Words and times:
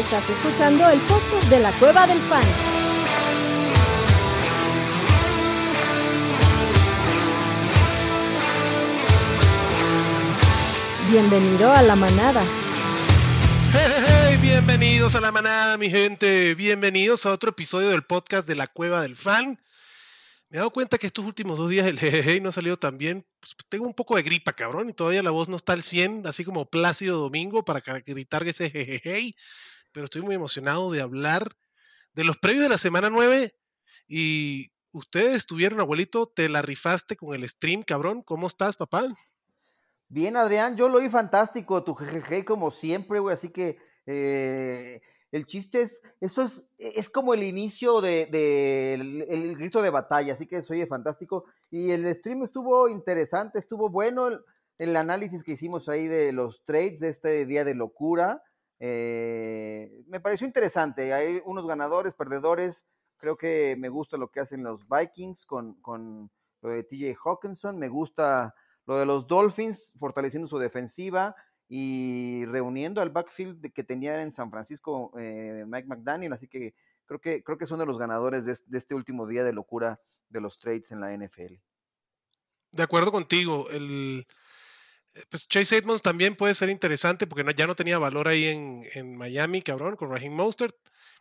Estás 0.00 0.30
escuchando 0.30 0.88
el 0.88 0.98
podcast 1.02 1.44
de 1.50 1.60
la 1.60 1.72
Cueva 1.72 2.06
del 2.06 2.18
Fan. 2.20 2.42
Bienvenido 11.10 11.70
a 11.70 11.82
la 11.82 11.96
manada. 11.96 12.42
Hey, 13.74 14.38
bienvenidos 14.40 15.16
a 15.16 15.20
la 15.20 15.32
manada, 15.32 15.76
mi 15.76 15.90
gente. 15.90 16.54
Bienvenidos 16.54 17.26
a 17.26 17.32
otro 17.32 17.50
episodio 17.50 17.90
del 17.90 18.02
podcast 18.02 18.48
de 18.48 18.54
la 18.54 18.68
Cueva 18.68 19.02
del 19.02 19.14
Fan. 19.14 19.60
Me 20.48 20.56
he 20.56 20.58
dado 20.60 20.70
cuenta 20.70 20.96
que 20.96 21.08
estos 21.08 21.26
últimos 21.26 21.58
dos 21.58 21.68
días 21.68 21.86
el 21.86 21.98
jejeje 22.00 22.40
no 22.40 22.48
ha 22.48 22.52
salido 22.52 22.78
tan 22.78 22.96
bien. 22.96 23.26
Pues, 23.38 23.54
tengo 23.68 23.86
un 23.86 23.94
poco 23.94 24.16
de 24.16 24.22
gripa, 24.22 24.54
cabrón, 24.54 24.88
y 24.88 24.94
todavía 24.94 25.22
la 25.22 25.30
voz 25.30 25.50
no 25.50 25.56
está 25.56 25.74
al 25.74 25.82
100, 25.82 26.26
así 26.26 26.42
como 26.42 26.70
Plácido 26.70 27.18
Domingo 27.18 27.66
para 27.66 27.80
gritar 27.80 28.48
ese 28.48 28.70
jejeje. 28.70 29.34
Pero 29.92 30.04
estoy 30.04 30.22
muy 30.22 30.34
emocionado 30.34 30.90
de 30.90 31.00
hablar 31.00 31.48
de 32.14 32.24
los 32.24 32.38
previos 32.38 32.64
de 32.64 32.68
la 32.68 32.78
semana 32.78 33.10
9. 33.10 33.52
Y 34.08 34.72
ustedes 34.92 35.36
estuvieron, 35.36 35.80
abuelito, 35.80 36.26
te 36.26 36.48
la 36.48 36.62
rifaste 36.62 37.16
con 37.16 37.34
el 37.34 37.48
stream, 37.48 37.82
cabrón. 37.82 38.22
¿Cómo 38.22 38.46
estás, 38.46 38.76
papá? 38.76 39.04
Bien, 40.08 40.36
Adrián, 40.36 40.76
yo 40.76 40.88
lo 40.88 40.98
vi 40.98 41.08
fantástico, 41.08 41.84
tu 41.84 41.94
jejeje 41.94 42.44
como 42.44 42.72
siempre, 42.72 43.20
güey, 43.20 43.32
así 43.32 43.50
que 43.50 43.78
eh, 44.06 45.00
el 45.30 45.46
chiste 45.46 45.82
es, 45.82 46.02
eso 46.20 46.42
es, 46.42 46.64
es 46.78 47.08
como 47.08 47.32
el 47.32 47.44
inicio 47.44 48.00
del 48.00 48.28
de, 48.30 48.94
el, 48.94 49.56
grito 49.56 49.82
de 49.82 49.90
batalla, 49.90 50.32
así 50.32 50.46
que 50.46 50.62
soy 50.62 50.84
fantástico. 50.86 51.44
Y 51.70 51.92
el 51.92 52.12
stream 52.12 52.42
estuvo 52.42 52.88
interesante, 52.88 53.60
estuvo 53.60 53.88
bueno 53.88 54.26
el, 54.26 54.40
el, 54.78 54.96
análisis 54.96 55.44
que 55.44 55.52
hicimos 55.52 55.88
ahí 55.88 56.08
de 56.08 56.32
los 56.32 56.64
trades 56.64 56.98
de 56.98 57.08
este 57.08 57.46
día 57.46 57.64
de 57.64 57.74
locura. 57.74 58.42
Eh, 58.82 60.04
me 60.06 60.20
pareció 60.20 60.46
interesante, 60.46 61.12
hay 61.12 61.42
unos 61.44 61.66
ganadores, 61.66 62.14
perdedores, 62.14 62.86
creo 63.18 63.36
que 63.36 63.76
me 63.78 63.90
gusta 63.90 64.16
lo 64.16 64.30
que 64.30 64.40
hacen 64.40 64.62
los 64.62 64.86
Vikings 64.88 65.44
con, 65.44 65.74
con 65.82 66.30
lo 66.62 66.70
de 66.70 66.82
TJ 66.82 67.14
Hawkinson, 67.22 67.78
me 67.78 67.88
gusta 67.88 68.54
lo 68.86 68.98
de 68.98 69.04
los 69.04 69.26
Dolphins 69.26 69.92
fortaleciendo 69.98 70.48
su 70.48 70.58
defensiva 70.58 71.36
y 71.68 72.44
reuniendo 72.46 73.02
al 73.02 73.10
backfield 73.10 73.72
que 73.72 73.84
tenía 73.84 74.22
en 74.22 74.32
San 74.32 74.50
Francisco 74.50 75.12
eh, 75.18 75.64
Mike 75.66 75.86
McDaniel, 75.86 76.32
así 76.32 76.48
que 76.48 76.74
creo 77.04 77.20
que 77.20 77.44
creo 77.44 77.58
que 77.58 77.66
son 77.66 77.78
de 77.78 77.86
los 77.86 77.98
ganadores 77.98 78.46
de 78.46 78.78
este, 78.78 78.94
último 78.94 79.26
día 79.26 79.44
de 79.44 79.52
locura 79.52 80.00
de 80.30 80.40
los 80.40 80.58
trades 80.58 80.90
en 80.90 81.00
la 81.00 81.14
NFL. 81.14 81.54
De 82.72 82.82
acuerdo 82.82 83.12
contigo, 83.12 83.66
el 83.70 84.26
pues 85.28 85.48
Chase 85.48 85.78
Edmonds 85.78 86.02
también 86.02 86.36
puede 86.36 86.54
ser 86.54 86.70
interesante 86.70 87.26
porque 87.26 87.44
ya 87.54 87.66
no 87.66 87.74
tenía 87.74 87.98
valor 87.98 88.28
ahí 88.28 88.46
en, 88.94 89.16
Miami, 89.16 89.62
cabrón, 89.62 89.96
con 89.96 90.10
Raheem 90.10 90.32
Mostert. 90.32 90.74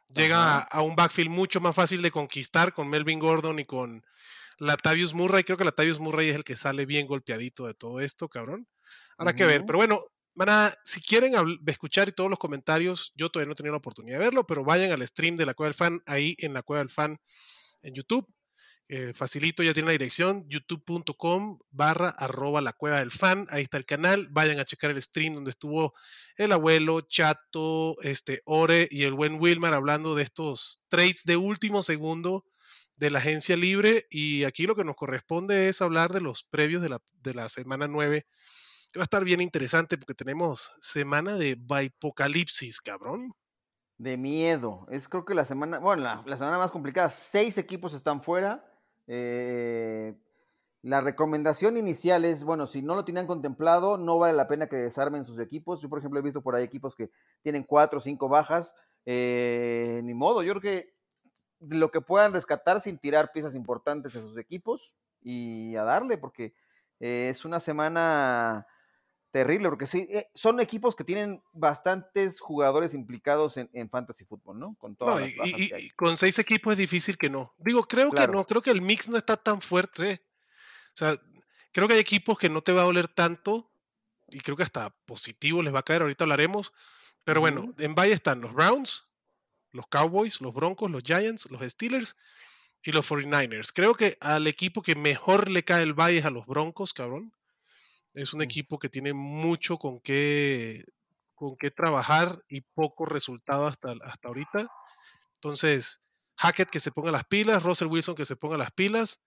Llega 0.09 0.59
a, 0.59 0.81
un 0.81 0.95
backfield 0.95 1.29
mucho 1.29 1.59
más 1.61 1.75
fácil 1.75 2.01
de 2.01 2.09
conquistar 2.09 2.73
con 2.73 2.89
Melvin 2.89 3.19
Gordon 3.19 3.59
y 3.59 3.65
con 3.65 4.03
Latavius 4.57 5.13
Murray. 5.13 5.43
Creo 5.43 5.57
que 5.57 5.65
Latavius 5.65 5.99
Murray 5.99 6.29
es 6.29 6.35
el 6.35 6.43
que 6.43 6.55
sale 6.55 6.85
bien 6.85 7.05
golpeadito 7.05 7.67
de 7.67 7.75
todo 7.75 7.99
esto, 7.99 8.27
cabrón. 8.27 8.67
Habrá 9.17 9.35
que 9.35 9.45
ver. 9.45 9.65
Pero 9.65 9.77
bueno, 9.77 10.03
van 10.33 10.71
si 10.83 11.01
quieren 11.01 11.33
escuchar 11.67 12.09
y 12.09 12.11
todos 12.11 12.29
los 12.29 12.39
comentarios, 12.39 13.13
yo 13.15 13.29
todavía 13.29 13.47
no 13.47 13.53
he 13.53 13.55
tenido 13.55 13.73
la 13.73 13.79
oportunidad 13.79 14.17
de 14.17 14.25
verlo, 14.25 14.47
pero 14.47 14.63
vayan 14.63 14.91
al 14.91 15.05
stream 15.05 15.35
de 15.35 15.45
la 15.45 15.53
Cueva 15.53 15.69
del 15.69 15.75
Fan, 15.75 16.01
ahí 16.05 16.35
en 16.39 16.53
la 16.53 16.63
Cueva 16.63 16.79
del 16.79 16.89
Fan 16.89 17.19
en 17.83 17.93
YouTube. 17.93 18.27
Eh, 18.91 19.13
facilito, 19.13 19.61
ya 19.61 19.71
tiene 19.71 19.85
la 19.85 19.91
dirección, 19.91 20.45
youtube.com 20.49 21.59
barra 21.69 22.09
arroba 22.09 22.59
la 22.59 22.73
cueva 22.73 22.97
del 22.97 23.11
fan, 23.11 23.45
ahí 23.51 23.61
está 23.61 23.77
el 23.77 23.85
canal, 23.85 24.27
vayan 24.31 24.59
a 24.59 24.65
checar 24.65 24.89
el 24.89 24.99
stream 24.99 25.35
donde 25.35 25.51
estuvo 25.51 25.93
el 26.37 26.51
abuelo, 26.51 27.01
Chato, 27.01 27.95
este, 28.01 28.41
Ore 28.45 28.87
y 28.89 29.03
el 29.03 29.13
buen 29.13 29.39
Wilmar 29.39 29.75
hablando 29.75 30.15
de 30.15 30.23
estos 30.23 30.81
trades 30.87 31.23
de 31.25 31.37
último 31.37 31.83
segundo 31.83 32.45
de 32.97 33.11
la 33.11 33.19
agencia 33.19 33.55
libre 33.55 34.07
y 34.09 34.43
aquí 34.45 34.65
lo 34.65 34.75
que 34.75 34.83
nos 34.83 34.95
corresponde 34.95 35.69
es 35.69 35.83
hablar 35.83 36.11
de 36.11 36.21
los 36.21 36.41
previos 36.41 36.81
de 36.81 36.89
la, 36.89 36.99
de 37.21 37.35
la 37.35 37.47
semana 37.47 37.87
9 37.87 38.25
que 38.91 38.99
va 38.99 39.03
a 39.03 39.05
estar 39.05 39.23
bien 39.23 39.41
interesante 39.41 39.97
porque 39.97 40.15
tenemos 40.15 40.75
semana 40.81 41.35
de 41.35 41.55
Bipocalipsis, 41.55 42.81
cabrón. 42.81 43.33
De 43.97 44.17
miedo. 44.17 44.87
Es 44.89 45.07
creo 45.07 45.25
que 45.25 45.33
la 45.33 45.45
semana, 45.45 45.79
bueno, 45.79 46.23
la, 46.25 46.37
semana 46.37 46.57
más 46.57 46.71
complicada. 46.71 47.09
Seis 47.09 47.57
equipos 47.57 47.93
están 47.93 48.23
fuera. 48.23 48.65
Eh, 49.11 50.15
la 50.83 51.01
recomendación 51.01 51.75
inicial 51.75 52.23
es, 52.23 52.43
bueno, 52.45 52.67
si 52.67 52.81
no 52.81 52.95
lo 52.95 53.03
tenían 53.03 53.27
contemplado, 53.27 53.97
no 53.97 54.17
vale 54.19 54.33
la 54.33 54.47
pena 54.47 54.67
que 54.67 54.77
desarmen 54.77 55.25
sus 55.25 55.39
equipos. 55.39 55.81
Yo, 55.81 55.89
por 55.89 55.99
ejemplo, 55.99 56.19
he 56.19 56.23
visto 56.23 56.41
por 56.41 56.55
ahí 56.55 56.63
equipos 56.63 56.95
que 56.95 57.09
tienen 57.41 57.63
cuatro 57.63 57.97
o 57.97 58.01
cinco 58.01 58.29
bajas. 58.29 58.73
Eh, 59.05 59.99
ni 60.03 60.13
modo, 60.13 60.43
yo 60.43 60.53
creo 60.53 60.61
que 60.61 60.93
lo 61.59 61.91
que 61.91 61.99
puedan 61.99 62.31
rescatar 62.31 62.81
sin 62.81 62.97
tirar 62.97 63.31
piezas 63.33 63.55
importantes 63.55 64.15
a 64.15 64.21
sus 64.21 64.37
equipos 64.37 64.93
y 65.21 65.75
a 65.75 65.83
darle, 65.83 66.17
porque 66.17 66.53
eh, 66.99 67.27
es 67.29 67.43
una 67.43 67.59
semana 67.59 68.67
terrible, 69.31 69.69
porque 69.69 69.87
sí, 69.87 70.07
eh, 70.09 70.29
son 70.33 70.59
equipos 70.59 70.95
que 70.95 71.03
tienen 71.03 71.41
bastantes 71.53 72.39
jugadores 72.39 72.93
implicados 72.93 73.57
en, 73.57 73.89
fantasy 73.89 74.25
fútbol, 74.25 74.59
¿no? 74.59 74.75
Con 74.79 74.95
todas 74.95 75.29
y, 75.45 75.89
con 75.91 76.17
seis 76.17 76.39
equipos 76.39 76.73
es 76.73 76.77
difícil 76.77 77.17
que 77.17 77.29
no. 77.29 77.53
Digo, 77.57 77.83
creo 77.87 78.11
que 78.11 78.27
no, 78.27 78.45
creo 78.45 78.61
que 78.61 78.71
el 78.71 78.81
mix 78.81 79.09
no 79.09 79.17
está 79.17 79.37
tan 79.37 79.61
fuerte. 79.61 80.21
O 80.93 80.97
sea, 80.99 81.15
creo 81.71 81.87
que 81.87 81.93
hay 81.93 81.99
equipos 81.99 82.37
que 82.37 82.49
no 82.49 82.61
te 82.61 82.71
va 82.71 82.81
a 82.81 82.85
doler 82.85 83.07
tanto 83.07 83.71
y 84.31 84.39
creo 84.39 84.57
que 84.57 84.63
hasta 84.63 84.89
positivo 85.05 85.63
les 85.63 85.73
va 85.73 85.79
a 85.79 85.83
caer, 85.83 86.01
ahorita 86.01 86.23
hablaremos. 86.23 86.73
Pero 87.23 87.41
bueno, 87.41 87.73
en 87.77 87.95
Valle 87.95 88.13
están 88.13 88.41
los 88.41 88.53
Browns, 88.53 89.07
los 89.71 89.87
Cowboys, 89.87 90.41
los 90.41 90.53
Broncos, 90.53 90.89
los 90.89 91.03
Giants, 91.03 91.49
los 91.51 91.61
Steelers 91.61 92.17
y 92.83 92.91
los 92.91 93.09
49ers. 93.09 93.71
Creo 93.73 93.93
que 93.93 94.17
al 94.21 94.47
equipo 94.47 94.81
que 94.81 94.95
mejor 94.95 95.49
le 95.49 95.63
cae 95.63 95.83
el 95.83 95.93
Valle 95.93 96.19
es 96.19 96.25
a 96.25 96.31
los 96.31 96.45
Broncos, 96.45 96.93
cabrón. 96.93 97.33
Es 98.13 98.33
un 98.33 98.41
equipo 98.41 98.79
que 98.79 98.89
tiene 98.89 99.13
mucho 99.13 99.77
con 99.77 99.99
qué, 99.99 100.83
con 101.35 101.55
qué 101.57 101.71
trabajar 101.71 102.43
y 102.47 102.61
poco 102.61 103.05
resultado 103.05 103.67
hasta, 103.67 103.93
hasta 104.03 104.27
ahorita. 104.27 104.67
Entonces, 105.35 106.01
Hackett 106.37 106.69
que 106.69 106.79
se 106.79 106.91
ponga 106.91 107.11
las 107.11 107.25
pilas, 107.25 107.63
Russell 107.63 107.87
Wilson 107.87 108.15
que 108.15 108.25
se 108.25 108.35
ponga 108.35 108.57
las 108.57 108.71
pilas. 108.71 109.25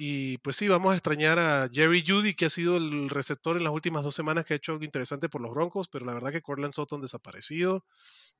Y 0.00 0.38
pues 0.38 0.54
sí, 0.54 0.68
vamos 0.68 0.92
a 0.92 0.94
extrañar 0.94 1.40
a 1.40 1.68
Jerry 1.72 2.04
Judy, 2.06 2.34
que 2.34 2.44
ha 2.44 2.48
sido 2.48 2.76
el 2.76 3.10
receptor 3.10 3.56
en 3.56 3.64
las 3.64 3.72
últimas 3.72 4.04
dos 4.04 4.14
semanas, 4.14 4.46
que 4.46 4.54
ha 4.54 4.56
hecho 4.56 4.70
algo 4.70 4.84
interesante 4.84 5.28
por 5.28 5.40
los 5.40 5.50
Broncos, 5.50 5.88
pero 5.88 6.06
la 6.06 6.14
verdad 6.14 6.30
que 6.30 6.40
Cortland 6.40 6.72
Sutton 6.72 7.00
desaparecido, 7.00 7.84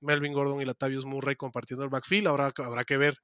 Melvin 0.00 0.32
Gordon 0.32 0.62
y 0.62 0.64
Latavius 0.64 1.04
Murray 1.04 1.34
compartiendo 1.34 1.82
el 1.82 1.90
backfield. 1.90 2.28
Habrá, 2.28 2.52
habrá 2.58 2.84
que 2.84 2.96
ver 2.96 3.18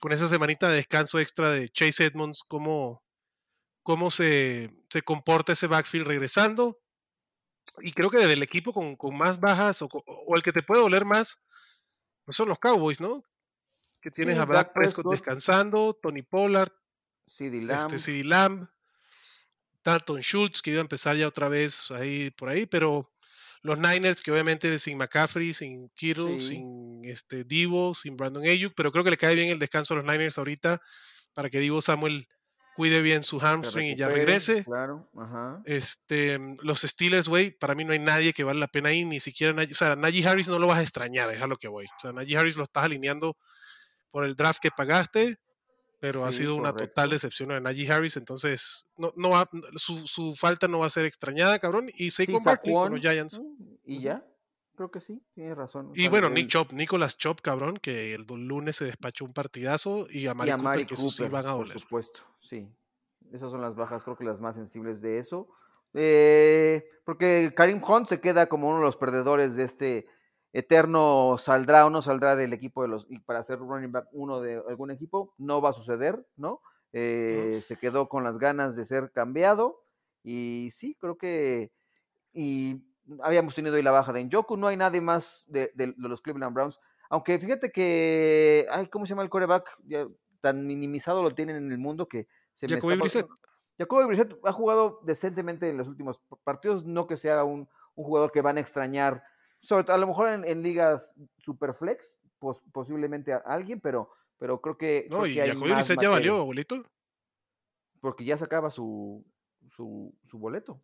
con 0.00 0.12
esa 0.12 0.26
semanita 0.26 0.70
de 0.70 0.76
descanso 0.76 1.18
extra 1.18 1.50
de 1.50 1.68
Chase 1.68 2.06
Edmonds 2.06 2.44
cómo, 2.48 3.04
cómo 3.82 4.10
se, 4.10 4.70
se 4.96 5.02
comporta 5.02 5.52
ese 5.52 5.66
backfield 5.66 6.06
regresando. 6.06 6.80
Y 7.80 7.92
creo 7.92 8.08
que 8.08 8.16
del 8.16 8.42
equipo 8.42 8.72
con, 8.72 8.96
con 8.96 9.14
más 9.14 9.38
bajas 9.40 9.82
o, 9.82 9.88
o, 9.92 10.36
el 10.36 10.42
que 10.42 10.52
te 10.52 10.62
puede 10.62 10.80
doler 10.80 11.04
más, 11.04 11.42
pues 12.24 12.34
son 12.34 12.48
los 12.48 12.58
Cowboys, 12.58 13.02
¿no? 13.02 13.22
Que 14.00 14.10
tienes 14.10 14.38
a 14.38 14.46
Brad 14.46 14.72
Prescott, 14.72 15.10
descansando, 15.10 15.92
Tony 16.02 16.22
Pollard, 16.22 16.72
CD 17.26 17.60
Lamb. 17.60 17.92
Este, 17.92 18.24
Lamb, 18.24 18.68
Dalton 19.84 20.22
Schultz, 20.22 20.62
que 20.62 20.70
iba 20.70 20.80
a 20.80 20.88
empezar 20.88 21.14
ya 21.16 21.28
otra 21.28 21.50
vez 21.50 21.90
ahí 21.90 22.30
por 22.30 22.48
ahí, 22.48 22.64
pero 22.64 23.12
los 23.60 23.78
Niners, 23.78 24.22
que 24.22 24.32
obviamente 24.32 24.78
sin 24.78 24.96
McCaffrey, 24.96 25.52
sin 25.52 25.90
Kittle, 25.90 26.40
sin 26.40 27.04
este 27.04 27.44
Divo, 27.44 27.92
sin 27.92 28.16
Brandon 28.16 28.44
Ayuk, 28.44 28.72
pero 28.74 28.90
creo 28.90 29.04
que 29.04 29.10
le 29.10 29.18
cae 29.18 29.34
bien 29.34 29.50
el 29.50 29.58
descanso 29.58 29.92
a 29.92 29.98
los 29.98 30.06
Niners 30.06 30.38
ahorita 30.38 30.80
para 31.34 31.50
que 31.50 31.58
Divo 31.58 31.82
Samuel 31.82 32.26
cuide 32.76 33.00
bien 33.00 33.22
su 33.22 33.40
hamstring 33.40 33.86
y 33.86 33.96
ya 33.96 34.08
regrese. 34.08 34.62
Claro, 34.64 35.08
ajá. 35.16 35.62
Este, 35.64 36.38
los 36.62 36.82
Steelers, 36.82 37.26
güey, 37.26 37.50
para 37.50 37.74
mí 37.74 37.84
no 37.84 37.92
hay 37.92 37.98
nadie 37.98 38.34
que 38.34 38.44
vale 38.44 38.60
la 38.60 38.68
pena 38.68 38.92
ir, 38.92 39.06
ni 39.06 39.18
siquiera 39.18 39.54
Najee, 39.54 39.72
o 39.72 39.76
sea, 39.76 39.96
Najee 39.96 40.26
Harris 40.28 40.48
no 40.48 40.58
lo 40.58 40.66
vas 40.66 40.78
a 40.78 40.82
extrañar, 40.82 41.30
es 41.30 41.40
a 41.40 41.46
lo 41.46 41.56
que 41.56 41.68
voy. 41.68 41.86
O 41.86 42.00
sea, 42.00 42.12
Najee 42.12 42.36
Harris 42.36 42.56
lo 42.56 42.64
estás 42.64 42.84
alineando 42.84 43.36
por 44.10 44.26
el 44.26 44.36
draft 44.36 44.60
que 44.60 44.70
pagaste, 44.70 45.38
pero 45.98 46.26
ha 46.26 46.32
sido 46.32 46.54
una 46.54 46.74
total 46.74 47.10
decepción 47.10 47.50
a 47.50 47.60
Najee 47.60 47.90
Harris, 47.90 48.18
entonces 48.18 48.90
no, 48.98 49.10
no 49.16 49.30
va, 49.30 49.48
su, 49.76 50.06
su, 50.06 50.34
falta 50.34 50.68
no 50.68 50.80
va 50.80 50.86
a 50.86 50.90
ser 50.90 51.06
extrañada, 51.06 51.58
cabrón. 51.58 51.88
Y 51.94 52.10
Saquon 52.10 52.44
Barkley 52.44 52.74
con 52.74 52.92
los 52.92 53.00
Giants. 53.00 53.40
Y 53.84 54.02
ya, 54.02 54.22
creo 54.76 54.90
que 54.90 55.00
sí, 55.00 55.20
tienes 55.34 55.56
razón. 55.56 55.90
Y 55.94 56.08
bueno, 56.08 56.30
Nick 56.30 56.48
Chop, 56.48 56.72
Nicolas 56.72 57.16
Chop, 57.18 57.40
cabrón, 57.40 57.76
que 57.78 58.14
el 58.14 58.24
lunes 58.28 58.76
se 58.76 58.84
despachó 58.84 59.24
un 59.24 59.32
partidazo 59.32 60.06
y 60.10 60.26
a 60.28 60.34
Mari, 60.34 60.52
Cooper, 60.52 60.86
que 60.86 60.94
eso 60.94 61.08
sí 61.08 61.24
van 61.28 61.46
a 61.46 61.52
doler. 61.52 61.72
Por 61.72 61.82
supuesto, 61.82 62.20
sí. 62.38 62.68
Esas 63.32 63.50
son 63.50 63.60
las 63.60 63.74
bajas, 63.74 64.04
creo 64.04 64.16
que 64.16 64.24
las 64.24 64.40
más 64.40 64.54
sensibles 64.54 65.00
de 65.00 65.18
eso. 65.18 65.48
Eh, 65.94 66.88
porque 67.04 67.52
Karim 67.56 67.82
Hunt 67.82 68.08
se 68.08 68.20
queda 68.20 68.48
como 68.48 68.68
uno 68.68 68.78
de 68.78 68.84
los 68.84 68.96
perdedores 68.96 69.56
de 69.56 69.64
este 69.64 70.06
eterno 70.52 71.36
saldrá 71.38 71.86
o 71.86 71.90
no 71.90 72.02
saldrá 72.02 72.34
del 72.34 72.52
equipo 72.52 72.82
de 72.82 72.88
los 72.88 73.06
y 73.10 73.18
para 73.18 73.42
ser 73.42 73.58
running 73.58 73.92
back 73.92 74.08
uno 74.12 74.40
de 74.40 74.62
algún 74.68 74.90
equipo 74.90 75.34
no 75.36 75.60
va 75.60 75.70
a 75.70 75.74
suceder 75.74 76.26
no 76.36 76.62
eh, 76.94 77.60
se 77.62 77.76
quedó 77.76 78.08
con 78.08 78.24
las 78.24 78.38
ganas 78.38 78.74
de 78.74 78.86
ser 78.86 79.12
cambiado 79.12 79.82
y 80.22 80.70
sí 80.72 80.96
creo 80.98 81.18
que 81.18 81.72
y 82.32 82.82
habíamos 83.22 83.54
tenido 83.54 83.76
ahí 83.76 83.82
la 83.82 83.90
baja 83.90 84.12
de 84.12 84.24
Njoku, 84.24 84.56
no 84.56 84.66
hay 84.66 84.76
nadie 84.76 85.00
más 85.00 85.44
de, 85.48 85.70
los 85.96 86.20
Cleveland 86.20 86.54
Browns. 86.54 86.78
Aunque 87.08 87.38
fíjate 87.38 87.70
que, 87.70 88.66
ay, 88.70 88.88
¿cómo 88.88 89.06
se 89.06 89.10
llama 89.10 89.22
el 89.22 89.30
coreback? 89.30 89.76
tan 90.40 90.66
minimizado 90.66 91.22
lo 91.22 91.34
tienen 91.34 91.56
en 91.56 91.72
el 91.72 91.78
mundo 91.78 92.06
que 92.06 92.28
se 92.54 92.68
Jacoby 92.68 92.96
Brissett. 92.96 93.26
Jacoby 93.78 94.06
Brissett 94.06 94.38
ha 94.44 94.52
jugado 94.52 95.00
decentemente 95.02 95.68
en 95.68 95.76
los 95.76 95.88
últimos 95.88 96.20
partidos, 96.44 96.84
no 96.84 97.06
que 97.06 97.16
sea 97.16 97.42
un, 97.42 97.68
jugador 97.94 98.30
que 98.30 98.42
van 98.42 98.58
a 98.58 98.60
extrañar, 98.60 99.24
sobre 99.60 99.84
todo 99.84 99.96
a 99.96 99.98
lo 99.98 100.06
mejor 100.06 100.28
en, 100.28 100.62
ligas 100.62 101.18
superflex, 101.38 102.16
pues, 102.38 102.62
posiblemente 102.72 103.32
a 103.32 103.38
alguien, 103.38 103.80
pero, 103.80 104.10
pero 104.38 104.60
creo 104.60 104.76
que. 104.76 105.06
No, 105.10 105.26
y 105.26 105.36
Jacoby 105.36 105.72
Brissett 105.72 106.00
ya 106.00 106.10
valió, 106.10 106.40
abuelito. 106.40 106.76
Porque 108.00 108.24
ya 108.24 108.36
sacaba 108.36 108.70
su, 108.70 109.24
su, 109.70 110.14
su 110.24 110.38
boleto. 110.38 110.80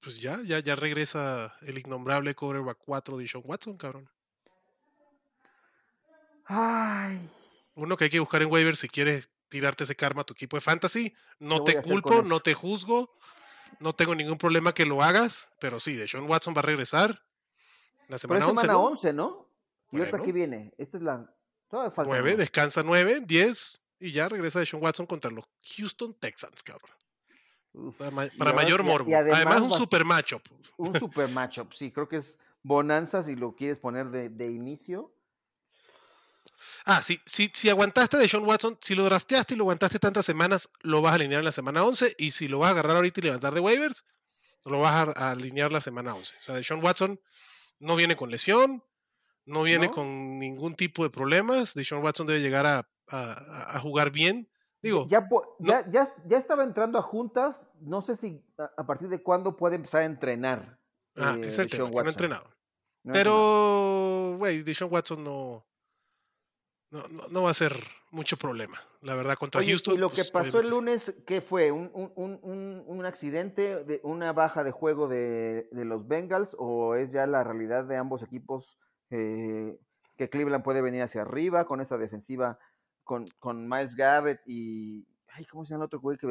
Pues 0.00 0.18
ya, 0.18 0.40
ya, 0.44 0.60
ya 0.60 0.76
regresa 0.76 1.54
el 1.62 1.78
innombrable 1.78 2.34
quarterback 2.34 2.78
4 2.84 3.16
de 3.16 3.28
Sean 3.28 3.42
Watson, 3.44 3.76
cabrón. 3.76 4.08
Ay. 6.44 7.18
Uno 7.74 7.96
que 7.96 8.04
hay 8.04 8.10
que 8.10 8.20
buscar 8.20 8.42
en 8.42 8.50
waiver 8.50 8.76
si 8.76 8.88
quieres 8.88 9.30
tirarte 9.48 9.84
ese 9.84 9.96
karma 9.96 10.22
a 10.22 10.24
tu 10.24 10.32
equipo 10.34 10.56
de 10.56 10.60
fantasy. 10.60 11.14
No 11.38 11.64
te 11.64 11.80
culpo, 11.80 12.22
no 12.22 12.40
te 12.40 12.54
juzgo. 12.54 13.12
No 13.80 13.92
tengo 13.92 14.14
ningún 14.14 14.38
problema 14.38 14.72
que 14.72 14.86
lo 14.86 15.02
hagas, 15.02 15.52
pero 15.58 15.80
sí, 15.80 15.96
de 15.96 16.08
Sean 16.08 16.28
Watson 16.28 16.54
va 16.54 16.60
a 16.60 16.62
regresar 16.62 17.22
la 18.08 18.16
semana, 18.16 18.46
11, 18.46 18.66
¿no? 18.68 18.84
11, 18.84 19.12
¿no? 19.12 19.50
Y 19.90 19.98
bueno. 19.98 20.16
aquí 20.16 20.32
viene. 20.32 20.72
Esta 20.78 20.96
es 20.96 21.02
la. 21.02 21.30
9, 21.70 22.36
descansa 22.36 22.84
9, 22.84 23.22
10 23.26 23.82
y 23.98 24.12
ya 24.12 24.28
regresa 24.28 24.60
de 24.60 24.66
Sean 24.66 24.82
Watson 24.82 25.04
contra 25.04 25.30
los 25.30 25.44
Houston 25.76 26.14
Texans, 26.14 26.62
cabrón 26.62 26.92
para, 27.98 28.52
mayor 28.52 28.82
morbo. 28.82 29.14
además, 29.14 29.60
un 29.60 29.70
super 29.70 30.04
matchup. 30.04 30.42
Un 30.76 30.94
super 30.98 31.28
matchup, 31.28 31.72
sí. 31.72 31.90
Creo 31.90 32.08
que 32.08 32.16
es 32.18 32.38
bonanza 32.62 33.22
si 33.22 33.36
lo 33.36 33.54
quieres 33.54 33.78
poner 33.78 34.10
de, 34.10 34.46
inicio. 34.50 35.12
Ah, 36.84 37.02
sí, 37.02 37.18
sí, 37.26 37.50
si 37.52 37.68
aguantaste 37.68 38.16
de 38.16 38.28
Sean 38.28 38.44
Watson, 38.44 38.78
si 38.80 38.94
lo 38.94 39.04
drafteaste 39.04 39.54
y 39.54 39.56
lo 39.56 39.64
aguantaste 39.64 39.98
tantas 39.98 40.24
semanas, 40.24 40.70
lo 40.82 41.02
vas 41.02 41.12
a 41.12 41.14
alinear 41.16 41.40
en 41.40 41.44
la 41.44 41.52
semana 41.52 41.84
11. 41.84 42.14
Y 42.18 42.30
si 42.30 42.48
lo 42.48 42.60
vas 42.60 42.68
a 42.68 42.70
agarrar 42.72 42.96
ahorita 42.96 43.20
y 43.20 43.24
levantar 43.24 43.54
de 43.54 43.60
waivers, 43.60 44.06
lo 44.64 44.80
vas 44.80 45.08
a, 45.16 45.30
alinear 45.30 45.72
la 45.72 45.80
semana 45.80 46.14
11. 46.14 46.36
O 46.38 46.42
sea, 46.42 46.54
de 46.54 46.64
Sean 46.64 46.82
Watson 46.82 47.20
no 47.80 47.96
viene 47.96 48.16
con 48.16 48.30
lesión, 48.30 48.84
no 49.44 49.62
viene 49.64 49.90
con 49.90 50.38
ningún 50.38 50.76
tipo 50.76 51.02
de 51.02 51.10
problemas. 51.10 51.74
De 51.74 51.84
Sean 51.84 52.02
Watson 52.02 52.26
debe 52.26 52.40
llegar 52.40 52.66
a 52.66 53.80
jugar 53.80 54.10
bien 54.10 54.48
ya, 54.82 55.28
ya, 55.90 56.08
ya, 56.26 56.38
estaba 56.38 56.64
entrando 56.64 56.98
a 56.98 57.02
juntas, 57.02 57.70
no 57.80 58.00
sé 58.00 58.16
si 58.16 58.44
a, 58.58 58.86
partir 58.86 59.08
de 59.08 59.22
cuándo 59.22 59.56
puede 59.56 59.76
empezar 59.76 60.02
a 60.02 60.04
entrenar. 60.04 60.78
Ah, 61.16 61.36
es 61.42 61.58
el 61.58 61.68
tema, 61.68 61.90
no 61.90 61.98
ha 61.98 62.08
entrenado. 62.08 62.44
Pero, 63.04 64.36
güey, 64.38 64.62
Deshaun 64.62 64.92
Watson 64.92 65.22
no, 65.22 65.64
no, 67.30 67.42
va 67.42 67.50
a 67.50 67.54
ser 67.54 67.72
mucho 68.10 68.36
problema, 68.36 68.78
la 69.02 69.14
verdad, 69.14 69.36
contra 69.36 69.62
Houston. 69.62 69.94
Y 69.94 69.98
lo 69.98 70.08
que 70.08 70.16
pues, 70.16 70.30
pasó 70.30 70.60
el 70.60 70.70
lunes, 70.70 71.14
¿qué 71.26 71.40
fue? 71.40 71.70
¿Un, 71.72 71.90
un, 71.94 72.84
un, 72.86 73.06
accidente, 73.06 73.84
de, 73.84 74.00
una 74.02 74.32
baja 74.32 74.64
de 74.64 74.72
juego 74.72 75.08
de, 75.08 75.68
de, 75.72 75.84
los 75.84 76.08
Bengals 76.08 76.56
o 76.58 76.94
es 76.94 77.12
ya 77.12 77.26
la 77.26 77.44
realidad 77.44 77.84
de 77.84 77.96
ambos 77.96 78.22
equipos 78.22 78.78
eh, 79.10 79.78
que 80.16 80.30
Cleveland 80.30 80.64
puede 80.64 80.80
venir 80.80 81.02
hacia 81.02 81.22
arriba 81.22 81.66
con 81.66 81.80
esta 81.80 81.98
defensiva 81.98 82.58
con, 83.06 83.26
con 83.38 83.66
Miles 83.66 83.94
Garrett 83.94 84.42
y. 84.44 85.06
Ay, 85.28 85.46
¿cómo 85.46 85.64
se 85.64 85.72
llama 85.72 85.84
el 85.84 85.86
otro 85.86 86.00
güey 86.00 86.18
que, 86.18 86.26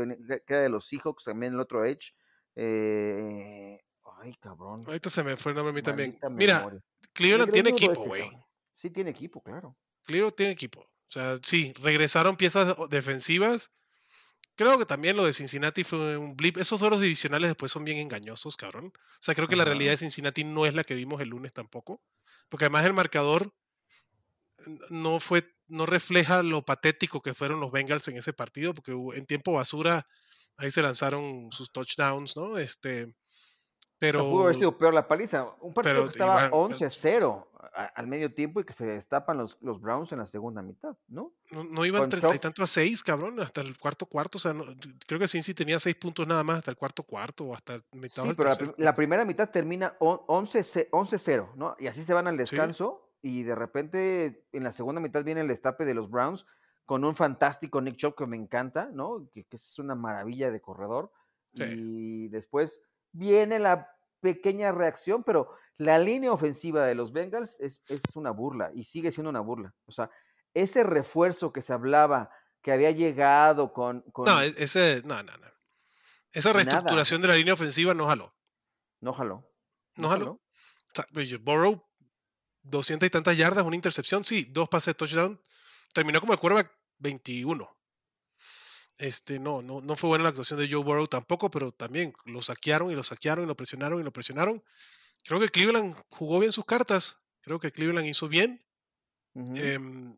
era 0.48 0.62
de 0.62 0.70
los 0.70 0.86
Seahawks? 0.86 1.24
También 1.24 1.54
el 1.54 1.60
otro 1.60 1.86
Edge. 1.86 2.14
Eh, 2.56 3.80
ay, 4.22 4.36
cabrón. 4.40 4.84
Ahorita 4.86 5.10
se 5.10 5.24
me 5.24 5.38
fue 5.38 5.52
el 5.52 5.56
nombre 5.56 5.72
a 5.72 5.74
mí 5.74 5.82
también. 5.82 6.20
Mira, 6.32 6.70
Cleveland 7.14 7.52
tiene 7.52 7.70
equipo, 7.70 8.06
güey. 8.06 8.30
Sí, 8.72 8.90
tiene 8.90 9.12
equipo, 9.12 9.42
claro. 9.42 9.76
Cleveland 10.04 10.36
tiene 10.36 10.52
equipo. 10.52 10.82
O 10.82 11.12
sea, 11.12 11.38
sí, 11.42 11.74
regresaron 11.82 12.36
piezas 12.36 12.76
defensivas. 12.90 13.74
Creo 14.56 14.78
que 14.78 14.86
también 14.86 15.16
lo 15.16 15.26
de 15.26 15.34
Cincinnati 15.34 15.84
fue 15.84 16.18
un 16.18 16.36
blip. 16.36 16.58
Esos 16.58 16.80
duelos 16.80 17.00
divisionales 17.00 17.50
después 17.50 17.72
son 17.72 17.86
bien 17.86 18.00
engañosos, 18.00 18.58
cabrón. 18.58 18.88
O 18.96 19.22
sea, 19.22 19.36
creo 19.36 19.48
que 19.48 19.56
la 19.56 19.66
realidad 19.66 19.92
de 19.92 19.98
Cincinnati 19.98 20.44
no 20.44 20.66
es 20.66 20.74
la 20.74 20.84
que 20.84 20.96
vimos 20.96 21.22
el 21.22 21.30
lunes 21.30 21.54
tampoco. 21.54 22.02
Porque 22.50 22.66
además 22.66 22.86
el 22.86 22.94
marcador 22.94 23.54
no 24.90 25.20
fue 25.20 25.55
no 25.68 25.86
refleja 25.86 26.44
lo 26.44 26.64
patético 26.64 27.22
que 27.22 27.34
fueron 27.34 27.60
los 27.60 27.72
Bengals 27.72 28.08
en 28.08 28.18
ese 28.18 28.34
partido, 28.34 28.74
porque 28.74 28.92
en 29.18 29.26
tiempo 29.26 29.54
basura 29.54 30.06
ahí 30.58 30.72
se 30.72 30.82
lanzaron 30.82 31.52
sus 31.52 31.72
touchdowns, 31.72 32.36
¿no? 32.36 32.58
Este, 32.58 33.14
pero... 33.98 34.30
pudo 34.30 34.44
haber 34.44 34.56
sido 34.56 34.78
peor 34.78 34.94
la 34.94 35.08
paliza. 35.08 35.46
Un 35.62 35.74
partido 35.74 36.06
que 36.06 36.12
estaba 36.12 36.50
11-0 36.52 37.48
al 37.94 38.08
medio 38.08 38.34
tiempo 38.34 38.60
y 38.62 38.64
que 38.64 38.74
se 38.74 38.86
destapan 38.86 39.38
los, 39.38 39.58
los 39.62 39.82
Browns 39.82 40.12
en 40.12 40.20
la 40.20 40.28
segunda 40.28 40.62
mitad, 40.62 40.96
¿no? 41.08 41.34
No, 41.52 41.86
iban 41.86 42.10
treinta 42.10 42.34
y 42.34 42.40
tanto 42.40 42.64
a 42.64 42.68
seis, 42.68 43.04
cabrón, 43.04 43.40
hasta 43.40 43.62
el 43.62 43.78
cuarto 43.78 44.06
cuarto. 44.06 44.38
O 44.38 44.42
sea, 44.42 44.54
creo 45.06 45.20
que 45.20 45.28
Cincy 45.28 45.54
tenía 45.54 45.78
seis 45.80 45.96
puntos 45.96 46.26
nada 46.26 46.44
más 46.44 46.60
hasta 46.60 46.72
el 46.72 46.78
cuarto 46.78 47.04
cuarto 47.04 47.46
o 47.46 47.54
hasta 47.54 47.76
el 47.76 47.84
mitad 47.92 48.24
Sí, 48.24 48.34
pero 48.36 48.52
la, 48.78 48.94
primera 48.94 49.26
mitad 49.26 49.50
termina 49.50 49.98
11-0, 50.00 51.56
¿no? 51.56 51.76
Y 51.80 51.88
así 51.88 52.04
se 52.04 52.14
van 52.14 52.28
al 52.28 52.38
descanso 52.38 53.05
y 53.22 53.44
de 53.44 53.56
repente 53.56 54.46
en 54.52 54.64
la 54.64 54.72
segunda 54.72 55.02
mitad 55.02 55.24
viene 55.24 55.42
el 55.42 55.52
estape 55.52 55.86
de 55.86 55.94
los 55.94 56.10
Browns 56.10 56.46
con 56.86 57.04
un 57.04 57.16
fantástico 57.16 57.82
Nick 57.82 57.98
Chubb 57.98 58.16
que 58.16 58.28
me 58.28 58.38
encanta, 58.38 58.90
¿no? 58.94 59.28
Que, 59.34 59.46
es 59.52 59.80
una 59.80 59.96
maravilla 59.96 60.52
de 60.52 60.62
corredor. 60.62 61.12
Y 61.54 62.28
después 62.28 62.82
viene 63.12 63.60
la 63.60 63.90
pequeña 64.20 64.72
reacción, 64.72 65.24
pero 65.24 65.56
la 65.78 65.98
línea 65.98 66.32
ofensiva 66.32 66.86
de 66.86 66.96
los 66.96 67.12
Bengals 67.12 67.60
es, 67.60 67.82
una 68.16 68.32
burla 68.32 68.72
y 68.74 68.84
sigue 68.84 69.12
siendo 69.12 69.30
una 69.30 69.40
burla. 69.40 69.74
O 69.86 69.92
sea, 69.92 70.10
ese 70.54 70.84
refuerzo 70.84 71.52
que 71.52 71.62
se 71.62 71.74
hablaba, 71.74 72.30
que 72.62 72.72
había 72.72 72.92
llegado 72.92 73.74
con... 73.74 74.04
No, 74.18 74.42
e, 74.42 74.48
ese, 74.58 75.02
no, 75.06 75.16
no, 75.24 75.32
no. 75.38 75.48
Esa 76.32 76.52
reestructuración 76.52 77.22
de 77.22 77.30
la 77.30 77.36
línea 77.36 77.54
ofensiva 77.54 77.94
no 77.94 78.08
jaló. 78.08 78.36
No 79.00 79.14
jaló. 79.14 79.50
No, 79.96 80.10
jaló. 80.10 80.32
O 80.32 80.42
sea, 80.94 81.06
pues, 81.14 81.42
Burrow 81.42 81.82
200 82.66 83.08
y 83.08 83.10
tantas 83.10 83.38
yardas, 83.38 83.64
una 83.66 83.76
intercepción, 83.76 84.26
sí, 84.26 84.48
dos 84.50 84.70
pases 84.70 84.88
de 84.88 84.94
touchdown. 84.96 85.42
Terminó 85.94 86.20
como 86.20 86.34
el 86.34 86.40
quarterback 86.40 86.72
21. 87.00 87.76
Este, 88.98 89.40
no, 89.40 89.62
no, 89.62 89.82
no 89.82 89.96
fue 89.96 90.08
buena 90.08 90.24
la 90.24 90.30
actuación 90.30 90.60
de 90.60 90.70
Joe 90.70 90.84
Burrow 90.84 91.08
tampoco, 91.08 91.50
pero 91.52 91.72
también 91.72 92.14
lo 92.26 92.42
saquearon 92.42 92.92
y 92.92 92.96
lo 92.96 93.04
saquearon 93.04 93.46
y 93.46 93.48
lo 93.48 93.56
presionaron 93.56 94.00
y 94.00 94.04
lo 94.04 94.12
presionaron. 94.12 94.64
Creo 95.24 95.40
que 95.40 95.50
Cleveland 95.50 95.96
jugó 96.10 96.40
bien 96.40 96.52
sus 96.52 96.66
cartas. 96.66 97.18
Creo 97.42 97.60
que 97.60 97.72
Cleveland 97.72 98.08
hizo 98.08 98.28
bien. 98.28 98.64
Em, 99.36 100.16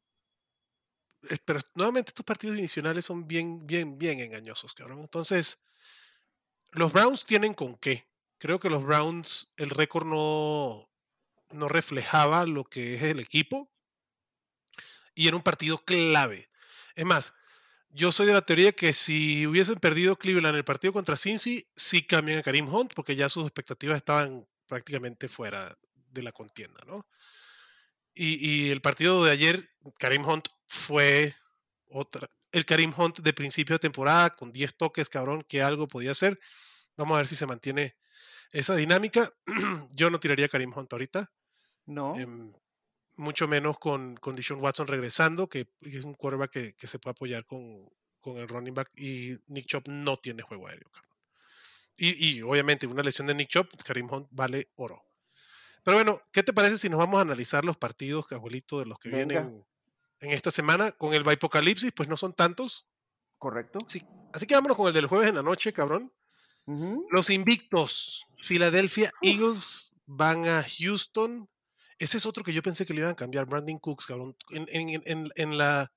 pero 1.43 1.59
nuevamente 1.73 2.11
estos 2.11 2.25
partidos 2.25 2.57
iniciales 2.57 3.03
son 3.03 3.27
bien, 3.27 3.65
bien, 3.65 3.97
bien 3.97 4.19
engañosos, 4.19 4.73
cabrón. 4.73 4.99
Entonces, 4.99 5.63
los 6.71 6.93
Browns 6.93 7.25
tienen 7.25 7.53
con 7.53 7.75
qué. 7.77 8.07
Creo 8.37 8.59
que 8.59 8.69
los 8.69 8.83
Browns, 8.83 9.53
el 9.57 9.71
récord 9.71 10.05
no, 10.05 10.87
no 11.51 11.67
reflejaba 11.67 12.45
lo 12.45 12.63
que 12.63 12.95
es 12.95 13.03
el 13.03 13.19
equipo 13.19 13.71
y 15.15 15.27
era 15.27 15.35
un 15.35 15.43
partido 15.43 15.79
clave. 15.79 16.49
Es 16.95 17.05
más, 17.05 17.33
yo 17.89 18.11
soy 18.11 18.27
de 18.27 18.33
la 18.33 18.41
teoría 18.41 18.71
que 18.71 18.93
si 18.93 19.47
hubiesen 19.47 19.79
perdido 19.79 20.17
Cleveland 20.17 20.55
en 20.55 20.59
el 20.59 20.65
partido 20.65 20.93
contra 20.93 21.15
Cincy, 21.15 21.67
sí 21.75 22.03
cambian 22.03 22.39
a 22.39 22.43
Karim 22.43 22.71
Hunt 22.71 22.93
porque 22.93 23.15
ya 23.15 23.29
sus 23.29 23.43
expectativas 23.43 23.97
estaban 23.97 24.47
prácticamente 24.67 25.27
fuera 25.27 25.77
de 26.11 26.23
la 26.23 26.31
contienda, 26.31 26.83
¿no? 26.85 27.07
Y, 28.19 28.71
el 28.71 28.81
partido 28.81 29.23
de 29.23 29.31
ayer, 29.31 29.69
Karim 29.99 30.25
Hunt 30.27 30.47
fue 30.65 31.35
otra, 31.85 32.27
el 32.51 32.65
Karim 32.65 32.91
Hunt 32.97 33.19
de 33.19 33.31
principio 33.31 33.75
de 33.75 33.79
temporada 33.79 34.31
con 34.31 34.51
10 34.51 34.75
toques, 34.75 35.07
cabrón, 35.07 35.43
que 35.47 35.61
algo 35.61 35.87
podía 35.87 36.11
hacer. 36.11 36.39
Vamos 36.95 37.13
a 37.13 37.17
ver 37.17 37.27
si 37.27 37.35
se 37.35 37.45
mantiene 37.45 37.95
esa 38.51 38.75
dinámica. 38.75 39.31
yo 39.95 40.09
no 40.09 40.19
tiraría 40.19 40.49
Karim 40.49 40.73
Hunt 40.75 40.91
ahorita. 40.91 41.31
No. 41.87 42.15
Em, 42.15 42.53
mucho 43.17 43.47
menos 43.47 43.79
con, 43.79 44.15
con 44.17 44.35
Dishon 44.35 44.61
Watson 44.61 44.87
regresando, 44.87 45.49
que 45.49 45.67
es 45.81 46.03
un 46.03 46.13
quarterback 46.13 46.51
que, 46.51 46.73
que 46.73 46.87
se 46.87 46.99
puede 46.99 47.11
apoyar 47.13 47.45
con, 47.45 47.89
con, 48.19 48.37
el 48.37 48.47
running 48.47 48.73
back. 48.73 48.89
Y 48.95 49.35
Nick 49.47 49.65
Chop 49.65 49.87
no 49.87 50.17
tiene 50.17 50.43
juego 50.43 50.67
aéreo, 50.67 50.89
Y, 51.97 52.27
y, 52.27 52.41
obviamente, 52.43 52.85
una 52.87 53.01
lesión 53.01 53.27
de 53.27 53.33
Nick 53.33 53.49
Chop, 53.49 53.69
Karim 53.83 54.07
Hunt 54.11 54.27
vale 54.31 54.69
oro. 54.75 55.03
Pero 55.83 55.97
bueno, 55.97 56.21
¿qué 56.31 56.43
te 56.43 56.53
parece 56.53 56.77
si 56.77 56.89
nos 56.89 56.99
vamos 56.99 57.17
a 57.17 57.21
analizar 57.21 57.65
los 57.65 57.77
partidos, 57.77 58.31
abuelito, 58.31 58.79
de 58.79 58.85
los 58.85 58.99
que 58.99 59.09
vienen 59.09 59.65
en 60.19 60.31
esta 60.31 60.51
semana? 60.51 60.91
Con 60.91 61.13
el 61.13 61.23
Bipocalipsis, 61.23 61.91
pues 61.93 62.09
no 62.09 62.17
son 62.17 62.33
tantos. 62.33 62.85
Correcto. 63.37 63.79
Sí. 63.87 64.05
Así 64.33 64.45
que 64.45 64.55
vámonos 64.55 64.77
con 64.77 64.87
el 64.87 64.93
del 64.93 65.07
jueves 65.07 65.29
en 65.29 65.35
la 65.35 65.43
noche, 65.43 65.73
cabrón. 65.73 66.11
Los 67.09 67.29
invictos, 67.29 68.27
Philadelphia 68.45 69.09
Eagles 69.21 69.95
van 70.05 70.45
a 70.49 70.65
Houston 70.77 71.49
ese 71.99 72.17
es 72.17 72.25
otro 72.25 72.43
que 72.43 72.53
yo 72.53 72.61
pensé 72.61 72.85
que 72.85 72.93
le 72.93 72.99
iban 72.99 73.11
a 73.11 73.15
cambiar, 73.15 73.45
Brandon 73.45 73.79
Cooks, 73.79 74.05
cabrón. 74.05 74.35
En, 74.51 75.57
la 75.57 75.91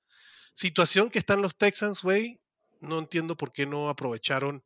situación 0.53 1.09
que 1.09 1.19
están 1.19 1.41
los 1.41 1.57
Texans, 1.57 2.01
güey, 2.01 2.41
no 2.79 2.99
entiendo 2.99 3.37
por 3.37 3.51
qué 3.51 3.65
no 3.65 3.89
aprovecharon 3.89 4.63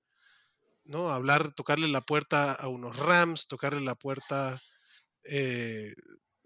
¿no? 0.85 1.09
Hablar, 1.09 1.51
tocarle 1.51 1.87
la 1.87 2.01
puerta 2.01 2.53
a 2.53 2.67
unos 2.67 2.97
Rams, 2.97 3.47
tocarle 3.47 3.81
la 3.81 3.95
puerta 3.95 4.61
eh, 5.23 5.93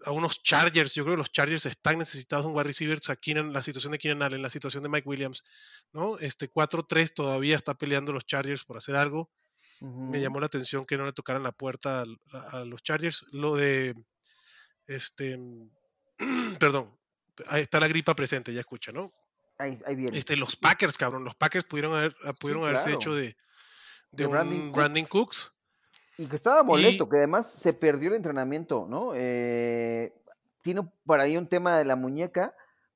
a 0.04 0.12
unos 0.12 0.42
Chargers. 0.42 0.94
Yo 0.94 1.04
creo 1.04 1.14
que 1.14 1.18
los 1.18 1.32
Chargers 1.32 1.66
están 1.66 1.98
necesitados 1.98 2.44
de 2.44 2.50
un 2.50 2.56
wide 2.56 2.64
receiver. 2.64 2.98
en 3.26 3.52
la 3.52 3.62
situación 3.62 3.92
de 3.92 3.98
Keenan 3.98 4.22
Allen, 4.22 4.42
la 4.42 4.50
situación 4.50 4.82
de 4.82 4.88
Mike 4.88 5.08
Williams, 5.08 5.44
¿no? 5.92 6.18
Este 6.18 6.50
4-3 6.50 7.12
todavía 7.14 7.56
está 7.56 7.74
peleando 7.74 8.12
los 8.12 8.26
Chargers 8.26 8.64
por 8.64 8.78
hacer 8.78 8.96
algo. 8.96 9.30
Me 9.82 10.20
llamó 10.20 10.40
la 10.40 10.46
atención 10.46 10.84
que 10.84 10.98
no 10.98 11.06
le 11.06 11.12
tocaran 11.14 11.42
la 11.42 11.52
puerta 11.52 12.04
a, 12.32 12.64
los 12.66 12.82
Chargers. 12.82 13.24
Lo 13.32 13.56
de, 13.56 13.94
este, 14.90 15.38
perdón, 16.58 16.90
ahí 17.48 17.62
está 17.62 17.80
la 17.80 17.88
gripa 17.88 18.14
presente, 18.14 18.52
ya 18.52 18.60
escucha, 18.60 18.92
¿no? 18.92 19.10
Ahí, 19.58 19.78
viene. 19.94 20.16
Este, 20.16 20.36
los 20.36 20.56
Packers, 20.56 20.96
cabrón, 20.96 21.22
los 21.22 21.34
Packers 21.34 21.66
pudieron, 21.66 21.94
haber, 21.94 22.14
pudieron 22.40 22.64
haberse 22.64 22.94
hecho 22.94 23.14
de, 23.14 23.36
de, 24.10 24.26
un 24.26 24.72
Brandon 24.72 25.04
Cooks. 25.04 25.54
Y 26.16 26.26
que 26.26 26.36
estaba 26.36 26.62
molesto, 26.62 27.08
que 27.08 27.18
además 27.18 27.52
se 27.52 27.74
perdió 27.74 28.08
el 28.08 28.16
entrenamiento, 28.16 28.86
¿no? 28.88 29.12
Eh, 29.14 30.14
tiene 30.62 30.82
por 31.04 31.20
ahí 31.20 31.36
un 31.36 31.46
tema 31.46 31.76
de 31.78 31.84
la 31.84 31.96
muñeca. 31.96 32.54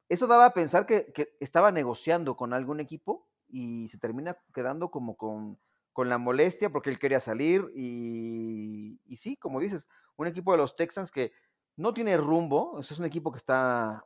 Eso 0.09 0.27
daba 0.27 0.47
a 0.47 0.55
pensar 0.55 0.87
que, 0.87 1.13
estaba 1.39 1.71
negociando 1.71 2.35
con 2.35 2.55
algún 2.55 2.81
equipo 2.81 3.29
y 3.49 3.89
se 3.91 3.99
termina 3.99 4.39
quedando 4.55 4.91
como 4.91 5.17
con, 5.17 5.59
la 5.97 6.19
molestia 6.19 6.71
porque 6.71 6.91
él 6.91 6.99
quería 6.99 7.21
salir. 7.21 7.71
Y, 7.75 9.01
y, 9.07 9.17
sí, 9.19 9.37
como 9.37 9.61
dices, 9.61 9.87
un 10.17 10.27
equipo 10.27 10.53
de 10.53 10.59
los 10.59 10.77
Texans 10.77 11.11
que 11.11 11.33
no 11.76 11.95
tiene 11.95 12.16
rumbo. 12.16 12.78
Es 12.78 12.99
un 12.99 13.04
equipo 13.04 13.33
que 13.33 13.38
está, 13.38 14.04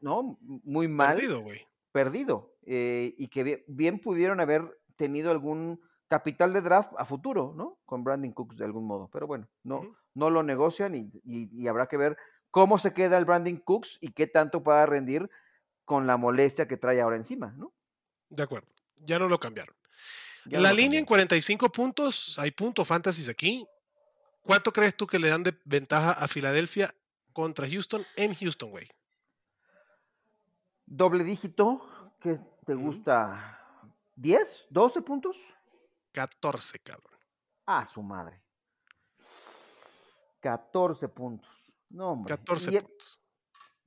¿no? 0.00 0.38
Muy 0.40 0.88
mal. 0.88 1.16
Perdido, 1.16 1.40
güey. 1.42 1.60
Perdido. 1.92 2.54
Eh, 2.64 3.14
y 3.18 3.28
que 3.28 3.64
bien 3.66 4.00
pudieron 4.00 4.40
haber 4.40 4.80
tenido 4.96 5.30
algún 5.30 5.80
capital 6.08 6.52
de 6.52 6.60
draft 6.60 6.92
a 6.98 7.04
futuro, 7.04 7.54
¿no? 7.56 7.80
Con 7.86 8.04
Brandon 8.04 8.32
Cooks 8.32 8.56
de 8.56 8.64
algún 8.64 8.86
modo. 8.86 9.08
Pero 9.12 9.26
bueno, 9.26 9.48
no, 9.62 9.96
no 10.14 10.30
lo 10.30 10.42
negocian 10.42 10.94
y, 10.94 11.68
habrá 11.68 11.86
que 11.86 11.96
ver 11.96 12.16
cómo 12.50 12.78
se 12.78 12.92
queda 12.92 13.16
el 13.16 13.24
Brandon 13.24 13.56
Cooks 13.56 13.98
y 14.00 14.12
qué 14.12 14.26
tanto 14.26 14.62
pueda 14.62 14.84
rendir 14.86 15.30
con 15.84 16.06
la 16.06 16.16
molestia 16.16 16.68
que 16.68 16.76
trae 16.76 17.00
ahora 17.00 17.16
encima, 17.16 17.54
¿no? 17.56 17.72
De 18.28 18.42
acuerdo, 18.42 18.68
ya 18.96 19.18
no 19.18 19.28
lo 19.28 19.38
cambiaron. 19.38 19.74
la 20.44 20.72
línea 20.72 20.98
en 20.98 21.04
45 21.04 21.70
puntos, 21.70 22.38
hay 22.38 22.50
puntos 22.50 22.86
fantasy 22.86 23.30
aquí. 23.30 23.66
¿Cuánto 24.42 24.72
crees 24.72 24.96
tú 24.96 25.06
que 25.06 25.18
le 25.18 25.28
dan 25.28 25.44
de 25.44 25.56
ventaja 25.64 26.12
a 26.12 26.26
Filadelfia 26.26 26.92
contra 27.32 27.68
Houston 27.68 28.02
en 28.16 28.34
Houston, 28.34 28.70
güey? 28.70 28.88
Doble 30.84 31.24
dígito, 31.24 31.80
¿qué 32.20 32.40
te 32.66 32.74
gusta? 32.74 33.58
¿10? 34.16 34.68
¿12 34.70 35.04
puntos? 35.04 35.36
14, 36.12 36.78
cabrón. 36.80 37.18
Ah, 37.66 37.86
su 37.86 38.02
madre. 38.02 38.42
14 40.40 41.08
puntos. 41.08 41.72
No, 41.88 42.12
hombre. 42.12 42.34
14 42.36 42.80
puntos. 42.80 43.22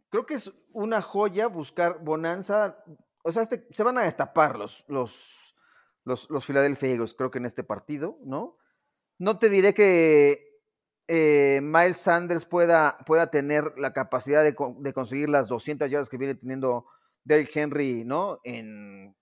Creo 0.09 0.25
que 0.25 0.35
es 0.35 0.51
una 0.71 1.01
joya 1.01 1.47
buscar 1.47 1.99
Bonanza. 2.03 2.83
O 3.23 3.31
sea, 3.31 3.41
este, 3.41 3.67
se 3.71 3.83
van 3.83 3.97
a 3.97 4.03
destapar 4.03 4.57
los, 4.57 4.85
los, 4.87 5.53
los, 6.05 6.29
los 6.29 6.45
Philadelphia 6.45 6.89
Eagles, 6.89 7.13
creo 7.13 7.29
que 7.29 7.39
en 7.39 7.45
este 7.45 7.63
partido, 7.63 8.17
¿no? 8.23 8.55
No 9.17 9.39
te 9.39 9.49
diré 9.49 9.73
que 9.73 10.44
eh, 11.07 11.59
Miles 11.61 11.97
Sanders 11.97 12.45
pueda, 12.45 12.97
pueda 13.05 13.29
tener 13.29 13.73
la 13.77 13.93
capacidad 13.93 14.43
de, 14.43 14.55
de, 14.79 14.93
conseguir 14.93 15.29
las 15.29 15.47
200 15.47 15.89
yardas 15.89 16.09
que 16.09 16.17
viene 16.17 16.35
teniendo 16.35 16.87
Derrick 17.23 17.55
Henry, 17.55 18.03
¿no? 18.03 18.39
En 18.43 19.15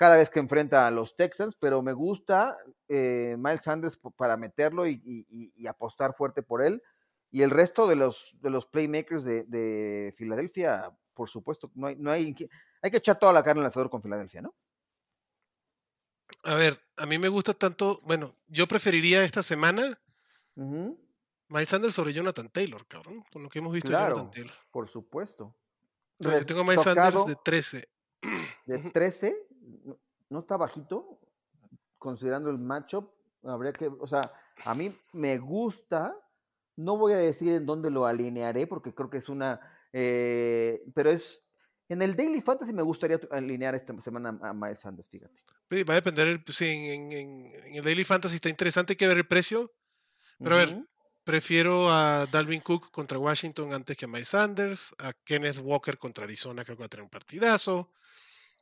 cada 0.00 0.16
vez 0.16 0.30
que 0.30 0.38
enfrenta 0.38 0.86
a 0.86 0.90
los 0.90 1.14
Texans, 1.14 1.54
pero 1.60 1.82
me 1.82 1.92
gusta 1.92 2.56
eh, 2.88 3.36
Miles 3.38 3.62
Sanders 3.62 4.00
para 4.16 4.38
meterlo 4.38 4.86
y, 4.86 5.66
apostar 5.68 6.14
fuerte 6.14 6.42
por 6.42 6.62
él. 6.62 6.82
Y 7.30 7.42
el 7.42 7.50
resto 7.50 7.86
de 7.86 7.96
los, 7.96 8.34
de 8.40 8.48
los 8.48 8.64
playmakers 8.64 9.24
de, 9.24 10.14
Filadelfia, 10.16 10.90
por 11.12 11.28
supuesto, 11.28 11.70
no 11.74 11.86
hay, 11.86 11.96
no 11.96 12.10
hay, 12.10 12.34
hay 12.80 12.90
que 12.90 12.96
echar 12.96 13.18
toda 13.18 13.34
la 13.34 13.44
carne 13.44 13.60
al 13.60 13.66
asador 13.66 13.90
con 13.90 14.02
Filadelfia, 14.02 14.40
¿no? 14.40 14.54
A 16.44 16.54
ver, 16.54 16.80
a 16.96 17.04
mí 17.04 17.18
me 17.18 17.28
gusta 17.28 17.52
tanto, 17.52 18.00
bueno, 18.04 18.34
yo 18.48 18.66
preferiría 18.66 19.22
esta 19.22 19.42
semana 19.42 20.00
Miles 21.50 21.68
Sanders 21.68 21.94
sobre 21.94 22.12
Jonathan 22.12 22.48
Taylor, 22.48 22.86
cabrón, 22.86 23.24
por 23.30 23.42
lo 23.42 23.48
que 23.48 23.58
hemos 23.58 23.72
visto 23.72 23.90
de 23.90 23.98
Jonathan 23.98 24.30
Taylor. 24.30 24.54
Por 24.70 24.86
supuesto. 24.86 25.56
Entonces, 26.18 26.46
tengo 26.46 26.62
Miles 26.62 26.82
Sanders 26.82 27.26
de 27.26 27.34
13. 27.34 27.88
De 28.66 28.78
13, 28.78 29.36
no 30.28 30.38
está 30.38 30.56
bajito, 30.56 31.18
considerando 31.98 32.50
el 32.50 32.58
matchup. 32.58 33.10
Habría 33.42 33.72
que, 33.72 33.88
o 33.88 34.06
sea, 34.06 34.20
a 34.64 34.74
mí 34.74 34.94
me 35.12 35.38
gusta. 35.38 36.14
No 36.76 36.96
voy 36.96 37.14
a 37.14 37.18
decir 37.18 37.52
en 37.52 37.66
dónde 37.66 37.90
lo 37.90 38.06
alinearé 38.06 38.66
porque 38.66 38.94
creo 38.94 39.10
que 39.10 39.18
es 39.18 39.28
una. 39.28 39.60
Eh, 39.92 40.84
pero 40.94 41.10
es. 41.10 41.42
En 41.88 42.00
el 42.02 42.14
Daily 42.14 42.40
Fantasy 42.40 42.72
me 42.72 42.82
gustaría 42.82 43.18
alinear 43.32 43.74
esta 43.74 44.00
semana 44.00 44.38
a 44.42 44.52
Miles 44.52 44.80
Sanders, 44.80 45.08
fíjate. 45.08 45.34
Va 45.84 45.94
a 45.94 45.96
depender. 45.96 46.44
si 46.46 46.66
en, 46.68 47.44
el 47.74 47.82
Daily 47.82 48.04
Fantasy 48.04 48.36
está 48.36 48.48
interesante, 48.48 48.92
hay 48.92 48.96
que 48.96 49.08
ver 49.08 49.16
el 49.16 49.26
precio. 49.26 49.72
Pero 50.38 50.54
a 50.54 50.58
ver, 50.58 50.89
prefiero 51.30 51.88
a 51.92 52.26
Dalvin 52.26 52.60
Cook 52.60 52.90
contra 52.90 53.16
Washington 53.16 53.72
antes 53.72 53.96
que 53.96 54.06
a 54.06 54.08
Miles 54.08 54.30
Sanders. 54.30 54.96
A 54.98 55.12
Kenneth 55.12 55.58
Walker 55.58 55.96
contra 55.96 56.24
Arizona, 56.24 56.64
creo 56.64 56.76
que 56.76 56.80
va 56.80 56.86
a 56.86 56.88
tener 56.88 57.04
un 57.04 57.08
partidazo 57.08 57.92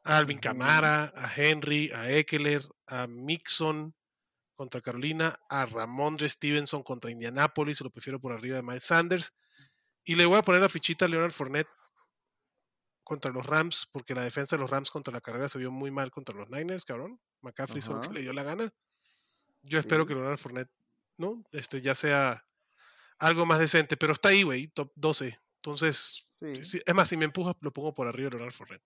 a 0.04 0.18
Alvin 0.18 0.38
Camara, 0.38 1.10
a 1.16 1.32
Henry, 1.34 1.90
a 1.92 2.10
Eckler, 2.10 2.62
a 2.88 3.06
Mixon 3.06 3.94
contra 4.52 4.82
Carolina, 4.82 5.34
a 5.48 5.64
Ramondre 5.64 6.28
Stevenson 6.28 6.82
contra 6.82 7.10
Indianapolis, 7.10 7.80
lo 7.80 7.88
prefiero 7.88 8.20
por 8.20 8.32
arriba 8.32 8.56
de 8.56 8.62
Miles 8.62 8.84
Sanders. 8.84 9.32
Y 10.04 10.16
le 10.16 10.26
voy 10.26 10.36
a 10.36 10.42
poner 10.42 10.60
la 10.60 10.68
fichita 10.68 11.06
a 11.06 11.08
Leonard 11.08 11.32
Fournette 11.32 11.70
contra 13.02 13.30
los 13.30 13.46
Rams, 13.46 13.88
porque 13.90 14.14
la 14.14 14.20
defensa 14.20 14.56
de 14.56 14.60
los 14.60 14.68
Rams 14.68 14.90
contra 14.90 15.14
la 15.14 15.22
carrera 15.22 15.48
se 15.48 15.58
vio 15.58 15.70
muy 15.70 15.90
mal 15.90 16.10
contra 16.10 16.34
los 16.34 16.50
Niners, 16.50 16.84
cabrón. 16.84 17.18
McCaffrey 17.40 17.80
solo 17.80 18.02
que 18.02 18.12
le 18.12 18.20
dio 18.20 18.34
la 18.34 18.42
gana. 18.42 18.68
Yo 19.62 19.78
espero 19.78 20.06
que 20.06 20.14
Leonard 20.14 20.36
Fournette, 20.36 20.70
¿no? 21.16 21.42
Este 21.52 21.80
ya 21.80 21.94
sea 21.94 22.44
algo 23.18 23.46
más 23.46 23.58
decente, 23.58 23.96
pero 23.96 24.12
está 24.12 24.30
ahí, 24.30 24.42
güey, 24.42 24.68
top 24.68 24.92
12. 24.96 25.38
Entonces, 25.56 26.28
es 26.40 26.94
más, 26.94 27.08
si 27.08 27.16
me 27.16 27.24
empujas, 27.24 27.54
lo 27.60 27.72
pongo 27.72 27.94
por 27.94 28.06
arriba 28.06 28.30
de 28.30 28.36
Leonard 28.36 28.54
Fournette 28.54 28.84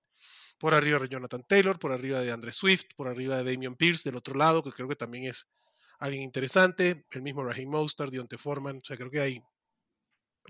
por 0.63 0.75
arriba 0.75 1.01
de 1.01 1.09
Jonathan 1.09 1.43
Taylor, 1.43 1.77
por 1.77 1.91
arriba 1.91 2.21
de 2.21 2.31
Andre 2.31 2.53
Swift, 2.53 2.95
por 2.95 3.09
arriba 3.09 3.37
de 3.37 3.51
Damian 3.51 3.75
Pierce 3.75 4.09
del 4.09 4.15
otro 4.15 4.37
lado, 4.37 4.63
que 4.63 4.71
creo 4.71 4.87
que 4.87 4.95
también 4.95 5.25
es 5.25 5.51
alguien 5.99 6.23
interesante, 6.23 7.05
el 7.11 7.23
mismo 7.23 7.43
Raheem 7.43 7.69
Mostert, 7.69 8.13
Dionte 8.13 8.39
Foreman, 8.39 8.77
o 8.77 8.81
sea, 8.85 8.97
creo 8.97 9.11
que 9.11 9.19
ahí 9.19 9.43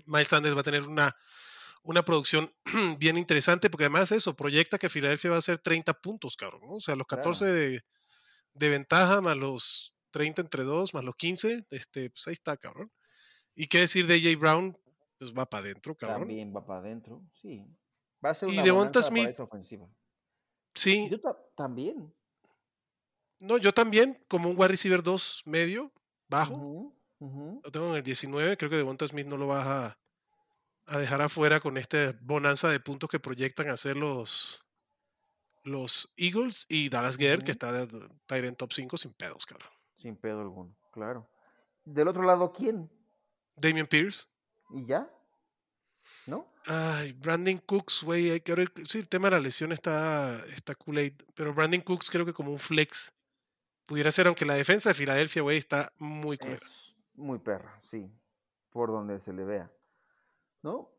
Miles 0.05 0.27
Sanders 0.27 0.55
va 0.55 0.61
a 0.61 0.63
tener 0.63 0.83
una, 0.83 1.15
una 1.81 2.05
producción 2.05 2.47
bien 2.99 3.17
interesante, 3.17 3.71
porque 3.71 3.85
además 3.85 4.11
eso, 4.11 4.35
proyecta 4.35 4.77
que 4.77 4.87
Filadelfia 4.87 5.31
va 5.31 5.37
a 5.37 5.41
ser 5.41 5.57
30 5.57 5.93
puntos, 5.99 6.35
cabrón, 6.35 6.61
¿no? 6.61 6.73
O 6.73 6.79
sea, 6.79 6.95
los 6.95 7.07
14 7.07 7.45
de, 7.45 7.81
de, 8.53 8.69
ventaja 8.69 9.19
más 9.19 9.35
los 9.35 9.95
30 10.11 10.43
entre 10.43 10.63
2, 10.63 10.93
más 10.93 11.03
los 11.03 11.15
15, 11.15 11.65
este, 11.71 12.11
pues 12.11 12.27
ahí 12.27 12.33
está, 12.33 12.55
cabrón. 12.57 12.91
¿Y 13.55 13.67
qué 13.67 13.79
decir 13.79 14.07
de 14.07 14.15
AJ 14.15 14.39
Brown? 14.39 14.75
Pues 15.17 15.33
va 15.33 15.45
para 15.45 15.63
adentro, 15.63 15.95
cabrón. 15.95 16.21
También 16.21 16.53
va 16.55 16.65
para 16.65 16.79
adentro, 16.79 17.21
sí. 17.41 17.65
Va 18.23 18.31
a 18.31 18.33
ser 18.33 18.49
una 18.49 18.61
y 18.61 18.65
Devonta 18.65 19.01
Smith, 19.01 19.39
ofensiva. 19.39 19.87
Sí. 20.73 21.07
Yo 21.09 21.19
también. 21.55 22.11
No, 23.39 23.57
yo 23.57 23.73
también, 23.73 24.17
como 24.27 24.49
un 24.49 24.57
wide 24.57 24.69
receiver 24.69 25.03
2 25.03 25.43
medio, 25.45 25.91
bajo. 26.27 26.93
Lo 27.19 27.71
tengo 27.71 27.89
en 27.91 27.95
el 27.95 28.03
19. 28.03 28.57
Creo 28.57 28.69
que 28.69 28.75
Devonta 28.75 29.07
Smith 29.07 29.27
no 29.27 29.37
lo 29.37 29.47
vas 29.47 29.65
a, 29.65 29.97
a 30.87 30.97
dejar 30.97 31.21
afuera 31.21 31.59
con 31.59 31.77
esta 31.77 32.13
bonanza 32.21 32.69
de 32.69 32.79
puntos 32.79 33.09
que 33.09 33.19
proyectan 33.19 33.69
hacer 33.69 33.95
los, 33.95 34.65
los 35.63 36.13
Eagles 36.17 36.65
y 36.69 36.89
Dallas 36.89 37.17
Guerre, 37.17 37.43
que 37.43 37.51
está 37.51 37.87
en 38.29 38.55
top 38.55 38.73
5 38.73 38.97
sin 38.97 39.13
pedos, 39.13 39.45
cabrón. 39.45 39.71
Sin 39.97 40.15
pedo 40.17 40.41
alguno, 40.41 40.75
claro. 40.91 41.29
Del 41.85 42.07
otro 42.07 42.23
lado, 42.23 42.51
¿quién? 42.51 42.89
Damian 43.55 43.87
Pierce. 43.87 44.27
¿Y 44.71 44.85
ya? 44.85 45.09
¿No? 46.27 46.47
Ay, 46.65 47.13
Brandon 47.13 47.57
Cooks, 47.57 48.03
güey, 48.03 48.31
hay 48.31 48.41
que 48.41 48.55
ver. 48.55 48.71
Sí, 48.87 48.99
el 48.99 49.09
tema 49.09 49.29
de 49.29 49.35
la 49.35 49.41
lesión 49.41 49.71
está, 49.71 50.39
está 50.55 50.75
Pero 51.35 51.53
Brandon 51.53 51.81
Cooks 51.81 52.09
creo 52.09 52.25
que 52.25 52.33
como 52.33 52.51
un 52.51 52.59
flex 52.59 53.13
pudiera 53.85 54.11
ser, 54.11 54.27
aunque 54.27 54.45
la 54.45 54.55
defensa 54.55 54.89
de 54.89 54.95
Filadelfia, 54.95 55.41
güey, 55.41 55.57
está 55.57 55.91
muy 55.99 56.37
cool. 56.37 56.57
muy 57.15 57.39
perra, 57.39 57.79
sí. 57.83 58.11
Por 58.71 58.89
donde 58.89 59.19
se 59.19 59.33
le 59.33 59.43
vea. 59.43 59.71
¿No? 60.61 60.89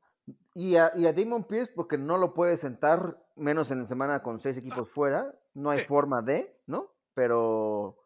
Y 0.54 0.76
a, 0.76 0.92
y 0.96 1.06
a 1.06 1.12
Damon 1.12 1.44
Pierce, 1.44 1.73
porque 1.75 1.99
no 1.99 2.18
lo 2.18 2.34
puede 2.34 2.56
sentar, 2.56 3.20
menos 3.34 3.70
en 3.70 3.80
la 3.80 3.87
semana 3.87 4.23
con 4.23 4.38
seis 4.38 4.56
equipos 4.56 4.88
fuera. 4.88 5.34
No 5.54 5.70
hay 5.70 5.80
forma 5.80 6.23
de, 6.23 6.56
¿no? 6.66 6.92
Pero 7.14 7.99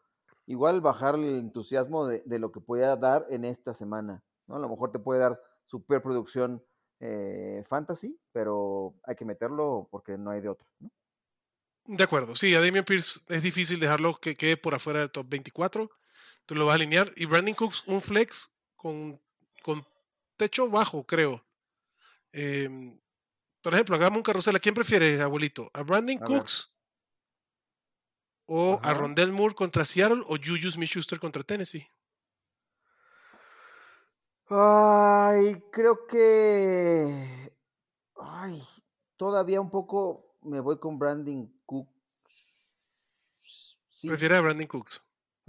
igual 0.47 0.81
bajar 0.81 1.17
el 1.17 1.39
entusiasmo 1.39 2.07
de, 2.07 2.23
de, 2.25 2.39
lo 2.39 2.53
que 2.53 2.61
pueda 2.61 2.97
dar 2.97 3.27
en 3.31 3.45
esta 3.45 3.75
semana. 3.75 4.23
¿No? 4.49 4.57
A 4.57 4.59
lo 4.59 4.69
mejor 4.69 4.91
te 4.91 4.99
puede 4.99 5.21
dar 5.21 5.41
superproducción 5.65 6.65
eh, 7.01 7.63
fantasy, 7.67 8.19
pero 8.33 8.95
hay 9.05 9.15
que 9.15 9.25
meterlo 9.25 9.89
porque 9.91 10.19
no 10.19 10.31
hay 10.31 10.41
de 10.41 10.49
otra. 10.49 10.67
De 11.85 12.05
acuerdo, 12.05 12.35
sí, 12.35 12.55
a 12.55 12.61
Damian 12.61 12.85
Pierce 12.85 13.21
es 13.29 13.43
difícil 13.43 13.81
dejarlo 13.81 14.15
que 14.15 14.37
quede 14.37 14.57
por 14.57 14.75
afuera 14.75 15.01
del 15.01 15.11
top 15.11 15.27
24. 15.29 15.91
Tú 16.45 16.55
lo 16.55 16.67
vas 16.67 16.73
a 16.73 16.77
alinear. 16.77 17.11
Y 17.17 17.27
Brandon 17.27 17.55
Cooks, 17.55 17.85
un 17.87 18.01
flex 18.01 18.59
con, 18.77 19.21
con 19.63 19.87
techo 20.37 20.69
bajo, 20.69 21.07
creo. 21.07 21.45
Em, 22.33 22.95
por 23.63 23.75
ejemplo, 23.75 23.97
hagamos 23.97 24.19
un 24.19 24.23
carrusel. 24.23 24.57
¿A 24.57 24.61
quién 24.61 24.75
prefieres, 24.75 25.21
abuelito? 25.21 25.71
¿A 25.73 25.83
Brandon 25.83 26.19
Cooks? 26.19 26.75
¿O 28.47 28.81
a 28.83 28.95
Rondell 28.95 29.33
Moore 29.33 29.55
contra 29.55 29.85
Seattle? 29.85 30.23
¿O 30.27 30.37
Juju 30.37 30.71
Smith-Schuster 30.71 31.19
contra 31.19 31.43
Tennessee? 31.43 31.87
Ay, 34.51 35.63
creo 35.71 36.07
que. 36.07 37.53
Ay, 38.17 38.63
todavía 39.17 39.61
un 39.61 39.71
poco 39.71 40.37
me 40.43 40.61
voy 40.61 40.79
con 40.79 40.99
Brandon 40.99 41.53
Cooks. 41.67 41.91
Prefiere 44.03 44.37
a 44.37 44.41
Brandon 44.41 44.67
Cooks. 44.67 45.05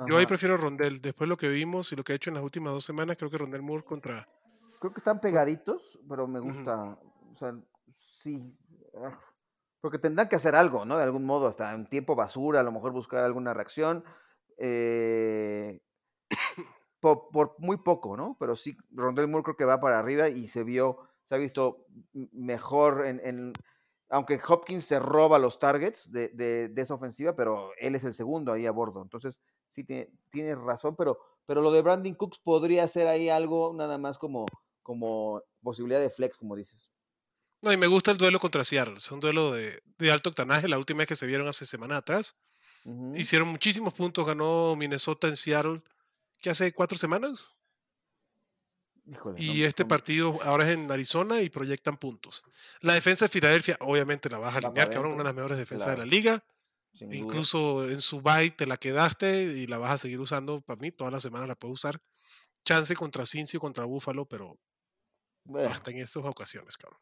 Yo 0.07 0.17
ahí 0.17 0.25
prefiero 0.25 0.55
a 0.55 0.57
Rondell. 0.57 1.01
Después 1.01 1.27
lo 1.27 1.37
que 1.37 1.49
vimos 1.49 1.91
y 1.91 1.95
lo 1.95 2.03
que 2.03 2.13
ha 2.13 2.15
hecho 2.15 2.29
en 2.29 2.35
las 2.35 2.43
últimas 2.43 2.73
dos 2.73 2.85
semanas, 2.85 3.17
creo 3.17 3.29
que 3.29 3.37
Rondell 3.37 3.61
Moore 3.61 3.83
contra. 3.83 4.27
Creo 4.79 4.93
que 4.93 4.99
están 4.99 5.19
pegaditos, 5.19 5.99
pero 6.07 6.27
me 6.27 6.39
gusta. 6.39 6.97
O 7.31 7.35
sea, 7.35 7.53
sí. 7.99 8.57
Ah, 8.95 9.17
porque 9.81 9.99
tendrán 9.99 10.29
que 10.29 10.35
hacer 10.35 10.55
algo, 10.55 10.85
¿no? 10.85 10.97
De 10.97 11.03
algún 11.03 11.25
modo, 11.25 11.47
hasta 11.47 11.73
en 11.73 11.87
tiempo 11.89 12.15
basura, 12.15 12.61
a 12.61 12.63
lo 12.63 12.71
mejor 12.71 12.91
buscar 12.91 13.23
alguna 13.23 13.53
reacción. 13.53 14.03
Eh, 14.57 15.81
por, 16.99 17.55
muy 17.59 17.77
poco, 17.77 18.17
¿no? 18.17 18.35
Pero 18.39 18.55
sí, 18.55 18.75
Rondell 18.91 19.27
Moore 19.27 19.43
creo 19.43 19.57
que 19.57 19.65
va 19.65 19.79
para 19.79 19.99
arriba 19.99 20.29
y 20.29 20.47
se 20.47 20.63
vio, 20.63 20.99
se 21.27 21.35
ha 21.35 21.37
visto 21.37 21.85
mejor 22.13 23.05
en, 23.05 23.53
aunque 24.09 24.39
Hopkins 24.45 24.85
se 24.85 24.99
roba 24.99 25.39
los 25.39 25.59
targets 25.59 26.11
de, 26.11 26.29
de, 26.29 26.81
esa 26.81 26.95
ofensiva, 26.95 27.35
pero 27.35 27.71
él 27.79 27.95
es 27.95 28.03
el 28.03 28.13
segundo 28.13 28.51
ahí 28.51 28.65
a 28.65 28.71
bordo. 28.71 29.01
Entonces, 29.01 29.39
sí, 29.69 29.83
tiene, 29.83 30.09
tiene 30.31 30.55
razón, 30.55 30.95
pero, 30.95 31.19
pero 31.45 31.61
lo 31.61 31.71
de 31.71 31.81
Brandon 31.81 32.15
Cooks 32.15 32.39
podría 32.39 32.87
ser 32.87 33.07
ahí 33.07 33.29
algo 33.29 33.73
nada 33.75 33.97
más 33.97 34.17
como, 34.17 34.45
como 34.81 35.41
posibilidad 35.61 35.99
de 35.99 36.09
flex, 36.09 36.37
como 36.37 36.55
dices. 36.55 36.89
No, 37.61 37.71
y 37.71 37.77
me 37.77 37.87
gusta 37.87 38.11
el 38.11 38.17
duelo 38.17 38.39
contra 38.39 38.63
Seattle. 38.63 38.95
Es 38.95 39.11
un 39.11 39.19
duelo 39.19 39.51
de, 39.51 39.79
de 39.97 40.11
alto 40.11 40.29
octanaje. 40.29 40.67
La 40.67 40.77
última 40.77 40.99
vez 40.99 41.07
que 41.09 41.15
se 41.15 41.27
vieron 41.27 41.47
hace 41.47 41.65
semana 41.65 41.97
atrás. 41.97 42.39
Hicieron 43.13 43.49
muchísimos 43.49 43.93
puntos. 43.93 44.25
Ganó 44.25 44.77
Minnesota 44.77 45.27
en 45.27 45.35
Seattle 45.35 45.81
que 46.41 46.49
hace 46.49 46.73
cuatro 46.73 46.97
semanas. 46.97 47.55
y 49.37 49.63
este 49.63 49.85
partido 49.85 50.37
ahora 50.43 50.65
es 50.65 50.75
en 50.75 50.91
Arizona 50.91 51.41
y 51.41 51.49
proyectan 51.49 51.97
puntos. 51.97 52.43
La 52.81 52.93
defensa 52.93 53.25
de 53.25 53.29
Filadelfia, 53.29 53.77
obviamente 53.81 54.29
la 54.29 54.37
vas 54.37 54.55
a 54.55 54.57
alinear, 54.59 54.89
que 54.89 54.99
una 54.99 55.17
de 55.17 55.23
las 55.23 55.35
mejores 55.35 55.57
defensas 55.57 55.89
de 55.89 55.97
la 55.97 56.05
liga. 56.05 56.43
Incluso 57.11 57.87
en 57.87 58.01
su 58.01 58.21
bye 58.21 58.51
te 58.51 58.65
la 58.65 58.75
quedaste 58.75 59.43
y 59.43 59.67
la 59.67 59.77
vas 59.77 59.91
a 59.91 59.97
seguir 59.97 60.19
usando. 60.19 60.61
Para 60.61 60.81
mí, 60.81 60.91
toda 60.91 61.11
la 61.11 61.19
semana 61.19 61.47
la 61.47 61.55
puedo 61.55 61.73
usar. 61.73 62.01
Chance 62.65 62.95
contra 62.95 63.25
Cincy 63.25 63.57
contra 63.57 63.85
Buffalo, 63.85 64.27
pero 64.27 64.59
hasta 65.67 65.91
en 65.91 65.97
estas 65.97 66.23
ocasiones, 66.25 66.77
cabrón. 66.77 66.99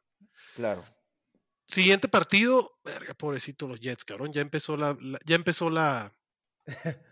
Claro. 0.56 0.84
Siguiente 1.66 2.08
partido, 2.08 2.80
pobrecito 3.18 3.68
los 3.68 3.80
Jets, 3.80 4.06
cabrón. 4.06 4.32
Ya 4.32 4.42
empezó 4.42 4.78
la 4.78 4.98
ya 5.26 5.36
empezó 5.36 5.70
la, 5.70 6.16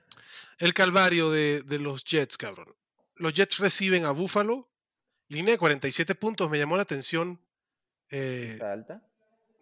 el 0.60 0.74
calvario 0.74 1.32
de, 1.32 1.64
los 1.80 2.04
Jets, 2.04 2.38
cabrón. 2.38 2.76
Los 3.16 3.34
Jets 3.34 3.60
reciben 3.60 4.06
a 4.06 4.12
Buffalo, 4.12 4.70
línea 5.30 5.54
de 5.54 5.58
47 5.58 6.16
puntos, 6.16 6.50
me 6.50 6.58
llamó 6.58 6.76
la 6.76 6.84
atención. 6.84 7.42
Eh, 8.10 8.52
¿Está 8.54 8.74
alta? 8.74 9.04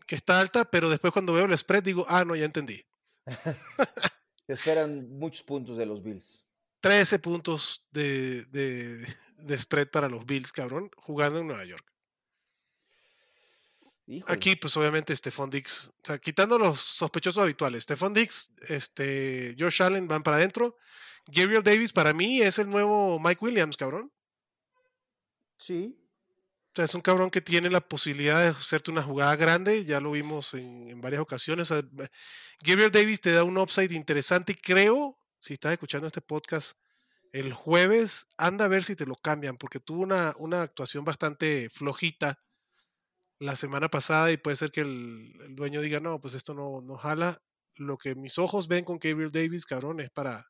Que 0.08 0.16
está 0.16 0.40
alta, 0.40 0.66
pero 0.66 0.90
después 0.90 1.14
cuando 1.14 1.34
veo 1.34 1.46
el 1.46 1.58
spread 1.58 1.84
digo, 1.84 2.06
ah, 2.10 2.26
no, 2.26 2.36
ya 2.36 2.46
entendí. 2.46 2.84
esperan 4.48 5.10
muchos 5.18 5.44
puntos 5.44 5.78
de 5.78 5.86
los 5.86 6.04
Bills. 6.04 6.44
13 6.82 7.20
puntos 7.20 7.88
de, 7.92 8.44
de, 8.46 9.58
spread 9.58 9.88
para 9.88 10.10
los 10.10 10.26
Bills, 10.26 10.52
cabrón, 10.52 10.92
jugando 10.98 11.40
en 11.40 11.48
Nueva 11.48 11.64
York. 11.64 11.93
Aquí, 14.28 14.56
pues 14.58 14.76
obviamente, 14.76 15.16
Stephon 15.16 15.50
Dix, 15.50 15.88
o 15.88 16.02
sea, 16.04 16.18
quitando 16.18 16.60
los 16.60 16.80
sospechosos 16.80 17.42
habituales, 17.42 17.84
Stephon 17.84 18.14
Dix, 18.14 18.54
este, 18.68 19.56
Josh 19.58 19.82
Allen 19.82 20.08
van 20.08 20.24
para 20.24 20.38
adentro. 20.38 20.78
Gabriel 21.28 21.64
Davis, 21.64 21.94
para 21.94 22.12
mí, 22.12 22.42
es 22.42 22.60
el 22.60 22.70
nuevo 22.70 23.18
Mike 23.20 23.44
Williams, 23.44 23.78
cabrón. 23.78 24.12
Sí. 25.58 25.98
O 26.74 26.76
sea, 26.76 26.86
es 26.86 26.96
un 26.96 27.02
cabrón 27.02 27.30
que 27.30 27.40
tiene 27.40 27.70
la 27.70 27.80
posibilidad 27.80 28.42
de 28.42 28.50
hacerte 28.50 28.92
una 28.92 29.04
jugada 29.04 29.36
grande, 29.38 29.86
ya 29.86 30.02
lo 30.02 30.12
vimos 30.12 30.54
en, 30.54 31.00
varias 31.00 31.22
ocasiones. 31.22 31.74
Gabriel 32.62 32.92
Davis 32.92 33.22
te 33.22 33.32
da 33.32 33.46
un 33.46 33.58
upside 33.58 33.94
interesante 33.94 34.52
y 34.52 34.56
creo, 34.56 35.18
si 35.40 35.54
estás 35.54 35.72
escuchando 35.72 36.08
este 36.08 36.22
podcast 36.22 36.78
el 37.32 37.54
jueves, 37.54 38.28
anda 38.38 38.66
a 38.66 38.68
ver 38.68 38.84
si 38.84 38.96
te 38.96 39.06
lo 39.06 39.16
cambian, 39.16 39.56
porque 39.58 39.80
tuvo 39.80 40.04
una, 40.04 40.34
una 40.38 40.62
actuación 40.62 41.06
bastante 41.06 41.70
flojita 41.70 42.44
la 43.40 43.56
semana 43.56 43.90
pasada 43.90 44.32
y 44.32 44.38
puede 44.38 44.56
ser 44.56 44.72
que 44.72 44.82
el, 44.82 45.56
dueño 45.56 45.82
diga, 45.82 46.00
no, 46.00 46.20
pues 46.20 46.34
esto 46.34 46.54
no, 46.54 46.82
no 46.82 46.96
jala. 46.96 47.42
Lo 47.76 47.98
que 47.98 48.16
mis 48.16 48.38
ojos 48.38 48.68
ven 48.68 48.86
con 48.86 49.00
Gabriel 49.00 49.32
Davis, 49.32 49.66
cabrón, 49.66 50.00
es 50.00 50.10
para, 50.10 50.46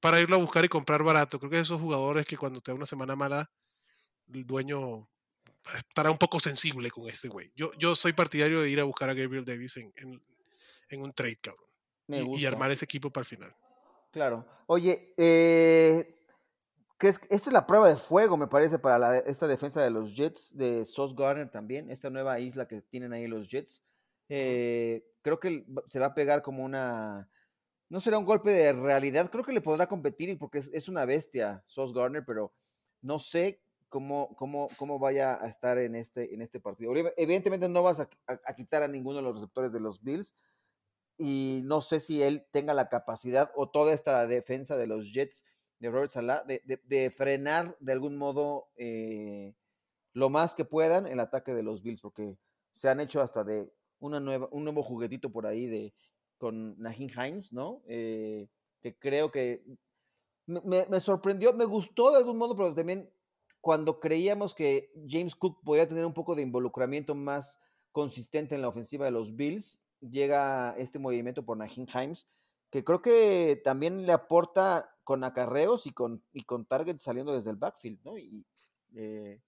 para 0.00 0.20
irlo 0.20 0.36
a 0.36 0.40
buscar 0.40 0.64
y 0.64 0.68
comprar 0.68 1.02
barato. 1.02 1.38
Creo 1.38 1.50
que 1.50 1.58
esos 1.58 1.80
jugadores 1.80 2.26
que 2.26 2.36
cuando 2.36 2.60
te 2.60 2.70
da 2.70 2.76
una 2.76 2.86
semana 2.86 3.16
mala, 3.16 3.50
el 4.32 4.46
dueño 4.46 5.08
estará 5.78 6.10
un 6.10 6.18
poco 6.18 6.40
sensible 6.40 6.90
con 6.90 7.08
este 7.08 7.28
güey. 7.28 7.50
Yo, 7.56 7.72
yo 7.78 7.94
soy 7.94 8.12
partidario 8.12 8.60
de 8.60 8.70
ir 8.70 8.80
a 8.80 8.84
buscar 8.84 9.08
a 9.08 9.14
Gabriel 9.14 9.44
Davis 9.44 9.76
en, 9.78 9.92
en, 9.96 11.00
un 11.00 11.12
trade, 11.12 11.38
cabrón. 11.42 11.64
Y, 12.06 12.42
y, 12.42 12.46
armar 12.46 12.70
ese 12.70 12.84
equipo 12.84 13.10
para 13.10 13.22
el 13.22 13.26
final. 13.26 13.56
Claro. 14.12 14.46
Oye, 14.66 15.12
eh, 15.16 16.14
esta 17.00 17.26
es 17.30 17.52
la 17.52 17.66
prueba 17.66 17.88
de 17.88 17.96
fuego, 17.96 18.36
me 18.36 18.46
parece, 18.46 18.78
para 18.78 19.18
esta 19.18 19.46
defensa 19.46 19.82
de 19.82 19.90
los 19.90 20.16
Jets, 20.16 20.56
de 20.56 20.84
Sauce 20.84 21.14
Garner 21.16 21.50
también, 21.50 21.90
esta 21.90 22.10
nueva 22.10 22.38
isla 22.40 22.66
que 22.68 22.82
tienen 22.82 23.12
ahí 23.12 23.26
los 23.26 23.48
Jets. 23.48 23.82
Eh, 24.28 25.04
creo 25.22 25.38
que 25.38 25.66
se 25.86 25.98
va 25.98 26.06
a 26.06 26.14
pegar 26.14 26.42
como 26.42 26.64
una. 26.64 27.28
No 27.90 28.00
será 28.00 28.18
un 28.18 28.24
golpe 28.24 28.50
de 28.50 28.72
realidad, 28.72 29.30
creo 29.30 29.44
que 29.44 29.52
le 29.52 29.60
podrá 29.60 29.86
competir 29.86 30.36
porque 30.38 30.58
es, 30.58 30.88
una 30.88 31.04
bestia 31.04 31.62
Sauce 31.66 31.92
Garner, 31.94 32.24
pero 32.26 32.52
no 33.02 33.18
sé 33.18 33.60
cómo, 33.88 34.34
cómo, 34.36 34.68
cómo 34.78 34.98
vaya 34.98 35.38
a 35.40 35.48
estar 35.48 35.78
en 35.78 35.94
este, 35.94 36.34
en 36.34 36.42
este 36.42 36.60
partido. 36.60 36.92
Evidentemente 37.16 37.68
no 37.68 37.82
vas 37.82 38.00
a, 38.00 38.08
a 38.26 38.54
quitar 38.54 38.82
a 38.82 38.88
ninguno 38.88 39.18
de 39.18 39.22
los 39.22 39.34
receptores 39.34 39.72
de 39.72 39.80
los 39.80 40.02
Bills 40.02 40.34
y 41.18 41.62
no 41.64 41.80
sé 41.80 42.00
si 42.00 42.22
él 42.22 42.46
tenga 42.50 42.74
la 42.74 42.88
capacidad 42.88 43.50
o 43.54 43.68
toda 43.68 43.92
esta 43.92 44.26
defensa 44.26 44.76
de 44.76 44.86
los 44.86 45.12
Jets 45.12 45.44
de 45.78 45.90
Robert 45.90 46.10
Salah, 46.10 46.44
de, 46.44 47.10
frenar 47.10 47.76
de 47.80 47.92
algún 47.92 48.16
modo 48.16 48.68
eh, 48.76 49.54
lo 50.12 50.30
más 50.30 50.54
que 50.54 50.64
puedan 50.64 51.06
el 51.06 51.20
ataque 51.20 51.52
de 51.52 51.62
los 51.62 51.82
Bills, 51.82 52.00
porque 52.00 52.38
se 52.72 52.88
han 52.88 53.00
hecho 53.00 53.20
hasta 53.20 53.44
de 53.44 53.70
una 53.98 54.20
nueva, 54.20 54.48
un 54.50 54.64
nuevo 54.64 54.82
juguetito 54.82 55.30
por 55.30 55.46
ahí 55.46 55.66
de 55.66 55.94
con 56.38 56.78
Nahin 56.80 57.10
Himes, 57.10 57.52
¿no? 57.52 57.82
Eh, 57.86 58.48
que 58.80 58.98
creo 58.98 59.30
que 59.30 59.64
me, 60.46 61.00
sorprendió, 61.00 61.52
me 61.54 61.64
gustó 61.64 62.10
de 62.10 62.18
algún 62.18 62.36
modo, 62.36 62.54
pero 62.54 62.74
también 62.74 63.10
cuando 63.60 63.98
creíamos 63.98 64.54
que 64.54 64.92
James 65.08 65.34
Cook 65.34 65.62
podía 65.64 65.88
tener 65.88 66.04
un 66.04 66.12
poco 66.12 66.34
de 66.34 66.42
involucramiento 66.42 67.14
más 67.14 67.58
consistente 67.92 68.54
en 68.54 68.60
la 68.60 68.68
ofensiva 68.68 69.06
de 69.06 69.10
los 69.10 69.36
Bills, 69.36 69.80
llega 70.00 70.74
este 70.76 70.98
movimiento 70.98 71.44
por 71.44 71.56
Nahin 71.56 71.86
Himes, 71.94 72.28
que 72.70 72.84
creo 72.84 73.00
que 73.00 73.60
también 73.64 74.04
le 74.04 74.12
aporta 74.12 74.93
con 75.04 75.22
acarreos 75.22 75.86
y 75.86 75.92
con, 75.92 76.22
y 76.32 76.44
con 76.44 76.64
targets 76.64 77.02
saliendo 77.02 77.32
desde 77.32 77.50
el 77.50 77.56
backfield, 77.56 78.00
¿no? 78.04 78.18
Y, 78.18 78.44
eh, 78.96 79.40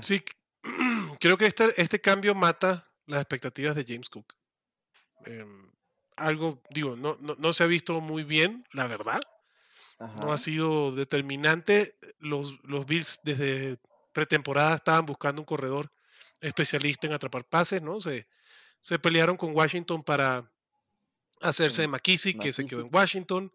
Sí, 0.00 0.22
creo 1.20 1.36
que 1.36 1.46
este, 1.46 1.68
este 1.80 2.00
cambio 2.00 2.34
mata 2.34 2.82
las 3.06 3.20
expectativas 3.20 3.74
de 3.74 3.84
James 3.86 4.08
Cook. 4.08 4.34
Em, 5.24 5.48
algo, 6.16 6.62
digo, 6.70 6.96
no, 6.96 7.16
no, 7.20 7.52
se 7.52 7.64
ha 7.64 7.66
visto 7.66 8.00
muy 8.00 8.22
bien, 8.22 8.66
la 8.72 8.86
verdad. 8.86 9.20
No 10.20 10.32
ha 10.32 10.38
sido 10.38 10.92
determinante. 10.92 11.96
Los, 12.18 12.62
los 12.64 12.86
Bills 12.86 13.20
desde 13.22 13.78
pretemporada 14.12 14.74
estaban 14.74 15.06
buscando 15.06 15.40
un 15.40 15.46
corredor 15.46 15.92
especialista 16.40 17.06
en 17.06 17.12
atrapar 17.12 17.44
pases, 17.44 17.82
¿no? 17.82 18.00
Se, 18.00 18.26
se 18.80 18.98
pelearon 18.98 19.36
con 19.36 19.54
Washington 19.54 20.02
para 20.02 20.50
hacerse 21.40 21.82
de 21.82 21.88
McKissick, 21.88 22.40
que 22.40 22.52
se 22.52 22.66
quedó 22.66 22.80
en 22.80 22.90
Washington. 22.92 23.52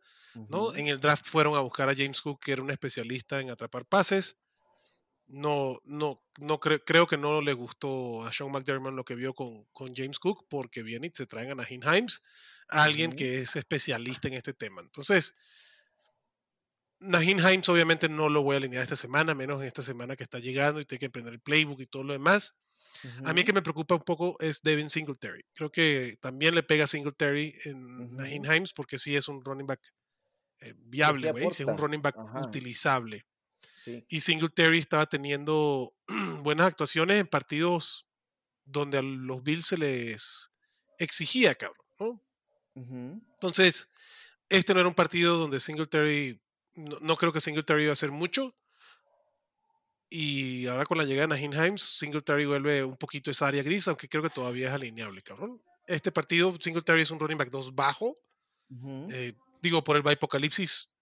¿No? 0.49 0.75
En 0.75 0.87
el 0.87 0.99
draft 0.99 1.25
fueron 1.27 1.55
a 1.55 1.59
buscar 1.59 1.89
a 1.89 1.95
James 1.95 2.21
Cook, 2.21 2.43
que 2.43 2.51
era 2.51 2.61
un 2.61 2.71
especialista 2.71 3.39
en 3.39 3.49
atrapar 3.49 3.85
pases. 3.85 4.37
No, 5.27 5.77
no, 5.83 6.23
no 6.39 6.59
creo 6.59 7.05
que 7.05 7.17
no 7.17 7.41
le 7.41 7.53
gustó 7.53 8.25
a 8.25 8.31
Sean 8.31 8.51
McDermott 8.51 8.93
lo 8.93 9.03
que 9.03 9.15
vio 9.15 9.33
con, 9.33 9.65
con 9.73 9.93
James 9.93 10.19
Cook, 10.19 10.45
porque 10.49 10.83
viene 10.83 11.07
y 11.07 11.11
se 11.13 11.25
traen 11.25 11.51
a 11.51 11.55
Nahin 11.55 11.83
Himes, 11.83 12.23
alguien 12.69 13.13
que 13.13 13.41
es 13.41 13.55
especialista 13.55 14.29
en 14.29 14.35
este 14.35 14.53
tema. 14.53 14.81
Entonces, 14.81 15.35
Nahin 16.99 17.39
Himes 17.39 17.67
obviamente 17.69 18.09
no 18.09 18.29
lo 18.29 18.41
voy 18.41 18.55
a 18.55 18.57
alinear 18.57 18.83
esta 18.83 18.95
semana, 18.95 19.35
menos 19.35 19.61
en 19.61 19.67
esta 19.67 19.81
semana 19.81 20.15
que 20.15 20.23
está 20.23 20.39
llegando 20.39 20.79
y 20.79 20.85
tiene 20.85 20.99
que 20.99 21.05
aprender 21.07 21.33
el 21.33 21.41
playbook 21.41 21.81
y 21.81 21.87
todo 21.87 22.03
lo 22.03 22.13
demás. 22.13 22.55
A 23.25 23.33
mí 23.33 23.43
que 23.43 23.53
me 23.53 23.61
preocupa 23.61 23.95
un 23.95 24.01
poco 24.01 24.35
es 24.39 24.61
Devin 24.63 24.89
Singletary. 24.89 25.43
Creo 25.53 25.71
que 25.71 26.15
también 26.19 26.55
le 26.55 26.63
pega 26.63 26.87
Singletary 26.87 27.53
en 27.65 27.85
uh 27.85 28.63
porque 28.75 28.97
sí 28.97 29.15
es 29.15 29.27
un 29.27 29.43
running 29.43 29.67
back 29.67 29.81
eh, 30.61 30.73
viable, 30.77 31.31
güey. 31.31 31.51
Sí 31.51 31.63
es 31.63 31.69
un 31.69 31.77
running 31.77 32.01
back 32.01 32.15
utilizable. 32.43 33.25
Y 34.09 34.19
Singletary 34.19 34.79
estaba 34.79 35.05
teniendo 35.05 35.93
buenas 36.43 36.67
actuaciones 36.67 37.21
en 37.21 37.27
partidos 37.27 38.07
donde 38.65 38.97
a 38.97 39.01
los 39.01 39.43
Bills 39.43 39.65
se 39.65 39.77
les 39.77 40.51
exigía, 40.99 41.55
cabrón. 41.55 41.85
¿no? 41.99 42.23
Entonces, 42.75 43.89
este 44.49 44.73
no 44.73 44.81
era 44.81 44.89
un 44.89 44.95
partido 44.95 45.37
donde 45.37 45.59
Singletary, 45.59 46.39
no, 46.75 47.15
creo 47.15 47.31
que 47.31 47.39
Singletary 47.39 47.83
iba 47.83 47.91
a 47.91 47.93
hacer 47.93 48.11
mucho. 48.11 48.55
Y 50.09 50.67
ahora 50.67 50.85
con 50.85 50.97
la 50.97 51.03
llegada 51.03 51.35
de 51.35 51.47
Naheem 51.49 51.77
Singletary 51.77 52.45
vuelve 52.45 52.83
un 52.83 52.95
poquito 52.95 53.29
esa 53.29 53.47
área 53.47 53.63
gris, 53.63 53.87
aunque 53.87 54.07
creo 54.07 54.23
que 54.23 54.29
todavía 54.29 54.67
es 54.67 54.73
alineable, 54.73 55.21
cabrón. 55.21 55.61
Este 55.85 56.11
partido, 56.11 56.55
Singletary 56.59 57.01
es 57.01 57.11
un 57.11 57.19
running 57.19 57.37
back 57.37 57.49
2 57.49 57.75
bajo. 57.75 58.15
Eh, 59.09 59.33
digo, 59.67 59.83
por 59.83 59.97
el 59.97 60.07
apocalipsis 60.07 60.93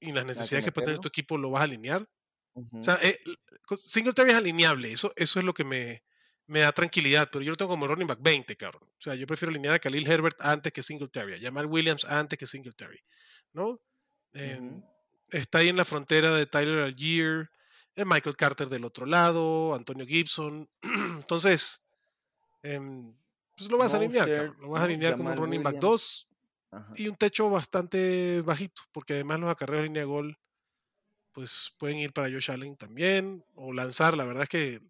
y 0.00 0.12
las 0.12 0.24
necesidades 0.24 0.64
que, 0.64 0.72
puede 0.72 0.86
tener 0.86 1.00
tu 1.00 1.08
equipo, 1.08 1.38
lo 1.38 1.50
vas 1.50 1.62
a 1.62 1.64
alinear. 1.64 2.08
O 2.54 2.82
sea, 2.82 2.98
eh, 3.02 3.16
Singletary 3.76 4.30
es 4.30 4.36
alineable, 4.36 4.90
eso, 4.90 5.12
eso 5.16 5.38
es 5.38 5.44
lo 5.44 5.54
que 5.54 5.64
me, 5.64 6.02
me 6.46 6.60
da 6.60 6.72
tranquilidad, 6.72 7.28
pero 7.30 7.42
yo 7.42 7.52
lo 7.52 7.56
tengo 7.56 7.70
como 7.70 7.86
running 7.86 8.06
back 8.06 8.18
20, 8.20 8.56
cabrón. 8.56 8.82
O 8.82 9.00
sea, 9.00 9.14
yo 9.14 9.26
prefiero 9.26 9.50
alinear 9.50 9.74
a 9.74 9.78
Khalil 9.78 10.08
Herbert 10.08 10.36
antes 10.40 10.72
que 10.72 10.82
Singletary, 10.82 11.34
a 11.34 11.40
Jamal 11.40 11.66
Williams 11.66 12.04
antes 12.04 12.38
que 12.38 12.46
Singletary, 12.46 13.00
¿no? 13.52 13.80
Está 15.30 15.58
ahí 15.58 15.68
en 15.68 15.76
la 15.76 15.84
frontera 15.84 16.34
de 16.34 16.46
Tyler 16.46 16.80
Algier, 16.80 17.50
Michael 17.96 18.36
Carter 18.36 18.68
del 18.68 18.84
otro 18.84 19.06
lado, 19.06 19.74
Antonio 19.74 20.06
Gibson. 20.06 20.68
Entonces, 20.82 21.84
em, 22.62 23.16
pues 23.56 23.70
lo 23.70 23.78
vas 23.78 23.94
a 23.94 23.98
alinear, 23.98 24.32
cabrón. 24.32 24.56
Lo 24.60 24.70
vas 24.70 24.82
a 24.82 24.84
alinear 24.84 25.16
como 25.16 25.30
un 25.30 25.36
running 25.36 25.62
back 25.62 25.76
2 25.78 26.27
y 26.96 27.08
un 27.08 27.16
techo 27.16 27.50
bastante 27.50 28.42
bajito, 28.42 28.82
porque 28.92 29.14
además 29.14 29.40
los 29.40 29.50
acarreos 29.50 29.82
de 29.82 29.88
línea 29.88 30.02
de 30.02 30.06
gol 30.06 30.38
pues 31.32 31.74
pueden 31.78 31.98
ir 31.98 32.12
para 32.12 32.28
Josh 32.28 32.50
Allen 32.50 32.76
también, 32.76 33.44
o 33.54 33.72
lanzar. 33.72 34.16
La 34.16 34.24
verdad 34.24 34.42
es 34.42 34.48
que 34.48 34.80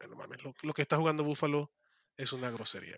bueno, 0.00 0.16
mames, 0.16 0.44
lo, 0.44 0.72
que 0.72 0.82
está 0.82 0.96
jugando 0.96 1.24
Buffalo 1.24 1.70
es 2.16 2.32
una 2.32 2.50
grosería, 2.50 2.96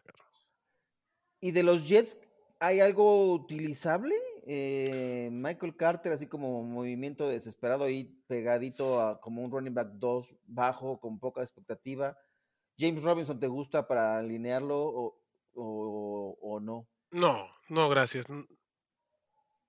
¿Y 1.40 1.50
de 1.50 1.62
los 1.62 1.86
Jets 1.86 2.16
hay 2.58 2.80
algo 2.80 3.32
utilizable? 3.32 4.14
Eh, 4.46 5.28
Michael 5.32 5.76
Carter, 5.76 6.12
así 6.12 6.26
como 6.26 6.62
movimiento 6.62 7.28
desesperado 7.28 7.84
ahí 7.84 8.04
pegadito 8.26 9.00
a 9.00 9.20
como 9.20 9.42
un 9.42 9.50
running 9.50 9.74
back 9.74 9.88
2 9.94 10.36
bajo, 10.46 11.00
con 11.00 11.18
poca 11.18 11.42
expectativa. 11.42 12.16
James 12.78 13.02
Robinson, 13.02 13.38
¿te 13.38 13.46
gusta 13.46 13.86
para 13.86 14.18
alinearlo 14.18 14.78
o, 14.78 15.20
o, 15.54 16.60
no? 16.60 16.86
No, 17.10 17.46
no, 17.68 17.88
gracias. 17.88 18.26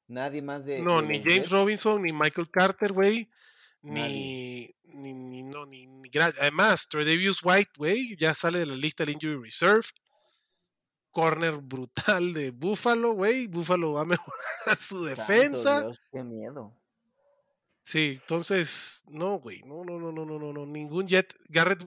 Nadie 0.07 0.41
más 0.41 0.65
de. 0.65 0.79
No, 0.79 1.01
ni 1.01 1.21
James 1.21 1.49
Robinson, 1.49 2.01
ni 2.01 2.13
Michael 2.13 2.49
Carter, 2.49 2.93
güey. 2.93 3.29
Ni, 3.81 4.73
ni, 4.83 5.13
ni, 5.13 5.43
no, 5.43 5.65
ni, 5.65 5.87
ni 5.87 6.09
Además, 6.41 6.87
Tredavious 6.89 7.41
White, 7.43 7.71
güey, 7.77 8.15
ya 8.17 8.33
sale 8.33 8.59
de 8.59 8.65
la 8.65 8.75
lista 8.75 9.05
del 9.05 9.13
Injury 9.13 9.41
Reserve. 9.41 9.87
Corner 11.11 11.55
brutal 11.57 12.33
de 12.33 12.51
Buffalo, 12.51 13.13
güey. 13.13 13.47
Buffalo 13.47 13.93
va 13.93 14.01
a 14.01 14.05
mejorar 14.05 14.77
su 14.77 15.03
defensa. 15.05 15.81
Dios, 15.81 15.99
qué 16.11 16.23
miedo. 16.23 16.73
Sí, 17.87 18.19
entonces, 18.21 19.05
no, 19.07 19.39
güey, 19.39 19.61
no, 19.63 19.85
no, 19.85 19.97
no, 19.97 20.11
no, 20.11 20.25
no, 20.25 20.37
no, 20.37 20.51
no, 20.51 20.65
ningún 20.65 21.07
Jet. 21.07 21.33
Garrett, 21.47 21.85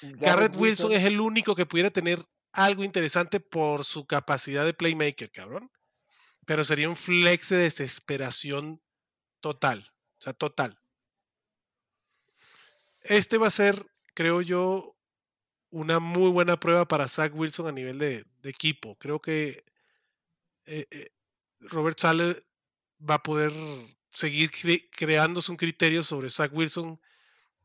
Garrett, 0.00 0.56
Wilson, 0.56 0.92
es 0.92 1.04
el 1.04 1.20
único 1.20 1.54
que 1.54 1.66
pudiera 1.66 1.90
tener 1.90 2.18
algo 2.56 2.84
interesante 2.84 3.40
por 3.40 3.84
su 3.84 4.06
capacidad 4.06 4.64
de 4.64 4.74
playmaker, 4.74 5.30
cabrón. 5.30 5.70
Pero 6.44 6.64
sería 6.64 6.88
un 6.88 6.96
flex 6.96 7.50
de 7.50 7.58
desesperación 7.58 8.82
total, 9.40 9.84
o 10.18 10.22
sea, 10.22 10.32
total 10.32 10.80
este 13.08 13.38
va 13.38 13.48
a 13.48 13.50
ser, 13.50 13.86
creo 14.14 14.42
yo, 14.42 14.96
una 15.70 16.00
muy 16.00 16.30
buena 16.30 16.58
prueba 16.58 16.86
para 16.86 17.08
Zach 17.08 17.32
Wilson 17.34 17.68
a 17.68 17.72
nivel 17.72 17.98
de, 17.98 18.24
equipo. 18.44 18.96
Creo 18.96 19.18
que 19.18 19.64
eh, 20.66 20.86
eh, 20.90 21.08
Robert 21.60 21.98
Sale 21.98 22.36
va 22.98 23.16
a 23.16 23.22
poder 23.22 23.52
seguir 24.08 24.50
creándose 24.90 25.50
un 25.50 25.56
criterio 25.56 26.02
sobre 26.02 26.30
Zach 26.30 26.52
Wilson 26.52 27.00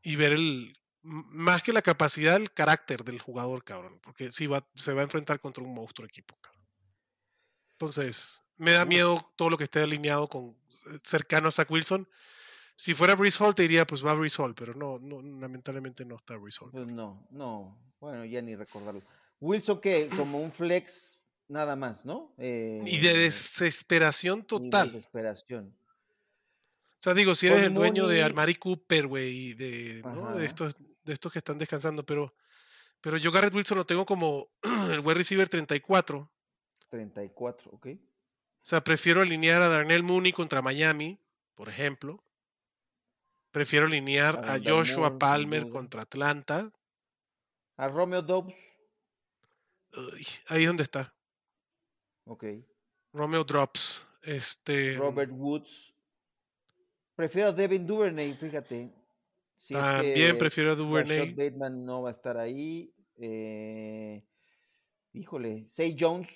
y 0.02 0.16
ver 0.16 0.32
el 0.32 0.76
más 1.02 1.62
que 1.62 1.72
la 1.72 1.82
capacidad, 1.82 2.36
el 2.36 2.52
carácter 2.52 3.04
del 3.04 3.20
jugador, 3.20 3.64
cabrón. 3.64 3.98
Porque 4.02 4.30
sí 4.30 4.46
va, 4.46 4.66
se 4.74 4.92
va 4.92 5.00
a 5.00 5.04
enfrentar 5.04 5.40
contra 5.40 5.64
un 5.64 5.74
monstruo 5.74 6.06
equipo, 6.06 6.36
cabrón. 6.40 6.62
Entonces, 7.72 8.42
me 8.58 8.72
da 8.72 8.84
miedo 8.84 9.20
todo 9.36 9.50
lo 9.50 9.58
que 9.58 9.64
esté 9.64 9.80
alineado 9.80 10.28
con 10.28 10.50
eh, 10.50 10.98
cercano 11.02 11.48
a 11.48 11.50
Zach 11.50 11.70
Wilson. 11.70 12.08
Si 12.76 12.94
fuera 12.94 13.14
Breeze 13.14 13.42
Hall, 13.42 13.54
te 13.54 13.62
diría, 13.62 13.86
pues 13.86 14.04
va 14.04 14.14
Breeze 14.14 14.40
Hall, 14.40 14.54
pero 14.54 14.74
no, 14.74 14.98
no, 14.98 15.20
lamentablemente 15.40 16.04
no 16.04 16.16
está 16.16 16.36
Breeze 16.36 16.58
Hall. 16.60 16.70
Pues 16.70 16.86
no, 16.86 17.26
no. 17.30 17.78
Bueno, 18.00 18.24
ya 18.24 18.40
ni 18.40 18.56
recordarlo. 18.56 19.02
Wilson, 19.40 19.80
que 19.80 20.08
como 20.16 20.40
un 20.40 20.52
flex, 20.52 21.20
nada 21.48 21.76
más, 21.76 22.04
¿no? 22.04 22.34
Eh, 22.38 22.80
y 22.86 23.00
de 23.00 23.14
desesperación 23.14 24.44
total. 24.44 24.88
De 24.88 24.94
desesperación. 24.94 25.76
O 26.98 27.02
sea, 27.02 27.14
digo, 27.14 27.34
si 27.34 27.48
eres 27.48 27.64
el 27.64 27.74
dueño 27.74 28.06
de 28.06 28.22
Armari 28.22 28.54
Cooper, 28.54 29.08
güey, 29.08 29.54
de, 29.54 30.02
¿no? 30.04 30.36
de, 30.36 30.46
estos, 30.46 30.76
de 31.04 31.12
estos 31.12 31.32
que 31.32 31.38
están 31.38 31.58
descansando, 31.58 32.04
pero, 32.04 32.34
pero 33.00 33.16
yo 33.16 33.32
Garrett 33.32 33.54
Wilson 33.54 33.78
lo 33.78 33.86
tengo 33.86 34.06
como 34.06 34.46
el 34.90 35.00
wide 35.00 35.14
receiver 35.14 35.48
34. 35.48 36.30
34, 36.90 37.70
ok. 37.72 37.86
O 37.86 38.64
sea, 38.64 38.82
prefiero 38.84 39.22
alinear 39.22 39.62
a 39.62 39.68
Darnell 39.68 40.02
Mooney 40.02 40.32
contra 40.32 40.62
Miami, 40.62 41.18
por 41.54 41.68
ejemplo. 41.68 42.22
Prefiero 43.50 43.86
alinear 43.86 44.40
a, 44.44 44.58
Joshua 44.64 45.18
Palmer 45.18 45.68
contra 45.68 46.02
Atlanta. 46.02 46.70
A 47.76 47.88
Romeo 47.88 48.22
Dobbs. 48.22 48.56
ahí 50.48 50.62
es 50.62 50.66
donde 50.66 50.84
está. 50.84 51.14
Ok. 52.24 52.44
Romeo 53.12 53.44
Drops. 53.44 54.06
Este. 54.22 54.96
Robert 54.96 55.32
Woods. 55.32 55.92
Prefiero 57.14 57.48
a 57.48 57.52
Devin 57.52 57.86
Duvernay, 57.86 58.32
fíjate. 58.34 58.90
También 59.68 60.38
prefiero 60.38 60.72
a 60.72 60.74
Duvernay. 60.74 61.34
Bateman 61.34 61.84
no 61.84 62.02
va 62.02 62.10
a 62.10 62.12
estar 62.12 62.36
ahí. 62.36 62.92
Eh, 63.16 64.24
híjole. 65.12 65.66
Say 65.68 65.96
Jones. 65.98 66.28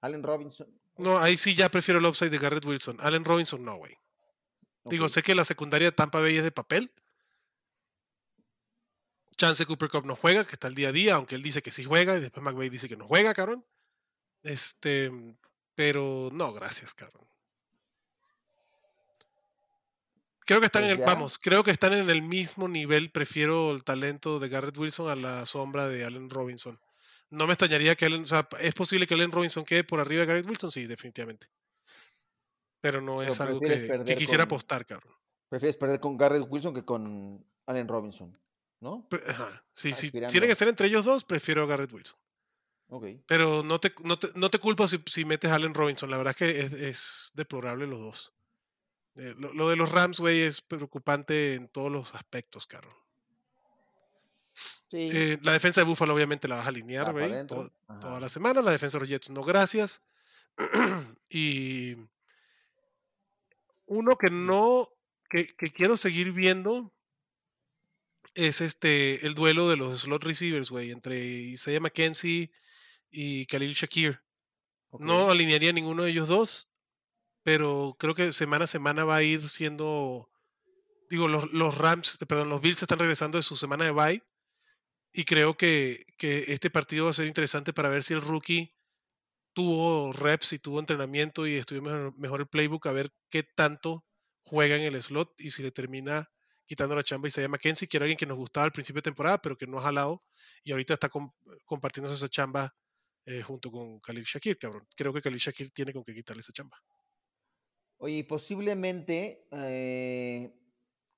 Allen 0.00 0.22
Robinson. 0.22 0.68
No, 0.98 1.18
ahí 1.18 1.36
sí 1.36 1.54
ya 1.54 1.68
prefiero 1.68 2.00
el 2.00 2.06
upside 2.06 2.30
de 2.30 2.38
Garrett 2.38 2.64
Wilson. 2.64 2.96
Allen 3.00 3.24
Robinson 3.24 3.64
no, 3.64 3.76
güey. 3.76 3.96
Digo, 4.84 5.08
sé 5.08 5.22
que 5.22 5.34
la 5.34 5.44
secundaria 5.44 5.88
de 5.88 5.92
Tampa 5.92 6.20
Bay 6.20 6.36
es 6.36 6.44
de 6.44 6.50
papel. 6.50 6.90
Chance 9.36 9.66
Cooper 9.66 9.88
Cup 9.88 10.04
no 10.04 10.16
juega, 10.16 10.44
que 10.44 10.52
está 10.52 10.66
el 10.66 10.74
día 10.74 10.88
a 10.88 10.92
día, 10.92 11.14
aunque 11.14 11.36
él 11.36 11.42
dice 11.42 11.62
que 11.62 11.70
sí 11.70 11.84
juega, 11.84 12.16
y 12.16 12.20
después 12.20 12.42
McVay 12.42 12.70
dice 12.70 12.88
que 12.88 12.96
no 12.96 13.06
juega, 13.06 13.32
cabrón. 13.34 13.64
Este, 14.42 15.12
pero 15.76 16.28
no, 16.32 16.52
gracias, 16.52 16.92
cabrón. 16.92 17.27
Creo 20.48 20.60
que 20.60 20.66
están 20.66 20.84
en 20.84 20.90
el, 20.92 20.96
pues 20.96 21.06
vamos, 21.06 21.38
creo 21.38 21.62
que 21.62 21.70
están 21.70 21.92
en 21.92 22.08
el 22.08 22.22
mismo 22.22 22.68
nivel. 22.68 23.10
Prefiero 23.10 23.70
el 23.70 23.84
talento 23.84 24.38
de 24.38 24.48
Garrett 24.48 24.78
Wilson 24.78 25.10
a 25.10 25.14
la 25.14 25.44
sombra 25.44 25.88
de 25.88 26.06
Allen 26.06 26.30
Robinson. 26.30 26.80
No 27.28 27.46
me 27.46 27.52
extrañaría 27.52 27.94
que 27.96 28.06
Allen, 28.06 28.22
o 28.22 28.24
sea, 28.24 28.48
es 28.60 28.72
posible 28.72 29.06
que 29.06 29.12
Allen 29.12 29.30
Robinson 29.30 29.62
quede 29.62 29.84
por 29.84 30.00
arriba 30.00 30.22
de 30.22 30.26
Garrett 30.26 30.46
Wilson, 30.46 30.70
sí, 30.70 30.86
definitivamente. 30.86 31.48
Pero 32.80 33.02
no 33.02 33.22
es 33.22 33.38
algo 33.42 33.60
que, 33.60 34.16
quisiera 34.16 34.44
apostar, 34.44 34.86
cabrón. 34.86 35.12
Prefieres 35.50 35.76
perder 35.76 36.00
con 36.00 36.16
Garrett 36.16 36.46
Wilson 36.48 36.72
que 36.72 36.82
con 36.82 37.44
Allen 37.66 37.86
Robinson, 37.86 38.32
¿no? 38.80 39.06
Sí, 39.74 39.92
sí. 39.92 40.10
Tiene 40.10 40.46
que 40.46 40.54
ser 40.54 40.68
entre 40.68 40.86
ellos 40.86 41.04
dos, 41.04 41.24
prefiero 41.24 41.62
a 41.64 41.66
Garrett 41.66 41.92
Wilson. 41.92 42.18
Okay. 42.88 43.22
Pero 43.26 43.62
no 43.62 43.78
te, 43.78 43.92
no 44.02 44.18
te, 44.18 44.28
no 44.34 44.50
te 44.50 44.58
culpo 44.58 44.86
si, 44.86 45.24
metes 45.26 45.50
a 45.50 45.56
Allen 45.56 45.74
Robinson. 45.74 46.10
La 46.10 46.16
verdad 46.16 46.30
es 46.30 46.36
que 46.38 46.88
es, 46.88 47.32
deplorable 47.34 47.86
los 47.86 48.00
dos. 48.00 48.32
Eh, 49.18 49.34
lo, 49.54 49.68
de 49.68 49.76
los 49.76 49.90
Rams, 49.90 50.20
güey, 50.20 50.42
es 50.42 50.60
preocupante 50.60 51.54
en 51.54 51.68
todos 51.68 51.90
los 51.90 52.14
aspectos, 52.14 52.66
caro. 52.66 52.88
Sí. 54.54 55.08
Eh, 55.10 55.38
la 55.42 55.52
defensa 55.52 55.80
de 55.80 55.86
Buffalo 55.86 56.14
obviamente 56.14 56.48
la 56.48 56.56
vas 56.56 56.66
a 56.66 56.68
alinear, 56.68 57.12
güey, 57.12 57.46
toda 57.46 58.20
la 58.20 58.28
semana. 58.28 58.62
La 58.62 58.72
defensa 58.72 58.98
de 58.98 59.00
los 59.00 59.08
Jets, 59.08 59.30
no 59.30 59.42
gracias. 59.42 60.02
y 61.30 61.96
uno 63.86 64.16
que 64.16 64.30
no, 64.30 64.88
que, 65.28 65.46
quiero 65.72 65.96
seguir 65.96 66.32
viendo 66.32 66.94
es 68.34 68.60
este, 68.60 69.26
el 69.26 69.34
duelo 69.34 69.68
de 69.68 69.76
los 69.76 70.00
slot 70.00 70.22
receivers, 70.24 70.70
güey, 70.70 70.90
entre 70.90 71.18
Isaiah 71.18 71.80
McKenzie 71.80 72.52
y 73.10 73.46
Khalil 73.46 73.74
Shakir. 73.74 74.20
No 74.98 75.30
alinearía 75.30 75.72
ninguno 75.72 76.04
de 76.04 76.10
ellos 76.10 76.28
dos, 76.28 76.72
pero 77.48 77.96
creo 77.98 78.14
que 78.14 78.30
semana 78.34 78.64
a 78.66 78.68
semana 78.68 79.04
va 79.06 79.16
a 79.16 79.22
ir 79.22 79.48
siendo. 79.48 80.30
Digo, 81.08 81.28
los, 81.28 81.78
Rams, 81.78 82.18
perdón, 82.28 82.50
los 82.50 82.60
Bills 82.60 82.82
están 82.82 82.98
regresando 82.98 83.38
de 83.38 83.42
su 83.42 83.56
semana 83.56 83.86
de 83.86 83.90
bye. 83.90 84.22
Y 85.14 85.24
creo 85.24 85.56
que, 85.56 86.04
que, 86.18 86.52
este 86.52 86.68
partido 86.68 87.04
va 87.04 87.10
a 87.10 87.14
ser 87.14 87.26
interesante 87.26 87.72
para 87.72 87.88
ver 87.88 88.02
si 88.02 88.12
el 88.12 88.20
rookie 88.20 88.76
tuvo 89.54 90.12
reps 90.12 90.52
y 90.52 90.58
tuvo 90.58 90.78
entrenamiento 90.78 91.46
y 91.46 91.54
estudió 91.54 91.80
mejor, 92.18 92.40
el 92.40 92.48
playbook, 92.48 92.86
a 92.86 92.92
ver 92.92 93.10
qué 93.30 93.42
tanto 93.42 94.04
juega 94.42 94.76
en 94.76 94.82
el 94.82 95.02
slot 95.02 95.32
y 95.40 95.48
si 95.48 95.62
le 95.62 95.70
termina 95.70 96.30
quitando 96.66 96.94
la 96.94 97.02
chamba 97.02 97.28
y 97.28 97.30
se 97.30 97.48
que 97.48 97.96
era 97.96 98.04
alguien 98.04 98.18
que 98.18 98.26
nos 98.26 98.36
gustaba 98.36 98.64
al 98.66 98.72
principio 98.72 98.98
de 98.98 99.04
temporada, 99.04 99.40
pero 99.40 99.56
que 99.56 99.66
no 99.66 99.78
ha 99.78 99.84
jalado 99.84 100.22
y 100.64 100.72
ahorita 100.72 100.92
está 100.92 101.08
compartiendo 101.64 102.12
esa 102.12 102.28
chamba 102.28 102.76
eh, 103.24 103.40
junto 103.40 103.70
con 103.70 104.00
Khalil 104.00 104.24
Shakir, 104.24 104.58
cabrón. 104.58 104.86
Creo 104.94 105.14
que 105.14 105.22
Khalil 105.22 105.38
Shakir 105.38 105.70
tiene 105.70 105.94
con 105.94 106.04
qué 106.04 106.12
quitarle 106.12 106.40
esa 106.40 106.52
chamba. 106.52 106.78
Oye, 107.98 108.24
posiblemente 108.24 109.46
eh, 109.50 110.52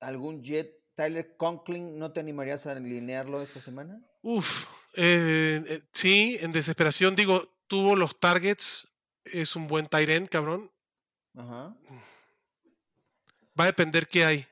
algún 0.01 0.43
jet 0.43 0.79
Tyler 0.95 1.37
Conklin, 1.37 1.99
¿no 1.99 2.13
te 2.13 2.21
animarías 2.21 2.67
a 2.67 2.73
alinearlo 2.73 3.41
esta 3.41 3.61
semana? 3.61 4.03
Uf, 4.23 4.67
eh, 4.97 5.63
sí, 5.93 6.37
en 6.41 6.53
desesperación, 6.53 7.17
digo, 7.17 7.43
tuvo 7.67 7.97
los 7.97 8.19
targets, 8.19 8.89
es 9.25 9.57
un 9.57 9.67
buen 9.67 9.87
tight 9.87 10.09
end, 10.09 10.29
cabrón. 10.29 10.71
Ajá. 11.35 11.75
Va 13.59 13.65
a 13.65 13.67
depender 13.67 14.07
qué 14.07 14.25
hay 14.25 14.47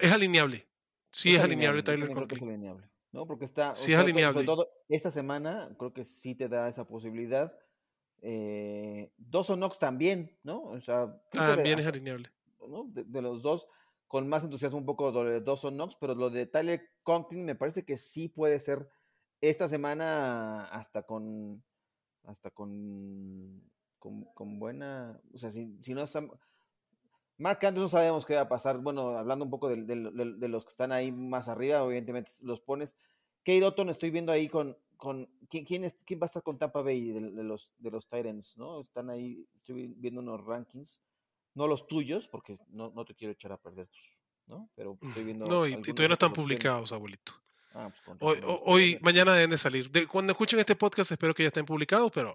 es 0.00 0.12
alineable. 0.12 0.66
Sí 1.10 1.34
es, 1.34 1.42
alineable, 1.42 1.82
Tyler 1.82 2.10
Conklin. 2.10 2.36
Es 2.36 2.42
alineable. 2.42 2.88
¿no? 3.12 3.26
Porque 3.26 3.44
está. 3.44 3.74
Sí 3.74 3.92
es 3.92 3.98
alineable. 3.98 4.44
esta 4.88 5.10
semana 5.10 5.74
creo 5.78 5.92
que 5.92 6.04
sí 6.04 6.34
te 6.34 6.48
da 6.48 6.68
esa 6.68 6.86
posibilidad. 6.86 7.56
Eh, 8.26 9.12
o 9.32 9.42
Knox 9.56 9.78
también, 9.78 10.38
¿no? 10.42 10.62
O 10.62 10.80
sea, 10.80 11.20
también 11.30 11.78
es 11.78 11.86
alineable. 11.86 12.30
De, 12.86 13.20
los 13.20 13.42
dos, 13.42 13.68
con 14.08 14.26
más 14.28 14.42
entusiasmo 14.42 14.78
un 14.78 14.86
poco 14.86 15.10
lo 15.10 15.24
de 15.24 15.42
Dawson 15.42 15.74
Knox, 15.74 15.96
pero 15.96 16.14
lo 16.14 16.30
de 16.30 16.46
Tyler 16.46 16.82
Conklin 17.02 17.44
me 17.44 17.54
parece 17.54 17.84
que 17.84 17.98
sí 17.98 18.28
puede 18.28 18.58
ser 18.58 18.88
esta 19.42 19.68
semana 19.68 20.64
hasta 20.66 21.02
con 21.02 21.62
hasta 22.22 22.50
con, 22.50 23.62
con, 23.98 24.58
buena, 24.58 25.20
o 25.34 25.36
sea, 25.36 25.50
si, 25.50 25.78
si 25.82 25.92
no 25.92 26.02
está, 26.02 26.26
Mark 27.36 27.58
Andrews 27.64 27.92
no 27.92 27.98
sabemos 27.98 28.24
qué 28.24 28.36
va 28.36 28.42
a 28.42 28.48
pasar. 28.48 28.78
Bueno, 28.78 29.10
hablando 29.10 29.44
un 29.44 29.50
poco 29.50 29.68
de, 29.68 30.48
los 30.48 30.64
que 30.64 30.70
están 30.70 30.92
ahí 30.92 31.10
más 31.10 31.48
arriba, 31.48 31.84
evidentemente 31.84 32.30
los 32.42 32.60
pones. 32.60 32.96
Kate 33.40 33.60
Dotton 33.60 33.90
estoy 33.90 34.10
viendo 34.10 34.32
ahí 34.32 34.48
con, 34.48 34.78
con 34.96 35.28
¿quién, 35.48 35.84
es, 35.84 35.94
quién 36.04 36.20
va 36.20 36.24
a 36.24 36.26
estar 36.26 36.42
con 36.42 36.58
Tampa 36.58 36.82
Bay 36.82 37.12
de, 37.12 37.20
los 37.20 37.70
de 37.78 37.90
los 37.90 38.08
Titans, 38.08 38.56
¿no? 38.56 38.82
Están 38.82 39.10
ahí, 39.10 39.46
estoy 39.56 39.94
viendo 39.96 40.20
unos 40.20 40.44
rankings, 40.44 41.00
no 41.54 41.66
los 41.66 41.86
tuyos, 41.86 42.28
porque 42.28 42.58
no, 42.68 42.90
no 42.90 43.04
te 43.04 43.14
quiero 43.14 43.32
echar 43.32 43.52
a 43.52 43.56
perder 43.56 43.86
tus, 43.88 44.02
¿no? 44.46 44.70
Pero 44.74 44.98
estoy 45.00 45.24
viendo. 45.24 45.46
No, 45.46 45.66
y, 45.66 45.76
todavía 45.76 46.08
no 46.08 46.14
están 46.14 46.32
publicados, 46.32 46.92
abuelito. 46.92 47.32
Ah, 47.74 47.90
pues 48.04 48.18
hoy, 48.20 48.38
hoy 48.64 48.98
mañana 49.02 49.34
deben 49.34 49.50
de 49.50 49.56
salir. 49.56 49.90
cuando 50.06 50.32
escuchen 50.32 50.60
este 50.60 50.76
podcast, 50.76 51.10
espero 51.10 51.34
que 51.34 51.42
ya 51.42 51.48
estén 51.48 51.66
publicados, 51.66 52.10
pero 52.12 52.34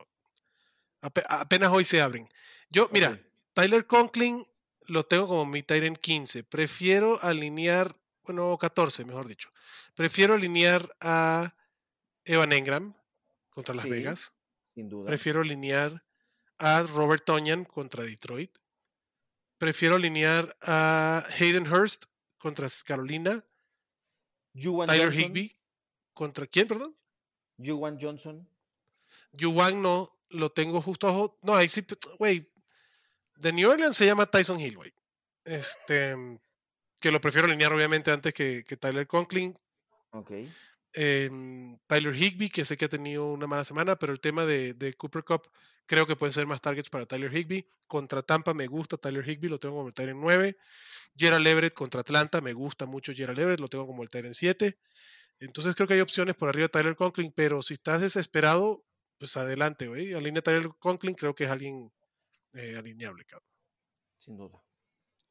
apenas 1.02 1.72
hoy 1.72 1.84
se 1.84 2.02
abren. 2.02 2.28
Yo, 2.70 2.90
mira, 2.92 3.18
Tyler 3.54 3.88
Conklin 3.88 4.44
lo 4.88 5.04
tengo 5.04 5.28
como 5.28 5.46
mi 5.46 5.64
en 5.68 5.96
15. 5.96 6.44
Prefiero 6.44 7.22
alinear, 7.22 7.96
bueno, 8.24 8.58
14, 8.58 9.06
mejor 9.06 9.28
dicho. 9.28 9.50
Prefiero 9.96 10.36
alinear 10.36 10.90
a 11.02 11.54
Evan 12.30 12.54
Engram 12.54 12.94
contra 13.50 13.74
Las 13.74 13.90
Vegas. 13.90 14.36
Sin 14.76 14.88
duda. 14.88 15.08
Prefiero 15.08 15.42
alinear 15.42 16.04
a 16.60 16.84
Robert 16.84 17.26
Tonyan 17.26 17.66
contra 17.66 18.04
Detroit. 18.04 18.56
Prefiero 19.58 19.96
alinear 19.96 20.56
a 20.62 21.26
Hayden 21.40 21.72
Hurst 21.72 22.06
contra 22.38 22.68
Carolina. 22.86 23.44
Tyler 24.54 25.14
Higby 25.14 25.56
contra 26.14 26.46
quién, 26.46 26.68
perdón? 26.68 26.96
Juwan 27.58 27.98
Johnson. 28.00 28.48
Juwan 29.38 29.82
no, 29.82 30.16
lo 30.30 30.52
tengo 30.52 30.82
justo 30.82 31.08
abajo. 31.08 31.38
No, 31.44 31.56
ahí 31.56 31.68
sí, 31.68 31.86
güey, 32.18 32.46
de 33.38 33.54
New 33.54 33.70
Orleans 33.70 33.96
se 33.96 34.06
llama 34.06 34.26
Tyson 34.26 34.60
Hill, 34.60 34.78
Este, 35.46 36.16
que 37.00 37.12
lo 37.12 37.22
prefiero 37.22 37.48
alinear 37.48 37.74
obviamente 37.74 38.12
antes 38.12 38.34
que, 38.34 38.64
Tyler 38.64 39.08
Conklin. 39.08 39.58
Ok. 40.12 40.32
Em, 40.94 41.78
Tyler 41.88 42.16
Higby, 42.16 42.50
que 42.50 42.66
sé 42.66 42.78
que 42.78 42.86
ha 42.86 42.90
tenido 42.90 43.26
una 43.28 43.48
mala 43.48 43.64
semana, 43.64 43.98
pero 43.98 44.14
el 44.14 44.20
tema 44.20 44.46
de, 44.46 44.94
Cooper 44.98 45.24
Cup 45.24 45.50
creo 45.86 46.06
que 46.08 46.16
pueden 46.16 46.34
ser 46.34 46.48
más 46.48 46.62
targets 46.62 46.90
para 46.90 47.06
Tyler 47.06 47.36
Higby. 47.36 47.68
Contra 47.88 48.22
Tampa 48.22 48.54
me 48.54 48.68
gusta 48.68 48.98
Tyler 48.98 49.28
Higby, 49.28 49.50
lo 49.50 49.60
tengo 49.60 49.76
como 49.76 49.88
el 49.88 49.94
Tyler 49.94 50.16
9. 50.16 50.58
Gerald 51.16 51.48
Everett 51.48 51.74
contra 51.74 52.02
Atlanta, 52.02 52.42
me 52.42 52.54
gusta 52.54 52.86
mucho 52.86 53.14
Gerald 53.14 53.40
Everett, 53.40 53.60
lo 53.60 53.68
tengo 53.68 53.88
como 53.88 54.04
el 54.04 54.10
Tyler 54.10 54.34
7. 54.34 54.78
Entonces 55.40 55.76
creo 55.76 55.88
que 55.88 55.96
hay 55.96 56.02
opciones 56.02 56.36
por 56.36 56.50
arriba 56.50 56.66
de 56.66 56.70
Tyler 56.70 56.96
Conklin, 56.96 57.32
pero 57.36 57.62
si 57.62 57.74
estás 57.74 58.02
desesperado, 58.02 58.84
pues 59.18 59.38
adelante, 59.38 59.88
güey. 59.88 60.14
Alinea 60.14 60.42
Tyler 60.42 60.70
Conklin, 60.80 61.16
creo 61.16 61.36
que 61.36 61.46
es 61.46 61.50
alguien 61.50 61.92
eh, 62.54 62.76
alineable, 62.78 63.26
cabrón. 63.26 63.50
Sin 64.20 64.38
duda. 64.38 64.64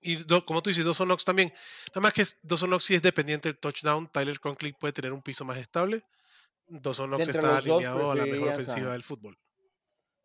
Y 0.00 0.24
como 0.44 0.62
tú 0.62 0.70
dices, 0.70 0.84
Dawson 0.84 1.08
Knox 1.08 1.24
también. 1.24 1.52
Nada 1.88 2.00
más 2.00 2.12
que 2.12 2.24
Dawson 2.42 2.70
Knox 2.70 2.84
sí 2.84 2.94
es 2.94 3.02
dependiente 3.02 3.48
del 3.48 3.58
touchdown. 3.58 4.08
Tyler 4.10 4.38
Conklin 4.38 4.74
puede 4.78 4.92
tener 4.92 5.12
un 5.12 5.22
piso 5.22 5.44
más 5.44 5.58
estable. 5.58 6.04
Dawson 6.66 7.10
Knox 7.10 7.28
está 7.28 7.58
alineado 7.58 8.10
a 8.10 8.14
la 8.14 8.26
mejor 8.26 8.48
ofensiva 8.48 8.92
del 8.92 9.02
fútbol. 9.02 9.38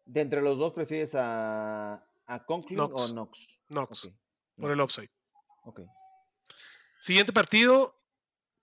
¿De 0.05 0.21
entre 0.21 0.41
los 0.41 0.57
dos 0.57 0.73
prefieres 0.73 1.15
a, 1.15 2.05
a 2.25 2.45
Conklin 2.45 2.79
o 2.79 2.87
Knox? 2.87 3.47
Knox. 3.69 4.09
Por 4.55 4.71
el 4.71 4.81
upside. 4.81 5.09
Ok. 5.63 5.81
Siguiente 6.99 7.33
partido. 7.33 7.99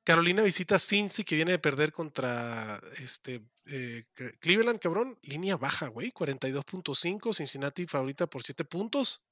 Carolina 0.04 0.42
visita 0.42 0.78
Cincy 0.78 1.24
que 1.24 1.36
viene 1.36 1.52
de 1.52 1.58
perder 1.58 1.92
contra 1.92 2.80
este 2.98 3.42
eh, 3.66 4.04
Cleveland, 4.40 4.80
cabrón. 4.80 5.18
Línea 5.22 5.56
baja, 5.56 5.88
güey. 5.88 6.10
42.5. 6.10 7.34
Cincinnati 7.34 7.86
favorita 7.86 8.26
por 8.26 8.42
7 8.42 8.64
puntos. 8.64 9.22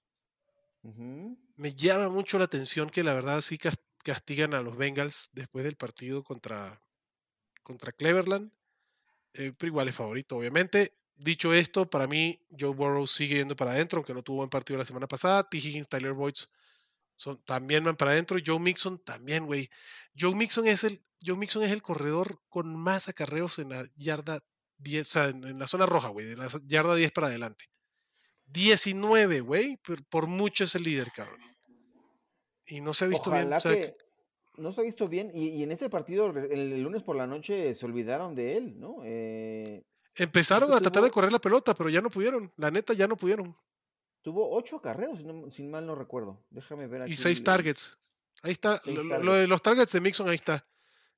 Me 1.57 1.73
llama 1.73 2.09
mucho 2.09 2.39
la 2.39 2.45
atención 2.45 2.91
que 2.91 3.03
la 3.03 3.15
verdad 3.15 3.41
sí 3.41 3.59
castigan 4.05 4.55
a 4.55 4.63
los 4.63 4.77
Bengals 4.77 5.31
después 5.33 5.65
del 5.65 5.77
partido 5.77 6.23
contra, 6.23 6.83
contra 7.63 7.93
Cleveland. 7.93 8.53
Eh, 9.35 9.53
pero 9.57 9.69
igual 9.69 9.89
es 9.89 9.95
favorito, 9.95 10.37
obviamente. 10.37 10.93
Dicho 11.15 11.53
esto, 11.53 11.91
para 11.91 12.07
mí, 12.07 12.41
Joe 12.59 12.75
Burrow 12.75 13.07
sigue 13.07 13.37
yendo 13.37 13.57
para 13.57 13.73
adentro, 13.73 13.99
aunque 13.99 14.15
no 14.15 14.23
tuvo 14.23 14.39
buen 14.39 14.51
partido 14.51 14.79
la 14.79 14.85
semana 14.85 15.09
pasada. 15.09 15.49
T. 15.49 15.59
Higgins, 15.59 15.89
Tyler 15.89 16.13
Boyds 16.13 16.49
son, 17.17 17.37
también 17.39 17.85
van 17.85 17.97
para 17.97 18.13
adentro. 18.13 18.39
Joe 18.45 18.61
Mixon 18.61 18.99
también, 18.99 19.47
güey. 19.47 19.69
Joe 20.19 20.35
Mixon 20.35 20.67
es 20.69 20.85
el, 20.85 21.03
Joe 21.25 21.37
Mixon 21.37 21.65
es 21.65 21.73
el 21.73 21.83
corredor 21.83 22.41
con 22.49 22.75
más 22.77 23.09
acarreos 23.09 23.59
en 23.59 23.71
la 23.71 23.85
yarda 23.97 24.41
10, 24.79 25.07
o 25.07 25.11
sea, 25.11 25.25
en, 25.27 25.59
la 25.59 25.67
zona 25.67 25.87
roja, 25.87 26.09
güey, 26.09 26.27
de 26.27 26.37
la 26.37 26.49
yarda 26.65 26.95
10 26.95 27.11
para 27.13 27.27
adelante. 27.27 27.69
19, 28.53 29.41
güey, 29.41 29.79
por, 30.09 30.27
mucho 30.27 30.65
es 30.65 30.75
el 30.75 30.83
líder, 30.83 31.11
cabrón. 31.15 31.41
Y 32.67 32.81
no 32.81 32.93
se 32.93 33.05
ha 33.05 33.09
visto 33.09 33.31
bien. 33.31 33.49
no 34.57 34.73
se 34.73 34.81
ha 34.81 34.85
visto 34.85 35.09
bien. 35.09 35.31
Y, 35.35 35.63
en 35.63 35.73
este 35.73 35.89
partido, 35.89 36.31
el, 36.31 36.83
lunes 36.83 37.03
por 37.03 37.17
la 37.17 37.27
noche, 37.27 37.75
se 37.75 37.87
olvidaron 37.87 38.35
de 38.35 38.57
él, 38.57 38.79
¿no? 38.79 38.99
Eh, 39.05 39.85
Empezaron 40.17 40.73
a 40.73 40.81
tratar 40.81 41.05
de 41.05 41.11
correr 41.11 41.31
la 41.31 41.39
pelota, 41.39 41.75
pero 41.75 41.89
ya 41.89 42.01
no 42.01 42.11
pudieron. 42.11 42.53
La 42.57 42.71
neta, 42.71 42.93
ya 42.93 43.07
no 43.07 43.17
pudieron. 43.17 43.57
Tuvo 44.23 44.51
ocho 44.51 44.77
acarreos, 44.77 45.21
si 45.51 45.63
mal 45.63 45.87
no 45.87 45.95
recuerdo. 45.95 46.45
Déjame 46.51 46.87
ver 46.89 47.03
aquí. 47.03 47.13
Y 47.13 47.17
seis 47.17 47.43
targets. 47.43 47.99
Ahí 48.43 48.53
está. 48.53 48.81
Lo, 48.87 49.35
de 49.35 49.47
los 49.47 49.63
targets 49.63 49.93
de 49.93 50.01
Mixon, 50.01 50.29
ahí 50.29 50.35
está. 50.35 50.67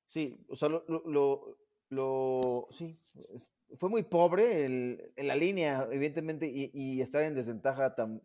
Sí, 0.05 0.37
o 0.49 0.55
sea, 0.55 0.69
lo, 0.69 0.83
lo, 1.89 2.67
sí, 2.77 2.95
fue 3.77 3.89
muy 3.89 4.03
pobre 4.03 4.65
el, 4.65 5.11
en 5.15 5.27
la 5.27 5.35
línea, 5.35 5.87
evidentemente, 5.91 6.47
y, 6.47 7.01
estar 7.01 7.23
en 7.23 7.35
desventaja 7.35 7.95
tan, 7.95 8.21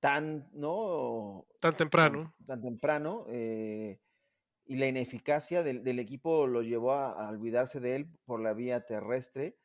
tan, 0.00 0.48
¿no? 0.52 1.46
Tan 1.60 1.76
temprano. 1.76 2.34
Tan, 2.46 2.60
temprano. 2.60 3.24
Eh, 3.28 4.00
y 4.66 4.76
la 4.76 4.86
ineficacia 4.86 5.62
del, 5.62 5.98
equipo 5.98 6.46
lo 6.46 6.62
llevó 6.62 6.92
a, 6.92 7.28
olvidarse 7.28 7.80
de 7.80 7.96
él 7.96 8.08
por 8.24 8.40
la 8.40 8.52
vía 8.52 8.86
terrestre. 8.86 9.58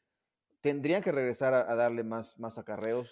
Tendrían 0.62 1.02
que 1.02 1.12
regresar 1.12 1.54
a, 1.54 1.76
darle 1.76 2.04
más, 2.04 2.38
más 2.38 2.58
acarreos 2.58 3.12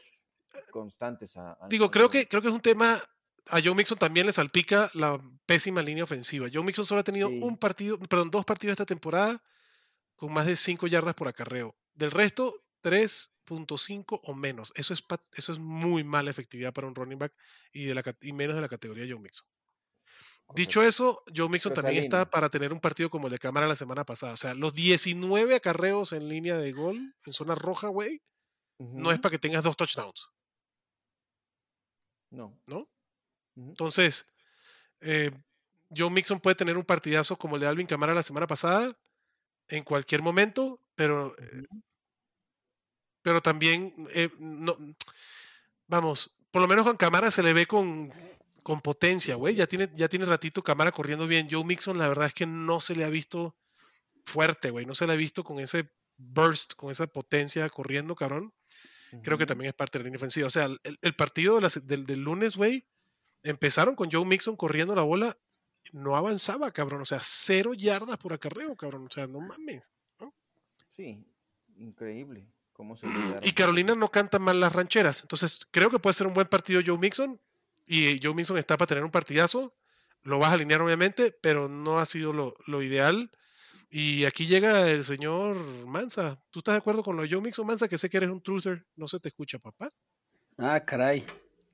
constantes 0.72 1.38
a, 1.38 1.58
Digo, 1.70 1.90
creo 1.90 2.10
que, 2.10 2.28
creo 2.28 2.42
que 2.42 2.48
es 2.48 2.54
un 2.54 2.62
tema 2.62 3.00
a 3.52 3.62
Joe 3.62 3.74
Mixon 3.74 3.98
también 3.98 4.26
le 4.26 4.32
salpica 4.32 4.90
la 4.94 5.18
pésima 5.46 5.82
línea 5.82 6.04
ofensiva. 6.04 6.48
Joe 6.54 6.64
Mixon 6.64 6.86
solo 6.86 7.02
ha 7.02 7.04
tenido 7.04 7.30
un 7.30 7.58
partido, 7.58 7.98
perdón, 8.00 8.30
dos 8.30 8.46
partidos 8.46 8.74
esta 8.74 8.86
temporada 8.86 9.42
con 10.16 10.34
más 10.34 10.46
de 10.46 10.56
5 10.56 10.88
yardas 10.88 11.16
por 11.16 11.28
acarreo. 11.28 11.76
Del 12.00 12.12
resto, 12.12 12.64
3.5 12.82 14.22
o 14.24 14.34
menos. 14.34 14.72
Eso 14.76 14.94
es, 14.94 15.04
eso 15.34 15.52
es 15.52 15.60
muy 15.60 16.06
mala 16.06 16.32
efectividad 16.32 16.74
para 16.74 16.88
un 16.88 16.96
running 16.96 17.20
back 17.20 17.36
y, 17.74 17.84
de 17.84 17.94
la, 17.94 18.04
y 18.22 18.32
menos 18.32 18.56
de 18.56 18.62
la 18.62 18.70
categoría 18.70 19.06
Joe 19.06 19.20
Mixon. 19.20 19.46
Dicho 20.56 20.82
eso, 20.82 21.22
Joe 21.36 21.50
Mixon 21.50 21.74
también 21.74 22.02
está 22.02 22.30
para 22.30 22.48
tener 22.48 22.72
un 22.72 22.80
partido 22.80 23.10
como 23.10 23.28
el 23.28 23.34
de 23.34 23.38
cámara 23.38 23.68
la 23.68 23.76
semana 23.76 24.06
pasada. 24.06 24.32
O 24.32 24.38
sea, 24.38 24.56
los 24.56 24.74
19 24.74 25.54
acarreos 25.54 26.14
en 26.14 26.30
línea 26.30 26.58
de 26.58 26.72
gol, 26.72 27.14
en 27.26 27.34
zona 27.34 27.54
roja, 27.54 27.90
güey, 27.90 28.22
no 28.78 29.12
es 29.12 29.20
para 29.20 29.32
que 29.32 29.40
tengas 29.40 29.64
dos 29.64 29.76
touchdowns. 29.76 30.32
No. 32.32 32.58
¿No? 32.66 32.90
Entonces, 33.58 34.30
eh, 35.02 35.32
Joe 35.94 36.10
Mixon 36.10 36.40
puede 36.40 36.56
tener 36.56 36.78
un 36.78 36.86
partidazo 36.86 37.36
como 37.36 37.58
el 37.58 37.62
de 37.62 37.68
Alvin 37.68 37.88
Camara 37.88 38.14
la 38.14 38.24
semana 38.24 38.48
pasada, 38.48 38.96
en 39.68 39.84
cualquier 39.84 40.22
momento, 40.22 40.80
pero, 40.96 41.36
eh, 41.38 41.64
pero 43.30 43.42
también, 43.42 43.94
eh, 44.16 44.30
no, 44.40 44.76
vamos, 45.86 46.36
por 46.50 46.64
lo 46.64 46.68
menos 46.68 46.84
con 46.84 46.98
Camara 46.98 47.30
se 47.30 47.44
le 47.44 47.54
ve 47.54 47.68
con, 47.68 48.12
con 48.64 48.82
potencia, 48.82 49.36
güey. 49.36 49.54
Ya 49.54 49.68
tiene, 49.68 49.88
ya 49.94 50.10
tiene 50.10 50.26
ratito 50.26 50.64
Camara 50.64 50.92
corriendo 50.92 51.28
bien. 51.28 51.48
Joe 51.48 51.64
Mixon, 51.64 52.00
la 52.00 52.08
verdad 52.08 52.26
es 52.26 52.34
que 52.34 52.48
no 52.48 52.82
se 52.82 52.96
le 52.96 53.06
ha 53.06 53.10
visto 53.12 53.56
fuerte, 54.26 54.72
güey. 54.72 54.88
No 54.88 54.96
se 54.96 55.06
le 55.06 55.14
ha 55.14 55.16
visto 55.16 55.44
con 55.44 55.60
ese 55.60 55.92
burst, 56.18 56.74
con 56.74 56.90
esa 56.90 57.06
potencia 57.06 57.70
corriendo, 57.70 58.16
cabrón. 58.16 58.52
Creo 59.22 59.38
que 59.38 59.46
también 59.46 59.70
es 59.70 59.76
parte 59.76 60.00
de 60.00 60.04
la 60.04 60.08
línea 60.08 60.18
ofensiva. 60.18 60.48
O 60.48 60.50
sea, 60.50 60.68
el, 61.02 61.16
partido 61.16 61.60
del, 61.60 62.08
del 62.08 62.20
lunes, 62.20 62.56
güey, 62.56 62.88
empezaron 63.44 63.96
con 63.96 64.10
Joe 64.10 64.26
Mixon 64.26 64.56
corriendo 64.56 64.96
la 64.96 65.04
bola 65.04 65.38
no 65.94 66.16
avanzaba, 66.16 66.72
cabrón. 66.72 67.02
O 67.02 67.06
sea, 67.06 67.20
cero 67.22 67.76
yardas 67.76 68.18
por 68.18 68.34
acarreo, 68.34 68.76
cabrón. 68.76 69.06
O 69.08 69.12
sea, 69.12 69.28
no 69.28 69.40
mames. 69.40 69.92
Sí, 70.90 71.26
increíble. 71.78 72.52
¿Cómo 72.80 72.96
se 72.96 73.08
y 73.42 73.52
Carolina 73.52 73.94
no 73.94 74.08
canta 74.08 74.40
mal 74.40 74.62
las 74.62 74.72
rancheras. 74.72 75.24
Entonces, 75.24 75.68
creo 75.70 75.90
que 75.90 76.00
puede 76.00 76.14
ser 76.14 76.28
un 76.28 76.34
buen 76.34 76.48
partido 76.48 76.82
Joe 76.86 76.98
Mixon. 76.98 77.38
Y 77.86 78.22
Joe 78.24 78.34
Mixon 78.34 78.58
está 78.58 78.78
para 78.78 78.88
tener 78.88 79.04
un 79.04 79.12
partidazo. 79.12 79.76
Lo 80.22 80.40
vas 80.40 80.52
a 80.52 80.54
alinear, 80.54 80.82
obviamente, 80.82 81.38
pero 81.42 81.68
no 81.68 82.00
ha 82.00 82.06
sido 82.06 82.32
lo, 82.32 82.56
lo 82.68 82.82
ideal. 82.82 83.32
Y 83.90 84.24
aquí 84.24 84.48
llega 84.48 84.90
el 84.90 85.04
señor 85.04 85.58
Mansa. 85.88 86.42
¿Tú 86.52 86.60
estás 86.60 86.76
de 86.76 86.78
acuerdo 86.78 87.04
con 87.04 87.18
lo 87.18 87.24
de 87.24 87.30
Joe 87.30 87.42
Mixon, 87.42 87.68
Mansa? 87.68 87.90
Que 87.90 87.98
sé 87.98 88.10
que 88.10 88.16
eres 88.16 88.30
un 88.30 88.42
truther. 88.42 88.88
No 88.96 89.10
se 89.10 89.20
te 89.20 89.28
escucha, 89.28 89.60
papá. 89.60 89.90
Ah, 90.58 90.80
caray. 90.80 91.26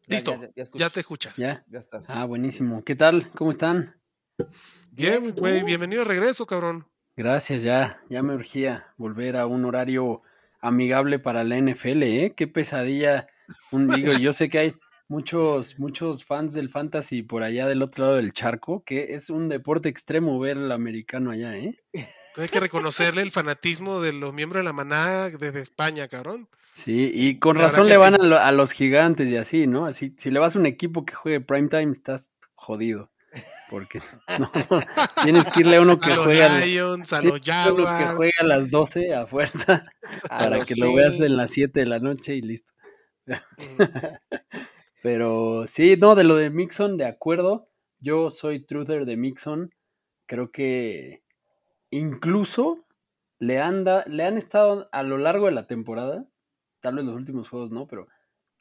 Listo, 0.07 0.33
ya, 0.55 0.89
te 0.89 1.01
escuchas. 1.01 1.37
Ya. 1.37 1.63
ya 1.69 1.77
estás. 1.77 2.09
Ah, 2.09 2.25
buenísimo. 2.25 2.83
¿Qué 2.83 2.95
tal? 2.95 3.29
¿Cómo 3.33 3.51
están? 3.51 3.95
Bien, 4.89 5.35
güey, 5.35 5.61
bienvenido 5.61 6.01
de 6.01 6.07
regreso, 6.07 6.47
cabrón. 6.47 6.87
Gracias, 7.15 7.61
ya, 7.61 8.01
ya 8.09 8.23
me 8.23 8.33
urgía 8.33 8.91
volver 8.97 9.37
a 9.37 9.45
un 9.45 9.65
horario 9.65 10.23
amigable 10.65 11.19
para 11.19 11.43
la 11.43 11.58
NFL, 11.58 12.04
¿eh? 12.04 12.34
Qué 12.36 12.47
pesadilla. 12.47 13.28
Un 13.71 13.88
digo, 13.89 14.13
yo 14.13 14.34
sé 14.34 14.49
que 14.49 14.60
hay 14.60 14.73
muchos, 15.08 15.80
muchos 15.80 16.23
fans 16.23 16.54
del 16.54 16.69
fantasy 16.69 17.21
por 17.21 17.43
allá 17.43 17.67
del 17.67 17.82
otro 17.82 18.06
lado 18.06 18.17
del 18.17 18.34
charco, 18.34 18.84
que 18.84 19.13
es 19.13 19.30
un 19.30 19.49
deporte 19.49 19.89
extremo 19.89 20.39
ver 20.39 20.58
al 20.58 20.71
americano 20.71 21.32
allá, 21.32 21.56
¿eh? 21.58 21.80
hay 22.38 22.49
que 22.49 22.60
reconocerle 22.60 23.21
el 23.21 23.32
fanatismo 23.32 24.01
de 24.01 24.12
los 24.12 24.34
miembros 24.34 24.62
de 24.62 24.65
la 24.65 24.73
manada 24.73 25.30
desde 25.30 25.62
España, 25.62 26.08
cabrón. 26.08 26.49
Sí, 26.73 27.10
y 27.13 27.39
con 27.39 27.56
razón 27.56 27.88
le 27.88 27.95
van 27.95 28.15
a, 28.15 28.45
a, 28.45 28.51
los 28.51 28.73
gigantes 28.73 29.30
y 29.30 29.38
así, 29.38 29.65
¿no? 29.65 29.86
Así, 29.86 30.13
si 30.17 30.30
le 30.30 30.39
vas 30.39 30.58
a 30.58 30.60
un 30.60 30.65
equipo 30.65 31.06
que 31.06 31.13
juegue 31.13 31.39
primetime, 31.39 31.93
estás 31.93 32.32
jodido 32.54 33.10
porque 33.69 34.01
no, 34.39 34.51
tienes 35.23 35.47
que 35.49 35.62
irle 35.62 35.78
a 35.78 35.82
uno 35.82 35.99
que 35.99 36.15
juega 36.15 36.47
a 36.47 37.21
los 37.21 37.41
que 37.41 38.06
juega 38.15 38.34
a 38.39 38.45
las 38.45 38.69
12 38.69 39.13
a 39.13 39.28
fuerza 39.28 39.84
para 40.30 40.60
que 40.60 40.75
lo 40.75 40.93
veas 40.93 41.19
en 41.19 41.38
las 41.38 41.51
7 41.51 41.80
de 41.80 41.86
la 41.86 41.99
noche 41.99 42.36
y 42.36 42.41
listo. 42.41 42.73
Pero 45.01 45.65
sí, 45.67 45.95
no, 45.97 46.15
de 46.15 46.23
lo 46.23 46.36
de 46.36 46.49
Mixon, 46.49 46.97
de 46.97 47.06
acuerdo. 47.06 47.69
Yo 47.99 48.30
soy 48.30 48.60
truther 48.60 49.06
de 49.06 49.17
Mixon. 49.17 49.71
Creo 50.25 50.51
que 50.51 51.23
incluso 51.91 52.86
le 53.39 53.60
han, 53.60 53.86
le 54.08 54.23
han 54.23 54.38
estado 54.38 54.89
a 54.91 55.04
lo 55.04 55.17
largo 55.17 55.45
de 55.45 55.51
la 55.51 55.67
temporada, 55.67 56.25
tal 56.80 56.95
vez 56.95 57.06
los 57.06 57.15
últimos 57.15 57.49
juegos 57.49 57.71
no, 57.71 57.88
pero 57.88 58.08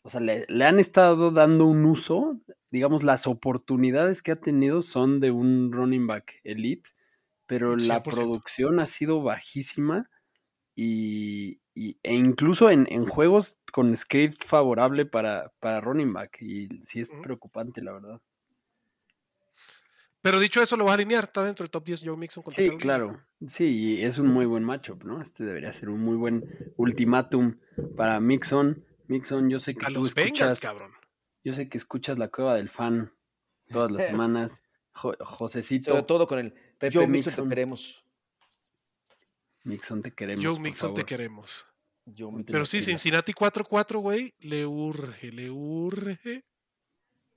o 0.05 0.11
sea, 0.11 0.21
le, 0.21 0.45
le, 0.49 0.65
han 0.65 0.79
estado 0.79 1.33
dando 1.33 1.65
un 1.65 1.85
uso 1.85 2.41
digamos, 2.75 3.05
las 3.05 3.29
oportunidades 3.29 4.21
que 4.21 4.33
ha 4.33 4.37
tenido 4.37 4.83
son 4.83 5.21
de 5.21 5.31
un 5.31 5.71
running 5.71 6.09
back 6.09 6.41
elite, 6.43 6.91
pero 7.47 7.77
la 7.77 8.03
producción 8.03 8.81
ha 8.81 8.87
sido 8.87 9.23
bajísima 9.23 10.11
y, 10.75 11.61
e 11.77 12.15
incluso 12.15 12.69
en, 12.71 13.07
juegos 13.07 13.59
con 13.73 13.97
script 13.97 14.43
favorable 14.45 15.07
para, 15.07 15.53
para 15.61 15.81
running 15.81 16.13
back 16.13 16.43
y 16.43 16.69
sí 16.83 16.99
es 16.99 17.13
preocupante, 17.23 17.81
la 17.81 17.93
verdad. 17.93 18.21
Pero 20.21 20.41
dicho 20.41 20.61
eso, 20.61 20.77
lo 20.77 20.87
va 20.87 20.93
a 20.93 20.95
alinear, 20.95 21.23
está 21.23 21.45
dentro 21.45 21.63
del 21.63 21.71
top 21.71 21.85
10 21.85 22.03
Joe 22.07 22.17
Mixon. 22.17 22.43
Sí, 22.49 22.71
claro. 22.71 23.21
Sí, 23.47 24.03
es 24.03 24.19
un 24.19 24.33
muy 24.33 24.47
buen 24.47 24.65
matchup, 24.65 25.05
¿no? 25.05 25.23
Este 25.23 25.45
debería 25.45 25.73
ser 25.73 25.91
un 25.91 26.01
muy 26.01 26.17
buen 26.17 26.75
ultimátum 26.77 27.57
para 27.97 28.19
Mixon. 28.19 28.85
Mixon, 29.07 29.51
yo 29.51 29.59
sé 29.59 29.75
que 29.75 29.87
a 29.87 29.89
tú 29.89 29.95
los 30.03 30.17
escuchas, 30.17 30.61
cabrón. 30.61 30.93
Yo 31.43 31.53
sé 31.53 31.69
que 31.69 31.77
escuchas 31.77 32.19
la 32.19 32.29
cueva 32.29 32.57
del 32.57 32.69
fan 32.69 33.15
todas 33.71 33.91
las 33.91 34.07
semanas. 34.07 34.63
Josecito. 34.93 35.91
Sobre 35.91 36.05
todo 36.05 36.29
con 36.29 36.39
el 36.39 36.53
Pepe 36.53 36.91
Joe 36.93 37.07
Mixon, 37.07 37.35
te 37.35 37.49
queremos. 37.49 38.05
Mixon 39.65 40.03
te 40.03 40.13
queremos. 40.13 40.45
Joe 40.45 40.59
Mixon 40.61 40.95
te 40.95 41.03
queremos. 41.03 41.67
Pero 42.47 42.65
sí, 42.65 42.83
Cincinnati 42.83 43.33
4-4, 43.33 43.99
güey, 43.99 44.35
le 44.41 44.67
urge, 44.67 45.33
le 45.33 45.51
urge 45.51 46.45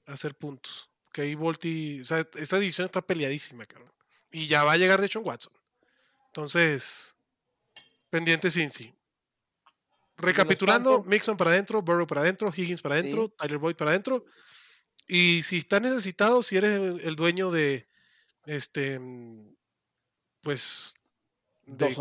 hacer 0.05 0.35
puntos. 0.35 0.89
Que 1.13 1.21
ahí 1.21 1.35
Volti, 1.35 2.01
o 2.01 2.03
sea, 2.03 2.19
esta 2.35 2.59
división 2.59 2.85
está 2.85 3.01
peleadísima, 3.01 3.65
cabrón. 3.65 3.93
Y 4.31 4.47
ya 4.47 4.65
va 4.65 4.73
a 4.73 4.77
llegar 4.77 4.99
de 4.99 5.05
hecho 5.05 5.19
en 5.19 5.25
Watson. 5.25 5.53
Entonces, 6.27 7.15
pendiente 8.09 8.51
Cincy. 8.51 8.93
Recapitulando, 10.17 11.03
Mixon 11.03 11.37
para 11.37 11.51
adentro, 11.51 11.81
Burrow 11.81 12.07
para 12.07 12.21
adentro, 12.21 12.51
Higgins 12.55 12.81
para 12.81 12.95
adentro, 12.95 13.29
Tyler 13.29 13.59
Boyd 13.59 13.75
para 13.75 13.91
adentro. 13.91 14.25
Y 15.07 15.43
si 15.43 15.57
estás 15.57 15.81
necesitado, 15.81 16.41
si 16.41 16.57
eres 16.57 17.05
el 17.05 17.15
dueño 17.15 17.51
de 17.51 17.87
este 18.45 18.99
pues 20.41 20.95
de, 21.65 21.95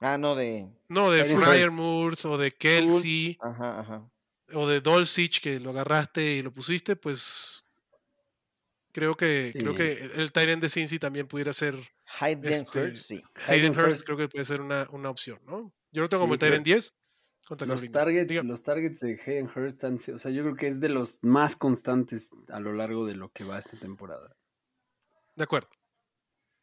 ah, 0.00 0.18
no 0.18 0.34
de 0.34 0.68
no 0.88 1.10
de 1.10 1.24
Fryer 1.24 1.70
o 1.70 2.38
de 2.38 2.52
Kelsey 2.52 3.38
o 4.52 4.66
de 4.68 4.80
Dolcich 4.80 5.40
que 5.40 5.58
lo 5.60 5.70
agarraste 5.70 6.36
y 6.36 6.42
lo 6.42 6.52
pusiste, 6.52 6.94
pues 6.94 7.64
creo 8.92 9.16
que 9.16 9.54
creo 9.58 9.74
que 9.74 9.92
el 10.16 10.30
Tyrant 10.30 10.62
de 10.62 10.68
Cincy 10.68 10.98
también 10.98 11.26
pudiera 11.26 11.52
ser 11.52 11.74
Hayden 12.20 12.52
este, 12.52 12.80
Hurst, 12.80 13.08
sí. 13.08 13.22
Hayden, 13.48 13.78
Hurst, 13.78 14.04
creo 14.04 14.16
que 14.16 14.28
puede 14.28 14.44
ser 14.44 14.60
una, 14.60 14.86
una 14.90 15.10
opción, 15.10 15.40
¿no? 15.46 15.72
Yo 15.90 16.02
lo 16.02 16.08
tengo 16.08 16.22
como 16.22 16.34
el 16.34 16.38
Tyrant 16.38 16.64
10 16.64 16.96
los 17.66 17.90
targets, 17.90 18.44
los 18.44 18.62
targets 18.62 19.00
de 19.00 19.20
Hayden 19.26 19.50
Hurst 19.54 19.84
o 19.84 20.18
sea, 20.18 20.30
yo 20.30 20.42
creo 20.42 20.56
que 20.56 20.68
es 20.68 20.80
de 20.80 20.88
los 20.88 21.18
más 21.22 21.56
constantes 21.56 22.32
a 22.48 22.58
lo 22.58 22.72
largo 22.72 23.06
de 23.06 23.14
lo 23.14 23.30
que 23.30 23.44
va 23.44 23.58
esta 23.58 23.76
temporada. 23.76 24.34
De 25.36 25.44
acuerdo. 25.44 25.68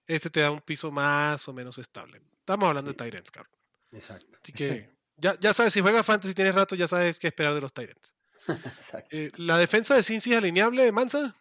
Este 0.07 0.29
te 0.29 0.39
da 0.39 0.51
un 0.51 0.61
piso 0.61 0.91
más 0.91 1.47
o 1.47 1.53
menos 1.53 1.77
estable. 1.77 2.21
Estamos 2.31 2.67
hablando 2.67 2.91
de 2.91 2.97
Tyrants, 2.97 3.31
cabrón. 3.31 3.53
Exacto. 3.91 4.39
Así 4.41 4.51
que 4.51 4.89
ya, 5.17 5.39
ya 5.39 5.53
sabes, 5.53 5.73
si 5.73 5.81
juega 5.81 6.01
Fantasy 6.03 6.33
tienes 6.33 6.55
rato, 6.55 6.75
ya 6.75 6.87
sabes 6.87 7.19
qué 7.19 7.27
esperar 7.27 7.53
de 7.53 7.61
los 7.61 7.73
Tyrants. 7.73 8.15
Exacto. 8.47 9.15
Eh, 9.15 9.31
¿La 9.37 9.57
defensa 9.57 9.93
de 9.93 10.01
Cincy 10.01 10.31
es 10.31 10.39
alineable, 10.39 10.91
Mansa? 10.91 11.35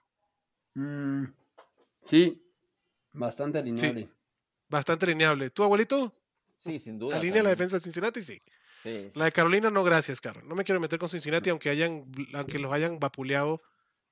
Mm, 0.75 1.25
sí, 2.03 2.47
bastante 3.13 3.59
alineable. 3.59 4.09
bastante 4.69 5.07
alineable. 5.07 5.51
¿Tú, 5.51 5.65
abuelito? 5.65 6.15
Sí, 6.57 6.79
sin 6.79 6.99
duda. 6.99 7.17
¿Alinea 7.17 7.43
la 7.43 7.51
defensa 7.51 7.77
de 7.77 7.81
Cincinnati? 7.81 8.23
Sí. 8.23 8.41
La 9.15 9.27
de 9.27 9.33
Carolina 9.33 9.71
no, 9.71 9.85
gracias, 9.85 10.21
Carlos. 10.21 10.45
No 10.47 10.55
me 10.55 10.65
quiero 10.65 10.81
meter 10.81 10.99
con 10.99 11.09
Cincinnati, 11.09 11.51
aunque 11.51 11.71
hayan, 11.71 12.11
aunque 12.35 12.59
los 12.59 12.73
hayan 12.73 12.99
vapuleado 12.99 13.61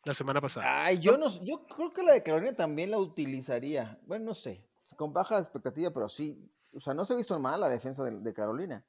la 0.05 0.15
semana 0.15 0.41
pasada. 0.41 0.85
Ay, 0.85 0.99
yo 1.01 1.17
no, 1.17 1.29
yo 1.45 1.67
creo 1.67 1.93
que 1.93 2.03
la 2.03 2.13
de 2.13 2.23
Carolina 2.23 2.55
también 2.55 2.91
la 2.91 2.99
utilizaría. 2.99 3.99
Bueno, 4.07 4.27
no 4.27 4.35
sé, 4.35 4.65
con 4.97 5.13
baja 5.13 5.39
expectativa, 5.39 5.93
pero 5.93 6.09
sí. 6.09 6.51
O 6.73 6.81
sea, 6.81 6.95
no 6.95 7.05
se 7.05 7.15
ha 7.15 7.17
visto 7.17 7.39
mal 7.39 7.61
la 7.61 7.69
defensa 7.69 8.05
de, 8.05 8.35
Carolina. 8.35 8.85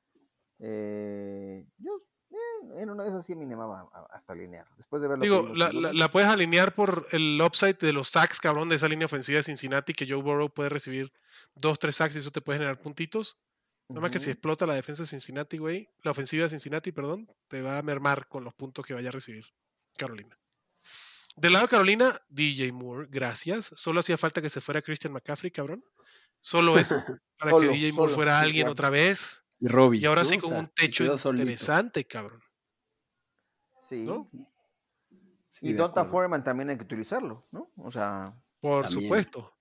Eh, 0.60 1.66
yo 1.78 1.92
eh, 2.32 2.82
en 2.82 2.90
una 2.90 3.04
de 3.04 3.10
esas 3.10 3.26
sí 3.26 3.36
me 3.36 3.46
animaba 3.46 3.90
hasta 4.12 4.34
alinear. 4.34 4.68
Después 4.76 5.02
de 5.02 5.08
verlo. 5.08 5.24
Digo, 5.24 5.54
la, 5.56 5.72
la, 5.72 6.10
puedes 6.10 6.30
alinear 6.30 6.74
por 6.74 7.06
el 7.12 7.42
upside 7.42 7.78
de 7.78 7.94
los 7.94 8.10
sacks, 8.10 8.40
cabrón, 8.40 8.70
de 8.70 8.76
esa 8.76 8.88
línea 8.88 9.06
ofensiva 9.06 9.38
de 9.38 9.44
Cincinnati, 9.44 9.94
que 9.94 10.08
Joe 10.08 10.22
Burrow 10.22 10.50
puede 10.50 10.70
recibir 10.70 11.12
dos, 11.56 11.80
tres 11.80 11.96
sacks 11.96 12.16
y 12.16 12.20
eso 12.20 12.32
te 12.32 12.42
puede 12.42 12.60
generar 12.60 12.80
puntitos. 12.80 13.38
Nada 13.90 14.02
más 14.02 14.12
que 14.12 14.20
si 14.20 14.30
explota 14.30 14.68
la 14.68 14.76
defensa 14.76 15.02
de 15.02 15.08
Cincinnati, 15.08 15.58
güey, 15.58 15.90
la 16.04 16.12
ofensiva 16.12 16.44
de 16.44 16.50
Cincinnati, 16.50 16.92
perdón, 16.92 17.28
te 17.48 17.64
va 17.64 17.80
a 17.80 17.82
mermar 17.82 18.28
con 18.28 18.44
los 18.44 18.54
puntos 18.54 18.86
que 18.86 18.94
vaya 18.94 19.10
a 19.10 19.12
recibir 19.12 19.46
Carolina. 19.98 20.40
Del 21.36 21.54
lado 21.54 21.66
de 21.66 21.70
Carolina, 21.70 22.14
DJ 22.30 22.72
Moore, 22.72 23.08
gracias. 23.10 23.72
Solo 23.76 24.02
hacía 24.02 24.18
falta 24.18 24.42
que 24.42 24.50
se 24.50 24.62
fuera 24.62 24.82
Christian 24.82 25.14
McCaffrey, 25.14 25.50
cabrón. 25.50 25.84
Solo 26.40 26.78
eso, 26.78 26.96
para 27.40 27.58
que 27.58 27.68
DJ 27.68 27.94
Moore 27.94 28.14
fuera 28.14 28.40
alguien 28.40 28.68
otra 28.68 28.92
vez. 28.92 29.46
Y, 29.60 29.68
y 29.98 30.06
ahora 30.06 30.24
sí 30.24 30.38
con 30.38 30.54
un 30.54 30.68
techo 30.68 31.04
interesante, 31.06 32.06
cabrón. 32.06 32.42
Sí. 33.90 34.06
y 35.62 35.74
Donta 35.74 36.06
Foreman 36.06 36.44
también 36.44 36.70
hay 36.70 36.78
que 36.78 36.84
utilizarlo, 36.84 37.42
¿no? 37.52 37.66
O 37.78 37.92
sea. 37.92 38.32
Por 38.60 38.88
supuesto. 38.88 39.58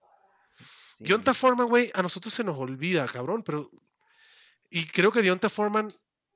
Donta 0.99 1.33
Foreman, 1.33 1.69
güey, 1.69 1.91
a 1.95 2.03
nosotros 2.03 2.35
se 2.35 2.45
nos 2.45 2.59
olvida, 2.59 3.07
cabrón, 3.07 3.43
pero 3.43 3.67
y 4.71 4.87
creo 4.87 5.13
que 5.13 5.23
Dionta 5.23 5.49
Foreman 5.49 5.93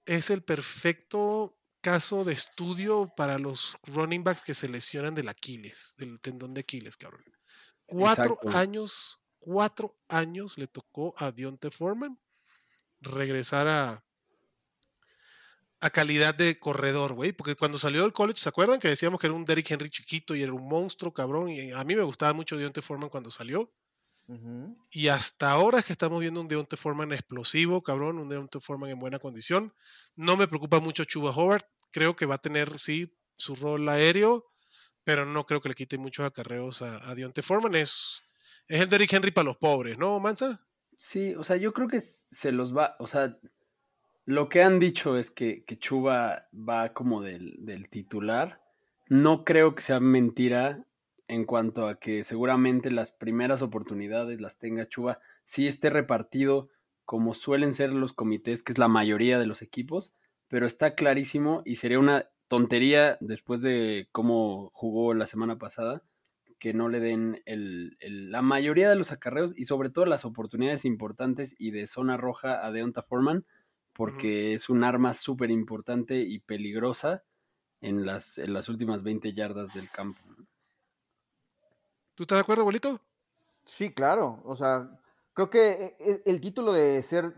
es 0.07 0.31
el 0.31 0.43
perfecto 0.43 1.59
caso 1.81 2.25
de 2.25 2.33
estudio 2.33 3.13
para 3.17 3.39
los 3.39 3.77
running 3.83 4.25
backs 4.25 4.43
que 4.43 4.55
se 4.55 4.69
lesionan 4.69 5.15
del 5.15 5.29
Aquiles, 5.29 5.95
del 5.99 6.21
tendón 6.21 6.55
de 6.55 6.61
Aquiles, 6.61 6.97
cabrón. 6.97 7.25
Cuatro 7.87 8.39
años, 8.55 9.21
cuatro 9.39 9.99
años 10.09 10.57
le 10.57 10.69
tocó 10.69 11.15
a 11.19 11.33
Dionte 11.33 11.71
Foreman 11.71 12.19
regresar 13.01 13.69
a, 13.69 14.05
a 15.81 15.91
calidad 15.91 16.35
de 16.35 16.59
corredor, 16.59 17.15
güey. 17.15 17.33
Porque 17.33 17.57
cuando 17.57 17.79
salió 17.79 18.03
del 18.03 18.13
college, 18.13 18.41
¿se 18.41 18.49
acuerdan 18.49 18.79
que 18.79 18.89
decíamos 18.89 19.21
que 19.21 19.27
era 19.27 19.35
un 19.35 19.45
Derrick 19.45 19.71
Henry 19.71 19.91
chiquito 19.91 20.35
y 20.35 20.43
era 20.43 20.53
un 20.53 20.67
monstruo, 20.67 21.13
cabrón? 21.13 21.51
Y 21.51 21.73
a 21.73 21.85
mí 21.85 21.97
me 21.97 22.03
gustaba 22.03 22.33
mucho 22.33 22.57
Dionte 22.57 22.81
Foreman 22.81 23.11
cuando 23.11 23.31
salió. 23.31 23.71
Y 24.91 25.09
hasta 25.09 25.51
ahora 25.51 25.79
es 25.79 25.87
que 25.87 25.93
estamos 25.93 26.21
viendo 26.21 26.41
un 26.41 26.49
Deontay 26.49 26.79
Foreman 26.79 27.13
explosivo, 27.13 27.83
cabrón, 27.83 28.19
un 28.19 28.29
Deontay 28.29 28.61
Foreman 28.61 28.91
en 28.91 28.99
buena 28.99 29.19
condición. 29.19 29.75
No 30.17 30.37
me 30.37 30.49
preocupa 30.49 30.81
mucho 30.81 31.05
Chuba 31.05 31.31
Howard. 31.31 31.65
Creo 31.91 32.17
que 32.17 32.27
va 32.27 32.37
a 32.37 32.39
tener, 32.39 32.79
sí, 32.79 33.15
su 33.37 33.55
rol 33.55 33.89
aéreo, 33.89 34.47
pero 35.05 35.27
no 35.27 35.45
creo 35.45 35.61
que 35.61 35.69
le 35.69 35.75
quite 35.75 35.99
muchos 35.99 36.25
acarreos 36.25 36.83
a, 36.83 37.11
a 37.11 37.15
Deontay 37.15 37.43
Foreman. 37.43 37.75
Es, 37.75 38.23
es 38.69 38.81
el 38.81 38.89
Derrick 38.89 39.13
Henry 39.13 39.31
para 39.31 39.47
los 39.47 39.57
pobres, 39.59 39.99
¿no, 39.99 40.19
Mansa? 40.21 40.61
Sí, 40.97 41.35
o 41.35 41.43
sea, 41.43 41.57
yo 41.57 41.73
creo 41.73 41.89
que 41.89 42.01
se 42.01 42.53
los 42.53 42.75
va, 42.77 42.97
o 43.01 43.07
sea, 43.07 43.37
lo 44.25 44.49
que 44.49 44.63
han 44.63 44.79
dicho 44.79 45.19
es 45.19 45.31
que, 45.31 45.65
que 45.65 45.79
Chuba 45.79 46.49
va 46.53 46.93
como 46.93 47.23
del, 47.23 47.57
del 47.59 47.89
titular. 47.89 48.63
No 49.09 49.45
creo 49.45 49.75
que 49.75 49.83
sea 49.83 50.01
mentira 50.01 50.87
en 51.29 51.45
cuanto 51.45 51.87
a 51.87 51.99
que 51.99 52.25
seguramente 52.25 52.91
las 52.91 53.13
primeras 53.13 53.63
oportunidades 53.63 54.41
las 54.41 54.59
tenga 54.59 54.89
Chuba, 54.89 55.21
sí 55.45 55.67
esté 55.67 55.91
repartido 55.91 56.69
como 57.05 57.35
suelen 57.35 57.73
ser 57.73 57.93
los 57.93 58.13
comités, 58.13 58.63
que 58.63 58.73
es 58.73 58.79
la 58.79 58.89
mayoría 58.89 59.39
de 59.39 59.47
los 59.47 59.63
equipos, 59.63 60.15
pero 60.49 60.67
está 60.67 60.95
clarísimo 60.95 61.63
y 61.65 61.77
sería 61.77 61.99
una 61.99 62.29
tontería 62.49 63.17
después 63.21 63.63
de 63.63 64.09
cómo 64.13 64.71
jugó 64.75 65.15
la 65.15 65.27
semana 65.27 65.59
pasada, 65.59 66.03
que 66.59 66.75
no 66.75 66.89
le 66.89 67.01
den 67.01 67.43
el, 67.45 67.97
la 68.01 68.43
mayoría 68.43 68.89
de 68.89 68.97
los 68.97 69.11
acarreos 69.11 69.53
y 69.57 69.65
sobre 69.65 69.91
todo 69.91 70.07
las 70.07 70.25
oportunidades 70.25 70.85
importantes 70.85 71.57
y 71.59 71.71
de 71.71 71.87
zona 71.87 72.17
roja 72.17 72.65
a 72.65 72.71
Deonta 72.71 73.03
Foreman, 73.03 73.47
porque 73.93 74.55
es 74.55 74.69
un 74.69 74.85
arma 74.85 75.13
súper 75.13 75.51
importante 75.51 76.21
y 76.21 76.39
peligrosa 76.39 77.25
en 77.81 78.07
las, 78.07 78.39
en 78.39 78.53
las 78.53 78.69
últimas 78.69 79.03
20 79.03 79.33
yardas 79.33 79.75
del 79.75 79.91
campo. 79.91 80.21
¿Tú 82.23 82.25
estás 82.25 82.39
de 82.39 82.43
acuerdo, 82.43 82.63
abuelito? 82.63 83.01
Sí, 83.67 83.93
claro. 83.93 84.41
O 84.45 84.55
sea, 84.55 84.89
creo 85.33 85.51
que 85.51 85.71
e, 85.71 85.97
e, 85.99 86.23
el 86.25 86.41
título 86.41 86.73
de 86.73 87.03
ser 87.03 87.35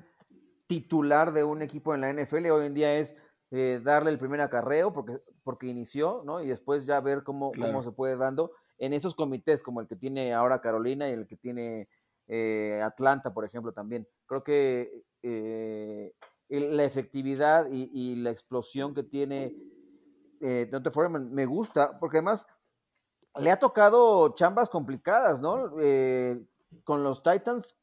titular 0.67 1.33
de 1.33 1.43
un 1.43 1.63
equipo 1.63 1.95
en 1.95 2.03
la 2.03 2.13
NFL 2.13 2.51
hoy 2.51 2.67
en 2.67 2.75
día 2.75 2.95
es 2.95 3.17
eh, 3.51 3.81
darle 3.83 4.11
el 4.11 4.19
primer 4.19 4.43
acarreo 4.43 4.93
porque, 4.93 5.17
porque 5.43 5.69
inició, 5.69 6.23
¿no? 6.27 6.43
Y 6.43 6.49
después 6.49 6.85
ya 6.85 7.01
ver 7.01 7.23
cómo, 7.23 7.53
cómo 7.53 7.83
se 7.83 7.93
puede 7.93 8.17
dando 8.17 8.53
en 8.77 8.93
esos 8.93 9.15
comités 9.15 9.63
como 9.63 9.81
el 9.81 9.89
que 9.89 9.97
tiene 9.97 10.35
ahora 10.35 10.61
Carolina 10.61 11.09
y 11.09 11.13
el 11.13 11.27
que 11.27 11.37
tiene 11.37 11.89
eh, 12.27 12.83
Atlanta, 12.85 13.33
por 13.33 13.47
ejemplo, 13.47 13.73
también. 13.73 14.07
Creo 14.27 14.45
que 14.45 15.07
eh, 15.23 16.13
la 16.51 16.85
efectividad 16.85 17.69
y, 17.71 18.17
la 18.17 18.29
explosión 18.29 18.93
que 18.93 19.03
tiene 19.03 19.57
eh, 20.43 20.69
Dante 20.71 20.91
Foreman 20.91 21.33
me 21.33 21.47
gusta, 21.47 21.99
porque 21.99 22.19
además 22.19 22.47
le 23.39 23.51
ha 23.51 23.59
tocado 23.59 24.35
chambas 24.35 24.71
complicadas, 24.71 25.41
¿no? 25.41 25.81
Eh, 25.81 26.41
con 26.85 27.03
los 27.03 27.23
Titans 27.23 27.77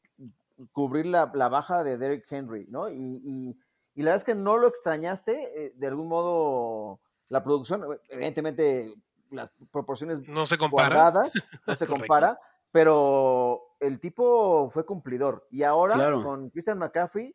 cubrir 0.72 1.06
la, 1.06 1.26
baja 1.26 1.82
de 1.82 1.98
Derrick 1.98 2.30
Henry, 2.30 2.66
¿no? 2.68 2.90
Y, 2.90 3.58
la 3.94 4.04
verdad 4.04 4.16
es 4.16 4.24
que 4.24 4.34
no 4.34 4.56
lo 4.56 4.68
extrañaste, 4.68 5.66
eh, 5.66 5.72
de 5.76 5.86
algún 5.86 6.08
modo, 6.08 7.00
la 7.28 7.44
producción, 7.44 7.84
evidentemente 8.08 8.94
las 9.30 9.52
proporciones 9.70 10.28
no 10.28 10.46
se 10.46 10.56
compara, 10.56 11.12
no 11.66 11.74
se 11.74 11.86
compara, 11.86 12.38
pero 12.70 13.74
el 13.80 14.00
tipo 14.00 14.70
fue 14.70 14.86
cumplidor. 14.86 15.46
Y 15.50 15.62
ahora 15.62 16.12
con 16.22 16.48
Christian 16.50 16.78
McCaffrey, 16.78 17.34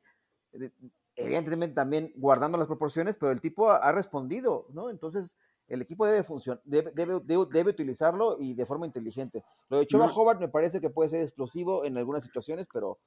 eh, 0.54 0.72
evidentemente 1.16 1.76
también 1.76 2.12
guardando 2.16 2.58
las 2.58 2.68
proporciones, 2.68 3.18
pero 3.18 3.32
el 3.32 3.42
tipo 3.42 3.70
ha 3.70 3.92
respondido, 3.92 4.68
¿no? 4.70 4.90
Entonces, 4.90 5.36
el 5.68 5.82
equipo 5.82 6.06
debe, 6.06 6.26
debe, 6.66 7.20
debe, 7.26 7.70
utilizarlo 7.70 8.38
y 8.40 8.54
de 8.54 8.66
forma 8.66 8.86
inteligente. 8.86 9.44
Lo 9.70 9.80
de 9.80 9.88
Choba 9.88 10.12
Hobart 10.12 10.40
me 10.40 10.48
parece 10.48 10.80
que 10.80 10.90
puede 10.90 11.10
ser 11.10 11.24
explosivo 11.24 11.84
en 11.84 11.98
algunas 11.98 12.24
situaciones, 12.24 12.68
pero 12.72 13.00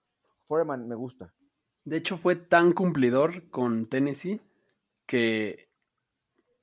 Foreman 0.44 0.86
me 0.86 0.94
gusta. 0.94 1.32
De 1.84 1.96
hecho, 1.96 2.18
fue 2.18 2.36
tan 2.36 2.72
cumplidor 2.72 3.48
con 3.50 3.86
Tennessee 3.86 4.40
que, 5.06 5.70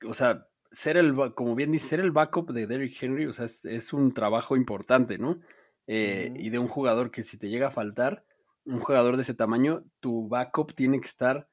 o 0.06 0.14
sea, 0.14 0.48
ser 0.70 0.96
el, 0.96 1.14
como 1.34 1.54
bien 1.54 1.72
dice, 1.72 1.88
ser 1.88 2.00
el 2.00 2.12
backup 2.12 2.52
de 2.52 2.66
Derrick 2.66 3.02
Henry, 3.02 3.26
o 3.26 3.32
sea, 3.32 3.46
es, 3.46 3.92
un 3.92 4.12
trabajo 4.12 4.56
importante, 4.56 5.18
¿no? 5.18 5.40
Eh, 5.86 6.32
y 6.36 6.50
de 6.50 6.58
un 6.58 6.68
jugador 6.68 7.10
que 7.10 7.22
si 7.22 7.38
te 7.38 7.48
llega 7.48 7.68
a 7.68 7.72
faltar, 7.72 8.24
un 8.64 8.80
jugador 8.80 9.16
de 9.16 9.22
ese 9.22 9.34
tamaño, 9.34 9.84
tu 10.00 10.28
backup 10.28 10.74
tiene 10.74 11.00
que 11.00 11.06
estar 11.06 11.48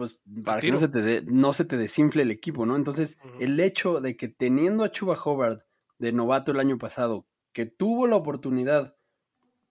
pues 0.00 0.22
para 0.46 0.60
que 0.60 0.72
no 0.72 0.78
se, 0.78 0.88
te 0.88 1.22
no 1.26 1.52
se 1.52 1.66
te 1.66 1.76
desinfle 1.76 2.22
el 2.22 2.30
equipo, 2.30 2.64
¿no? 2.64 2.74
Entonces, 2.74 3.18
el 3.38 3.60
hecho 3.60 4.00
de 4.00 4.16
que 4.16 4.28
teniendo 4.28 4.82
a 4.82 4.90
Chuba 4.90 5.14
Hobart 5.22 5.60
de 5.98 6.12
novato 6.12 6.52
el 6.52 6.60
año 6.60 6.78
pasado, 6.78 7.26
que 7.52 7.66
tuvo 7.66 8.06
la 8.06 8.16
oportunidad 8.16 8.96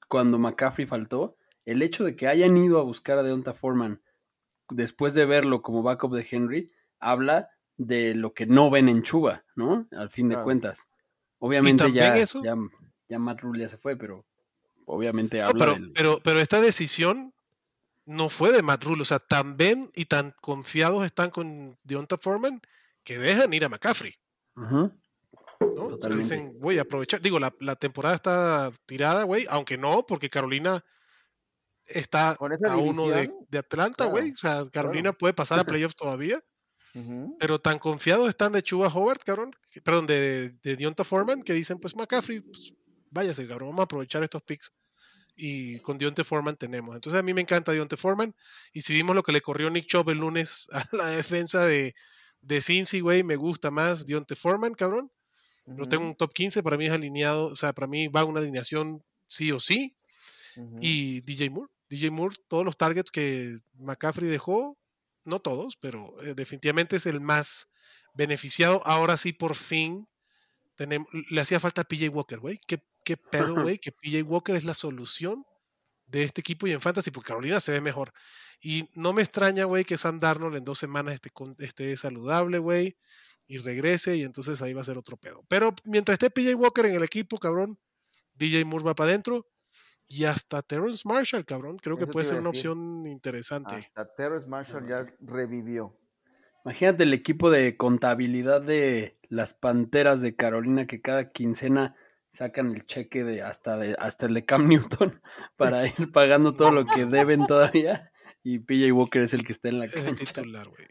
cuando 0.08 0.38
McCaffrey 0.38 0.86
faltó, 0.86 1.36
el 1.66 1.82
hecho 1.82 2.04
de 2.04 2.16
que 2.16 2.28
hayan 2.28 2.56
ido 2.58 2.80
a 2.80 2.84
buscar 2.84 3.18
a 3.18 3.24
Deonta 3.24 3.56
Foreman 3.56 4.04
después 4.70 5.16
de 5.16 5.26
verlo 5.26 5.64
como 5.64 5.82
backup 5.82 6.14
de 6.14 6.28
Henry, 6.30 6.72
habla 7.00 7.50
de 7.78 8.14
lo 8.14 8.36
que 8.36 8.46
no 8.46 8.70
ven 8.70 8.88
en 8.88 9.02
Chuba, 9.02 9.46
¿no? 9.56 9.88
Al 9.98 10.12
fin 10.12 10.30
de 10.30 10.40
cuentas. 10.40 10.86
Obviamente 11.40 11.92
ya, 11.92 12.16
ya, 12.16 12.56
ya, 13.08 13.18
Matt 13.18 13.42
Rule 13.42 13.62
ya 13.62 13.70
se 13.70 13.78
fue, 13.78 13.96
pero 13.96 14.28
obviamente 14.86 15.42
habla 15.42 15.66
pero, 15.66 15.92
pero, 15.96 16.20
pero 16.24 16.40
esta 16.40 16.62
decisión 16.62 17.34
no 18.10 18.28
fue 18.28 18.52
de 18.52 18.64
Matt 18.64 18.84
Rule. 18.84 19.04
O 19.04 19.06
sea, 19.06 19.20
tan 19.20 19.56
ven 19.56 19.90
y 19.96 20.06
tan 20.06 20.34
confiados 20.42 21.06
están 21.06 21.30
con 21.30 21.78
Deonta 21.84 22.18
Foreman 22.18 22.62
que 23.04 23.20
dejan 23.20 23.54
ir 23.54 23.64
a 23.64 23.70
McCaffrey. 23.70 24.16
¿no? 24.56 24.92
O 25.60 26.00
sea, 26.02 26.16
dicen, 26.16 26.58
voy 26.60 26.80
a 26.80 26.82
aprovechar. 26.82 27.22
Digo, 27.22 27.40
la, 27.40 27.76
temporada 27.76 28.16
está 28.16 28.72
tirada, 28.86 29.24
güey, 29.24 29.46
aunque 29.50 29.78
no, 29.78 30.06
porque 30.08 30.30
Carolina 30.30 30.84
está 31.86 32.32
a 32.32 32.78
uno 32.78 33.08
de, 33.08 33.58
Atlanta, 33.58 34.06
güey. 34.06 34.32
o 34.32 34.38
sea, 34.38 34.64
Carolina 34.72 35.14
puede 35.14 35.34
pasar 35.34 35.60
a 35.60 35.64
playoffs 35.64 35.96
todavía. 35.96 36.40
Pero 37.40 37.60
tan 37.60 37.78
confiados 37.80 38.28
están 38.28 38.52
de 38.52 38.64
Chuba 38.64 38.88
Howard, 38.88 39.20
cabrón, 39.20 39.52
perdón, 39.86 40.08
de, 40.08 40.50
de 40.50 40.76
Deonta 40.76 41.04
Foreman, 41.04 41.44
que 41.44 41.54
dicen, 41.54 41.80
pues 41.80 41.96
McCaffrey, 41.96 42.42
pues, 42.42 42.74
váyase, 43.12 43.48
cabrón, 43.48 43.70
vamos 43.70 43.82
a 43.82 43.84
aprovechar 43.84 44.24
estos 44.24 44.42
picks 44.42 44.74
y 45.40 45.80
con 45.80 45.98
Dionte 45.98 46.24
Foreman 46.24 46.58
tenemos. 46.58 46.94
Entonces 46.96 47.20
a 47.20 47.24
mí 47.24 47.34
me 47.34 47.42
encanta 47.42 47.72
Dionte 47.72 47.96
Foreman 47.96 48.36
y 48.74 48.82
si 48.82 48.94
vimos 48.94 49.16
lo 49.16 49.24
que 49.24 49.32
le 49.32 49.42
corrió 49.42 49.70
Nick 49.70 49.88
Chubb 49.88 50.10
el 50.10 50.18
lunes 50.18 50.68
a 50.74 50.84
la 50.92 51.08
defensa 51.08 51.66
de, 51.66 51.96
de 52.42 52.62
Cincy, 52.62 53.00
güey, 53.00 53.24
me 53.24 53.38
gusta 53.38 53.72
más 53.72 54.06
Dionte 54.06 54.36
Foreman, 54.36 54.74
cabrón. 54.74 55.12
No 55.66 55.88
tengo 55.88 56.04
un 56.04 56.16
top 56.16 56.34
15, 56.34 56.64
para 56.64 56.78
mí 56.78 56.88
es 56.88 56.92
alineado, 56.92 57.46
o 57.46 57.56
sea, 57.56 57.74
para 57.74 57.86
mí 57.86 58.08
va 58.08 58.24
una 58.24 58.40
alineación 58.40 59.04
sí 59.28 59.52
o 59.52 59.60
sí. 59.60 59.96
Y 60.82 61.22
DJ 61.22 61.52
Moore, 61.52 61.72
DJ 61.90 62.10
Moore, 62.10 62.36
todos 62.48 62.66
los 62.66 62.76
targets 62.76 63.12
que 63.12 63.56
McCaffrey 63.76 64.28
dejó, 64.28 64.78
no 65.26 65.40
todos, 65.40 65.78
pero 65.78 66.12
eh, 66.24 66.34
definitivamente 66.36 66.96
es 66.96 67.06
el 67.06 67.22
más 67.22 67.70
beneficiado. 68.16 68.82
Ahora 68.86 69.16
sí, 69.16 69.32
por 69.32 69.54
fin, 69.56 70.08
tenemos, 70.76 71.08
le 71.30 71.40
hacía 71.40 71.60
falta 71.60 71.82
a 71.82 71.86
PJ 71.86 72.10
Walker, 72.10 72.40
güey. 72.40 72.60
Qué 72.68 72.84
qué 73.10 73.18
pedo, 73.18 73.56
güey, 73.64 73.80
que 73.80 73.92
PJ 73.92 74.22
Walker 74.24 74.56
es 74.56 74.64
la 74.64 74.76
solución 74.76 75.44
de 76.06 76.24
este 76.24 76.42
equipo 76.42 76.68
y 76.68 76.74
en 76.74 76.82
Fantasy, 76.82 77.12
porque 77.12 77.30
Carolina 77.30 77.60
se 77.60 77.72
ve 77.72 77.82
mejor. 77.82 78.12
Y 78.62 78.90
no 78.94 79.14
me 79.14 79.22
extraña, 79.22 79.64
güey, 79.66 79.84
que 79.84 79.98
Sam 79.98 80.20
Darnold 80.20 80.58
en 80.58 80.66
dos 80.66 80.78
semanas 80.78 81.16
esté, 81.16 81.32
esté 81.60 81.98
saludable, 81.98 82.60
güey, 82.60 82.98
y 83.48 83.58
regrese, 83.58 84.16
y 84.18 84.24
entonces 84.24 84.62
ahí 84.62 84.74
va 84.74 84.82
a 84.82 84.84
ser 84.84 84.98
otro 84.98 85.18
pedo. 85.18 85.44
Pero 85.48 85.74
mientras 85.86 86.16
esté 86.16 86.30
PJ 86.30 86.56
Walker 86.56 86.86
en 86.86 86.96
el 86.96 87.04
equipo, 87.04 87.38
cabrón, 87.38 87.80
DJ 88.36 88.66
Moore 88.66 88.86
va 88.86 88.96
para 88.96 89.10
adentro. 89.10 89.48
Y 90.12 90.26
hasta 90.26 90.62
Terrence 90.64 91.08
Marshall, 91.08 91.46
cabrón, 91.46 91.78
creo 91.78 91.96
que 91.96 92.08
puede 92.08 92.26
ser 92.26 92.40
una 92.40 92.50
opción 92.50 93.06
interesante. 93.06 93.76
Hasta 93.76 94.12
Terrence 94.16 94.48
Marshall 94.48 94.88
ya 94.88 95.06
revivió. 95.20 95.96
Imagínate 96.66 97.04
el 97.04 97.14
equipo 97.14 97.52
de 97.52 97.78
contabilidad 97.78 98.62
de 98.62 99.20
las 99.30 99.54
Panteras 99.54 100.22
de 100.22 100.36
Carolina 100.36 100.88
que 100.88 101.00
cada 101.00 101.30
quincena 101.30 101.96
sacan 102.30 102.74
el 102.76 102.86
cheque 102.86 103.24
de 103.24 103.42
hasta 103.42 103.78
de 103.78 103.96
hasta 104.00 104.28
el 104.28 104.34
de 104.34 104.46
Cam 104.46 104.68
Newton 104.68 105.22
para 105.58 105.88
ir 105.88 106.12
pagando 106.12 106.54
todo 106.54 106.72
lo 106.72 106.86
que 106.86 107.06
deben 107.06 107.48
todavía 107.48 108.12
y 108.44 108.60
PJ 108.60 108.92
Walker 108.94 109.22
es 109.22 109.34
el 109.34 109.46
que 109.46 109.52
está 109.52 109.70
en 109.70 109.80
la 109.80 109.88
cancha. 109.88 110.24
Es 110.24 110.34
titular, 110.34 110.68
güey. 110.68 110.88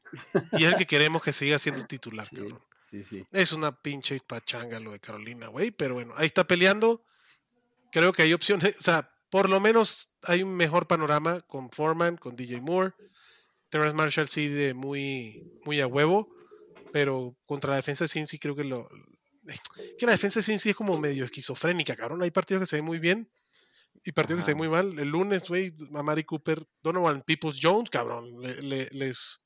Y 0.53 0.65
es 0.65 0.73
el 0.73 0.77
que 0.77 0.87
queremos 0.87 1.23
que 1.23 1.33
siga 1.33 1.59
siendo 1.59 1.85
titular, 1.87 2.27
cabrón. 2.31 2.61
Sí, 2.79 3.03
sí. 3.03 3.25
Es 3.33 3.53
una 3.53 3.81
pinche 3.81 4.19
pachanga 4.27 4.81
lo 4.81 4.93
de 4.93 5.01
Carolina, 5.01 5.49
güey, 5.49 5.71
pero 5.71 5.95
bueno, 5.95 6.13
ahí 6.17 6.27
está 6.27 6.47
peleando. 6.47 7.03
Creo 7.91 8.13
que 8.13 8.23
hay 8.23 8.35
opciones, 8.35 8.77
o 8.79 8.83
sea, 8.83 9.11
por 9.31 9.49
lo 9.49 9.61
menos 9.61 10.15
hay 10.25 10.43
un 10.43 10.55
mejor 10.55 10.87
panorama 10.87 11.41
con 11.43 11.71
Foreman, 11.71 12.17
con 12.17 12.37
DJ 12.37 12.61
Moore. 12.61 12.93
Terrence 13.71 13.95
Marshall 13.95 14.29
sí 14.29 14.49
de 14.49 14.75
muy, 14.75 15.43
muy 15.65 15.81
a 15.81 15.87
huevo, 15.87 16.35
pero 16.93 17.37
contra 17.45 17.71
la 17.71 17.77
defensa 17.77 18.05
de 18.05 18.09
Cincy 18.09 18.39
creo 18.39 18.57
que 18.57 18.65
lo, 18.65 18.89
que 19.99 20.07
la 20.07 20.13
defensa 20.13 20.41
de 20.41 20.59
sí 20.59 20.71
es 20.71 20.77
como 20.77 20.99
medio 20.99 21.25
esquizofrénica, 21.25 21.95
cabrón. 21.97 22.23
Hay 22.23 22.31
partidos 22.31 22.63
que 22.63 22.67
se 22.67 22.77
ven 22.77 22.85
muy 22.85 22.99
bien 22.99 23.31
y 24.05 24.13
partidos 24.13 24.41
que 24.41 24.45
se 24.45 24.51
ven 24.53 24.59
muy 24.59 24.69
mal. 24.69 24.99
El 24.99 25.09
lunes, 25.09 25.49
güey, 25.49 25.75
Amari 25.95 26.25
Cooper, 26.25 26.63
Donovan 26.83 27.23
Peoples 27.23 27.59
Jones, 27.63 27.91
cabrón, 27.91 28.27
les, 28.41 29.43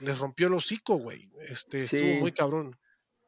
les 0.00 0.18
rompió 0.18 0.48
el 0.48 0.54
hocico, 0.54 0.96
güey. 0.96 1.30
Este, 1.48 1.78
estuvo 1.78 2.20
muy 2.20 2.32
cabrón. 2.32 2.78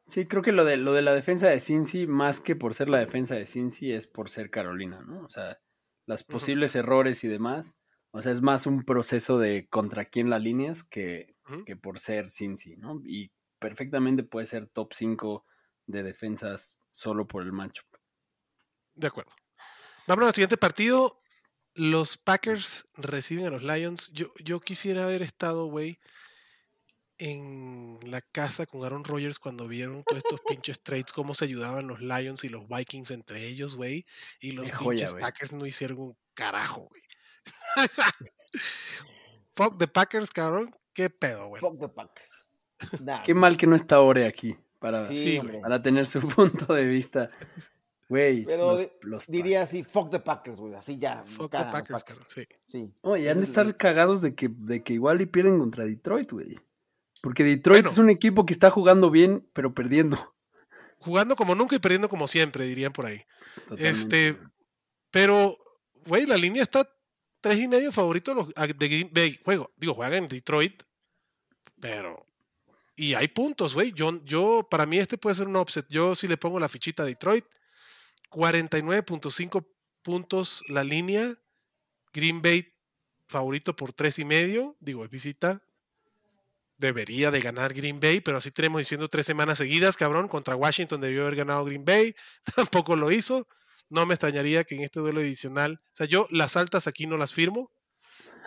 Sí, 0.07 0.25
creo 0.25 0.41
que 0.41 0.53
lo 0.53 0.63
de, 0.63 0.77
lo 0.77 0.93
de 0.93 1.01
la 1.01 1.13
defensa 1.13 1.49
de 1.49 1.59
Cincy, 1.59 2.07
más 2.07 2.39
que 2.39 2.55
por 2.55 2.73
ser 2.73 2.89
la 2.89 2.99
defensa 2.99 3.35
de 3.35 3.45
Cincy, 3.45 3.91
es 3.91 4.07
por 4.07 4.29
ser 4.29 4.49
Carolina, 4.49 5.01
¿no? 5.01 5.23
O 5.23 5.29
sea, 5.29 5.59
los 6.05 6.23
posibles 6.23 6.75
errores 6.75 7.23
y 7.23 7.27
demás. 7.27 7.77
O 8.11 8.21
sea, 8.21 8.31
es 8.31 8.41
más 8.41 8.67
un 8.67 8.83
proceso 8.83 9.37
de 9.37 9.67
contra 9.67 10.05
quién 10.05 10.29
la 10.29 10.39
líneas 10.39 10.83
que, 10.83 11.35
que 11.65 11.75
por 11.75 11.99
ser 11.99 12.29
Cincy, 12.29 12.77
¿no? 12.77 13.01
Y 13.05 13.31
perfectamente 13.59 14.23
puede 14.23 14.45
ser 14.45 14.67
top 14.67 14.93
5 14.93 15.45
de 15.87 16.03
defensas 16.03 16.81
solo 16.91 17.27
por 17.27 17.43
el 17.43 17.51
matchup. 17.51 17.87
De 18.93 19.07
acuerdo. 19.07 19.31
Vamos 20.05 20.25
al 20.25 20.33
siguiente 20.33 20.57
partido. 20.57 21.21
Los 21.73 22.17
Packers 22.17 22.85
reciben 22.95 23.45
a 23.45 23.49
los 23.49 23.63
Lions. 23.63 24.11
Yo, 24.13 24.27
yo 24.43 24.59
quisiera 24.59 25.03
haber 25.03 25.21
estado, 25.21 25.67
güey, 25.67 25.99
en 27.19 27.99
la 28.03 28.21
casa 28.21 28.65
con 28.65 28.83
Aaron 28.83 29.03
Rodgers 29.03 29.39
cuando 29.39 29.67
vieron 29.67 30.03
todos 30.03 30.23
estos 30.23 30.41
pinches 30.41 30.81
trades, 30.81 31.11
cómo 31.13 31.33
se 31.33 31.45
ayudaban 31.45 31.87
los 31.87 32.01
Lions 32.01 32.43
y 32.43 32.49
los 32.49 32.67
Vikings 32.67 33.11
entre 33.11 33.45
ellos, 33.45 33.75
güey. 33.75 34.05
Y 34.39 34.51
los 34.53 34.71
pinches 34.71 35.13
Packers 35.13 35.53
no 35.53 35.65
hicieron 35.65 35.99
un 35.99 36.17
carajo, 36.33 36.87
güey. 36.89 37.01
Fuck 39.55 39.77
the 39.77 39.87
Packers, 39.87 40.31
cabrón. 40.31 40.75
¿Qué 40.93 41.09
pedo, 41.09 41.47
güey? 41.47 41.61
Fuck 41.61 41.79
the 41.79 41.89
Packers. 41.89 42.49
Qué 43.23 43.33
mal 43.33 43.57
que 43.57 43.67
no 43.67 43.75
está 43.75 43.99
Ore 43.99 44.27
aquí 44.27 44.57
para, 44.79 45.09
para 45.61 45.81
tener 45.81 46.05
su 46.05 46.19
punto 46.27 46.73
de 46.73 46.85
vista. 46.85 47.27
Güey, 48.09 48.45
pero 48.45 48.77
diría 49.27 49.63
así, 49.63 49.83
fuck 49.83 50.09
the 50.09 50.19
Packers, 50.19 50.59
güey, 50.59 50.75
así 50.75 50.97
ya. 50.97 51.23
Fuck 51.25 51.51
the 51.51 51.65
Packers, 51.65 52.03
sí. 52.29 52.43
sí. 52.67 52.93
Oye, 53.01 53.29
han 53.29 53.39
de 53.39 53.43
estar 53.43 53.75
cagados 53.75 54.21
de 54.21 54.33
que, 54.33 54.49
de 54.49 54.81
que 54.81 54.93
igual 54.93 55.19
y 55.19 55.25
pierden 55.25 55.59
contra 55.59 55.83
Detroit, 55.83 56.31
güey. 56.31 56.55
Porque 57.21 57.43
Detroit 57.43 57.85
es 57.85 57.97
un 57.97 58.09
equipo 58.09 58.45
que 58.45 58.53
está 58.53 58.69
jugando 58.69 59.11
bien, 59.11 59.45
pero 59.53 59.73
perdiendo. 59.73 60.35
Jugando 60.99 61.35
como 61.35 61.55
nunca 61.55 61.75
y 61.75 61.79
perdiendo 61.79 62.07
como 62.07 62.27
siempre, 62.27 62.65
dirían 62.65 62.93
por 62.93 63.05
ahí. 63.05 63.21
Este, 63.77 64.37
pero, 65.11 65.57
güey, 66.05 66.25
la 66.25 66.37
línea 66.37 66.63
está 66.63 66.89
tres 67.41 67.59
y 67.59 67.67
medio 67.67 67.91
favorito 67.91 68.47
de 68.77 68.87
Green 68.87 69.09
Bay. 69.11 69.39
Juego, 69.43 69.73
digo, 69.77 69.93
juegan 69.93 70.23
en 70.23 70.27
Detroit, 70.27 70.83
pero. 71.79 72.26
Y 72.97 73.13
hay 73.13 73.29
puntos, 73.29 73.73
güey. 73.73 73.93
Yo, 73.93 74.21
yo, 74.25 74.67
para 74.69 74.85
mí 74.85 74.97
este 74.97 75.17
puede 75.17 75.35
ser 75.35 75.47
un 75.47 75.55
offset. 75.55 75.85
Yo 75.87 76.15
sí 76.15 76.27
le 76.27 76.35
pongo 76.35 76.59
la 76.59 76.67
fichita 76.67 77.03
a 77.03 77.05
Detroit. 77.05 77.45
49.5 78.29 79.65
puntos 80.01 80.65
la 80.67 80.83
línea. 80.83 81.33
Green 82.11 82.41
Bay 82.41 82.73
favorito 83.27 83.73
por 83.73 83.93
tres 83.93 84.19
y 84.19 84.25
medio. 84.25 84.75
Digo, 84.81 85.05
es 85.05 85.09
visita 85.09 85.61
debería 86.77 87.31
de 87.31 87.41
ganar 87.41 87.73
Green 87.73 87.99
Bay, 87.99 88.21
pero 88.21 88.37
así 88.37 88.51
tenemos 88.51 88.79
diciendo 88.79 89.07
tres 89.07 89.25
semanas 89.25 89.57
seguidas, 89.57 89.97
cabrón, 89.97 90.27
contra 90.27 90.55
Washington 90.55 91.01
debió 91.01 91.23
haber 91.23 91.35
ganado 91.35 91.65
Green 91.65 91.83
Bay, 91.83 92.15
tampoco 92.55 92.95
lo 92.95 93.11
hizo. 93.11 93.47
No 93.89 94.05
me 94.05 94.13
extrañaría 94.13 94.63
que 94.63 94.75
en 94.75 94.81
este 94.81 94.99
duelo 94.99 95.21
adicional, 95.21 95.81
o 95.81 95.95
sea, 95.95 96.05
yo 96.05 96.27
las 96.29 96.57
altas 96.57 96.87
aquí 96.87 97.07
no 97.07 97.17
las 97.17 97.33
firmo, 97.33 97.71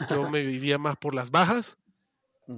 yo 0.09 0.29
me 0.29 0.41
iría 0.41 0.79
más 0.79 0.97
por 0.97 1.15
las 1.15 1.31
bajas. 1.31 1.79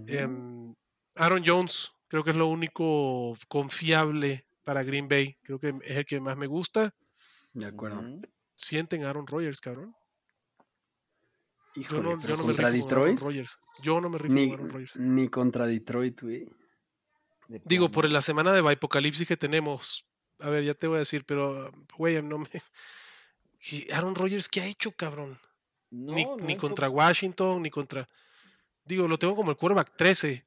Em, 0.09 0.75
Aaron 1.17 1.43
Jones, 1.45 1.93
creo 2.09 2.25
que 2.25 2.31
es 2.31 2.37
lo 2.37 2.47
único 2.47 3.37
confiable 3.49 4.47
para 4.65 4.83
Green 4.83 5.09
Bay, 5.09 5.37
creo 5.43 5.59
que 5.59 5.75
es 5.83 5.97
el 5.97 6.05
que 6.05 6.21
más 6.21 6.37
me 6.37 6.47
gusta. 6.47 6.95
De 7.53 7.67
acuerdo. 7.67 8.03
Sienten 8.55 9.05
a 9.05 9.11
Aaron 9.11 9.27
Rodgers, 9.27 9.61
cabrón 9.61 9.95
yo 11.75 12.03
no, 12.03 12.21
yo 12.21 12.37
no 12.37 12.45
contra 12.45 12.71
me 12.71 12.79
Detroit. 12.79 13.19
Yo 13.83 14.01
no 14.01 14.11
me 14.11 14.19
rifo 14.19 14.35
ni, 14.35 14.53
Aaron 14.53 14.69
Rodgers. 14.69 14.97
Ni 14.99 15.29
contra 15.29 15.67
Detroit, 15.67 16.21
güey. 16.21 16.47
Digo, 17.65 17.91
por 17.91 18.09
la 18.09 18.23
semana 18.23 18.53
de 18.53 18.61
Apocalipsis 18.61 19.27
que 19.27 19.37
tenemos. 19.37 20.07
A 20.41 20.51
ver, 20.51 20.65
ya 20.65 20.75
te 20.75 20.87
voy 20.87 20.97
a 20.97 21.01
decir, 21.01 21.25
pero, 21.25 21.71
güey, 21.97 22.21
no 22.23 22.39
me. 22.39 22.49
Aaron 23.95 24.15
Rodgers, 24.15 24.49
¿qué 24.49 24.61
ha 24.61 24.67
hecho, 24.67 24.93
cabrón? 24.93 25.39
ni, 25.91 26.27
ni 26.43 26.57
contra 26.57 26.89
Washington, 26.89 27.63
ni 27.63 27.71
contra. 27.71 28.07
Digo, 28.85 29.07
lo 29.09 29.19
tengo 29.19 29.37
como 29.37 29.51
el 29.51 29.57
quarterback 29.57 29.95
13. 29.97 30.45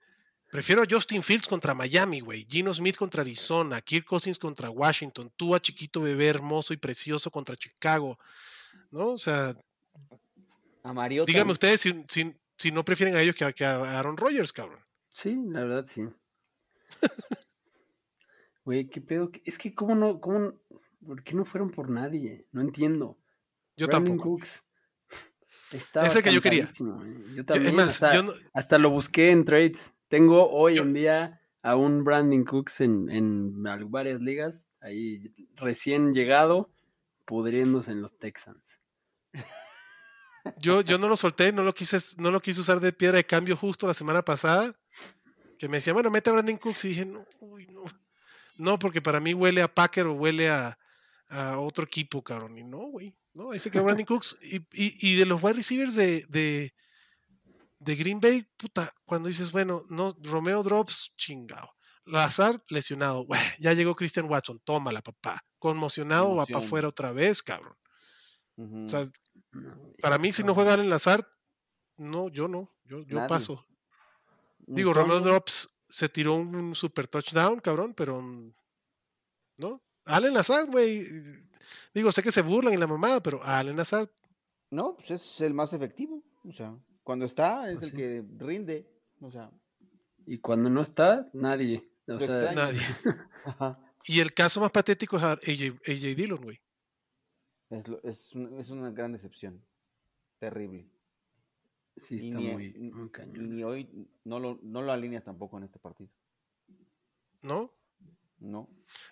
Prefiero 0.56 0.84
a 0.84 0.86
Justin 0.90 1.22
Fields 1.22 1.50
contra 1.50 1.74
Miami, 1.74 2.22
güey. 2.22 2.48
Gino 2.50 2.74
Smith 2.74 2.96
contra 2.96 3.22
Arizona. 3.22 3.82
Kirk 3.82 4.06
Cousins 4.06 4.40
contra 4.40 4.70
Washington. 4.70 5.30
Tua, 5.36 5.60
chiquito 5.60 6.00
bebé, 6.00 6.28
hermoso 6.30 6.74
y 6.74 6.78
precioso 6.78 7.30
contra 7.30 7.58
Chicago. 7.58 8.18
¿No? 8.90 9.10
O 9.10 9.18
sea, 9.18 9.54
Díganme 11.28 11.52
ustedes 11.52 11.82
si, 12.08 12.72
no 12.72 12.86
prefieren 12.86 13.18
a 13.18 13.22
ellos 13.22 13.36
que 13.36 13.66
a, 13.66 14.00
Aaron 14.00 14.16
Rodgers, 14.16 14.54
cabrón. 14.54 14.80
Sí, 15.12 15.36
la 15.50 15.60
verdad 15.66 15.84
sí. 15.84 16.08
Güey, 18.64 18.88
qué 18.88 19.02
pedo. 19.02 19.30
Es 19.44 19.58
que, 19.58 19.76
¿cómo 19.76 19.94
no? 19.94 20.22
Cómo, 20.22 20.54
¿Por 21.06 21.22
qué 21.22 21.36
no 21.36 21.44
fueron 21.44 21.70
por 21.70 21.90
nadie? 21.90 22.48
No 22.54 22.62
entiendo. 22.62 23.20
Yo 23.76 23.90
tampoco. 23.90 24.40
Ese 25.74 26.24
que 26.24 26.34
yo 26.34 26.40
quería. 26.40 26.66
Yo 27.36 27.44
también. 27.46 27.78
hasta, 28.54 28.78
lo 28.78 28.90
busqué 28.90 29.32
en 29.32 29.44
trades. 29.44 29.95
Tengo 30.08 30.50
hoy 30.52 30.78
en 30.78 30.94
día 30.94 31.42
a 31.62 31.76
un 31.76 32.04
Brandon 32.04 32.44
Cooks 32.44 32.82
en, 32.82 33.10
en 33.10 33.64
varias 33.90 34.22
ligas. 34.22 34.68
Ahí 34.82 35.34
recién 35.56 36.14
llegado, 36.14 36.70
pudriéndose 37.26 37.92
en 37.92 38.02
los 38.02 38.18
Texans. 38.18 38.80
Yo, 40.60 40.82
yo 40.82 41.00
no 41.00 41.08
lo 41.08 41.16
solté, 41.16 41.52
no 41.52 41.64
lo, 41.64 41.74
quise, 41.74 41.98
no 42.18 42.30
lo 42.30 42.40
quise 42.40 42.62
usar 42.62 42.80
de 42.80 42.94
piedra 42.94 43.18
de 43.18 43.26
cambio 43.26 43.58
justo 43.58 43.88
la 43.88 43.94
semana 43.94 44.24
pasada. 44.24 44.76
Que 45.58 45.68
me 45.68 45.78
decía, 45.78 45.94
bueno, 45.94 46.12
mete 46.12 46.30
a 46.30 46.34
Brandon 46.34 46.58
Cooks. 46.58 46.86
Y 46.86 46.90
dije, 46.90 47.06
no, 47.06 47.26
no. 47.74 47.84
No, 48.58 48.80
porque 48.80 49.02
para 49.02 49.20
mí 49.20 49.34
huele 49.34 49.62
a 49.62 49.74
Packer 49.74 50.08
o 50.08 50.14
huele 50.14 50.50
a, 50.50 50.78
otro 51.58 51.84
equipo, 51.84 52.24
cabrón. 52.24 52.58
Y 52.58 52.64
no, 52.64 52.78
güey. 52.78 53.16
No, 53.34 53.52
ahí 53.52 53.60
se 53.60 53.72
quedó 53.72 53.84
Brandon 53.84 54.06
Cooks. 54.06 54.38
Y, 54.42 54.62
y, 54.72 55.16
de 55.16 55.26
los 55.26 55.42
wide 55.42 55.56
receivers 55.56 55.96
de, 55.96 56.26
de, 56.28 56.74
de, 57.80 57.96
Green 57.96 58.20
Bay, 58.20 58.48
puta, 58.58 58.94
cuando 59.06 59.28
dices, 59.28 59.52
bueno, 59.52 59.84
no, 59.90 60.16
Romeo 60.24 60.64
Drops, 60.64 61.14
chingado. 61.16 61.70
Lazar, 62.06 62.64
lesionado. 62.70 63.26
ya 63.60 63.74
llegó 63.74 63.96
Christian 63.96 64.30
Watson, 64.30 64.60
tómala, 64.64 65.02
papá. 65.02 65.44
Conmocionado, 65.60 66.36
va 66.36 66.46
para 66.46 66.64
afuera 66.64 66.88
otra 66.88 67.12
vez, 67.12 67.42
cabrón. 67.42 67.76
O 68.58 68.88
sea, 68.88 69.06
para 70.00 70.18
mí, 70.18 70.32
si 70.32 70.44
no 70.44 70.54
juega 70.54 70.74
Allen 70.74 70.90
Lazard, 70.90 71.26
no, 71.98 72.30
yo 72.30 72.48
no, 72.48 72.74
yo, 72.86 73.02
yo 73.04 73.28
paso. 73.28 73.66
Digo, 74.60 74.94
Romeo 74.94 75.20
Drops 75.20 75.70
se 75.90 76.10
tiró 76.10 76.36
un 76.36 76.76
super 76.76 77.08
touchdown, 77.08 77.60
cabrón, 77.60 77.94
pero 77.94 78.22
¿no? 79.58 79.82
Allen 80.06 80.34
Lazard, 80.34 80.68
güey. 80.68 81.04
Digo, 81.94 82.12
sé 82.12 82.22
que 82.22 82.32
se 82.32 82.42
burlan 82.42 82.74
en 82.74 82.80
la 82.80 82.88
mamada, 82.88 83.22
pero 83.22 83.44
Allen 83.44 83.78
Lazard. 83.78 84.10
No, 84.70 84.96
pues 84.96 85.12
es 85.12 85.42
el 85.42 85.54
más 85.54 85.74
efectivo. 85.74 86.24
O 86.44 86.52
sea, 86.52 86.78
cuando 87.06 87.26
está 87.26 87.70
es 87.70 87.80
pues 87.80 87.92
el 87.92 87.98
que 87.98 88.26
rinde. 88.38 88.84
O 89.22 89.32
sea. 89.32 89.50
Y 90.26 90.40
cuando 90.40 90.70
no 90.70 90.82
está, 90.82 91.30
nadie. 91.34 91.88
O 92.08 92.20
sea, 92.20 92.52
nadie. 92.52 92.82
y 94.08 94.20
el 94.20 94.34
caso 94.34 94.60
más 94.60 94.72
patético 94.72 95.16
es 95.18 95.24
AJ, 95.24 95.80
AJ 95.88 96.16
Dillon, 96.16 96.44
güey. 96.44 96.60
Es, 97.70 97.86
es, 98.04 98.34
es 98.58 98.70
una 98.72 98.90
gran 98.90 99.12
decepción. 99.12 99.64
Terrible. 100.40 100.90
Sí, 101.96 102.18
está 102.18 102.40
muy, 102.40 102.74
Ni 103.36 103.64
hoy 103.64 104.10
no 104.26 104.40
lo, 104.40 104.60
no 104.64 104.82
lo 104.82 104.92
alineas 104.92 105.24
tampoco 105.24 105.58
en 105.58 105.64
este 105.64 105.80
partido. 105.80 106.10
¿No? 107.44 107.72
No. 108.40 108.68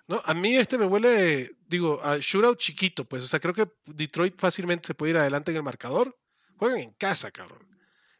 No, 0.08 0.20
a 0.26 0.34
mí 0.34 0.56
este 0.56 0.78
me 0.78 0.86
huele, 0.86 1.56
digo, 1.68 2.02
a 2.04 2.18
shootout 2.18 2.58
chiquito, 2.58 3.06
pues. 3.06 3.24
O 3.24 3.28
sea, 3.28 3.40
creo 3.40 3.54
que 3.54 3.72
Detroit 3.86 4.36
fácilmente 4.38 4.88
se 4.88 4.96
puede 4.96 5.12
ir 5.12 5.18
adelante 5.18 5.52
en 5.52 5.58
el 5.58 5.64
marcador. 5.64 6.18
Juegan 6.58 6.80
en 6.80 6.92
casa, 6.94 7.32
cabrón. 7.32 7.73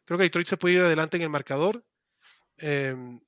Creo 0.04 0.18
que 0.18 0.24
Detroit 0.24 0.46
se 0.46 0.56
puede 0.56 0.74
ir 0.74 0.80
adelante 0.80 1.16
en 1.16 1.22
el 1.22 1.30
marcador. 1.30 1.84
Em, 2.58 3.20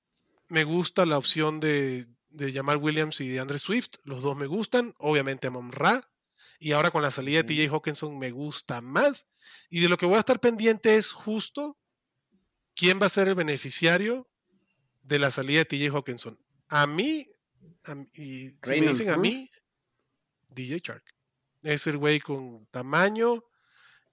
me 0.49 0.65
gusta 0.65 1.07
la 1.07 1.19
opción 1.19 1.61
de, 1.61 2.07
de 2.31 2.53
Jamal 2.53 2.77
Williams 2.77 3.21
y 3.21 3.29
de 3.29 3.41
Andre 3.41 3.59
Swift. 3.59 3.97
Los 4.05 4.23
dos 4.23 4.37
me 4.37 4.47
gustan. 4.47 4.95
Obviamente 4.99 5.47
a 5.47 5.51
Monra. 5.51 6.09
Y 6.59 6.73
ahora 6.73 6.91
con 6.91 7.03
la 7.03 7.11
salida 7.11 7.43
de 7.43 7.45
TJ 7.45 7.73
Hawkinson 7.73 8.19
me 8.19 8.31
gusta 8.31 8.81
más. 8.81 9.27
Y 9.71 9.81
de 9.81 9.89
lo 9.89 9.97
que 9.97 10.07
voy 10.07 10.17
a 10.17 10.21
estar 10.21 10.41
pendiente 10.41 10.97
es 10.97 11.13
justo 11.13 11.79
quién 12.75 13.01
va 13.01 13.07
a 13.07 13.11
ser 13.11 13.29
el 13.29 13.35
beneficiario 13.35 14.29
de 15.03 15.19
la 15.19 15.31
salida 15.31 15.59
de 15.61 15.65
TJ 15.65 15.95
Hawkinson. 15.95 16.39
A 16.69 16.87
mí, 16.87 17.29
y 18.15 18.51
si 18.51 18.71
me 18.71 18.89
dicen 18.89 19.11
a 19.11 19.17
mí, 19.17 19.49
DJ 20.49 20.81
Shark. 20.83 21.05
Es 21.63 21.87
el 21.87 21.97
güey 21.99 22.21
con 22.21 22.67
tamaño, 22.67 23.45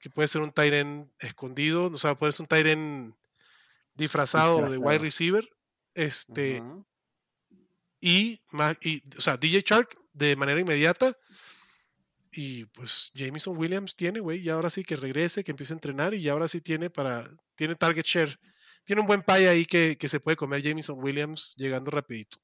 que 0.04 0.10
puede 0.10 0.28
ser 0.28 0.41
un 0.41 0.51
Tyren 0.51 1.10
escondido, 1.20 1.86
o 1.86 1.95
sea, 1.95 2.14
puede 2.14 2.34
ser 2.34 2.43
un 2.43 2.47
Tyren 2.49 3.16
disfrazado, 3.95 4.70
de 4.70 4.78
wide 4.78 4.97
receiver. 4.97 5.49
Este. 5.93 6.62
y, 8.01 8.41
y, 8.82 9.04
o 9.18 9.22
sea, 9.22 9.38
DJ 9.38 9.64
Shark 9.66 9.97
de 10.12 10.36
manera 10.36 10.60
inmediata. 10.60 11.18
Y 12.34 12.66
pues 12.66 13.12
Jameson 13.16 13.56
Williams 13.56 13.95
tiene, 13.95 14.20
güey, 14.20 14.41
y 14.41 14.49
ahora 14.49 14.70
sí 14.70 14.84
que 14.84 14.97
regrese, 14.97 15.41
que 15.41 15.51
empiece 15.51 15.72
a 15.72 15.78
entrenar 15.78 16.14
y 16.14 16.28
ahora 16.28 16.49
sí 16.49 16.60
tiene 16.60 16.89
para, 16.89 17.24
tiene 17.56 17.76
target 17.76 18.04
share. 18.04 18.38
Tiene 18.84 18.99
un 18.99 19.08
buen 19.08 19.22
pay 19.22 19.45
ahí 19.45 19.66
que, 19.66 19.97
que 19.97 20.10
se 20.10 20.20
puede 20.20 20.36
comer 20.36 20.62
Jameson 20.62 21.01
Williams 21.01 21.56
llegando 21.56 21.91
rapidito. 21.91 22.39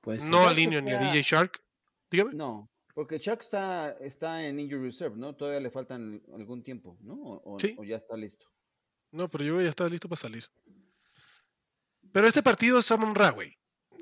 Pues, 0.00 0.28
no 0.28 0.46
alineo 0.46 0.80
ni 0.80 0.92
a 0.92 0.98
DJ 1.00 1.22
Shark. 1.22 1.60
Dígame. 2.08 2.34
No, 2.34 2.70
porque 2.98 3.20
Shark 3.20 3.42
está, 3.42 3.96
está 4.00 4.44
en 4.44 4.58
injury 4.58 4.82
reserve, 4.82 5.16
¿no? 5.16 5.32
Todavía 5.32 5.60
le 5.60 5.70
faltan 5.70 6.20
algún 6.34 6.64
tiempo, 6.64 6.98
¿no? 7.00 7.14
O, 7.14 7.56
o 7.76 7.84
ya 7.84 7.94
está 7.94 8.16
listo. 8.16 8.46
No, 9.12 9.30
pero 9.30 9.44
yo 9.44 9.50
creo 9.50 9.58
que 9.58 9.64
ya 9.66 9.70
está 9.70 9.88
listo 9.88 10.08
para 10.08 10.20
salir. 10.20 10.44
Pero 12.10 12.26
este 12.26 12.42
partido 12.42 12.76
es 12.80 12.86
Samon 12.86 13.14
Ra, 13.14 13.30
güey. 13.30 13.56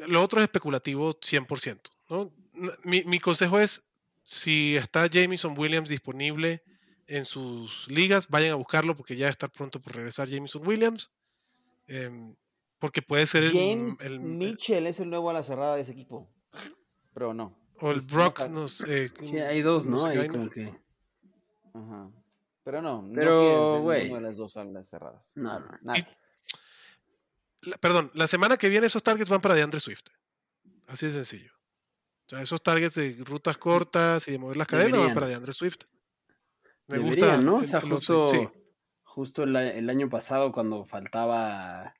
Lo 0.08 0.22
otro 0.22 0.40
es 0.40 0.44
especulativo 0.44 1.12
100%. 1.12 1.90
¿no? 2.08 2.32
Mi, 2.84 3.04
mi, 3.04 3.20
consejo 3.20 3.58
es, 3.58 3.90
si 4.24 4.76
está 4.76 5.06
Jameson 5.08 5.58
Williams 5.58 5.90
disponible 5.90 6.62
en 7.06 7.26
sus 7.26 7.90
ligas, 7.90 8.28
vayan 8.30 8.52
a 8.52 8.54
buscarlo 8.54 8.94
porque 8.94 9.14
ya 9.14 9.28
está 9.28 9.46
pronto 9.48 9.78
por 9.78 9.94
regresar 9.94 10.26
Jameson 10.26 10.66
Williams. 10.66 11.12
Em, 11.86 12.34
porque 12.78 13.02
puede 13.02 13.26
ser 13.26 13.44
el, 13.44 13.94
el, 14.00 14.20
Mitchell 14.20 14.86
es 14.86 15.00
el 15.00 15.10
nuevo 15.10 15.28
a 15.28 15.34
la 15.34 15.42
cerrada 15.42 15.76
de 15.76 15.82
ese 15.82 15.92
equipo. 15.92 16.32
Pero 17.12 17.34
no. 17.34 17.65
O 17.80 17.90
el 17.90 18.00
Brock, 18.10 18.48
no 18.48 18.68
sé. 18.68 19.12
Sí, 19.20 19.38
hay 19.38 19.62
dos, 19.62 19.86
¿no? 19.86 20.04
Hay 20.04 20.28
como 20.28 20.48
que... 20.50 20.74
Ajá. 21.74 22.10
Pero 22.66 22.82
no, 22.82 23.08
Pero, 23.14 23.80
güey. 23.80 24.12
De 24.12 24.20
las 24.20 24.36
dos 24.36 24.56
alas 24.56 24.88
cerradas. 24.88 25.22
No, 25.36 25.56
no. 25.60 25.92
perdón, 27.80 28.10
la 28.14 28.26
semana 28.26 28.56
que 28.56 28.68
viene 28.68 28.88
esos 28.88 29.04
targets 29.04 29.30
van 29.30 29.40
para 29.40 29.54
DeAndre 29.54 29.78
Swift. 29.78 30.06
Así 30.88 31.06
de 31.06 31.12
sencillo. 31.12 31.52
O 32.26 32.28
sea, 32.28 32.40
esos 32.40 32.60
targets 32.60 32.96
de 32.96 33.16
rutas 33.24 33.56
cortas 33.56 34.26
y 34.26 34.32
de 34.32 34.38
mover 34.40 34.56
las 34.56 34.66
cadenas 34.66 34.98
van 34.98 35.14
para 35.14 35.28
DeAndre 35.28 35.52
Swift. 35.52 35.78
Me 36.88 36.98
gusta. 36.98 37.40
¿no? 37.40 37.56
O 37.56 37.64
sea, 37.64 37.80
justo, 37.80 38.26
justo 39.04 39.44
el, 39.44 39.88
año 39.88 40.08
pasado 40.08 40.50
cuando 40.50 40.84
faltaba 40.84 41.94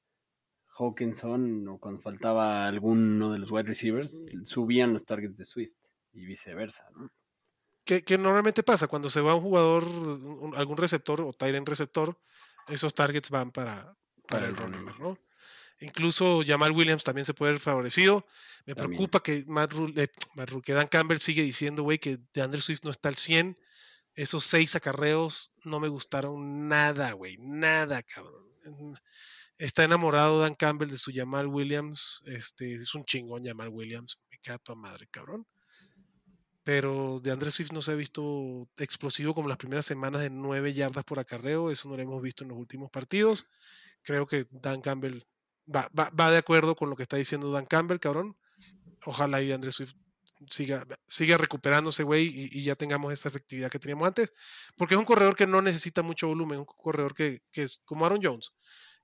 Hawkinson 0.78 1.66
o 1.68 1.78
cuando 1.78 2.00
faltaba 2.00 2.66
alguno 2.66 3.32
de 3.32 3.38
los 3.38 3.50
wide 3.50 3.64
receivers, 3.64 4.24
subían 4.44 4.92
los 4.92 5.04
targets 5.04 5.38
de 5.38 5.44
Swift 5.44 5.76
y 6.12 6.24
viceversa, 6.24 6.90
¿no? 6.94 7.10
Que, 7.84 8.02
normalmente 8.18 8.64
pasa 8.64 8.88
cuando 8.88 9.08
se 9.08 9.20
va 9.20 9.36
un 9.36 9.42
jugador, 9.42 9.84
algún 10.56 10.76
receptor 10.76 11.20
o 11.22 11.32
Tyrant 11.32 11.68
receptor, 11.68 12.18
esos 12.66 12.92
targets 12.94 13.30
van 13.30 13.52
para, 13.52 13.96
para, 14.26 14.46
el 14.46 14.56
running 14.56 14.84
¿no? 14.98 15.16
Incluso 15.78 16.42
Jamal 16.44 16.72
Williams 16.72 17.04
también 17.04 17.24
se 17.24 17.34
puede 17.34 17.52
ver 17.52 17.60
favorecido. 17.60 18.26
Me 18.64 18.74
preocupa 18.74 19.22
que, 19.22 19.44
Matt 19.46 19.72
eh, 19.96 20.08
que 20.64 20.72
Dan 20.72 20.88
Campbell 20.88 21.18
sigue 21.18 21.42
diciendo, 21.42 21.84
güey, 21.84 21.98
que 21.98 22.18
de 22.34 22.42
Andrew 22.42 22.60
Swift 22.60 22.82
no 22.82 22.90
está 22.90 23.08
al 23.08 23.14
100. 23.14 23.56
Esos 24.14 24.44
seis 24.44 24.74
acarreos 24.74 25.52
no 25.64 25.78
me 25.78 25.88
gustaron 25.88 26.66
nada, 26.68 27.12
güey. 27.12 27.36
Nada, 27.38 28.02
cabrón. 28.02 28.46
Está 29.58 29.84
enamorado 29.84 30.40
Dan 30.40 30.54
Campbell 30.54 30.90
de 30.90 30.98
su 30.98 31.12
Jamal 31.14 31.46
Williams. 31.46 32.20
Este, 32.26 32.74
es 32.74 32.94
un 32.94 33.04
chingón 33.04 33.44
Jamal 33.44 33.68
Williams. 33.68 34.18
Me 34.30 34.38
queda 34.38 34.60
a 34.66 34.74
madre, 34.74 35.08
cabrón. 35.10 35.46
Pero 36.62 37.20
de 37.20 37.30
Andrés 37.30 37.54
Swift 37.54 37.72
no 37.72 37.80
se 37.80 37.92
ha 37.92 37.94
visto 37.94 38.68
explosivo 38.76 39.34
como 39.34 39.48
las 39.48 39.56
primeras 39.56 39.86
semanas 39.86 40.20
de 40.20 40.30
nueve 40.30 40.74
yardas 40.74 41.04
por 41.04 41.18
acarreo. 41.18 41.70
Eso 41.70 41.88
no 41.88 41.96
lo 41.96 42.02
hemos 42.02 42.20
visto 42.20 42.44
en 42.44 42.50
los 42.50 42.58
últimos 42.58 42.90
partidos. 42.90 43.46
Creo 44.02 44.26
que 44.26 44.46
Dan 44.50 44.82
Campbell 44.82 45.20
va, 45.74 45.88
va, 45.96 46.30
de 46.30 46.38
acuerdo 46.38 46.74
con 46.76 46.90
lo 46.90 46.96
que 46.96 47.04
está 47.04 47.16
diciendo 47.16 47.50
Dan 47.50 47.66
Campbell, 47.66 47.98
cabrón. 47.98 48.36
Ojalá 49.06 49.40
y 49.40 49.52
Andrés 49.52 49.76
Swift 49.76 49.94
siga, 50.50 50.84
siga 51.06 51.38
recuperándose, 51.38 52.02
güey, 52.02 52.26
y, 52.52 52.62
ya 52.62 52.74
tengamos 52.74 53.12
esa 53.12 53.28
efectividad 53.28 53.70
que 53.70 53.78
teníamos 53.78 54.06
antes. 54.08 54.34
Porque 54.76 54.94
es 54.94 54.98
un 54.98 55.06
corredor 55.06 55.36
que 55.36 55.46
no 55.46 55.62
necesita 55.62 56.02
mucho 56.02 56.28
volumen, 56.28 56.58
un 56.58 56.64
corredor 56.66 57.14
que, 57.14 57.40
que 57.52 57.62
es 57.62 57.80
como 57.84 58.04
Aaron 58.04 58.20
Jones, 58.22 58.52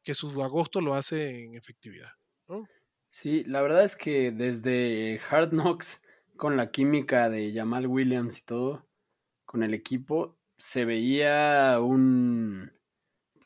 que 0.03 0.14
su 0.14 0.42
agosto 0.42 0.80
lo 0.80 0.94
hace 0.94 1.44
en 1.44 1.55
efectividad. 1.55 2.11
¿no? 2.48 2.68
Sí, 3.11 3.44
la 3.44 3.62
verdad 3.62 3.84
es 3.84 3.96
que 3.96 4.30
desde 4.30 5.20
Hard 5.30 5.50
Knocks, 5.50 6.03
con 6.36 6.57
la 6.57 6.70
química 6.70 7.28
de 7.28 7.53
Jamal 7.53 7.86
Williams 7.86 8.38
y 8.38 8.42
todo, 8.42 8.86
con 9.44 9.62
el 9.62 9.74
equipo, 9.74 10.38
se 10.57 10.84
veía 10.84 11.78
un 11.80 12.72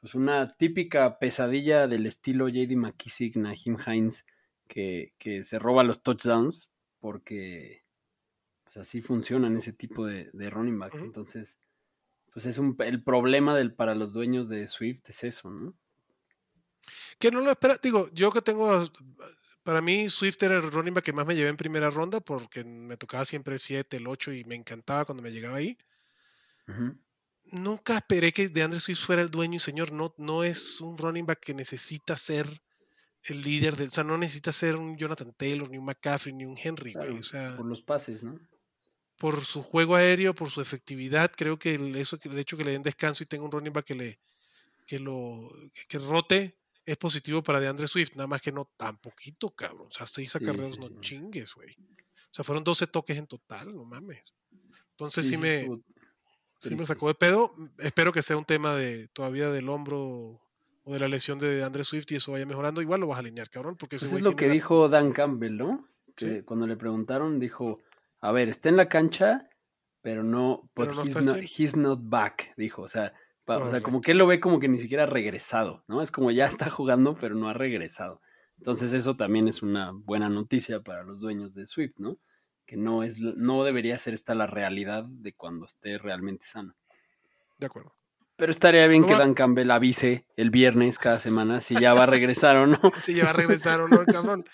pues 0.00 0.14
una 0.14 0.46
típica 0.46 1.18
pesadilla 1.18 1.88
del 1.88 2.06
estilo 2.06 2.48
JD 2.48 2.76
McKissick, 2.76 3.34
Nahim 3.34 3.76
Hines, 3.84 4.24
que, 4.68 5.14
que 5.18 5.42
se 5.42 5.58
roba 5.58 5.82
los 5.82 6.04
touchdowns, 6.04 6.70
porque 7.00 7.82
pues 8.62 8.76
así 8.76 9.00
funcionan 9.00 9.56
ese 9.56 9.72
tipo 9.72 10.06
de, 10.06 10.30
de 10.32 10.50
running 10.50 10.78
backs. 10.78 11.02
Entonces, 11.02 11.58
pues 12.32 12.46
es 12.46 12.58
un, 12.58 12.76
el 12.78 13.02
problema 13.02 13.56
del, 13.56 13.74
para 13.74 13.96
los 13.96 14.12
dueños 14.12 14.48
de 14.48 14.68
Swift 14.68 15.00
es 15.08 15.24
eso, 15.24 15.50
¿no? 15.50 15.74
Que 17.18 17.30
no 17.30 17.40
lo 17.40 17.50
espera, 17.50 17.78
digo, 17.82 18.08
yo 18.12 18.30
que 18.30 18.42
tengo, 18.42 18.88
para 19.62 19.80
mí 19.80 20.08
Swift 20.08 20.42
era 20.42 20.56
el 20.56 20.70
running 20.70 20.94
back 20.94 21.04
que 21.04 21.12
más 21.12 21.26
me 21.26 21.34
llevé 21.34 21.50
en 21.50 21.56
primera 21.56 21.90
ronda 21.90 22.20
porque 22.20 22.64
me 22.64 22.96
tocaba 22.96 23.24
siempre 23.24 23.54
el 23.54 23.60
7, 23.60 23.96
el 23.96 24.06
8 24.06 24.32
y 24.32 24.44
me 24.44 24.54
encantaba 24.54 25.04
cuando 25.04 25.22
me 25.22 25.32
llegaba 25.32 25.56
ahí. 25.56 25.76
Nunca 27.50 27.96
esperé 27.96 28.32
que 28.32 28.48
de 28.48 28.62
Andrés 28.62 28.84
Swift 28.84 29.04
fuera 29.04 29.22
el 29.22 29.30
dueño 29.30 29.56
y 29.56 29.60
señor, 29.60 29.92
no, 29.92 30.14
no 30.18 30.44
es 30.44 30.80
un 30.80 30.96
running 30.96 31.26
back 31.26 31.40
que 31.40 31.54
necesita 31.54 32.16
ser 32.16 32.46
el 33.24 33.42
líder, 33.42 33.76
de, 33.76 33.84
o 33.84 33.90
sea, 33.90 34.04
no 34.04 34.16
necesita 34.18 34.52
ser 34.52 34.76
un 34.76 34.96
Jonathan 34.96 35.32
Taylor, 35.36 35.68
ni 35.68 35.78
un 35.78 35.84
McCaffrey, 35.84 36.32
ni 36.32 36.44
un 36.44 36.56
Henry, 36.56 36.94
o 36.96 37.22
sea, 37.22 37.56
por 37.56 37.66
los 37.66 37.82
pases, 37.82 38.22
¿no? 38.22 38.38
Por 39.18 39.40
su 39.44 39.62
juego 39.62 39.96
aéreo, 39.96 40.34
por 40.34 40.50
su 40.50 40.60
efectividad, 40.60 41.32
creo 41.34 41.58
que 41.58 41.74
eso, 41.96 42.18
el 42.22 42.38
hecho 42.38 42.56
que 42.56 42.64
le 42.64 42.72
den 42.72 42.82
descanso 42.82 43.22
y 43.22 43.26
tenga 43.26 43.44
un 43.44 43.50
running 43.50 43.72
back 43.72 43.86
que 43.86 43.94
le 43.94 44.18
que 44.86 45.00
lo 45.00 45.50
que 45.88 45.98
rote 45.98 46.56
es 46.86 46.96
positivo 46.96 47.42
para 47.42 47.60
DeAndre 47.60 47.88
Swift, 47.88 48.12
nada 48.14 48.28
más 48.28 48.40
que 48.40 48.52
no 48.52 48.64
tan 48.76 48.96
poquito, 48.98 49.50
cabrón. 49.50 49.88
O 49.88 49.90
sea, 49.90 50.06
seis 50.06 50.34
acarreos 50.36 50.78
no 50.78 50.88
chingues, 51.00 51.54
güey. 51.54 51.72
O 51.72 52.30
sea, 52.30 52.44
fueron 52.44 52.62
12 52.62 52.86
toques 52.86 53.18
en 53.18 53.26
total, 53.26 53.74
no 53.74 53.84
mames. 53.84 54.34
Entonces 54.90 55.28
sí, 55.28 55.36
me, 55.36 55.68
sí 56.58 56.76
me 56.76 56.86
sacó 56.86 57.08
de 57.08 57.14
pedo. 57.14 57.52
Espero 57.78 58.12
que 58.12 58.22
sea 58.22 58.36
un 58.36 58.44
tema 58.44 58.74
de 58.74 59.08
todavía 59.08 59.50
del 59.50 59.68
hombro 59.68 60.38
o 60.84 60.92
de 60.92 61.00
la 61.00 61.08
lesión 61.08 61.40
de 61.40 61.56
DeAndre 61.56 61.82
Swift 61.82 62.12
y 62.12 62.16
eso 62.16 62.32
vaya 62.32 62.46
mejorando. 62.46 62.80
Igual 62.80 63.00
lo 63.00 63.08
vas 63.08 63.16
a 63.16 63.20
alinear, 63.20 63.50
cabrón. 63.50 63.76
Porque 63.76 63.96
eso 63.96 64.06
pues 64.06 64.18
es 64.18 64.22
lo 64.22 64.36
que 64.36 64.48
dijo 64.48 64.88
Dan 64.88 65.12
Campbell, 65.12 65.56
¿no? 65.56 65.88
Que 66.14 66.44
cuando 66.44 66.66
le 66.66 66.76
preguntaron, 66.76 67.40
dijo: 67.40 67.80
A 68.20 68.30
ver, 68.30 68.48
está 68.48 68.68
en 68.68 68.76
la 68.76 68.88
cancha, 68.88 69.48
pero 70.02 70.22
no, 70.22 70.70
pero 70.72 70.94
no 70.94 71.02
he's 71.02 71.76
not 71.76 71.98
back, 72.04 72.54
dijo. 72.56 72.82
O 72.82 72.88
sea, 72.88 73.12
o 73.46 73.70
sea, 73.70 73.80
como 73.80 74.00
que 74.00 74.12
él 74.12 74.18
lo 74.18 74.26
ve 74.26 74.40
como 74.40 74.58
que 74.60 74.68
ni 74.68 74.78
siquiera 74.78 75.04
ha 75.04 75.06
regresado, 75.06 75.84
¿no? 75.86 76.02
Es 76.02 76.10
como 76.10 76.30
ya 76.30 76.46
está 76.46 76.68
jugando, 76.70 77.14
pero 77.14 77.34
no 77.34 77.48
ha 77.48 77.52
regresado. 77.52 78.20
Entonces 78.58 78.92
eso 78.92 79.16
también 79.16 79.48
es 79.48 79.62
una 79.62 79.92
buena 79.92 80.28
noticia 80.28 80.80
para 80.80 81.04
los 81.04 81.20
dueños 81.20 81.54
de 81.54 81.66
Swift, 81.66 81.98
¿no? 81.98 82.18
Que 82.66 82.76
no, 82.76 83.02
es, 83.02 83.20
no 83.20 83.62
debería 83.64 83.96
ser 83.98 84.14
esta 84.14 84.34
la 84.34 84.46
realidad 84.46 85.04
de 85.04 85.32
cuando 85.32 85.66
esté 85.66 85.98
realmente 85.98 86.44
sano. 86.46 86.74
De 87.58 87.66
acuerdo. 87.66 87.94
Pero 88.36 88.52
estaría 88.52 88.86
bien 88.86 89.06
que 89.06 89.14
Dan 89.14 89.32
Campbell 89.32 89.70
avise 89.70 90.26
el 90.36 90.50
viernes 90.50 90.98
cada 90.98 91.18
semana 91.18 91.62
si 91.62 91.74
ya 91.74 91.94
va 91.94 92.02
a 92.02 92.06
regresar 92.06 92.56
o 92.56 92.66
no. 92.66 92.78
si 92.98 93.14
ya 93.14 93.24
va 93.24 93.30
a 93.30 93.34
regresar 93.34 93.80
o 93.80 93.88
no, 93.88 94.04
cabrón. 94.04 94.44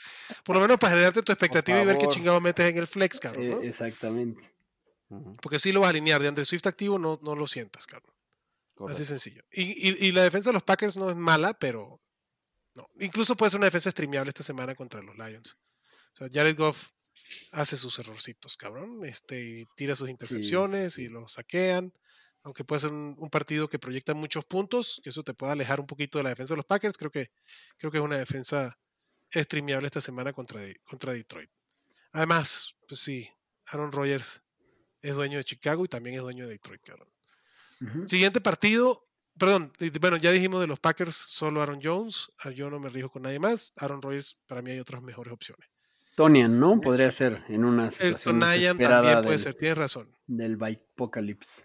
Por 0.45 0.57
lo 0.57 0.62
menos 0.62 0.78
para 0.78 0.93
generarte 0.93 1.22
tu 1.22 1.32
expectativa 1.32 1.82
y 1.82 1.86
ver 1.86 1.99
qué 1.99 2.07
chingado 2.07 2.40
metes 2.40 2.66
en 2.66 2.76
el 2.76 2.86
flex, 2.86 3.18
cabrón. 3.18 3.51
¿no? 3.51 3.61
Eh, 3.61 3.68
exactamente. 3.68 4.53
Porque 5.43 5.59
si 5.59 5.72
lo 5.72 5.80
vas 5.80 5.88
a 5.88 5.90
alinear 5.90 6.22
de 6.22 6.28
Andre 6.28 6.45
Swift 6.45 6.66
activo, 6.66 6.99
no, 6.99 7.18
no 7.22 7.34
lo 7.34 7.47
sientas, 7.47 7.86
cabrón. 7.86 8.14
Así 8.89 9.05
sencillo. 9.05 9.43
Y, 9.51 10.07
y, 10.07 10.12
la 10.12 10.22
defensa 10.22 10.51
de 10.51 10.55
los 10.55 10.62
Packers 10.62 10.97
no 10.97 11.11
es 11.11 11.16
mala, 11.16 11.55
pero 11.55 12.01
no. 12.74 12.89
Incluso 13.01 13.37
puede 13.37 13.51
ser 13.51 13.59
una 13.59 13.66
defensa 13.66 13.91
streameable 13.91 14.30
esta 14.30 14.43
semana 14.43 14.74
contra 14.74 15.03
los 15.03 15.16
Lions. 15.16 15.59
O 16.14 16.16
sea, 16.16 16.28
Jared 16.33 16.57
Goff 16.57 16.91
hace 17.53 17.76
sus 17.76 17.99
errorcitos, 17.99 18.57
cabrón. 18.57 19.05
Este, 19.05 19.66
tira 19.76 19.95
sus 19.95 20.09
intercepciones 20.09 20.99
y 20.99 21.09
los 21.09 21.33
saquean. 21.33 21.93
Aunque 22.45 22.64
puede 22.64 22.80
ser 22.80 22.91
un, 22.91 23.30
partido 23.30 23.68
que 23.68 23.78
proyecta 23.78 24.14
muchos 24.14 24.45
puntos, 24.45 25.01
que 25.05 25.11
eso 25.11 25.22
te 25.22 25.35
puede 25.35 25.53
alejar 25.53 25.78
un 25.78 25.87
poquito 25.87 26.18
de 26.18 26.24
la 26.24 26.30
defensa 26.30 26.55
de 26.55 26.57
los 26.57 26.66
Packers. 26.66 26.97
Creo 26.97 27.11
que, 27.11 27.30
creo 27.78 27.93
que 27.93 27.99
es 27.99 28.05
una 28.05 28.18
defensa 28.18 28.78
streameable 29.33 29.87
esta 29.87 30.01
semana 30.01 30.33
contra, 30.33 30.61
contra 30.85 31.12
Detroit. 31.12 31.51
Además, 32.12 32.74
pues 32.89 33.01
sí, 33.01 33.28
Aaron 33.66 33.93
Rodgers 33.93 34.43
es 35.01 35.14
dueño 35.14 35.39
de 35.39 35.45
Chicago 35.45 35.85
y 35.85 35.89
también 35.89 36.16
es 36.16 36.22
dueño 36.22 36.47
de 36.47 36.53
Detroit, 36.53 36.83
cabrón. 36.83 37.12
Siguiente 38.07 38.41
partido, 38.41 39.09
perdón, 39.39 39.72
bueno, 40.01 40.16
ya 40.16 40.30
dijimos 40.30 40.61
de 40.61 40.66
los 40.66 40.78
Packers, 40.78 41.14
solo 41.14 41.62
Aaron 41.62 41.80
Jones, 41.83 42.30
ah, 42.45 42.51
yo 42.51 42.70
no 42.70 42.78
me 42.78 42.89
rijo 42.89 43.11
con 43.11 43.22
nadie 43.22 43.39
más, 43.39 43.72
Aaron 43.76 44.01
Rodgers, 44.01 44.39
para 44.47 44.62
mí 44.62 44.70
hay 44.70 44.78
otras 44.78 45.03
mejores 45.03 45.33
opciones. 45.33 45.68
Tonian, 46.14 46.61
¿no? 46.61 46.80
Podría 46.80 47.11
ser 47.11 47.43
en 47.49 47.64
una 47.64 47.91
situación 47.91 48.43
El 48.43 48.78
también 48.78 49.22
puede 49.22 49.39
ser, 49.39 49.55
tienes 49.55 49.78
razón. 49.78 50.14
Del 50.26 50.59
Apocalypse. 50.62 51.62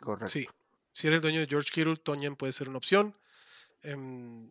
Correcto. 0.00 0.28
Sí, 0.28 0.46
si 0.92 1.08
eres 1.08 1.16
el 1.16 1.22
dueño 1.22 1.40
de 1.40 1.46
George 1.48 1.70
Kittle, 1.72 1.96
Tonian 1.96 2.36
puede 2.36 2.52
ser 2.52 2.68
una 2.68 2.78
opción. 2.78 3.16
Em, 3.82 4.50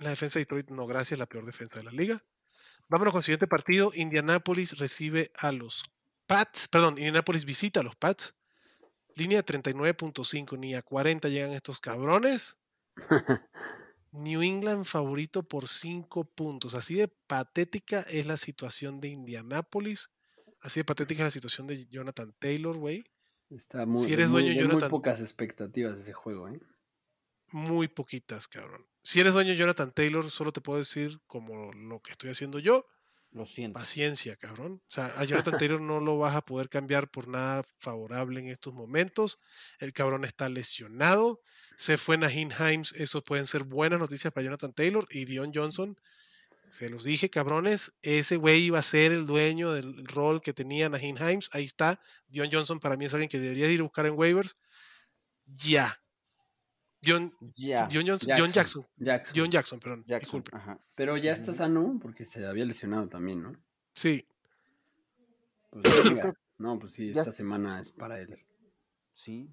la 0.00 0.10
defensa 0.10 0.38
de 0.38 0.44
Detroit, 0.44 0.70
no, 0.70 0.86
gracias, 0.86 1.18
la 1.18 1.26
peor 1.26 1.44
defensa 1.44 1.78
de 1.78 1.84
la 1.84 1.90
liga. 1.90 2.22
Vámonos 2.88 3.12
con 3.12 3.18
el 3.18 3.24
siguiente 3.24 3.46
partido. 3.46 3.90
Indianapolis 3.94 4.78
recibe 4.78 5.32
a 5.38 5.50
los 5.50 5.84
Pats. 6.26 6.68
Perdón, 6.68 6.94
Indianapolis 6.98 7.44
visita 7.44 7.80
a 7.80 7.82
los 7.82 7.96
Pats. 7.96 8.36
Línea 9.16 9.44
39.5, 9.44 10.58
ni 10.58 10.74
a 10.74 10.82
40 10.82 11.28
llegan 11.28 11.52
estos 11.52 11.80
cabrones. 11.80 12.58
New 14.12 14.42
England 14.42 14.84
favorito 14.84 15.42
por 15.42 15.68
5 15.68 16.24
puntos. 16.24 16.74
Así 16.74 16.94
de 16.94 17.08
patética 17.08 18.00
es 18.02 18.26
la 18.26 18.36
situación 18.36 19.00
de 19.00 19.08
Indianapolis. 19.08 20.10
Así 20.60 20.80
de 20.80 20.84
patética 20.84 21.22
es 21.22 21.26
la 21.26 21.30
situación 21.30 21.66
de 21.66 21.86
Jonathan 21.86 22.34
Taylor, 22.38 22.76
güey. 22.76 23.04
Está 23.50 23.86
muy, 23.86 24.02
si 24.02 24.12
eres 24.12 24.30
dueño 24.30 24.50
de 24.50 24.56
Jonathan, 24.56 24.90
muy 24.90 25.00
pocas 25.00 25.20
expectativas 25.20 25.98
ese 25.98 26.12
juego, 26.12 26.48
¿eh? 26.48 26.60
Muy 27.52 27.88
poquitas, 27.88 28.48
cabrón. 28.48 28.86
Si 29.02 29.20
eres 29.20 29.34
dueño 29.34 29.50
de 29.50 29.56
Jonathan 29.56 29.92
Taylor, 29.92 30.28
solo 30.30 30.52
te 30.52 30.60
puedo 30.60 30.78
decir 30.78 31.20
como 31.26 31.72
lo 31.72 32.00
que 32.00 32.12
estoy 32.12 32.30
haciendo 32.30 32.58
yo. 32.58 32.86
Lo 33.34 33.46
siento. 33.46 33.80
Paciencia, 33.80 34.36
cabrón. 34.36 34.80
O 34.88 34.90
sea, 34.90 35.06
a 35.18 35.24
Jonathan 35.24 35.58
Taylor 35.58 35.80
no 35.80 35.98
lo 35.98 36.16
vas 36.16 36.36
a 36.36 36.44
poder 36.44 36.68
cambiar 36.68 37.10
por 37.10 37.26
nada 37.26 37.64
favorable 37.78 38.38
en 38.38 38.46
estos 38.46 38.72
momentos. 38.72 39.40
El 39.80 39.92
cabrón 39.92 40.24
está 40.24 40.48
lesionado. 40.48 41.40
Se 41.76 41.98
fue 41.98 42.16
Nahin 42.16 42.52
Himes. 42.52 42.92
Eso 42.92 43.24
pueden 43.24 43.46
ser 43.46 43.64
buenas 43.64 43.98
noticias 43.98 44.32
para 44.32 44.44
Jonathan 44.44 44.72
Taylor 44.72 45.04
y 45.10 45.24
Dion 45.24 45.50
Johnson. 45.52 45.98
Se 46.68 46.88
los 46.88 47.02
dije, 47.02 47.28
cabrones. 47.28 47.98
Ese 48.02 48.36
güey 48.36 48.62
iba 48.62 48.78
a 48.78 48.84
ser 48.84 49.10
el 49.10 49.26
dueño 49.26 49.72
del 49.72 50.06
rol 50.06 50.40
que 50.40 50.52
tenía 50.52 50.88
Nahin 50.88 51.16
Himes. 51.16 51.50
Ahí 51.52 51.64
está. 51.64 52.00
Dion 52.28 52.50
Johnson 52.52 52.78
para 52.78 52.96
mí 52.96 53.04
es 53.06 53.14
alguien 53.14 53.28
que 53.28 53.40
debería 53.40 53.68
ir 53.68 53.80
a 53.80 53.82
buscar 53.82 54.06
en 54.06 54.16
waivers. 54.16 54.60
Ya. 55.44 56.00
John, 57.04 57.32
Jackson. 57.54 58.86
John 59.34 59.50
Jackson. 59.50 59.80
perdón. 59.80 60.04
disculpe. 60.06 60.50
Pero 60.94 61.16
ya 61.16 61.32
está 61.32 61.52
sano 61.52 61.98
porque 62.00 62.24
se 62.24 62.46
había 62.46 62.64
lesionado 62.64 63.08
también, 63.08 63.42
¿no? 63.42 63.52
Sí. 63.94 64.26
Pues, 65.70 65.84
no, 66.58 66.78
pues 66.78 66.92
sí, 66.92 67.10
esta 67.10 67.32
semana 67.32 67.80
es 67.80 67.92
para 67.92 68.20
él. 68.20 68.38
Sí. 69.12 69.48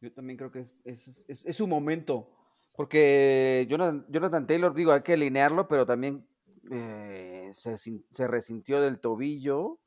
Yo 0.00 0.12
también 0.12 0.36
creo 0.36 0.50
que 0.50 0.60
es, 0.60 0.74
es, 0.84 1.44
es, 1.44 1.56
su 1.56 1.66
momento. 1.66 2.30
Porque 2.76 3.66
Jonathan, 3.68 4.46
Taylor, 4.46 4.74
digo, 4.74 4.92
hay 4.92 5.02
que 5.02 5.14
alinearlo, 5.14 5.68
pero 5.68 5.86
también 5.86 6.26
eh, 6.70 7.50
se, 7.54 7.76
se 7.78 8.26
resintió 8.26 8.80
del 8.80 9.00
tobillo. 9.00 9.78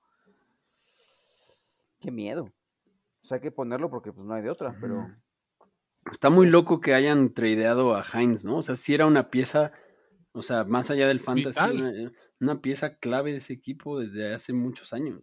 Qué 2.00 2.12
miedo. 2.12 2.44
O 2.44 3.26
sea, 3.28 3.36
hay 3.36 3.42
que 3.42 3.52
ponerlo 3.52 3.90
porque 3.90 4.14
pues 4.14 4.26
no 4.26 4.34
hay 4.34 4.42
de 4.42 4.50
otra, 4.50 4.76
pero... 4.80 5.14
Está 6.12 6.30
muy 6.30 6.48
loco 6.48 6.80
que 6.80 6.94
hayan 6.94 7.34
tradeado 7.34 7.96
a 7.96 8.04
Heinz, 8.04 8.46
¿no? 8.46 8.58
O 8.58 8.64
sea, 8.64 8.76
si 8.76 8.94
era 8.94 9.06
una 9.06 9.30
pieza, 9.30 9.72
o 10.32 10.42
sea, 10.42 10.64
más 10.64 10.90
allá 10.90 11.08
del 11.08 11.20
fantasy, 11.20 12.12
una, 12.40 12.62
pieza 12.62 12.98
clave 12.98 13.32
de 13.32 13.38
ese 13.38 13.54
equipo 13.54 14.00
desde 14.00 14.34
hace 14.34 14.54
muchos 14.54 14.94
años. 14.94 15.22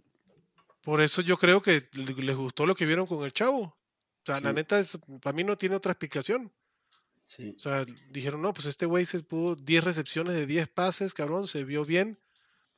Por 0.82 1.00
eso 1.00 1.22
yo 1.22 1.36
creo 1.36 1.62
que 1.62 1.88
les 1.92 2.36
gustó 2.36 2.66
lo 2.66 2.74
que 2.74 2.86
vieron 2.86 3.06
con 3.06 3.24
el 3.24 3.32
chavo. 3.32 3.60
O 3.62 4.26
sea, 4.26 4.40
la 4.40 4.52
neta, 4.52 4.78
es, 4.78 4.98
para 5.22 5.36
mí 5.36 5.44
no 5.44 5.56
tiene 5.56 5.76
otra 5.76 5.92
explicación. 5.92 6.52
Sí. 7.26 7.54
O 7.56 7.60
sea, 7.60 7.84
dijeron, 8.10 8.42
no, 8.42 8.52
pues 8.52 8.66
este 8.66 8.86
güey 8.86 9.04
se 9.04 9.22
pudo 9.22 9.54
10 9.54 9.84
recepciones 9.84 10.34
de 10.34 10.46
10 10.46 10.68
pases, 10.68 11.14
cabrón, 11.14 11.46
se 11.46 11.64
vio 11.64 11.84
bien. 11.84 12.18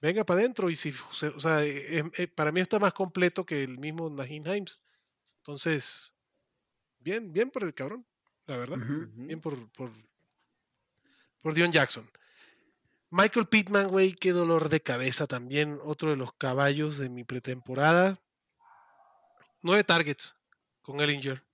Venga 0.00 0.24
para 0.24 0.40
adentro. 0.40 0.70
Y 0.70 0.76
si, 0.76 0.90
o 0.90 1.40
sea, 1.40 1.64
eh, 1.64 2.04
eh, 2.16 2.28
para 2.28 2.52
mí 2.52 2.60
está 2.60 2.78
más 2.78 2.92
completo 2.92 3.46
que 3.46 3.62
el 3.64 3.78
mismo 3.78 4.10
Nahin 4.10 4.44
Himes. 4.46 4.80
Entonces, 5.38 6.15
bien, 7.06 7.32
bien 7.32 7.50
por 7.50 7.62
el 7.62 7.72
cabrón, 7.72 8.04
la 8.46 8.56
verdad. 8.56 8.78
Bien 9.14 9.40
por, 9.40 9.70
por, 9.70 9.90
por 11.40 11.54
Dion 11.54 11.70
Jackson. 11.70 12.04
Michael 13.10 13.46
Pittman, 13.46 13.88
güey, 13.88 14.12
qué 14.12 14.32
dolor 14.32 14.68
de 14.68 14.80
cabeza 14.80 15.28
también. 15.28 15.78
Otro 15.84 16.10
de 16.10 16.16
los 16.16 16.32
caballos 16.32 16.98
de 16.98 17.08
mi 17.08 17.22
pretemporada. 17.22 18.16
Nueve 19.62 19.84
targets 19.84 20.36
con 20.82 21.00
Ellinger. 21.00 21.44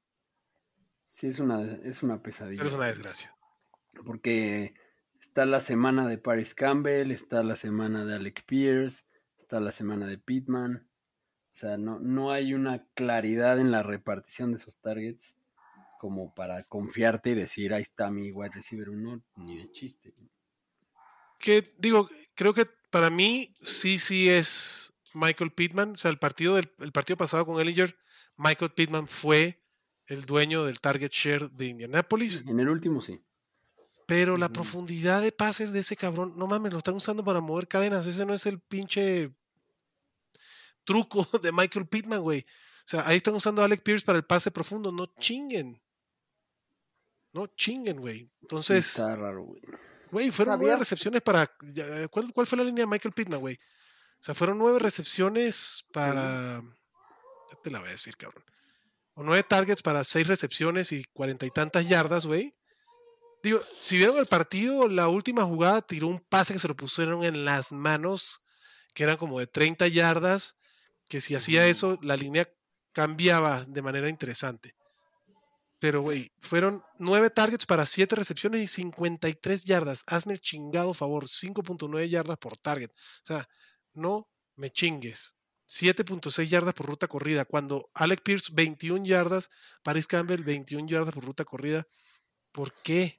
Sí, 1.07 1.27
es 1.27 1.39
una, 1.39 1.63
es 1.85 2.03
una 2.03 2.23
pesadilla. 2.23 2.57
Pero 2.57 2.71
es 2.71 2.75
una 2.75 2.87
desgracia. 2.87 3.37
Porque 4.07 4.75
está 5.21 5.45
la 5.45 5.61
semana 5.61 6.09
de 6.09 6.17
Paris 6.17 6.55
Campbell, 6.55 7.11
está 7.11 7.43
la 7.43 7.57
semana 7.57 8.07
de 8.07 8.15
Alec 8.15 8.47
Pierce, 8.47 9.05
está 9.37 9.61
la 9.61 9.71
semana 9.71 10.07
de 10.07 10.17
Pittman. 10.17 10.89
O 11.53 11.55
sea, 11.55 11.77
no, 11.77 12.01
no 12.01 12.33
hay 12.33 12.55
una 12.55 12.87
claridad 12.95 13.61
en 13.61 13.71
la 13.71 13.83
repartición 13.83 14.53
de 14.53 14.57
esos 14.57 14.81
targets 14.81 15.37
como 16.03 16.35
para 16.35 16.65
confiarte 16.65 17.31
y 17.31 17.35
decir, 17.35 17.73
ahí 17.73 17.83
está 17.83 18.11
mi 18.11 18.33
wide 18.33 18.51
receiver 18.53 18.91
uno, 18.91 19.23
ni 19.37 19.57
de 19.57 19.71
chiste. 19.71 20.13
Que 21.39 21.77
digo, 21.79 22.09
creo 22.35 22.53
que 22.53 22.67
para 22.91 23.09
mí 23.09 23.55
sí, 23.61 24.01
sí 24.01 24.29
es 24.29 24.95
Michael 25.15 25.53
Pittman. 25.53 25.93
O 25.93 25.95
sea, 25.95 26.11
el 26.11 26.19
partido, 26.19 26.57
del, 26.57 26.69
el 26.81 26.91
partido 26.91 27.17
pasado 27.17 27.47
con 27.47 27.61
Ellinger, 27.61 27.97
Michael 28.37 28.73
Pittman 28.73 29.07
fue 29.07 29.63
el 30.09 30.25
dueño 30.25 30.65
del 30.65 30.81
target 30.81 31.13
share 31.13 31.49
de 31.53 31.67
Indianapolis. 31.67 32.43
En 32.49 32.59
el 32.59 32.69
último 32.69 33.01
sí. 33.01 33.23
Pero 34.09 34.37
la 34.37 34.49
profundidad 34.49 35.23
de 35.23 35.31
pases 35.31 35.73
de 35.73 35.79
ese 35.79 35.95
cabrón, 35.95 36.33
no 36.37 36.49
mames, 36.49 36.73
lo 36.73 36.79
están 36.79 36.97
usando 36.97 37.25
para 37.25 37.41
mover 37.41 37.69
cadenas. 37.69 38.09
Ese 38.09 38.27
no 38.27 38.35
es 38.35 38.45
el 38.47 38.59
pinche 38.59 39.33
truco 40.83 41.25
de 41.45 41.53
Michael 41.53 41.87
Pittman, 41.87 42.23
güey. 42.23 42.41
O 42.41 42.87
sea, 42.87 43.07
ahí 43.07 43.19
están 43.19 43.35
usando 43.35 43.63
a 43.63 43.67
Alec 43.67 43.85
Pierce 43.85 44.05
para 44.05 44.19
el 44.19 44.25
pase 44.25 44.51
profundo. 44.51 44.91
No 44.91 45.07
chinguen. 45.21 45.81
No 47.33 47.47
chinguen, 47.47 48.01
güey. 48.01 48.31
Entonces. 48.43 48.87
está 48.87 49.17
raro, 49.17 49.45
güey. 49.45 49.63
Güey, 50.11 50.31
fueron 50.31 50.59
nueve 50.61 50.77
recepciones 50.77 51.23
para. 51.23 51.47
¿cuál, 52.11 52.33
¿cuál, 52.35 52.47
fue 52.47 52.59
la 52.59 52.65
línea 52.65 52.85
de 52.85 52.91
Michael 52.91 53.15
Pittman, 53.15 53.41
güey? 53.41 53.55
O 53.55 54.23
sea, 54.25 54.35
fueron 54.35 54.59
nueve 54.59 54.79
recepciones 54.79 55.85
para. 55.93 56.63
Ya 57.51 57.59
te 57.63 57.71
la 57.71 57.81
voy 57.81 57.89
a 57.89 57.93
decir, 57.93 58.17
cabrón. 58.17 58.45
O 59.15 59.23
nueve 59.23 59.43
targets 59.43 59.83
para 59.83 60.05
seis 60.05 60.27
recepciones 60.27 60.93
y 60.93 61.05
cuarenta 61.05 61.47
y 61.47 61.51
tantas 61.51 61.89
yardas, 61.89 62.27
güey. 62.27 62.55
Digo, 63.43 63.61
si 63.81 63.97
vieron 63.97 64.19
el 64.19 64.27
partido, 64.27 64.89
la 64.89 65.09
última 65.09 65.45
jugada 65.45 65.83
tiró 65.83 66.09
un 66.09 66.21
pase 66.21 66.53
que 66.53 66.61
se 66.61 66.69
lo 66.69 66.77
pusieron 66.77 67.25
en 67.25 67.45
las 67.45 67.73
manos, 67.73 68.43
que 68.95 69.03
eran 69.03 69.17
como 69.17 69.41
de 69.41 69.47
30 69.47 69.89
yardas, 69.89 70.57
que 71.09 71.21
si 71.21 71.35
hacía 71.35 71.67
eso, 71.67 71.99
la 72.03 72.17
línea 72.17 72.49
cambiaba 72.93 73.65
de 73.65 73.83
manera 73.83 74.09
interesante. 74.09 74.77
Pero, 75.83 76.01
güey, 76.01 76.31
fueron 76.39 76.81
nueve 77.01 77.29
targets 77.29 77.67
para 77.67 77.87
siete 77.87 78.15
recepciones 78.15 78.61
y 78.61 78.69
53 78.69 79.65
yardas. 79.65 80.05
Hazme 80.07 80.33
el 80.33 80.41
chingado 80.41 80.95
favor, 80.95 81.25
5.9 81.25 82.09
yardas 82.09 82.39
por 82.39 82.57
target. 82.57 82.91
O 82.91 83.27
sea, 83.27 83.49
no 83.93 84.29
me 84.55 84.71
chingues. 84.71 85.39
7.6 85.69 86.47
yardas 86.47 86.75
por 86.75 86.87
ruta 86.87 87.09
corrida. 87.09 87.45
Cuando 87.45 87.91
Alec 87.95 88.23
Pierce, 88.23 88.53
21 88.55 89.05
yardas. 89.07 89.51
Paris 89.83 90.07
Campbell, 90.07 90.45
21 90.45 90.87
yardas 90.87 91.13
por 91.15 91.25
ruta 91.25 91.45
corrida. 91.45 91.85
¿Por 92.53 92.73
qué? 92.85 93.19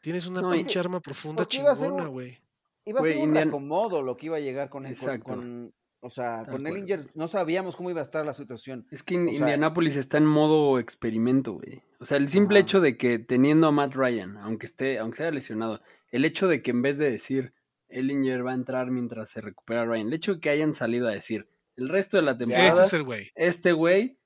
Tienes 0.00 0.26
una 0.26 0.50
pinche 0.50 0.80
arma 0.80 0.98
profunda 0.98 1.46
chingona, 1.46 2.08
güey. 2.08 2.36
Iba 2.84 3.00
a 3.00 3.04
ser 3.04 3.18
un, 3.18 3.36
acomodo 3.36 4.02
lo 4.02 4.16
que 4.16 4.26
iba 4.26 4.38
a 4.38 4.40
llegar 4.40 4.70
con, 4.70 4.86
Exacto. 4.86 5.36
con, 5.36 5.72
o 6.04 6.10
sea, 6.10 6.42
con 6.50 6.66
Ellinger 6.66 7.08
no 7.14 7.28
sabíamos 7.28 7.76
cómo 7.76 7.88
iba 7.88 8.02
a 8.02 8.04
estar 8.04 8.26
la 8.26 8.34
situación. 8.34 8.86
Es 8.90 9.02
que 9.02 9.14
Indianapolis 9.14 9.96
está 9.96 10.18
en 10.18 10.26
modo 10.26 10.78
experimento, 10.78 11.54
güey. 11.54 11.80
O 11.98 12.04
sea, 12.04 12.18
el 12.18 12.28
simple 12.28 12.58
hecho 12.58 12.82
de 12.82 12.98
que 12.98 13.18
teniendo 13.18 13.68
a 13.68 13.72
Matt 13.72 13.94
Ryan, 13.94 14.36
aunque 14.36 14.66
esté, 14.66 14.98
aunque 14.98 15.16
sea 15.16 15.30
lesionado, 15.30 15.80
el 16.10 16.26
hecho 16.26 16.46
de 16.46 16.60
que 16.60 16.72
en 16.72 16.82
vez 16.82 16.98
de 16.98 17.10
decir 17.10 17.54
Ellinger 17.88 18.46
va 18.46 18.50
a 18.50 18.54
entrar 18.54 18.90
mientras 18.90 19.30
se 19.30 19.40
recupera 19.40 19.86
Ryan, 19.86 20.08
el 20.08 20.12
hecho 20.12 20.34
de 20.34 20.40
que 20.40 20.50
hayan 20.50 20.74
salido 20.74 21.08
a 21.08 21.12
decir 21.12 21.48
el 21.76 21.88
resto 21.88 22.18
de 22.18 22.24
la 22.24 22.36
temporada. 22.36 22.68
Este 22.68 22.82
es 22.82 22.92
el 22.92 23.02
güey. 23.04 23.30
Este 23.34 23.72
güey, 23.72 24.18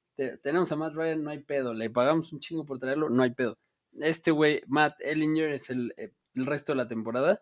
tenemos 0.43 0.73
a 0.73 0.77
Matt 0.77 0.95
Ryan, 0.95 1.23
no 1.23 1.31
hay 1.31 1.39
pedo. 1.39 1.75
Le 1.75 1.91
pagamos 1.91 2.33
un 2.33 2.41
chingo 2.41 2.67
por 2.67 2.81
traerlo, 2.81 3.09
no 3.09 3.23
hay 3.23 3.31
pedo. 3.31 3.57
Este 4.01 4.33
güey, 4.33 4.63
Matt 4.67 4.97
Ellinger, 4.99 5.53
es 5.53 5.71
el, 5.71 5.95
eh, 5.97 6.11
el 6.35 6.45
resto 6.45 6.73
de 6.73 6.77
la 6.77 6.89
temporada. 6.89 7.41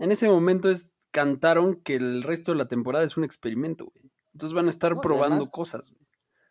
En 0.00 0.10
ese 0.10 0.28
momento 0.28 0.70
es 0.70 0.96
cantaron 1.16 1.76
que 1.76 1.94
el 1.94 2.22
resto 2.22 2.52
de 2.52 2.58
la 2.58 2.68
temporada 2.68 3.02
es 3.02 3.16
un 3.16 3.24
experimento, 3.24 3.86
güey. 3.86 4.12
Entonces 4.34 4.54
van 4.54 4.66
a 4.66 4.68
estar 4.68 5.00
probando 5.00 5.46
cosas. 5.46 5.94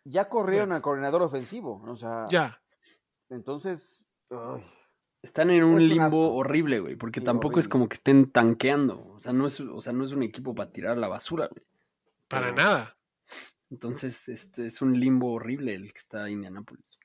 Ya 0.05 0.25
corrieron 0.27 0.71
al 0.71 0.81
coordinador 0.81 1.21
ofensivo, 1.21 1.83
o 1.87 1.95
sea. 1.95 2.25
Ya. 2.31 2.63
Entonces. 3.29 4.07
Están 5.21 5.51
en 5.51 5.63
un 5.63 5.87
limbo 5.87 6.33
horrible, 6.33 6.79
güey, 6.79 6.95
porque 6.95 7.21
tampoco 7.21 7.59
es 7.59 7.67
como 7.67 7.87
que 7.87 7.93
estén 7.93 8.31
tanqueando. 8.31 9.05
O 9.13 9.19
sea, 9.19 9.33
no 9.33 9.45
es, 9.45 9.59
o 9.59 9.81
sea, 9.81 9.93
no 9.93 10.03
es 10.03 10.13
un 10.13 10.23
equipo 10.23 10.55
para 10.55 10.71
tirar 10.71 10.97
la 10.97 11.07
basura, 11.07 11.47
güey. 11.47 11.63
Para 12.27 12.51
nada. 12.51 12.97
Entonces, 13.69 14.27
este 14.29 14.65
es 14.65 14.81
un 14.81 14.99
limbo 14.99 15.31
horrible 15.31 15.75
el 15.75 15.93
que 15.93 15.99
está 15.99 16.25
en 16.25 16.33
Indianapolis. 16.33 16.97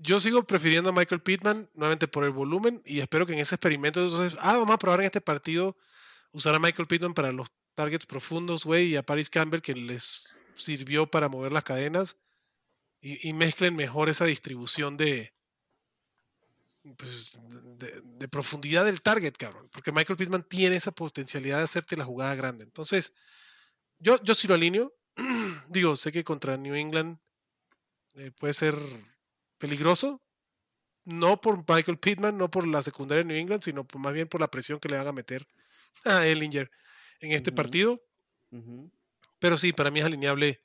Yo 0.00 0.18
sigo 0.18 0.42
prefiriendo 0.42 0.90
a 0.90 0.92
Michael 0.92 1.22
Pittman, 1.22 1.70
nuevamente 1.74 2.08
por 2.08 2.24
el 2.24 2.30
volumen, 2.30 2.82
y 2.84 2.98
espero 2.98 3.26
que 3.26 3.32
en 3.32 3.38
ese 3.38 3.54
experimento, 3.54 4.02
entonces, 4.02 4.36
ah, 4.40 4.56
vamos 4.56 4.74
a 4.74 4.78
probar 4.78 5.00
en 5.00 5.06
este 5.06 5.20
partido 5.20 5.76
usar 6.32 6.54
a 6.54 6.58
Michael 6.58 6.88
Pittman 6.88 7.14
para 7.14 7.32
los 7.32 7.48
targets 7.74 8.06
profundos, 8.06 8.64
güey, 8.64 8.88
y 8.88 8.96
a 8.96 9.02
Paris 9.02 9.30
Campbell 9.30 9.60
que 9.60 9.74
les 9.74 10.40
sirvió 10.54 11.10
para 11.10 11.28
mover 11.28 11.52
las 11.52 11.64
cadenas 11.64 12.18
y, 13.00 13.32
mezclen 13.32 13.74
mejor 13.74 14.08
esa 14.08 14.26
distribución 14.26 14.96
de, 14.96 15.34
pues, 16.96 17.40
de, 17.42 18.28
profundidad 18.28 18.84
del 18.84 19.02
target, 19.02 19.32
cabrón. 19.36 19.68
Porque 19.72 19.90
Michael 19.90 20.16
Pittman 20.16 20.44
tiene 20.44 20.76
esa 20.76 20.92
potencialidad 20.92 21.58
de 21.58 21.64
hacerte 21.64 21.96
la 21.96 22.04
jugada 22.04 22.36
grande. 22.36 22.62
Entonces, 22.62 23.12
yo, 23.98 24.22
yo 24.22 24.34
sí 24.34 24.46
lo 24.46 24.54
alineo. 24.54 24.94
Digo, 25.68 25.96
sé 25.96 26.12
que 26.12 26.22
contra 26.22 26.56
New 26.56 26.76
England 26.76 27.18
eh, 28.14 28.30
puede 28.38 28.52
ser 28.52 28.78
peligroso. 29.58 30.22
No 31.04 31.40
por 31.40 31.58
Michael 31.68 31.98
Pittman, 31.98 32.38
no 32.38 32.52
por 32.52 32.68
la 32.68 32.82
secundaria 32.82 33.24
de 33.24 33.28
New 33.28 33.36
England, 33.36 33.64
sino 33.64 33.84
más 33.98 34.12
bien 34.12 34.28
por 34.28 34.40
la 34.40 34.48
presión 34.48 34.78
que 34.78 34.88
le 34.88 34.96
van 34.96 35.08
a 35.08 35.12
meter 35.12 35.44
a 36.04 36.26
Ellinger 36.26 36.70
en 37.20 37.32
este 37.32 37.52
partido. 37.52 38.02
Pero 39.38 39.56
sí, 39.56 39.72
para 39.72 39.90
mí 39.90 40.00
es 40.00 40.06
alineable 40.06 40.62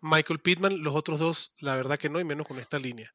Michael 0.00 0.40
Pittman. 0.40 0.82
Los 0.82 0.94
otros 0.94 1.20
dos, 1.20 1.54
la 1.60 1.74
verdad 1.74 1.98
que 1.98 2.08
no, 2.08 2.20
y 2.20 2.24
menos 2.24 2.46
con 2.46 2.58
esta 2.58 2.78
línea. 2.78 3.14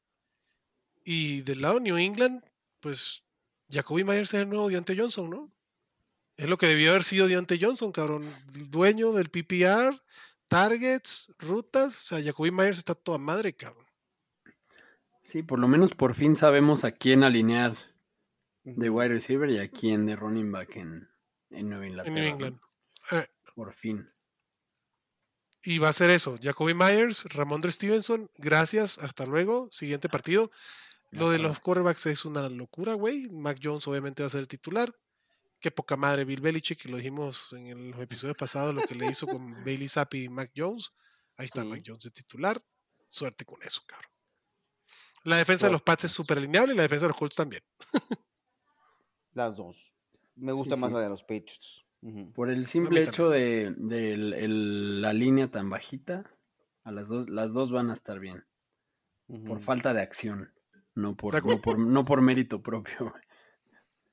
Y 1.03 1.41
del 1.41 1.61
lado 1.61 1.76
de 1.76 1.82
New 1.82 1.97
England, 1.97 2.43
pues 2.80 3.24
Jacoby 3.70 4.03
Myers 4.03 4.34
es 4.34 4.41
el 4.41 4.49
nuevo 4.49 4.70
Deontay 4.70 4.97
Johnson, 4.97 5.30
¿no? 5.30 5.51
Es 6.38 6.49
lo 6.49 6.57
que 6.57 6.68
debió 6.68 6.89
haber 6.89 7.03
sido 7.03 7.28
Deontay 7.28 7.59
Johnson, 7.61 7.91
cabrón. 7.91 8.30
dueño 8.70 9.11
del 9.13 9.30
PPR, 9.30 9.97
targets, 10.47 11.32
rutas. 11.39 12.01
O 12.01 12.05
sea, 12.07 12.24
Jacoby 12.24 12.51
Myers 12.51 12.80
está 12.80 12.95
toda 12.95 13.18
madre, 13.18 13.53
cabrón. 13.53 13.86
Sí, 15.22 15.43
por 15.43 15.59
lo 15.59 15.68
menos 15.68 15.93
por 15.93 16.13
fin 16.13 16.36
sabemos 16.36 16.84
a 16.84 16.91
quién 16.91 17.24
alinear 17.24 17.76
de 18.63 18.89
wide 18.89 19.09
receiver 19.09 19.49
y 19.49 19.59
a 19.59 19.70
quién 19.70 20.05
de 20.05 20.16
running 20.16 20.51
back 20.51 20.76
en, 20.76 21.07
en 21.50 21.70
Nueva 21.70 21.88
Inglaterra. 21.88 22.16
En 22.16 22.24
New 22.24 22.32
England. 22.32 22.60
Eh. 23.12 23.28
Por 23.56 23.74
fin. 23.74 24.10
Y 25.64 25.80
va 25.80 25.89
a 25.89 25.93
ser 25.93 26.12
eso. 26.12 26.38
Jacoby 26.41 26.74
Myers, 26.74 27.26
Ramondre 27.34 27.72
Stevenson, 27.72 28.30
gracias, 28.38 29.00
hasta 29.00 29.26
luego. 29.26 29.68
Siguiente 29.72 30.10
partido. 30.10 30.52
Lo 31.12 31.30
de 31.30 31.39
los 31.39 31.60
quarterbacks 31.60 32.06
es 32.08 32.26
una 32.26 32.48
locura, 32.50 32.93
güey. 32.93 33.30
Mac 33.30 33.60
Jones 33.62 33.88
obviamente 33.88 34.22
va 34.22 34.28
a 34.28 34.30
ser 34.30 34.41
el 34.41 34.48
titular. 34.48 34.93
Qué 35.60 35.72
poca 35.72 35.96
madre 35.96 36.26
Bill 36.26 36.41
Belichick, 36.41 36.86
lo 36.89 36.98
dijimos 36.98 37.54
en 37.54 37.91
los 37.91 38.00
episodios 38.02 38.38
pasados, 38.38 38.76
lo 38.76 38.84
que 38.84 38.96
le 38.96 39.08
hizo 39.08 39.26
con 39.26 39.39
Bailey 39.66 39.88
Zappi 39.88 40.26
y 40.26 40.30
Mac 40.30 40.52
Jones. 40.56 40.91
Ahí 41.38 41.46
está 41.46 41.64
Mac 41.64 41.82
Jones 41.86 42.04
de 42.04 42.12
titular. 42.12 42.62
Suerte 43.10 43.46
con 43.46 43.62
eso, 43.64 43.82
cabrón. 43.88 44.12
La 45.24 45.38
defensa 45.38 45.66
de 45.66 45.72
los 45.72 45.82
Pats 45.82 46.04
es 46.04 46.12
súper 46.12 46.38
alineable 46.38 46.74
y 46.74 46.78
la 46.78 46.84
defensa 46.84 47.06
de 47.06 47.10
los 47.10 47.18
Colts 47.18 47.36
también. 47.36 47.64
Las 49.34 49.56
dos. 49.58 49.95
Me 50.36 50.52
gusta 50.52 50.76
más 50.76 50.92
la 50.92 51.02
de 51.02 51.10
los 51.10 51.24
Patriots. 51.24 51.86
Por 52.34 52.52
el 52.52 52.68
simple 52.68 53.02
hecho 53.02 53.30
de, 53.30 53.74
la 53.78 55.14
línea 55.14 55.50
tan 55.50 55.70
bajita, 55.70 56.30
a 56.84 56.92
las 56.92 57.10
dos, 57.10 57.30
las 57.30 57.54
dos 57.54 57.72
van 57.72 57.90
a 57.90 57.94
estar 57.94 58.20
bien. 58.20 58.46
Por 59.48 59.60
falta 59.60 59.94
de 59.94 60.02
acción. 60.02 60.52
No 60.94 61.16
por, 61.18 61.34
no 61.80 62.06
por, 62.06 62.22
mérito 62.22 62.62
propio. 62.62 63.14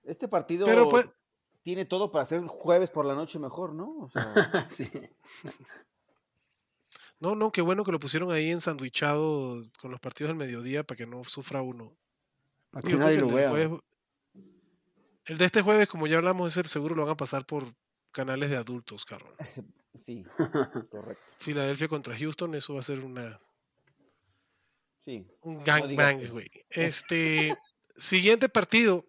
Este 0.04 0.26
partido 0.26 0.66
pues 0.88 1.14
tiene 1.62 1.84
todo 1.84 2.10
para 2.10 2.24
ser 2.24 2.42
jueves 2.42 2.90
por 2.90 3.06
la 3.06 3.14
noche 3.14 3.38
mejor, 3.38 3.74
¿no? 3.74 4.08
sí. 4.68 4.90
No, 7.20 7.36
no, 7.36 7.52
qué 7.52 7.60
bueno 7.62 7.84
que 7.84 7.92
lo 7.92 8.00
pusieron 8.00 8.32
ahí 8.32 8.50
ensandwichado 8.50 9.62
con 9.80 9.92
los 9.92 10.00
partidos 10.00 10.30
del 10.30 10.38
mediodía 10.38 10.82
para 10.82 10.96
que 10.96 11.06
no 11.06 11.22
sufra 11.22 11.62
uno. 11.62 11.92
Para 12.70 12.82
que 12.82 12.96
nadie 12.96 13.18
lo 13.18 13.28
vea. 13.28 13.70
El 15.26 15.38
de 15.38 15.44
este 15.44 15.62
jueves, 15.62 15.88
como 15.88 16.06
ya 16.06 16.18
hablamos, 16.18 16.52
es 16.52 16.56
el 16.56 16.66
seguro 16.66 16.94
lo 16.94 17.04
van 17.04 17.12
a 17.12 17.16
pasar 17.16 17.46
por 17.46 17.64
canales 18.10 18.50
de 18.50 18.56
adultos, 18.56 19.04
cabrón. 19.04 19.34
Sí, 19.94 20.24
correcto. 20.90 21.22
Filadelfia 21.38 21.86
contra 21.86 22.16
Houston, 22.16 22.54
eso 22.54 22.72
va 22.72 22.80
a 22.80 22.82
ser 22.82 23.00
una 23.00 23.38
Sí. 25.04 25.26
Un 25.42 25.62
gangbang, 25.64 26.28
güey. 26.28 26.48
Este, 26.70 27.56
siguiente 27.96 28.48
partido. 28.48 29.06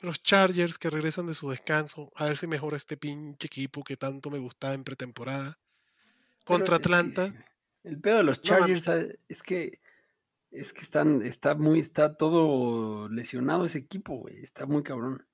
Los 0.00 0.22
Chargers 0.22 0.78
que 0.78 0.90
regresan 0.90 1.26
de 1.26 1.34
su 1.34 1.48
descanso. 1.48 2.12
A 2.16 2.26
ver 2.26 2.36
si 2.36 2.46
mejora 2.46 2.76
este 2.76 2.96
pinche 2.96 3.46
equipo 3.46 3.82
que 3.82 3.96
tanto 3.96 4.30
me 4.30 4.38
gustaba 4.38 4.74
en 4.74 4.84
pretemporada. 4.84 5.56
Contra 6.44 6.76
Atlanta. 6.76 7.32
el 7.84 8.00
pedo 8.00 8.18
de 8.18 8.24
los 8.24 8.42
Chargers 8.42 8.88
es 9.28 9.42
que 9.42 9.80
es 10.54 10.72
que 10.72 10.82
están, 10.82 11.22
está 11.22 11.54
muy, 11.54 11.80
está 11.80 12.16
todo 12.16 13.08
lesionado 13.08 13.64
ese 13.64 13.78
equipo, 13.78 14.18
güey. 14.18 14.36
Está 14.40 14.66
muy 14.66 14.82
cabrón. 14.82 15.26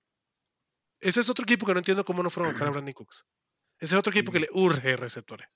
Ese 1.00 1.20
es 1.20 1.28
otro 1.30 1.44
equipo 1.44 1.66
que 1.66 1.72
no 1.72 1.78
entiendo 1.78 2.04
cómo 2.04 2.22
no 2.22 2.30
fueron 2.30 2.48
a 2.48 2.52
buscar 2.52 2.68
a 2.68 2.70
Brandon 2.72 2.94
Cooks. 2.94 3.26
Ese 3.78 3.94
es 3.94 3.98
otro 3.98 4.12
equipo 4.12 4.32
que 4.32 4.40
le 4.40 4.48
urge 4.52 4.96
receptores. 4.96 5.48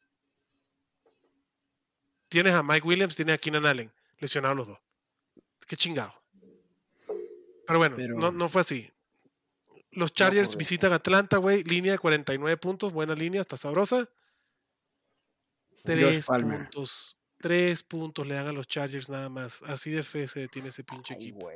Tienes 2.28 2.54
a 2.54 2.62
Mike 2.62 2.86
Williams, 2.86 3.16
tienes 3.16 3.36
a 3.36 3.38
Keenan 3.38 3.66
Allen 3.66 3.92
lesionados 4.18 4.56
los 4.56 4.68
dos. 4.68 4.78
Qué 5.66 5.76
chingado. 5.76 6.12
Pero 7.66 7.78
bueno, 7.78 7.96
No, 8.32 8.48
fue 8.48 8.60
así. 8.60 8.90
Los 9.92 10.12
Chargers 10.12 10.56
visitan 10.56 10.92
Atlanta, 10.92 11.38
güey. 11.38 11.62
Línea 11.64 11.92
de 11.92 11.98
49 11.98 12.56
puntos. 12.58 12.92
Buena 12.92 13.14
línea, 13.14 13.40
está 13.40 13.56
sabrosa. 13.56 14.08
Tres 15.84 16.26
puntos. 16.26 17.18
Tres 17.44 17.82
puntos 17.82 18.26
le 18.26 18.36
dan 18.36 18.46
a 18.46 18.52
los 18.52 18.66
Chargers 18.66 19.10
nada 19.10 19.28
más. 19.28 19.60
Así 19.64 19.90
de 19.90 20.02
fe 20.02 20.26
se 20.28 20.40
detiene 20.40 20.70
ese 20.70 20.82
pinche 20.82 21.12
equipo. 21.12 21.50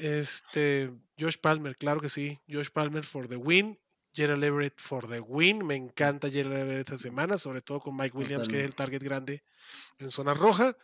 este, 0.00 0.90
Josh 1.18 1.36
Palmer, 1.36 1.76
claro 1.76 2.00
que 2.00 2.08
sí. 2.08 2.40
Josh 2.48 2.70
Palmer 2.70 3.04
for 3.04 3.28
the 3.28 3.36
win. 3.36 3.78
Gerald 4.14 4.42
Everett 4.42 4.80
for 4.80 5.06
the 5.06 5.20
win. 5.20 5.66
Me 5.66 5.76
encanta 5.76 6.30
Gerald 6.30 6.56
Everett 6.56 6.88
esta 6.88 6.96
semana, 6.96 7.36
sobre 7.36 7.60
todo 7.60 7.80
con 7.80 7.94
Mike 7.94 8.16
Williams, 8.16 8.48
que 8.48 8.60
es 8.60 8.64
el 8.64 8.74
target 8.74 9.02
grande 9.02 9.44
en 9.98 10.10
zona 10.10 10.32
roja. 10.32 10.74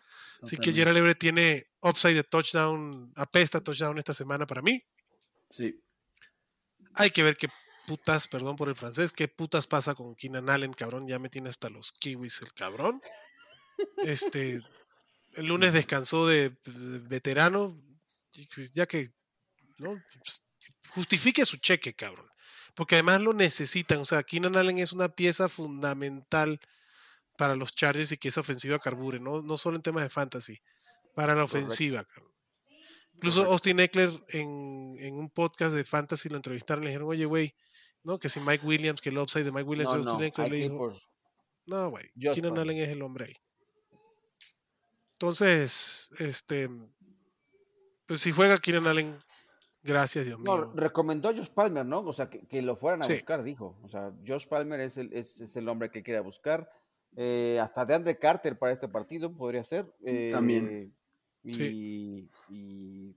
Así 0.43 0.59
que 0.59 0.75
Gerald 0.75 0.99
Everett 0.99 1.19
tiene 1.19 1.67
upside 1.81 2.13
de 2.13 2.25
touchdown, 2.25 3.11
apesta 3.17 3.63
touchdown 3.63 3.97
esta 3.97 4.13
semana 4.13 4.47
para 4.47 4.61
mí. 4.61 4.85
Sí. 5.49 5.83
Hay 6.97 7.11
que 7.11 7.23
ver 7.23 7.39
qué 7.39 7.49
putas, 7.87 8.29
perdón 8.29 8.57
por 8.57 8.69
el 8.69 8.75
francés, 8.75 9.15
qué 9.15 9.29
putas 9.29 9.67
pasa 9.67 9.95
con 9.95 10.15
Keenan 10.15 10.51
Allen, 10.51 10.75
cabrón. 10.75 11.09
Ya 11.09 11.19
me 11.19 11.31
tiene 11.31 11.49
hasta 11.49 11.71
los 11.71 11.93
kiwis 11.93 12.43
el 12.43 12.53
cabrón. 12.53 13.01
Este, 13.99 14.61
el 15.35 15.47
lunes 15.47 15.72
descansó 15.72 16.27
de, 16.27 16.53
veterano, 17.09 17.81
pues, 18.55 18.70
ya 18.72 18.87
que, 18.87 19.11
¿no? 19.79 20.01
Pues, 20.24 20.43
justifique 20.91 21.45
su 21.45 21.59
cheque, 21.59 21.95
cabrón. 21.95 22.27
Porque 22.74 22.97
además 22.97 23.20
lo 23.22 23.33
necesitan. 23.33 23.99
O 23.99 24.05
sea, 24.05 24.22
Keenan 24.22 24.57
Allen 24.57 24.79
es 24.79 24.93
una 24.93 25.09
pieza 25.09 25.49
fundamental 25.49 26.61
para 27.39 27.55
los 27.55 27.74
Chargers 27.74 28.12
y 28.12 28.18
que 28.18 28.29
esa 28.29 28.41
ofensiva 28.41 28.79
carbure, 28.79 29.20
no, 29.20 29.43
no 29.43 29.57
solo 29.57 29.77
en 29.77 29.83
temas 29.83 30.03
de 30.03 30.11
fantasy, 30.11 30.61
para 31.14 31.35
la 31.35 31.45
ofensiva. 31.45 32.05
Incluso 33.14 33.45
Austin 33.45 33.81
Eckler 33.81 34.11
en, 34.29 35.14
un 35.14 35.31
podcast 35.31 35.74
de 35.74 35.85
fantasy 35.85 36.29
lo 36.29 36.37
entrevistaron 36.37 36.83
y 36.83 36.87
le 36.87 36.91
dijeron, 36.91 37.09
oye, 37.09 37.24
güey, 37.24 37.55
¿no? 38.03 38.18
Que 38.18 38.29
si 38.29 38.41
Mike 38.41 38.64
Williams, 38.66 39.01
que 39.01 39.09
el 39.09 39.18
upside 39.18 39.45
de 39.45 39.53
Mike 39.53 39.64
Williams, 39.64 39.95
Austin 39.95 40.24
Eckler 40.24 40.51
le 40.51 40.57
dijo, 40.59 40.95
no, 41.66 41.91
güey, 41.91 42.05
Keenan 42.35 42.59
Allen 42.59 42.77
es 42.77 42.91
el 42.91 43.03
hombre 43.03 43.27
ahí. 43.27 43.35
Entonces, 45.17 46.11
este, 46.19 46.69
pues 48.05 48.21
si 48.21 48.33
juega 48.33 48.59
Keenan 48.59 48.87
Allen, 48.87 49.17
gracias 49.83 50.27
Dios 50.27 50.39
mío. 50.39 50.59
No, 50.59 50.73
recomendó 50.75 51.31
a 51.31 51.35
Josh 51.35 51.49
Palmer, 51.49 51.87
¿no? 51.87 52.01
O 52.01 52.12
sea, 52.12 52.29
que, 52.29 52.61
lo 52.61 52.77
fueran 52.77 53.03
a 53.03 53.09
buscar, 53.09 53.43
dijo. 53.43 53.79
O 53.83 53.89
sea, 53.89 54.12
Josh 54.27 54.47
Palmer 54.47 54.79
es 54.81 54.99
el, 54.99 55.11
es, 55.14 55.41
es 55.41 55.57
el 55.57 55.71
hombre 55.71 55.91
que 55.91 56.03
quiere 56.03 56.21
buscar. 56.21 56.71
Eh, 57.17 57.59
hasta 57.62 57.87
de 57.87 57.95
Andre 57.95 58.19
Carter 58.19 58.59
para 58.59 58.75
este 58.75 58.89
partido 58.89 59.35
podría 59.35 59.64
ser. 59.64 59.91
Eh, 60.05 60.29
También. 60.31 60.95
Y, 61.43 62.29
y, 62.51 63.17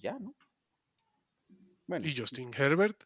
ya, 0.00 0.18
¿no? 0.18 0.34
y 2.02 2.16
Justin 2.16 2.50
Herbert, 2.56 3.02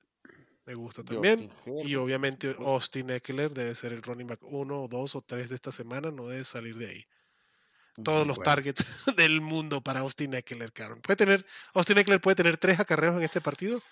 me 0.67 0.75
gusta 0.75 1.03
también. 1.03 1.51
Y 1.85 1.97
obviamente 1.97 2.55
Austin 2.61 3.11
Eckler 3.11 3.51
debe 3.51 3.75
ser 3.75 3.93
el 3.93 4.03
running 4.03 4.29
back 4.29 4.43
uno 4.45 4.83
o 4.83 4.89
dos 4.89 5.17
o 5.17 5.23
tres 5.23 5.49
de 5.49 5.57
esta 5.57 5.73
semana, 5.73 6.13
no 6.13 6.29
debe 6.29 6.45
salir 6.45 6.77
de 6.77 6.87
ahí. 6.87 7.05
Todos 8.03 8.27
los 8.27 8.39
targets 8.41 8.85
del 9.17 9.41
mundo 9.41 9.83
para 9.83 10.01
Austin 10.01 10.35
Eckler, 10.35 10.73
cabrón. 10.73 11.01
Puede 11.03 11.17
tener, 11.17 11.47
Austin 11.75 11.99
Eckler 11.99 12.21
puede 12.21 12.37
tener 12.37 12.57
tres 12.57 12.81
acarreos 12.81 13.17
en 13.17 13.23
este 13.23 13.41
partido 13.41 13.83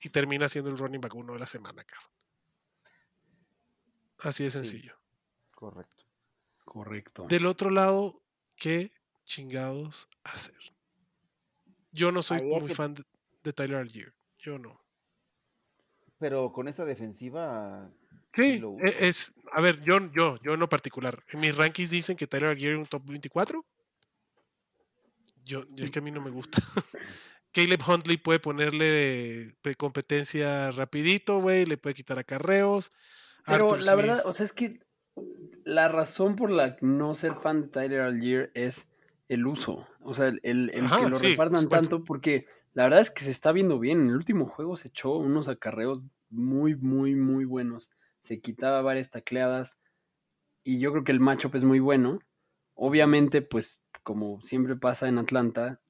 y 0.00 0.10
termina 0.10 0.48
siendo 0.48 0.70
el 0.70 0.78
running 0.78 1.00
back 1.00 1.14
uno 1.14 1.32
de 1.32 1.38
la 1.38 1.46
semana, 1.46 1.82
cabrón. 1.84 2.10
Así 4.20 4.44
de 4.44 4.50
sencillo. 4.50 4.98
Correcto. 5.54 6.04
Correcto. 6.64 7.26
Del 7.28 7.46
otro 7.46 7.70
lado, 7.70 8.22
¿qué 8.56 8.92
chingados 9.24 10.08
hacer? 10.24 10.56
Yo 11.92 12.12
no 12.12 12.22
soy 12.22 12.42
muy 12.42 12.68
fan 12.68 12.94
de, 13.42 13.52
Tyler 13.52 13.78
Algier. 13.78 14.14
Yo 14.38 14.58
no. 14.58 14.84
Pero 16.18 16.52
con 16.52 16.68
esta 16.68 16.84
defensiva. 16.84 17.90
Sí, 18.32 18.62
e, 18.84 19.08
es. 19.08 19.34
A 19.52 19.60
ver, 19.60 19.82
yo, 19.82 19.98
yo, 20.12 20.38
yo 20.42 20.56
no 20.56 20.68
particular. 20.68 21.22
En 21.28 21.40
mis 21.40 21.56
rankings 21.56 21.90
dicen 21.90 22.16
que 22.16 22.26
Tyler 22.26 22.50
Algier 22.50 22.72
es 22.72 22.78
un 22.78 22.86
top 22.86 23.02
24. 23.06 23.64
Yo, 25.44 25.64
es 25.76 25.90
que 25.90 26.00
a 26.00 26.02
mí 26.02 26.10
no 26.10 26.20
me 26.20 26.30
gusta. 26.30 26.60
Caleb 27.52 27.80
Huntley 27.88 28.18
puede 28.18 28.38
ponerle 28.38 29.54
competencia 29.78 30.70
rapidito, 30.72 31.40
güey, 31.40 31.64
le 31.64 31.78
puede 31.78 31.94
quitar 31.94 32.18
acarreos. 32.18 32.92
Pero 33.46 33.76
la 33.76 33.94
verdad, 33.94 34.22
o 34.26 34.32
sea, 34.32 34.44
es 34.44 34.52
que 34.52 34.80
la 35.64 35.88
razón 35.88 36.36
por 36.36 36.50
la 36.50 36.76
no 36.82 37.14
ser 37.14 37.34
fan 37.34 37.62
de 37.62 37.68
Tyler 37.68 38.00
Algier 38.00 38.50
es 38.54 38.88
el 39.28 39.46
uso. 39.46 39.86
O 40.00 40.14
sea, 40.14 40.28
el, 40.28 40.40
el 40.42 40.70
que 40.70 41.08
lo 41.08 41.16
repartan 41.16 41.68
tanto, 41.68 42.04
porque 42.04 42.44
la 42.74 42.84
verdad 42.84 43.00
es 43.00 43.10
que 43.10 43.24
se 43.24 43.30
está 43.30 43.52
viendo 43.52 43.78
bien. 43.78 44.02
En 44.02 44.08
el 44.08 44.16
último 44.16 44.46
juego 44.46 44.76
se 44.76 44.88
echó 44.88 45.16
unos 45.16 45.48
acarreos 45.48 46.06
muy, 46.28 46.74
muy, 46.74 47.14
muy 47.14 47.44
buenos. 47.44 47.90
Se 48.26 48.40
quitaba 48.40 48.82
varias 48.82 49.10
tacleadas. 49.10 49.78
Y 50.64 50.80
yo 50.80 50.92
creo 50.92 51.04
que 51.04 51.12
el 51.12 51.20
matchup 51.20 51.54
es 51.54 51.64
muy 51.64 51.78
bueno. 51.78 52.18
Obviamente, 52.74 53.40
pues, 53.40 53.84
como 54.02 54.40
siempre 54.42 54.76
pasa 54.76 55.08
en 55.08 55.18
Atlanta, 55.18 55.80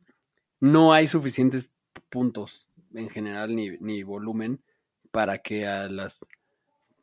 no 0.61 0.93
hay 0.93 1.07
suficientes 1.07 1.72
puntos 2.11 2.70
en 2.95 3.09
general 3.09 3.57
ni, 3.57 3.70
ni 3.78 4.03
volumen 4.03 4.62
para 5.11 5.39
que 5.39 5.66
a 5.66 5.89
las 5.89 6.26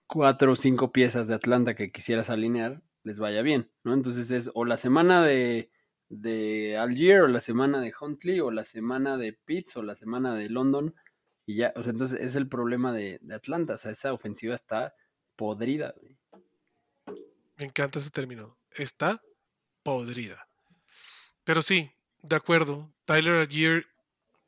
cuatro 0.08 0.52
o 0.52 0.56
cinco 0.56 0.92
piezas 0.92 1.28
de 1.28 1.36
Atlanta 1.36 1.74
que 1.74 1.92
quisieras 1.92 2.30
alinear 2.30 2.82
les 3.04 3.20
vaya 3.20 3.42
bien, 3.42 3.72
¿no? 3.84 3.94
Entonces 3.94 4.32
es 4.32 4.52
o 4.54 4.66
la 4.66 4.78
semana 4.78 5.26
de, 5.26 5.72
de 6.10 6.78
Algier 6.78 7.22
o 7.22 7.28
la 7.28 7.42
semana 7.42 7.82
de 7.82 7.94
Huntley 8.00 8.40
o 8.40 8.52
la 8.52 8.64
semana 8.64 9.18
de 9.18 9.34
Pitts 9.34 9.76
o 9.78 9.84
la 9.84 9.96
semana 9.96 10.36
de 10.36 10.50
London 10.50 10.96
y 11.46 11.58
ya, 11.58 11.74
o 11.76 11.84
sea, 11.84 11.92
entonces 11.92 12.20
es 12.22 12.36
el 12.36 12.48
problema 12.48 12.94
de, 12.94 13.20
Atlanta, 13.32 13.74
o 13.74 13.78
sea, 13.78 13.92
esa 13.92 14.14
ofensiva 14.14 14.56
está 14.56 14.96
podrida. 15.36 15.94
Me 17.58 17.66
encanta 17.66 18.00
ese 18.00 18.10
término, 18.10 18.58
está 18.72 19.22
podrida. 19.84 20.48
Pero 21.44 21.62
sí, 21.62 21.92
de 22.22 22.36
acuerdo, 22.36 22.94
Tyler 23.06 23.36
Algier 23.36 23.86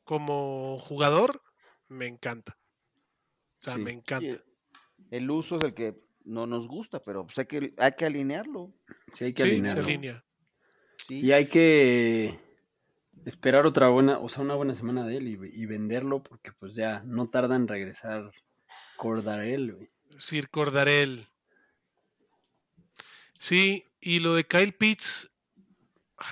como 0.04 0.78
jugador 0.78 1.42
me 1.88 2.06
encanta. 2.06 2.58
O 3.58 3.62
sea, 3.62 3.76
me 3.76 3.90
encanta. 3.90 4.42
El 5.10 5.30
uso 5.30 5.56
es 5.56 5.64
el 5.64 5.74
que 5.74 6.00
no 6.24 6.46
nos 6.46 6.68
gusta, 6.68 7.02
pero 7.02 7.24
pues 7.24 7.38
hay 7.38 7.46
que, 7.46 7.74
hay 7.76 7.92
que 7.92 8.04
alinearlo. 8.04 8.74
Sí, 9.12 9.26
hay 9.26 9.32
que 9.32 9.42
alinearlo. 9.44 10.22
Y 11.08 11.32
hay 11.32 11.46
que 11.46 12.38
esperar 13.24 13.66
otra 13.66 13.88
buena, 13.88 14.18
o 14.18 14.28
sea, 14.28 14.42
una 14.42 14.54
buena 14.54 14.74
semana 14.74 15.06
de 15.06 15.16
él 15.16 15.28
y, 15.28 15.66
venderlo, 15.66 16.22
porque 16.22 16.52
pues 16.52 16.74
ya 16.74 17.02
no 17.04 17.28
tarda 17.28 17.56
en 17.56 17.68
regresar 17.68 18.30
Cordarel, 18.96 19.74
güey. 19.74 19.88
Sir 20.18 20.48
Cordarel. 20.50 21.26
Sí, 23.38 23.84
y 24.00 24.20
lo 24.20 24.34
de 24.34 24.44
Kyle 24.44 24.72
Pitts, 24.72 25.30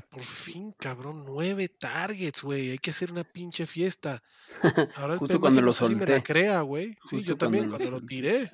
por 0.09 0.23
fin, 0.23 0.73
cabrón, 0.73 1.25
nueve 1.27 1.69
targets, 1.69 2.43
güey. 2.43 2.71
Hay 2.71 2.79
que 2.79 2.91
hacer 2.91 3.13
una 3.13 3.25
pinche 3.25 3.67
fiesta. 3.67 4.23
Ahora 4.97 5.19
Justo 5.19 5.41
cuando 5.41 5.61
lo 5.61 5.73
solté. 5.73 5.95
si 5.95 6.01
me 6.01 6.07
la 6.07 6.23
crea, 6.23 6.61
güey. 6.63 6.97
Sí, 7.05 7.23
yo 7.23 7.37
también, 7.37 7.69
cuando 7.69 7.91
lo 7.91 8.01
tiré. 8.01 8.51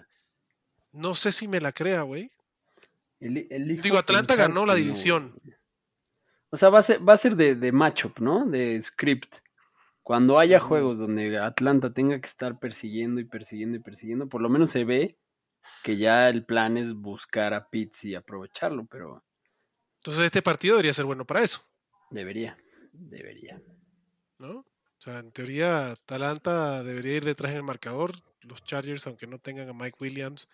No 0.92 1.14
sé 1.14 1.30
si 1.30 1.46
me 1.46 1.60
la 1.60 1.72
crea, 1.72 2.02
güey. 2.02 2.30
Digo, 3.20 3.98
Atlanta 3.98 4.34
ganó 4.34 4.66
la 4.66 4.74
división. 4.74 5.40
O 6.50 6.56
sea, 6.56 6.68
va 6.68 6.80
a 6.80 6.82
ser, 6.82 7.08
va 7.08 7.12
a 7.12 7.16
ser 7.16 7.36
de, 7.36 7.54
de 7.54 7.70
matchup, 7.70 8.18
¿no? 8.18 8.44
De 8.46 8.80
script. 8.82 9.36
Cuando 10.10 10.40
haya 10.40 10.58
juegos 10.58 10.98
donde 10.98 11.38
Atlanta 11.38 11.94
tenga 11.94 12.20
que 12.20 12.26
estar 12.26 12.58
persiguiendo 12.58 13.20
y 13.20 13.24
persiguiendo 13.24 13.76
y 13.76 13.80
persiguiendo, 13.80 14.28
por 14.28 14.42
lo 14.42 14.48
menos 14.48 14.68
se 14.70 14.82
ve 14.82 15.16
que 15.84 15.98
ya 15.98 16.28
el 16.28 16.44
plan 16.44 16.76
es 16.76 16.94
buscar 16.94 17.54
a 17.54 17.70
Pitts 17.70 18.06
y 18.06 18.16
aprovecharlo, 18.16 18.86
pero... 18.86 19.24
Entonces 19.98 20.24
este 20.24 20.42
partido 20.42 20.74
debería 20.74 20.94
ser 20.94 21.04
bueno 21.04 21.24
para 21.24 21.44
eso. 21.44 21.60
Debería, 22.10 22.58
debería. 22.92 23.62
¿No? 24.38 24.50
O 24.50 24.66
sea, 24.98 25.20
en 25.20 25.30
teoría 25.30 25.92
Atlanta 25.92 26.82
debería 26.82 27.14
ir 27.14 27.24
detrás 27.24 27.52
en 27.52 27.58
el 27.58 27.62
marcador. 27.62 28.10
Los 28.40 28.64
Chargers, 28.64 29.06
aunque 29.06 29.28
no 29.28 29.38
tengan 29.38 29.68
a 29.68 29.74
Mike 29.74 29.98
Williams, 30.00 30.48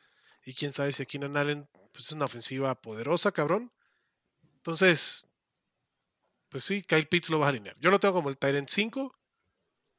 y 0.44 0.52
quién 0.52 0.70
sabe 0.70 0.92
si 0.92 1.02
aquí 1.02 1.16
en 1.16 1.34
Allen 1.34 1.66
pues, 1.92 2.04
es 2.04 2.12
una 2.12 2.26
ofensiva 2.26 2.74
poderosa, 2.74 3.32
cabrón. 3.32 3.72
Entonces, 4.56 5.30
pues 6.50 6.62
sí, 6.62 6.82
Kyle 6.82 7.08
Pitts 7.08 7.30
lo 7.30 7.38
vas 7.38 7.46
a 7.46 7.48
alinear. 7.48 7.76
Yo 7.80 7.90
lo 7.90 7.98
tengo 7.98 8.12
como 8.12 8.28
el 8.28 8.36
Tyrant 8.36 8.68
5. 8.68 9.15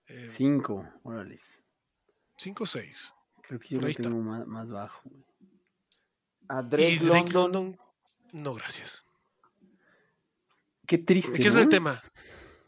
5, 0.08 1.00
órale. 1.04 1.38
5 2.38 2.66
6. 2.66 3.16
Creo 3.42 3.60
que 3.60 3.76
yo 3.76 3.82
lo 3.82 3.88
tengo 3.94 4.22
más, 4.22 4.72
bajo. 4.72 5.02
A 6.50 6.62
Drake, 6.62 7.00
London? 7.34 7.78
No, 8.32 8.54
gracias. 8.54 9.06
Qué 10.86 10.98
triste. 10.98 11.40
¿Qué 11.40 11.48
es 11.48 11.56
el 11.56 11.68
tema? 11.68 12.02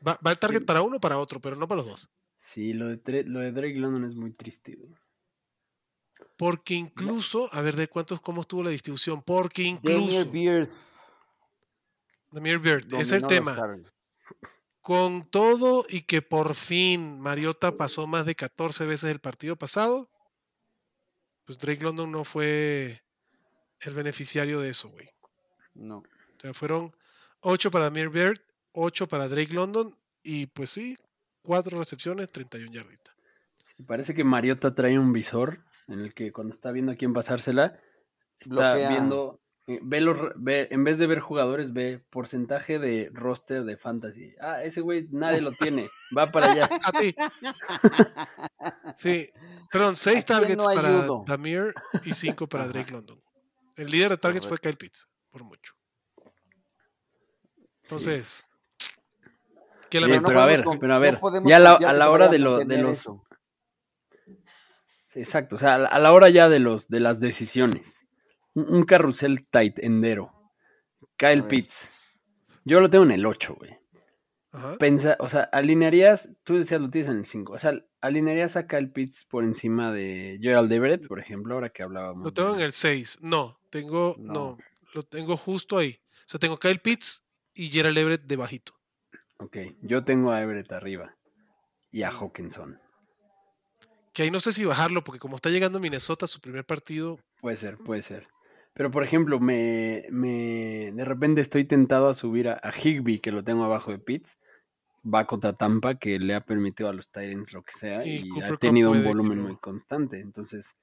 Va, 0.05 0.17
el 0.31 0.39
target 0.39 0.65
para 0.65 0.81
uno 0.81 0.97
o 0.97 0.99
para 0.99 1.17
otro, 1.17 1.39
pero 1.39 1.55
no 1.55 1.67
para 1.67 1.81
los 1.81 1.89
dos. 1.89 2.09
Sí, 2.37 2.73
lo 2.73 2.87
de, 2.87 3.23
lo 3.25 3.39
de 3.39 3.51
Drake 3.51 3.75
London 3.75 4.05
es 4.05 4.15
muy 4.15 4.31
triste, 4.31 4.75
güey. 4.75 4.95
Porque 6.37 6.75
incluso, 6.75 7.49
a 7.53 7.61
ver 7.61 7.75
de 7.75 7.89
cuántos, 7.89 8.21
cómo 8.21 8.41
estuvo 8.41 8.63
la 8.63 8.69
distribución. 8.69 9.21
Porque 9.21 9.63
incluso. 9.63 10.31
Beard. 10.31 10.69
Beard. 12.31 12.93
Es 12.93 13.11
el 13.11 13.25
tema. 13.25 13.57
Con 14.89 15.23
todo 15.23 15.85
y 15.87 16.01
que 16.01 16.23
por 16.23 16.55
fin 16.55 17.19
Mariota 17.19 17.77
pasó 17.77 18.07
más 18.07 18.25
de 18.25 18.33
14 18.33 18.87
veces 18.87 19.11
el 19.11 19.19
partido 19.19 19.55
pasado, 19.55 20.09
pues 21.45 21.59
Drake 21.59 21.83
London 21.83 22.11
no 22.11 22.23
fue 22.23 23.03
el 23.81 23.93
beneficiario 23.93 24.59
de 24.59 24.69
eso, 24.69 24.89
güey. 24.89 25.07
No. 25.75 25.97
O 25.97 26.39
sea, 26.41 26.55
fueron 26.55 26.91
8 27.41 27.69
para 27.69 27.85
Damir 27.85 28.09
Beard, 28.09 28.41
8 28.71 29.07
para 29.07 29.27
Drake 29.27 29.53
London 29.53 29.95
y 30.23 30.47
pues 30.47 30.71
sí, 30.71 30.97
4 31.43 31.77
recepciones, 31.77 32.31
31 32.31 32.71
yarditas. 32.71 33.13
Parece 33.85 34.15
que 34.15 34.23
Mariota 34.23 34.73
trae 34.73 34.97
un 34.97 35.13
visor 35.13 35.63
en 35.87 35.99
el 35.99 36.15
que 36.15 36.31
cuando 36.31 36.51
está 36.51 36.71
viendo 36.71 36.93
a 36.93 36.95
quién 36.95 37.13
pasársela, 37.13 37.79
está 38.39 38.73
viendo, 38.73 39.39
eh, 39.69 39.79
ve 39.83 40.01
los, 40.01 40.17
ve, 40.35 40.67
en 40.71 40.83
vez 40.83 40.97
de 40.97 41.05
ver 41.05 41.19
jugadores, 41.19 41.73
ve 41.73 42.03
porcentaje 42.09 42.79
de 42.79 43.11
roster 43.13 43.63
de 43.63 43.77
fantasy. 43.77 44.33
Ah, 44.41 44.63
ese 44.63 44.81
güey 44.81 45.07
nadie 45.11 45.41
lo 45.41 45.51
tiene, 45.51 45.87
va 46.17 46.31
para 46.31 46.53
allá. 46.53 46.67
a 46.83 46.91
ti. 46.91 47.15
sí, 48.95 49.29
perdón, 49.71 49.95
seis 49.95 50.25
targets 50.25 50.65
para 50.65 51.05
Damir 51.23 51.75
y 52.03 52.15
cinco 52.15 52.47
para 52.47 52.67
Drake 52.67 52.91
London. 52.91 53.21
El 53.75 53.91
líder 53.91 54.09
de 54.09 54.17
targets 54.17 54.47
fue 54.47 54.57
Kyle 54.57 54.75
Pitts, 54.75 55.07
por 55.29 55.43
mucho. 55.43 55.75
Entonces, 57.83 58.47
que 59.91 60.01
la 60.01 60.07
pero, 60.07 60.39
a 60.41 60.45
ver, 60.47 60.63
pero 60.79 60.95
a 60.95 60.99
ver, 60.99 61.19
ya 61.45 61.57
a 61.57 61.93
la 61.93 62.09
hora 62.09 62.27
de, 62.27 62.39
lo, 62.39 62.57
de 62.65 62.77
los 62.79 63.07
exacto, 65.13 65.57
o 65.57 65.59
sea, 65.59 65.75
a 65.75 65.99
la 65.99 66.11
hora 66.11 66.29
ya 66.29 66.49
de 66.49 66.57
los 66.57 66.87
de 66.87 67.01
las 67.01 67.19
decisiones. 67.19 68.07
Un, 68.67 68.83
carrusel 68.83 69.47
tight 69.49 69.79
endero. 69.79 70.33
Kyle 71.17 71.43
Pitts. 71.43 71.91
Yo 72.65 72.79
lo 72.79 72.89
tengo 72.89 73.05
en 73.05 73.11
el 73.11 73.25
8, 73.25 73.55
güey. 73.55 73.79
Pensa, 74.79 75.15
o 75.19 75.29
sea, 75.29 75.43
alinearías, 75.43 76.29
tú 76.43 76.57
decías 76.57 76.81
lo 76.81 76.89
tienes 76.89 77.09
en 77.11 77.17
el 77.17 77.25
5, 77.25 77.53
o 77.53 77.59
sea, 77.59 77.73
alinearías 78.01 78.57
a 78.57 78.65
Kyle 78.65 78.91
Pitts 78.91 79.25
por 79.25 79.43
encima 79.43 79.91
de 79.91 80.39
Gerald 80.41 80.71
Everett, 80.71 81.07
por 81.07 81.19
ejemplo, 81.19 81.53
ahora 81.53 81.69
que 81.69 81.83
hablábamos. 81.83 82.23
Lo 82.23 82.33
tengo 82.33 82.55
en 82.55 82.61
el 82.61 82.71
6, 82.71 83.19
no, 83.21 83.59
tengo, 83.69 84.15
no. 84.17 84.57
lo 84.95 85.03
tengo 85.03 85.37
justo 85.37 85.77
ahí. 85.77 85.99
O 86.01 86.23
sea, 86.25 86.39
tengo 86.39 86.57
Kyle 86.57 86.79
Pitts 86.79 87.29
y 87.53 87.69
Gerald 87.69 87.97
Everett 87.97 88.23
debajito. 88.23 88.73
Ok, 89.37 89.57
yo 89.81 90.03
tengo 90.03 90.31
a 90.31 90.41
Everett 90.41 90.71
arriba 90.71 91.15
y 91.91 92.01
a 92.01 92.11
Hawkinson. 92.11 92.79
Que 94.13 94.23
ahí 94.23 94.31
no 94.31 94.39
sé 94.39 94.51
si 94.51 94.65
bajarlo, 94.65 95.03
porque 95.03 95.19
como 95.19 95.35
está 95.35 95.49
llegando 95.49 95.79
Minnesota 95.79 96.25
su 96.25 96.41
primer 96.41 96.65
partido. 96.65 97.19
Puede 97.39 97.55
ser, 97.55 97.77
puede 97.77 98.01
ser. 98.01 98.27
Pero 98.73 98.91
por 98.91 99.03
ejemplo, 99.03 99.39
me, 99.39 100.05
me 100.09 100.91
de 100.93 101.05
repente 101.05 101.41
estoy 101.41 101.65
tentado 101.65 102.07
a 102.07 102.13
subir 102.13 102.49
a, 102.49 102.73
Higby, 102.75 103.19
que 103.19 103.31
lo 103.31 103.43
tengo 103.43 103.63
abajo 103.63 103.91
de 103.91 103.99
Pitts. 103.99 104.37
Va 105.03 105.25
contra 105.25 105.53
Tampa, 105.53 105.95
que 105.95 106.19
le 106.19 106.35
ha 106.35 106.41
permitido 106.41 106.89
a 106.89 106.93
los 106.93 107.07
Titans 107.07 107.53
lo 107.53 107.63
que 107.63 107.71
sea, 107.71 108.05
y, 108.05 108.29
ha 108.43 108.57
tenido 108.57 108.91
un 108.91 109.03
volumen 109.03 109.41
muy 109.41 109.57
constante. 109.57 110.19
Entonces. 110.19 110.75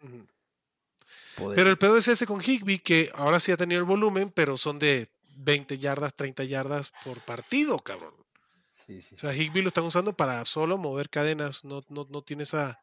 Pero 1.54 1.68
el 1.68 1.76
pedo 1.76 1.98
es 1.98 2.08
ese 2.08 2.26
con 2.26 2.40
Higby, 2.40 2.78
que 2.78 3.10
ahora 3.14 3.40
sí 3.40 3.52
ha 3.52 3.56
tenido 3.56 3.80
el 3.80 3.86
volumen, 3.86 4.32
pero 4.34 4.56
son 4.56 4.78
de 4.78 5.08
20 5.36 5.78
yardas, 5.78 6.14
30 6.14 6.44
yardas 6.44 6.92
por 7.04 7.20
partido, 7.20 7.78
cabrón. 7.78 8.14
Sí, 8.72 9.00
sí, 9.00 9.16
o 9.16 9.18
sea, 9.18 9.34
Higby 9.34 9.62
lo 9.62 9.68
están 9.68 9.84
usando 9.84 10.16
para 10.16 10.44
solo 10.44 10.78
mover 10.78 11.10
cadenas, 11.10 11.64
no, 11.64 11.82
no, 11.88 12.06
no 12.08 12.22
tiene 12.22 12.44
esa 12.44 12.80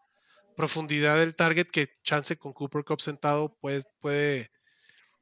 profundidad 0.55 1.17
del 1.17 1.35
target 1.35 1.67
que 1.67 1.87
chance 2.03 2.37
con 2.37 2.53
Cooper 2.53 2.83
Cup 2.83 3.01
sentado 3.01 3.55
puede, 3.59 3.81
puede. 3.99 4.51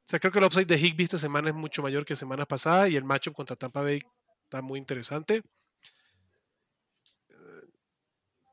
O 0.04 0.08
sea, 0.12 0.18
creo 0.18 0.32
que 0.32 0.38
el 0.38 0.44
upside 0.44 0.66
de 0.66 0.78
Higby 0.78 1.04
esta 1.04 1.18
semana 1.18 1.48
es 1.48 1.54
mucho 1.54 1.82
mayor 1.82 2.04
que 2.04 2.16
semana 2.16 2.44
pasada 2.44 2.88
y 2.88 2.96
el 2.96 3.04
matchup 3.04 3.34
contra 3.34 3.56
Tampa 3.56 3.82
Bay 3.82 4.02
está 4.44 4.60
muy 4.60 4.78
interesante. 4.78 5.42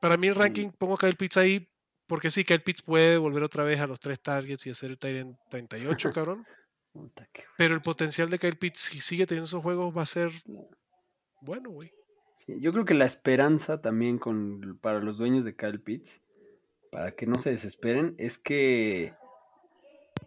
Para 0.00 0.16
mí 0.16 0.28
el 0.28 0.34
ranking 0.34 0.70
pongo 0.70 0.94
a 0.94 0.98
Kyle 0.98 1.16
Pitts 1.16 1.36
ahí 1.36 1.68
porque 2.06 2.30
sí, 2.30 2.44
Kyle 2.44 2.62
Pitts 2.62 2.82
puede 2.82 3.18
volver 3.18 3.44
otra 3.44 3.62
vez 3.62 3.78
a 3.80 3.86
los 3.86 4.00
tres 4.00 4.20
targets 4.20 4.66
y 4.66 4.70
hacer 4.70 4.90
el 4.90 4.98
Tyrant 4.98 5.38
38, 5.50 6.10
cabrón. 6.14 6.44
Pero 7.56 7.74
el 7.74 7.82
potencial 7.82 8.28
de 8.30 8.38
Kyle 8.38 8.56
Pitts, 8.56 8.80
si 8.80 9.00
sigue 9.00 9.26
teniendo 9.26 9.46
esos 9.46 9.62
juegos, 9.62 9.96
va 9.96 10.02
a 10.02 10.06
ser 10.06 10.30
bueno, 11.40 11.70
güey. 11.70 11.92
yo 12.48 12.72
creo 12.72 12.84
que 12.84 12.94
la 12.94 13.04
esperanza 13.04 13.80
también 13.80 14.18
con, 14.18 14.78
para 14.80 14.98
los 14.98 15.18
dueños 15.18 15.44
de 15.44 15.54
Kyle 15.54 15.80
Pitts 15.80 16.20
para 16.90 17.12
que 17.14 17.26
no 17.26 17.38
se 17.38 17.50
desesperen, 17.50 18.16
es 18.18 18.38
que, 18.38 19.14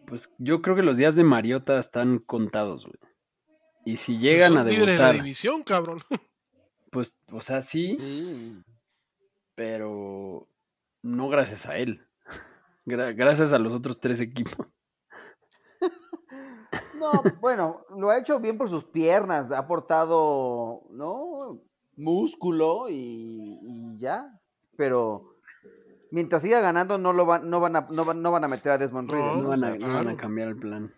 pues 0.05 0.33
yo 0.37 0.61
creo 0.61 0.75
que 0.75 0.83
los 0.83 0.97
días 0.97 1.15
de 1.15 1.23
Mariota 1.23 1.77
están 1.79 2.19
contados, 2.19 2.85
güey. 2.85 2.99
Y 3.85 3.97
si 3.97 4.17
llegan 4.17 4.57
a 4.57 4.63
debutar... 4.63 4.87
de 4.87 4.97
la 4.97 5.13
división, 5.13 5.63
cabrón. 5.63 5.99
Pues, 6.91 7.17
o 7.31 7.41
sea, 7.41 7.63
sí, 7.63 7.97
pero 9.55 10.47
no 11.01 11.27
gracias 11.27 11.65
a 11.65 11.77
él. 11.77 12.07
gracias 12.85 13.51
a 13.51 13.57
los 13.57 13.73
otros 13.73 13.97
tres 13.97 14.19
equipos. 14.21 14.67
No, 16.99 17.11
bueno, 17.41 17.85
lo 17.97 18.11
ha 18.11 18.17
hecho 18.17 18.39
bien 18.39 18.57
por 18.57 18.69
sus 18.69 18.85
piernas, 18.85 19.51
ha 19.51 19.57
aportado, 19.57 20.83
¿no? 20.91 21.59
Músculo 21.97 22.87
y, 22.89 23.97
ya. 23.97 24.39
Pero 24.77 25.32
mientras 26.13 26.43
siga 26.43 26.61
ganando, 26.61 26.99
no 26.99 27.11
lo 27.11 27.25
van, 27.25 27.49
no 27.49 27.59
van 27.59 27.75
a, 27.75 27.87
no 27.89 28.05
van, 28.05 28.21
no 28.21 28.31
van 28.31 28.43
a 28.43 28.47
meter 28.47 28.73
a 28.73 28.77
Desmond 28.77 29.09
Reed. 29.09 29.21
No, 29.21 29.47
van 29.49 29.63
a, 29.63 30.15
cambiar 30.15 30.49
el 30.49 30.55
plan. 30.55 30.93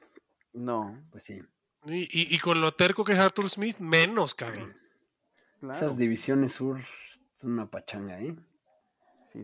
No. 0.53 1.01
Pues 1.09 1.23
sí. 1.23 1.41
Y, 1.87 2.37
con 2.39 2.61
lo 2.61 2.73
terco 2.73 3.03
que 3.03 3.13
es 3.13 3.19
Arthur 3.19 3.49
Smith, 3.49 3.77
menos, 3.79 4.35
cabrón. 4.35 4.75
Esas 5.71 5.97
divisiones 5.97 6.53
sur 6.53 6.81
son 7.35 7.53
una 7.53 7.69
pachanga, 7.69 8.19
¿eh? 8.19 8.35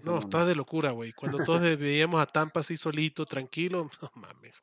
no, 0.05 0.17
está 0.17 0.45
de 0.45 0.55
locura, 0.55 0.91
güey. 0.91 1.13
Cuando 1.13 1.43
todos 1.43 1.61
veíamos 1.79 2.21
a 2.21 2.25
Tampa 2.25 2.59
así 2.59 2.77
solito, 2.77 3.25
tranquilo, 3.25 3.89
no 4.01 4.11
mames, 4.15 4.61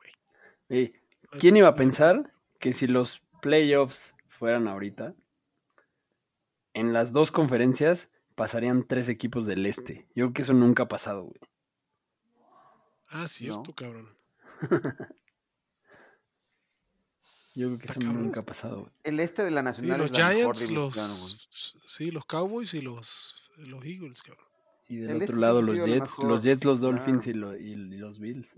güey. 0.69 0.93
¿Quién 1.41 1.57
iba 1.57 1.69
a 1.69 1.75
pensar 1.75 2.31
que 2.59 2.73
si 2.73 2.87
los 2.87 3.23
playoffs 3.41 4.15
fueran 4.29 4.69
ahorita, 4.69 5.15
en 6.75 6.93
las 6.93 7.13
dos 7.13 7.33
conferencias 7.33 8.11
pasarían 8.39 8.87
tres 8.87 9.09
equipos 9.09 9.45
del 9.47 9.67
este? 9.67 10.07
Yo 10.15 10.27
creo 10.27 10.33
que 10.33 10.43
eso 10.43 10.55
nunca 10.55 10.85
ha 10.85 10.89
pasado, 10.89 11.25
güey. 11.25 11.41
Ah, 13.09 13.27
cierto, 13.27 13.75
cabrón. 13.75 14.09
Yo 17.57 17.67
creo 17.67 17.79
que 17.81 17.87
eso 17.87 18.01
nunca 18.01 18.41
ha 18.41 18.47
pasado. 18.47 18.83
Güey. 18.83 18.93
El 19.03 19.19
este 19.19 19.43
de 19.43 19.51
la 19.51 19.63
Nacional. 19.63 19.99
los 19.99 20.13
Giants, 20.13 20.71
los, 20.71 21.49
sí, 21.85 22.13
los 22.13 22.25
Cowboys 22.27 22.75
y 22.75 22.81
los, 22.81 23.51
los 23.57 23.85
Eagles, 23.85 24.23
cabrón. 24.23 24.47
Y 24.89 24.99
del 24.99 25.17
otro 25.17 25.25
este 25.25 25.37
lado 25.37 25.61
los 25.61 25.85
Jets, 25.85 26.23
los 26.23 26.45
Jets, 26.45 26.65
los 26.65 26.81
Dolphins 26.81 27.27
y, 27.27 27.31
y, 27.31 27.35
los 27.35 28.21
Bills. 28.21 28.55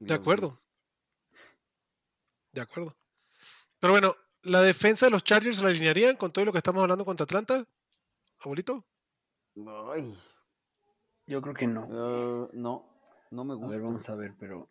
de 0.00 0.14
acuerdo. 0.14 0.58
De 2.52 2.60
acuerdo. 2.60 2.96
Pero 3.78 3.92
bueno, 3.92 4.16
¿la 4.42 4.60
defensa 4.60 5.06
de 5.06 5.10
los 5.10 5.22
Chargers 5.22 5.62
la 5.62 5.68
alinearían 5.68 6.16
con 6.16 6.32
todo 6.32 6.44
lo 6.44 6.52
que 6.52 6.58
estamos 6.58 6.82
hablando 6.82 7.04
contra 7.04 7.24
Atlanta? 7.24 7.64
¿Abuelito? 8.40 8.84
Ay. 9.56 10.14
Yo 11.26 11.40
creo 11.40 11.54
que 11.54 11.66
no. 11.66 11.86
Uh, 11.86 12.50
no, 12.52 12.86
no 13.30 13.44
me 13.44 13.54
gusta. 13.54 13.66
A 13.66 13.70
ver, 13.70 13.80
vamos 13.80 14.08
a 14.08 14.14
ver, 14.14 14.34
pero. 14.38 14.68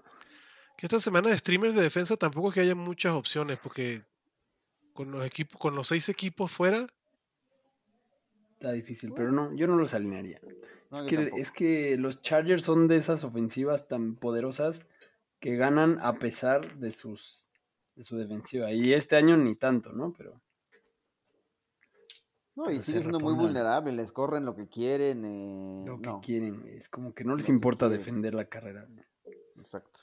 Que 0.77 0.85
esta 0.85 0.99
semana 0.99 1.29
de 1.29 1.37
streamers 1.37 1.75
de 1.75 1.81
defensa 1.81 2.17
tampoco 2.17 2.49
es 2.49 2.55
que 2.55 2.61
haya 2.61 2.75
muchas 2.75 3.13
opciones, 3.13 3.59
porque 3.61 4.03
con 4.93 5.11
los 5.11 5.25
equipos, 5.25 5.59
con 5.59 5.75
los 5.75 5.87
seis 5.87 6.09
equipos 6.09 6.51
fuera. 6.51 6.87
Está 8.53 8.71
difícil, 8.71 9.13
pero 9.13 9.31
no, 9.31 9.53
yo 9.55 9.67
no 9.67 9.75
los 9.75 9.93
alinearía. 9.93 10.39
es, 10.91 11.01
que, 11.03 11.31
es 11.35 11.51
que 11.51 11.97
los 11.97 12.21
Chargers 12.21 12.63
son 12.63 12.87
de 12.87 12.95
esas 12.95 13.23
ofensivas 13.23 13.87
tan 13.87 14.15
poderosas 14.15 14.85
que 15.39 15.57
ganan 15.57 15.99
a 16.01 16.13
pesar 16.13 16.77
de 16.77 16.91
sus 16.91 17.43
de 17.95 18.03
su 18.03 18.17
defensiva. 18.17 18.71
Y 18.71 18.93
este 18.93 19.15
año 19.15 19.37
ni 19.37 19.55
tanto, 19.55 19.91
¿no? 19.91 20.13
Pero. 20.13 20.41
No, 22.55 22.69
y 22.69 22.81
sigue 22.81 22.99
siendo 22.99 23.19
muy 23.19 23.33
vulnerable, 23.33 23.91
les 23.91 24.11
corren 24.11 24.45
lo 24.45 24.55
que 24.55 24.67
quieren. 24.67 25.25
Eh, 25.25 25.83
lo 25.85 25.99
que 25.99 26.11
quieren, 26.25 26.63
es 26.67 26.87
como 26.87 27.13
que 27.13 27.23
no 27.23 27.35
les 27.35 27.49
importa 27.49 27.89
defender 27.89 28.35
la 28.35 28.45
carrera. 28.45 28.87
Exacto. 29.57 30.01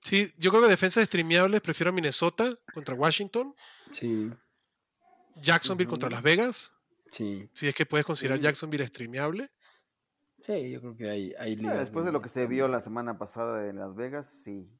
Sí, 0.00 0.32
yo 0.38 0.50
creo 0.50 0.62
que 0.62 0.68
defensas 0.68 1.04
streameables 1.04 1.60
prefiero 1.60 1.90
a 1.90 1.92
Minnesota 1.92 2.54
contra 2.72 2.94
Washington. 2.94 3.54
Sí. 3.90 4.30
Jacksonville 5.36 5.88
contra 5.88 6.08
Las 6.08 6.22
Vegas. 6.22 6.74
Sí. 7.10 7.50
Si 7.52 7.68
es 7.68 7.74
que 7.74 7.84
puedes 7.84 8.06
considerar 8.06 8.38
Jacksonville 8.38 8.86
streameable. 8.86 9.50
Sí, 10.40 10.70
yo 10.70 10.80
creo 10.80 10.96
que 10.96 11.10
hay, 11.10 11.34
hay 11.38 11.56
Después 11.56 12.06
de 12.06 12.12
lo 12.12 12.22
que 12.22 12.30
se 12.30 12.46
vio 12.46 12.66
la 12.66 12.80
semana 12.80 13.18
pasada 13.18 13.68
en 13.68 13.76
Las 13.76 13.94
Vegas, 13.94 14.26
sí 14.42 14.70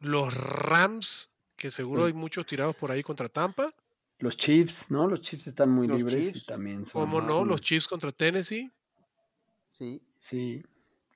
los 0.00 0.34
Rams, 0.34 1.36
que 1.56 1.70
seguro 1.70 2.06
hay 2.06 2.12
muchos 2.12 2.46
tirados 2.46 2.74
por 2.74 2.90
ahí 2.90 3.02
contra 3.02 3.28
Tampa. 3.28 3.70
Los 4.20 4.36
Chiefs, 4.36 4.90
¿no? 4.90 5.06
Los 5.08 5.22
Chiefs 5.22 5.46
están 5.46 5.70
muy 5.70 5.88
libres 5.88 6.34
y 6.36 6.44
también 6.44 6.84
son. 6.84 7.02
¿Cómo 7.02 7.20
no? 7.20 7.44
Los 7.44 7.60
Chiefs 7.60 7.88
contra 7.88 8.12
Tennessee. 8.12 8.70
Sí. 9.70 10.02
Sí. 10.18 10.62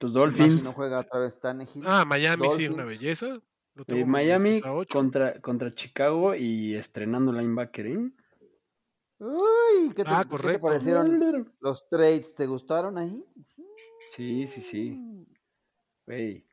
Los 0.00 0.14
Dolphins. 0.14 0.64
No 0.64 0.72
juega 0.72 1.00
otra 1.00 1.20
vez 1.20 1.38
Ah, 1.84 2.04
Miami 2.06 2.50
sí, 2.50 2.66
una 2.66 2.84
belleza. 2.84 3.38
Eh, 3.88 4.04
Miami 4.04 4.60
contra, 4.88 5.40
contra 5.40 5.70
Chicago 5.72 6.34
y 6.34 6.74
estrenando 6.74 7.32
linebacker, 7.32 7.86
¿eh? 7.86 8.10
Uy, 9.18 9.92
¿qué 9.94 10.04
te, 10.04 10.10
ah, 10.10 10.24
¿qué 10.28 10.36
te 10.36 10.58
parecieron 10.58 11.52
los 11.60 11.88
trades? 11.88 12.34
¿Te 12.34 12.46
gustaron 12.46 12.98
ahí? 12.98 13.24
Sí, 14.10 14.46
sí, 14.46 14.60
sí. 14.60 15.26
Wey. 16.06 16.46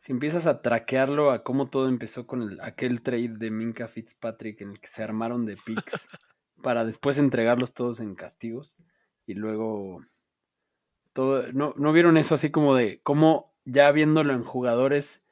Si 0.00 0.12
empiezas 0.12 0.46
a 0.46 0.62
traquearlo 0.62 1.30
a 1.30 1.44
cómo 1.44 1.68
todo 1.68 1.86
empezó 1.86 2.26
con 2.26 2.42
el, 2.42 2.60
aquel 2.62 3.02
trade 3.02 3.36
de 3.36 3.50
Minka 3.50 3.86
Fitzpatrick 3.86 4.62
en 4.62 4.70
el 4.70 4.80
que 4.80 4.88
se 4.88 5.02
armaron 5.02 5.44
de 5.44 5.56
picks 5.56 6.08
para 6.62 6.84
después 6.84 7.18
entregarlos 7.18 7.74
todos 7.74 8.00
en 8.00 8.14
castigos 8.14 8.78
y 9.26 9.34
luego 9.34 10.02
todo 11.12 11.52
no, 11.52 11.74
no 11.76 11.92
vieron 11.92 12.16
eso 12.16 12.34
así 12.34 12.50
como 12.50 12.74
de 12.74 13.00
cómo 13.02 13.54
ya 13.64 13.92
viéndolo 13.92 14.32
en 14.32 14.42
jugadores 14.42 15.22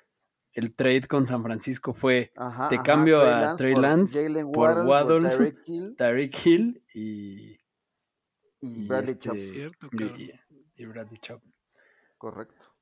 el 0.53 0.75
trade 0.75 1.07
con 1.09 1.25
San 1.25 1.43
Francisco 1.43 1.95
fue 1.95 2.33
de 2.71 2.83
cambio 2.83 3.23
a 3.23 3.55
Trey 3.55 3.75
Lance 3.75 4.29
por, 4.53 4.87
Waddle, 4.87 5.29
Tyreek 5.97 6.47
Hill, 6.47 6.83
y, 6.93 7.59
y, 8.61 8.87
Bradley 8.87 9.19
este, 9.23 9.71
y 10.75 10.85
Bradley 10.85 11.19
Chubb. 11.19 11.41
Correcto. 12.17 12.78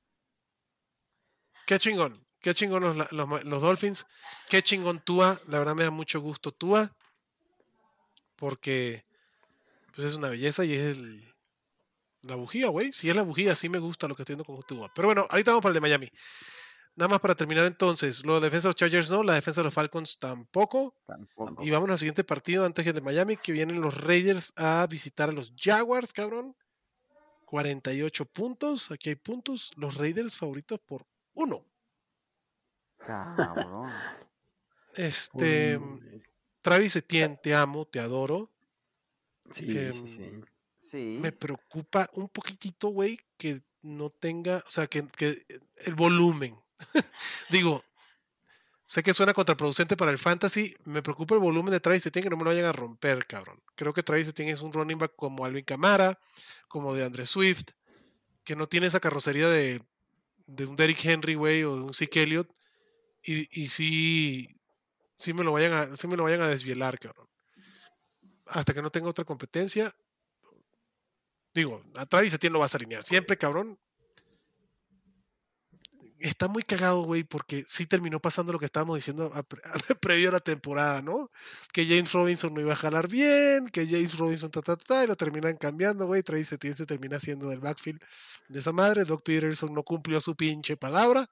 Qué 1.67 1.79
chingón. 1.79 2.25
Qué 2.41 2.55
chingón 2.55 2.83
los, 2.85 3.12
los, 3.12 3.62
Dolphins. 3.62 4.07
Qué 4.49 4.62
chingón 4.62 5.01
Tua. 5.05 5.41
La 5.47 5.59
verdad 5.59 5.75
me 5.75 5.85
da 5.85 5.91
mucho 5.91 6.21
gusto 6.21 6.53
Tua. 6.53 6.97
Porque 8.37 9.05
pues 9.95 10.07
es 10.09 10.14
una 10.14 10.29
belleza 10.29 10.64
y 10.64 10.75
es 10.75 10.97
el, 10.97 11.23
la 12.23 12.37
bujía, 12.37 12.69
güey. 12.69 12.93
Si 12.93 13.11
es 13.11 13.17
la 13.17 13.23
bujía, 13.23 13.57
sí 13.57 13.69
me 13.69 13.79
gusta 13.79 14.07
lo 14.07 14.14
que 14.14 14.23
estoy 14.23 14.37
viendo 14.37 14.45
con 14.45 14.62
Tua. 14.62 14.93
Pero 14.95 15.09
bueno, 15.09 15.27
ahorita 15.29 15.51
vamos 15.51 15.62
para 15.62 15.71
el 15.71 15.75
de 15.75 15.81
Miami. 15.81 16.11
Nada 16.95 17.09
más 17.09 17.21
para 17.21 17.35
terminar 17.35 17.67
entonces. 17.67 18.23
De 18.23 18.41
defensa 18.41 18.69
de 18.69 18.71
los 18.71 18.77
Chargers 18.77 19.11
no, 19.11 19.23
la 19.23 19.35
defensa 19.35 19.61
de 19.61 19.64
los 19.64 19.75
Falcons 19.75 20.19
tampoco. 20.19 20.95
tampoco. 21.07 21.64
Y 21.64 21.71
vamos 21.71 21.91
al 21.91 21.99
siguiente 21.99 22.25
partido 22.25 22.64
antes 22.64 22.85
del 22.85 22.95
de 22.95 23.01
Miami, 23.01 23.37
que 23.37 23.53
vienen 23.53 23.81
los 23.81 24.03
Raiders 24.03 24.53
a 24.57 24.87
visitar 24.89 25.31
a 25.31 25.33
los 25.33 25.53
Jaguars, 25.59 26.12
cabrón. 26.12 26.55
48 27.45 28.25
puntos. 28.27 28.93
Aquí 28.93 29.09
hay 29.09 29.17
puntos. 29.17 29.73
Los 29.77 29.97
Raiders 29.97 30.36
favoritos 30.36 30.78
por 30.78 31.05
uno. 31.37 31.65
Cabrón. 32.99 33.93
Este. 34.95 35.79
Travis 36.63 36.97
Etienne, 36.97 37.39
te 37.41 37.55
amo, 37.55 37.87
te 37.87 38.01
adoro. 38.01 38.51
Sí, 39.53 39.67
em, 39.69 40.43
sí, 40.81 41.19
Me 41.21 41.31
preocupa 41.31 42.11
un 42.15 42.29
poquitito, 42.29 42.89
güey, 42.89 43.21
que 43.37 43.63
no 43.83 44.11
tenga, 44.11 44.57
o 44.57 44.71
sea, 44.71 44.89
que, 44.89 45.07
el 45.77 45.95
volumen. 45.95 46.59
Digo, 47.51 47.85
sé 48.85 49.05
que 49.05 49.15
suena 49.15 49.33
contraproducente 49.33 49.97
para 49.97 50.11
el 50.11 50.19
fantasy, 50.19 50.75
me 50.85 51.03
preocupa 51.03 51.37
el 51.37 51.41
volumen 51.41 51.71
de 51.71 51.79
Travis 51.79 52.05
Etienne 52.05 52.25
que 52.25 52.31
no 52.31 52.37
me 52.37 52.43
lo 52.43 52.51
vayan 52.51 52.65
a 52.65 52.73
romper, 52.73 53.25
cabrón. 53.27 53.63
Creo 53.77 53.93
que 53.93 54.03
Travis 54.03 54.29
Etienne 54.29 54.53
es 54.53 54.63
un 54.63 54.73
running 54.73 54.99
back 54.99 55.15
como 55.15 55.45
Alvin 55.45 55.65
Camara, 55.65 56.19
como 56.67 56.95
de 56.95 57.05
Andre 57.05 57.27
Swift, 57.27 57.71
que 58.43 58.57
no 58.57 58.69
tiene 58.69 58.89
esa 58.89 58.99
carrocería 58.99 59.49
de 59.49 59.83
de 60.47 60.66
un 60.66 60.77
Derrick 60.77 61.05
Henry, 61.05 61.35
güey, 61.35 61.62
o 61.64 61.77
de 61.77 61.82
un 61.82 61.94
Zeke 61.94 62.23
Elliott, 62.23 62.51
y, 63.23 63.48
y 63.62 63.68
sí, 63.68 64.48
sí 65.14 65.32
me 65.32 65.44
lo 65.44 65.52
vayan 65.52 65.73
a, 65.73 65.97
sí 65.97 66.06
me 66.06 66.16
lo 66.16 66.24
vayan 66.24 66.43
a 66.43 66.48
desvielar, 66.48 66.98
cabrón. 66.98 67.28
Hasta 68.47 68.73
que 68.73 68.82
no 68.82 68.90
tenga 68.90 69.09
otra 69.09 69.24
competencia. 69.24 69.93
Digo, 71.52 71.81
a 71.97 72.06
Travis 72.06 72.35
Etienne 72.35 72.52
lo 72.52 72.60
vas 72.60 72.74
a 72.74 72.78
alinear. 72.78 73.02
Siempre, 73.02 73.36
cabrón, 73.36 73.78
está 76.20 76.48
muy 76.48 76.62
cagado, 76.62 77.02
güey, 77.02 77.24
porque 77.24 77.62
sí 77.66 77.86
terminó 77.86 78.20
pasando 78.20 78.52
lo 78.52 78.59
que 78.59 78.64
estábamos 78.64 78.97
diciendo 78.97 79.30
previo 80.01 80.30
a 80.30 80.32
la 80.32 80.40
temporada, 80.40 81.02
¿no? 81.02 81.30
Que 81.72 81.84
James 81.86 82.12
Robinson 82.12 82.55
no 82.55 82.60
iba 82.60 82.72
a 82.72 82.76
jalar 82.76 83.09
bien, 83.09 83.66
que 83.66 83.86
James 83.86 84.16
Robinson 84.18 84.51
ta, 84.51 84.62
ta, 84.62 84.76
ta, 84.76 85.05
y 85.05 85.06
lo 85.06 85.16
terminan 85.16 85.56
cambiando, 85.56 86.06
güey. 86.06 86.22
Travis 86.22 86.52
Etienne 86.52 86.76
se 86.76 86.86
termina 86.86 87.16
haciendo 87.16 87.48
del 87.48 87.60
backfield 87.60 88.01
de 88.48 88.60
esa 88.60 88.72
madre. 88.72 89.05
Doc 89.05 89.22
Peterson 89.22 89.72
no 89.74 89.82
cumplió 89.82 90.20
su 90.20 90.36
pinche 90.36 90.76
palabra. 90.76 91.28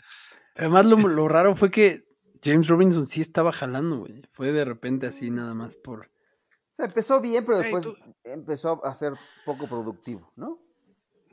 Además, 0.56 0.86
lo, 0.86 0.97
lo 1.09 1.28
raro 1.28 1.55
fue 1.55 1.70
que 1.70 2.05
James 2.43 2.69
Robinson 2.69 3.06
sí 3.06 3.20
estaba 3.20 3.52
jalando, 3.52 4.01
güey. 4.01 4.23
Fue 4.32 4.52
de 4.52 4.65
repente 4.65 5.06
así 5.06 5.31
nada 5.31 5.55
más 5.55 5.77
por... 5.77 6.06
O 6.06 6.77
sea, 6.77 6.86
empezó 6.86 7.20
bien, 7.20 7.44
pero 7.44 7.59
después 7.59 7.89
empezó 8.24 8.85
a 8.85 8.93
ser 8.94 9.12
poco 9.44 9.69
productivo, 9.69 10.32
¿no? 10.35 10.64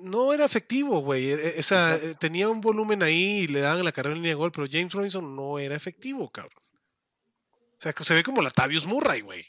No 0.04 0.34
era 0.34 0.46
efectivo, 0.46 1.00
güey. 1.02 1.32
E, 1.32 1.58
e, 1.58 1.60
o 1.60 1.64
sea, 1.64 2.00
tenía 2.20 2.50
un 2.50 2.62
volumen 2.62 3.04
ahí 3.04 3.42
y 3.42 3.48
le 3.48 3.62
daban 3.62 3.84
la 3.84 3.92
carrera 3.92 4.16
en 4.16 4.22
línea 4.22 4.32
de 4.32 4.36
gol, 4.36 4.52
pero 4.52 4.68
James 4.70 4.94
Robinson 4.94 5.36
no 5.36 5.60
era 5.60 5.76
efectivo, 5.76 6.30
cabrón. 6.30 6.62
sea, 7.78 7.94
que 7.94 8.04
se 8.04 8.14
ve 8.14 8.24
como 8.24 8.42
la 8.42 8.50
Tavius 8.52 8.86
Murray, 8.86 9.22
güey. 9.22 9.46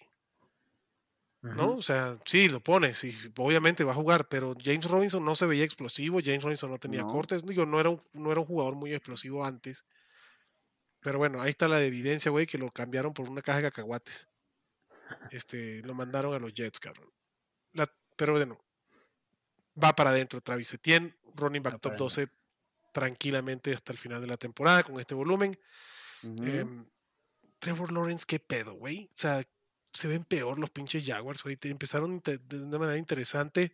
¿No? 1.43 1.73
O 1.73 1.83
sea, 1.83 2.17
sí, 2.25 2.49
lo 2.49 2.61
pones 2.61 3.03
y 3.03 3.13
obviamente 3.37 3.83
va 3.83 3.91
a 3.91 3.97
jugar, 3.97 4.29
pero 4.29 4.55
James 4.63 4.89
Robinson 4.89 5.25
no 5.25 5.35
se 5.35 5.47
veía 5.47 5.65
explosivo, 5.65 6.21
James 6.25 6.45
Robinson 6.45 6.71
no 6.71 6.79
tenía 6.79 7.03
cortes, 7.03 7.45
digo, 7.45 7.67
no 7.67 7.81
era, 7.81 7.91
un, 7.91 8.01
no 8.13 8.31
era 8.31 8.41
un 8.41 8.47
jugador 8.47 8.77
muy 8.77 8.95
explosivo 8.95 9.45
antes. 9.45 9.85
Pero 11.01 11.19
bueno, 11.19 11.43
ahí 11.43 11.51
está 11.51 11.67
la 11.67 11.83
evidencia, 11.83 12.31
güey, 12.31 12.47
que 12.47 12.59
lo 12.59 12.71
cambiaron 12.71 13.13
por 13.13 13.29
una 13.29 13.43
caja 13.43 13.59
de 13.59 13.71
cacahuates. 13.71 14.29
Este, 15.33 15.83
lo 15.83 15.95
mandaron 15.95 16.33
a 16.33 16.39
los 16.39 16.55
Jets, 16.55 16.79
cabrón. 16.79 17.13
pero 18.17 18.35
bueno, 18.35 18.59
va 19.83 19.95
para 19.95 20.11
adentro 20.11 20.41
Travis 20.41 20.73
Etienne, 20.75 21.15
running 21.37 21.63
back 21.63 21.81
top 21.81 21.97
12 21.97 22.29
tranquilamente 22.93 23.73
hasta 23.73 23.93
el 23.93 23.99
final 23.99 24.21
de 24.21 24.27
la 24.27 24.37
temporada 24.37 24.83
con 24.83 25.01
este 25.01 25.15
volumen. 25.15 25.59
Em, 26.23 26.85
Trevor 27.59 27.91
Lawrence, 27.91 28.25
qué 28.27 28.39
pedo, 28.39 28.75
güey. 28.75 29.09
O 29.13 29.17
sea, 29.17 29.43
se 29.93 30.09
ven 30.09 30.25
peor 30.25 30.59
los 30.59 30.71
pinches 30.71 31.05
Jaguars, 31.05 31.43
güey. 31.43 31.59
Empezaron 31.63 32.21
de 32.23 32.63
una 32.63 32.79
manera 32.79 32.99
interesante. 32.99 33.73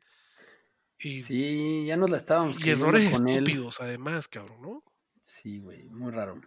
Y, 1.01 1.21
sí, 1.21 1.85
ya 1.87 1.97
nos 1.97 2.11
la 2.11 2.17
estábamos 2.17 2.65
Y 2.65 2.71
errores 2.71 3.13
estúpidos, 3.13 3.81
además, 3.81 4.27
cabrón, 4.27 4.63
¿no? 4.63 4.85
Sí, 5.21 5.59
güey, 5.59 5.85
muy 5.85 6.11
raro. 6.11 6.41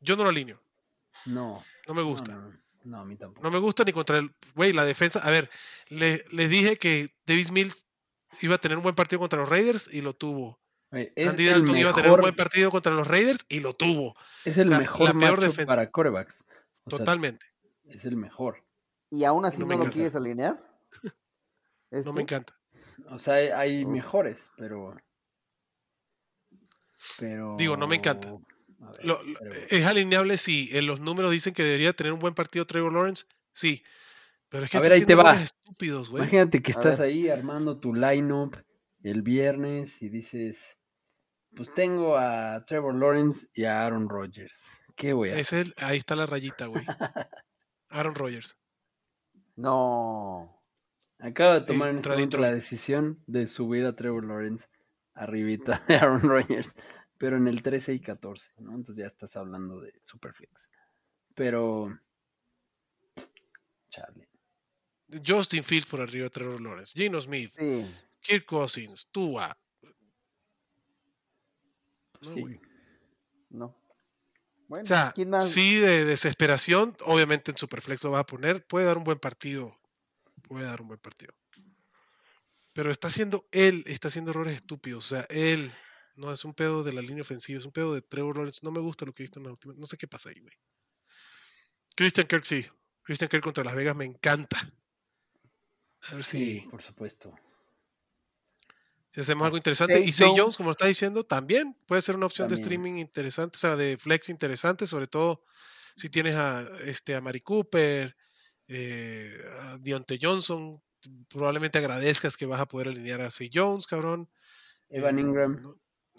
Yo 0.00 0.16
no 0.16 0.24
lo 0.24 0.30
alineo. 0.30 0.60
No. 1.24 1.64
No 1.86 1.94
me 1.94 2.02
gusta. 2.02 2.34
No, 2.34 2.52
a 2.92 3.04
mí 3.04 3.16
tampoco. 3.16 3.42
No 3.42 3.50
me 3.50 3.58
gusta 3.58 3.84
ni 3.84 3.92
contra 3.92 4.18
el. 4.18 4.34
Güey, 4.54 4.72
la 4.72 4.84
defensa. 4.84 5.20
A 5.20 5.30
ver, 5.30 5.50
le, 5.88 6.24
les 6.30 6.50
dije 6.50 6.76
que 6.76 7.14
Davis 7.26 7.50
Mills 7.50 7.86
iba 8.40 8.56
a 8.56 8.58
tener 8.58 8.76
un 8.76 8.82
buen 8.82 8.94
partido 8.94 9.20
contra 9.20 9.38
los 9.38 9.48
Raiders 9.48 9.92
y 9.92 10.00
lo 10.00 10.14
tuvo. 10.14 10.60
Andy 10.90 11.46
Dalton 11.46 11.76
iba 11.76 11.90
a 11.90 11.94
tener 11.94 12.12
un 12.12 12.20
buen 12.20 12.36
partido 12.36 12.70
contra 12.70 12.92
los 12.92 13.08
Raiders 13.08 13.46
y 13.48 13.60
lo 13.60 13.74
tuvo. 13.74 14.14
Es 14.44 14.58
el 14.58 14.70
mejor 14.70 15.20
la 15.20 15.34
defensa. 15.34 15.66
para 15.66 15.90
corebacks. 15.90 16.44
Totalmente. 16.88 17.46
es 17.88 18.04
el 18.04 18.16
mejor. 18.16 18.62
¿Y 19.10 19.24
aún 19.24 19.44
así 19.44 19.64
no, 19.64 19.76
lo 19.76 19.84
quieres 19.84 20.14
alinear? 20.14 20.60
No 21.90 22.12
me 22.12 22.22
¿Este? 22.22 22.34
encanta. 22.34 22.58
O 23.10 23.20
sea, 23.20 23.34
hay, 23.56 23.86
mejores, 23.86 24.50
pero. 24.56 24.96
Pero. 27.20 27.54
Digo, 27.56 27.76
no 27.76 27.86
me 27.86 27.94
encanta 27.94 28.36
es 29.70 29.86
alineable, 29.86 30.36
sí. 30.36 30.68
En 30.72 30.86
los 30.86 31.00
números 31.00 31.30
dicen 31.30 31.54
que 31.54 31.62
debería 31.62 31.92
tener 31.92 32.12
un 32.12 32.18
buen 32.18 32.34
partido 32.34 32.66
Trevor 32.66 32.92
Lawrence, 32.92 33.26
sí. 33.52 33.82
Pero 34.48 34.64
es 34.64 34.70
que 34.70 34.76
a 34.76 34.80
ver, 34.80 34.92
ahí 34.92 35.04
te 35.04 35.14
va. 35.14 35.36
Imagínate 36.12 36.62
que 36.62 36.70
estás 36.70 37.00
ahí 37.00 37.28
armando 37.28 37.78
tu 37.78 37.94
lineup 37.94 38.56
el 39.02 39.22
viernes 39.22 40.00
y 40.02 40.08
dices, 40.08 40.78
pues 41.54 41.72
tengo 41.74 42.16
a 42.16 42.64
Trevor 42.64 42.94
Lawrence 42.94 43.48
y 43.54 43.64
a 43.64 43.84
Aaron 43.84 44.08
Rodgers. 44.08 44.84
¿Qué 44.96 45.12
voy 45.12 45.30
a 45.30 45.36
hacer? 45.36 45.66
ahí 45.78 45.96
está 45.96 46.16
la 46.16 46.26
rayita, 46.26 46.66
güey. 46.66 46.84
Aaron 47.90 48.14
Rodgers. 48.14 48.60
No. 49.56 50.62
Acaba 51.18 51.60
de 51.60 51.66
tomar 51.66 51.90
en 51.90 51.96
este 51.96 52.38
la 52.38 52.52
decisión 52.52 53.22
de 53.26 53.46
subir 53.46 53.86
a 53.86 53.92
Trevor 53.92 54.24
Lawrence 54.24 54.66
arribita 55.14 55.82
de 55.88 55.96
Aaron 55.96 56.22
Rodgers 56.22 56.74
pero 57.24 57.38
en 57.38 57.48
el 57.48 57.62
13 57.62 57.94
y 57.94 58.00
14, 58.00 58.52
¿no? 58.58 58.74
Entonces 58.74 58.96
ya 58.96 59.06
estás 59.06 59.34
hablando 59.34 59.80
de 59.80 59.98
Superflex. 60.02 60.68
Pero. 61.34 61.98
Charlie. 63.88 64.28
Justin 65.26 65.64
Fields 65.64 65.86
por 65.86 66.02
arriba 66.02 66.24
de 66.24 66.30
Trevor 66.30 66.60
Lawrence, 66.60 66.92
Gino 66.92 67.18
Smith, 67.18 67.54
Kirk 68.20 68.44
Cousins, 68.44 69.08
Tua. 69.10 69.56
No, 72.20 72.30
sí. 72.30 72.60
No. 73.48 73.74
Bueno, 74.68 74.82
o 74.82 74.86
sea, 74.86 75.14
sí, 75.40 75.76
de 75.76 76.04
desesperación, 76.04 76.94
obviamente 77.06 77.52
en 77.52 77.56
Superflex 77.56 78.04
lo 78.04 78.10
va 78.10 78.18
a 78.18 78.26
poner. 78.26 78.66
Puede 78.66 78.84
dar 78.84 78.98
un 78.98 79.04
buen 79.04 79.18
partido. 79.18 79.74
Puede 80.42 80.66
dar 80.66 80.82
un 80.82 80.88
buen 80.88 81.00
partido. 81.00 81.32
Pero 82.74 82.90
está 82.90 83.08
haciendo 83.08 83.48
él, 83.50 83.82
está 83.86 84.08
haciendo 84.08 84.32
errores 84.32 84.56
estúpidos. 84.56 85.10
O 85.10 85.16
sea, 85.16 85.26
él 85.30 85.72
no 86.16 86.32
es 86.32 86.44
un 86.44 86.54
pedo 86.54 86.84
de 86.84 86.92
la 86.92 87.00
línea 87.00 87.22
ofensiva, 87.22 87.58
es 87.58 87.64
un 87.64 87.72
pedo 87.72 87.94
de 87.94 88.02
Trevor 88.02 88.36
Lawrence. 88.36 88.60
No 88.62 88.70
me 88.70 88.80
gusta 88.80 89.04
lo 89.04 89.12
que 89.12 89.22
he 89.22 89.24
visto 89.24 89.40
en 89.40 89.46
la 89.46 89.52
última. 89.52 89.74
No 89.76 89.86
sé 89.86 89.96
qué 89.96 90.06
pasa 90.06 90.30
ahí, 90.30 90.40
güey. 90.40 90.54
Christian 91.96 92.26
Kirk 92.26 92.44
sí. 92.44 92.66
Christian 93.02 93.28
Kirk 93.28 93.42
contra 93.42 93.64
Las 93.64 93.74
Vegas 93.74 93.96
me 93.96 94.04
encanta. 94.04 94.56
A 96.10 96.14
ver 96.14 96.24
sí, 96.24 96.60
si. 96.60 96.68
por 96.68 96.82
supuesto. 96.82 97.34
Si 99.10 99.20
hacemos 99.20 99.44
algo 99.44 99.56
interesante. 99.56 100.00
y 100.00 100.10
Say 100.10 100.32
Jones, 100.36 100.56
como 100.56 100.72
está 100.72 100.86
diciendo, 100.86 101.24
también 101.24 101.76
puede 101.86 102.02
ser 102.02 102.16
una 102.16 102.26
opción 102.26 102.48
de 102.48 102.54
streaming 102.54 102.94
interesante, 102.94 103.56
o 103.56 103.60
sea, 103.60 103.76
de 103.76 103.96
flex 103.96 104.28
interesante, 104.28 104.86
sobre 104.86 105.06
todo 105.06 105.40
si 105.94 106.08
tienes 106.08 106.34
a, 106.34 106.62
este, 106.86 107.14
a 107.14 107.20
Mari 107.20 107.40
Cooper, 107.40 108.16
eh, 108.66 109.32
a 109.60 109.78
Dionte 109.78 110.18
Johnson. 110.20 110.82
Probablemente 111.28 111.78
agradezcas 111.78 112.36
que 112.36 112.46
vas 112.46 112.60
a 112.60 112.66
poder 112.66 112.88
alinear 112.88 113.20
a 113.20 113.30
Say 113.30 113.50
Jones, 113.54 113.86
cabrón. 113.86 114.28
Evan 114.88 115.18
eh, 115.18 115.22
Ingram. 115.22 115.62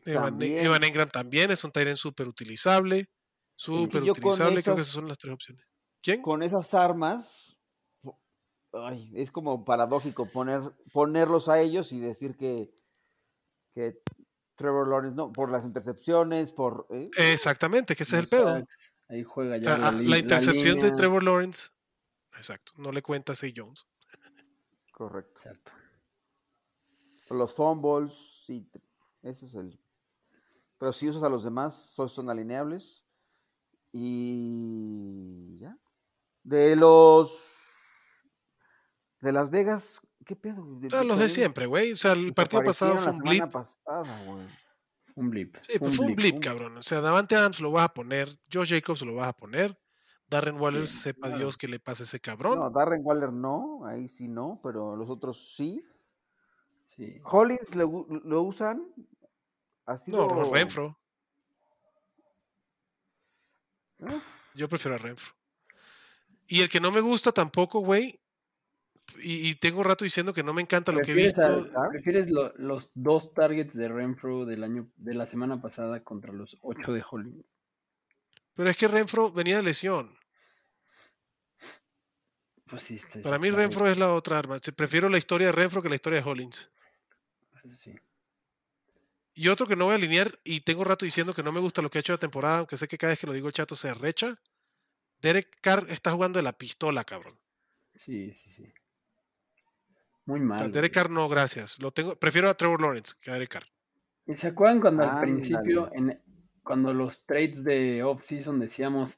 Evan, 0.06 0.84
Engram 0.84 1.10
también 1.10 1.52
es 1.52 1.64
un 1.64 1.72
Tyrant 1.72 1.98
súper 1.98 2.27
utilizable. 2.27 3.10
Súper 3.56 4.03
utilizable, 4.03 4.61
creo 4.61 4.76
que 4.76 4.82
esas 4.82 4.94
son 4.94 5.07
las 5.07 5.18
tres 5.18 5.34
opciones. 5.34 5.65
¿Quién? 6.02 6.22
Con 6.22 6.44
esas 6.44 6.73
armas, 6.73 7.57
es 9.14 9.32
como 9.32 9.65
paradójico 9.65 10.26
poner, 10.27 10.61
ponerlos 10.94 11.49
a 11.49 11.60
ellos 11.61 11.91
y 11.91 11.99
decir 11.99 12.36
que, 12.36 12.73
que 13.73 14.02
Trevor 14.56 14.88
Lawrence, 14.88 15.15
no, 15.15 15.32
por 15.32 15.52
las 15.52 15.65
intercepciones, 15.65 16.52
por... 16.52 16.88
¿eh? 16.91 17.10
Exactamente, 17.18 17.95
que 17.95 18.03
ese 18.03 18.18
es 18.18 18.23
el 18.23 18.27
pedo. 18.27 18.64
Ahí 19.07 19.23
juega 19.23 19.57
ya. 19.57 19.91
la, 19.91 20.18
intercepción 20.18 20.80
de 20.80 20.91
Trevor 20.91 21.23
Lawrence, 21.23 21.69
exacto, 22.38 22.73
no 22.77 22.91
le 22.91 23.02
cuenta 23.02 23.34
a 23.34 23.36
Jones. 23.56 23.88
Correcto. 24.91 25.32
Exacto. 25.38 25.72
Los 27.30 27.56
fumbles, 27.56 28.14
sí, 28.45 28.69
ese 29.23 29.45
es 29.45 29.56
el 29.56 29.80
pero 30.77 30.91
si 30.91 31.07
usas 31.07 31.23
a 31.23 31.30
los 31.30 31.43
demás, 31.43 31.93
son, 31.95 32.30
alineables. 32.30 33.03
Y 33.91 35.57
ya. 35.60 35.73
De 36.43 36.76
los 36.76 37.53
de 39.22 39.31
Las 39.31 39.49
Vegas, 39.49 40.02
¿qué 40.26 40.35
pedo? 40.35 40.80
Ah, 40.91 41.03
los 41.03 41.18
de 41.18 41.30
siempre, 41.30 41.65
güey. 41.65 41.93
O 41.93 41.95
sea, 41.95 42.11
el 42.11 42.34
partido 42.34 42.64
pasado 42.64 42.97
fue 42.97 43.11
un 43.11 43.19
blip. 43.19 43.43
un 45.15 45.30
blip. 45.30 45.56
Sí, 45.61 45.80
pues 45.80 45.95
fue 45.95 46.07
un 46.07 46.15
blip, 46.15 46.39
cabrón. 46.39 46.77
O 46.77 46.84
sea, 46.84 47.02
Davante 47.02 47.35
Adams 47.35 47.61
lo 47.61 47.72
vas 47.72 47.85
a 47.85 47.93
poner, 47.93 48.30
Joe 48.52 48.68
Jacobs 48.68 49.02
lo 49.02 49.15
vas 49.15 49.30
a 49.30 49.34
poner, 49.34 49.80
Darren 50.27 50.60
Waller, 50.60 50.85
sepa 50.85 51.30
Dios 51.30 51.57
que 51.57 51.68
le 51.68 51.80
pase 51.80 52.03
ese 52.03 52.19
cabrón. 52.19 52.60
No, 52.60 52.69
Darren 52.69 53.02
Waller 53.03 53.31
no, 53.31 53.85
ahí 53.85 54.10
sí 54.10 54.27
no, 54.27 54.60
pero 54.61 54.95
los 54.95 55.10
otros 55.10 55.56
sí. 55.56 55.84
Sí. 56.84 57.19
Hollins 57.23 57.73
lo, 57.73 58.06
lo 58.07 58.43
usan, 58.43 58.85
no, 60.07 60.53
Renfro. 60.53 60.99
¿Eh? 63.99 64.22
Yo 64.56 64.68
prefiero 64.68 64.95
a 64.95 64.98
Renfro. 64.98 65.34
Y 66.48 66.62
el 66.62 66.70
que 66.70 66.80
no 66.80 66.91
me 66.91 67.02
gusta 67.02 67.32
tampoco, 67.32 67.80
güey, 67.80 68.20
y, 69.20 69.56
tengo 69.56 69.84
rato 69.84 70.03
diciendo 70.03 70.34
que 70.34 70.44
no 70.44 70.53
me 70.53 70.62
encanta 70.62 70.91
lo 70.91 70.99
que 70.99 71.12
he 71.12 71.16
visto. 71.16 71.41
¿Prefieres 71.91 72.30
los 72.30 72.90
dos 72.94 73.34
targets 73.34 73.76
de 73.76 73.88
Renfro 73.88 74.45
del 74.45 74.64
año 74.64 74.90
de 74.98 75.14
la 75.14 75.26
semana 75.26 75.62
pasada 75.62 76.03
contra 76.03 76.34
los 76.34 76.57
ocho 76.62 76.91
de 76.91 77.03
Hollins? 77.10 77.57
Pero 78.56 78.70
es 78.70 78.78
que 78.78 78.88
Renfro 78.88 79.32
venía 79.32 79.57
de 79.57 79.64
lesión. 79.64 80.18
Pues 82.66 82.82
sí, 82.82 82.99
Para 83.22 83.38
mí 83.38 83.52
Renfro 83.52 83.88
es 83.88 83.98
la 83.98 84.14
otra 84.14 84.40
arma. 84.40 84.57
Prefiero 84.76 85.07
la 85.07 85.18
historia 85.18 85.48
de 85.48 85.53
Renfro 85.53 85.82
que 85.82 85.90
la 85.90 85.95
historia 85.95 86.22
de 86.22 86.30
Hollins. 86.30 86.72
Sí. 87.70 87.95
Y 89.38 89.49
otro 89.49 89.68
que 89.68 89.76
no 89.76 89.86
voy 89.86 89.91
a 89.91 89.95
alinear, 89.98 90.40
y 90.45 90.62
tengo 90.62 90.86
rato 90.86 91.03
diciendo 91.03 91.34
que 91.34 91.44
no 91.44 91.52
me 91.52 91.60
gusta 91.60 91.82
lo 91.82 91.90
que 91.90 91.98
ha 91.98 92.02
hecho 92.02 92.14
la 92.14 92.18
temporada, 92.18 92.60
aunque 92.60 92.78
sé 92.78 92.88
que 92.88 92.98
cada 92.98 93.12
vez 93.12 93.20
que 93.20 93.28
lo 93.28 93.34
digo 93.34 93.48
el 93.48 93.53
chato 93.53 93.76
se 93.76 93.90
arrecha. 93.90 94.40
Derek 95.22 95.57
Carr 95.62 95.86
está 95.90 96.12
jugando 96.12 96.40
de 96.40 96.44
la 96.44 96.53
pistola, 96.53 97.03
cabrón. 97.03 97.38
Sí, 97.94 98.34
sí, 98.34 98.49
sí. 98.49 98.74
Muy 100.26 100.40
mal. 100.40 100.72
Derek 100.72 100.94
Carr 100.94 101.10
no, 101.10 101.28
gracias. 101.28 101.80
Lo 101.82 101.91
tengo, 101.91 102.16
prefiero 102.16 102.49
a 102.49 102.53
Trevor 102.53 102.82
Lawrence 102.82 103.14
que 103.22 103.30
a 103.30 103.34
Derek 103.34 103.49
Carr. 103.49 103.66
¿Y 104.26 104.38
se 104.38 104.48
acuerdan 104.48 104.80
cuando 104.80 105.03
al 105.03 105.22
principio, 105.22 105.91
en, 105.94 106.20
cuando 106.64 106.94
los 106.94 107.26
trades 107.26 107.64
de 107.66 108.03
off-season 108.03 108.60
decíamos, 108.60 109.18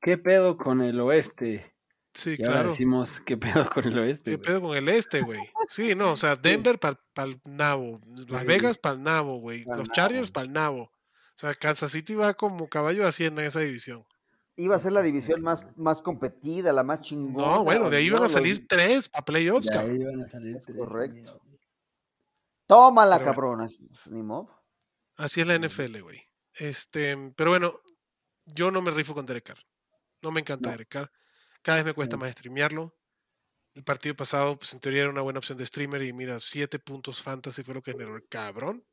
¿qué 0.00 0.16
pedo 0.16 0.56
con 0.56 0.80
el 0.80 0.98
oeste? 1.00 1.74
Sí, 2.18 2.34
y 2.36 2.44
ahora 2.44 2.64
decimos, 2.64 3.20
¿qué 3.20 3.36
pedo 3.36 3.64
con 3.70 3.86
el 3.86 3.96
oeste? 3.96 4.32
¿Qué 4.32 4.38
pedo 4.38 4.60
con 4.60 4.76
el 4.76 4.88
este, 4.88 5.20
güey? 5.20 5.38
Sí, 5.68 5.94
no, 5.94 6.10
o 6.10 6.16
sea, 6.16 6.34
Denver 6.34 6.76
para 6.76 6.98
el 7.18 7.40
nabo, 7.48 8.00
Las 8.26 8.44
Vegas 8.44 8.76
para 8.76 8.96
el 8.96 9.04
nabo, 9.04 9.38
güey, 9.38 9.64
los 9.64 9.88
Chargers 9.90 10.32
para 10.32 10.46
el 10.46 10.52
nabo. 10.52 10.82
O 10.82 11.36
sea, 11.36 11.54
Kansas 11.54 11.92
City 11.92 12.16
va 12.16 12.34
como 12.34 12.66
caballo 12.66 13.02
de 13.02 13.08
hacienda 13.08 13.42
en 13.42 13.46
esa 13.46 13.60
división. 13.60 14.04
Iba 14.56 14.74
a 14.74 14.80
ser 14.80 14.94
la 14.94 15.02
división 15.02 15.42
más, 15.42 15.64
más 15.76 16.02
competida, 16.02 16.72
la 16.72 16.82
más 16.82 17.02
chingona. 17.02 17.46
No, 17.46 17.62
bueno, 17.62 17.88
de 17.88 17.98
ahí 17.98 18.06
iban 18.06 18.24
a 18.24 18.28
salir 18.28 18.66
tres 18.66 19.08
para 19.08 19.24
playoffs, 19.24 19.66
de 19.68 19.78
ahí 19.78 20.00
iban 20.00 20.20
a 20.20 20.28
salir 20.28 20.56
tres. 20.58 20.76
Correcto. 20.76 21.40
Tómala, 22.66 23.22
cabrona. 23.22 23.68
Ni 24.06 24.22
modo. 24.24 24.48
Así 25.14 25.40
es 25.40 25.46
la 25.46 25.56
NFL, 25.56 26.00
güey. 26.00 26.20
Este, 26.54 27.16
pero 27.36 27.50
bueno, 27.50 27.72
yo 28.46 28.72
no 28.72 28.82
me 28.82 28.90
rifo 28.90 29.14
con 29.14 29.24
Derek 29.24 29.44
Carr. 29.44 29.64
No 30.20 30.32
me 30.32 30.40
encanta 30.40 30.72
Derek 30.72 30.88
Carr. 30.88 31.12
Cada 31.62 31.78
vez 31.78 31.86
me 31.86 31.94
cuesta 31.94 32.16
más 32.16 32.32
streamearlo. 32.32 32.94
El 33.74 33.84
partido 33.84 34.16
pasado, 34.16 34.58
pues 34.58 34.74
en 34.74 34.80
teoría 34.80 35.02
era 35.02 35.10
una 35.10 35.20
buena 35.20 35.38
opción 35.38 35.58
de 35.58 35.66
streamer 35.66 36.02
y 36.02 36.12
mira, 36.12 36.38
siete 36.40 36.78
puntos 36.78 37.22
fantasy 37.22 37.62
fue 37.62 37.74
lo 37.74 37.82
que 37.82 37.92
generó 37.92 38.16
el 38.16 38.26
cabrón. 38.26 38.84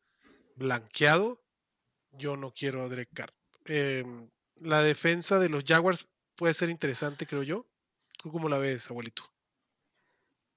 Blanqueado. 0.56 1.42
Yo 2.12 2.38
no 2.38 2.54
quiero 2.54 2.82
a 2.82 2.90
Derek 2.90 3.10
Carr. 3.14 3.34
Em, 3.66 4.30
la 4.58 4.82
defensa 4.82 5.40
de 5.40 5.50
los 5.50 5.64
Jaguars 5.66 6.08
puede 6.36 6.54
ser 6.54 6.70
interesante, 6.70 7.26
creo 7.26 7.44
yo. 7.44 7.68
¿Tú 8.22 8.32
cómo 8.32 8.48
la 8.48 8.58
ves, 8.58 8.90
abuelito? 8.90 9.24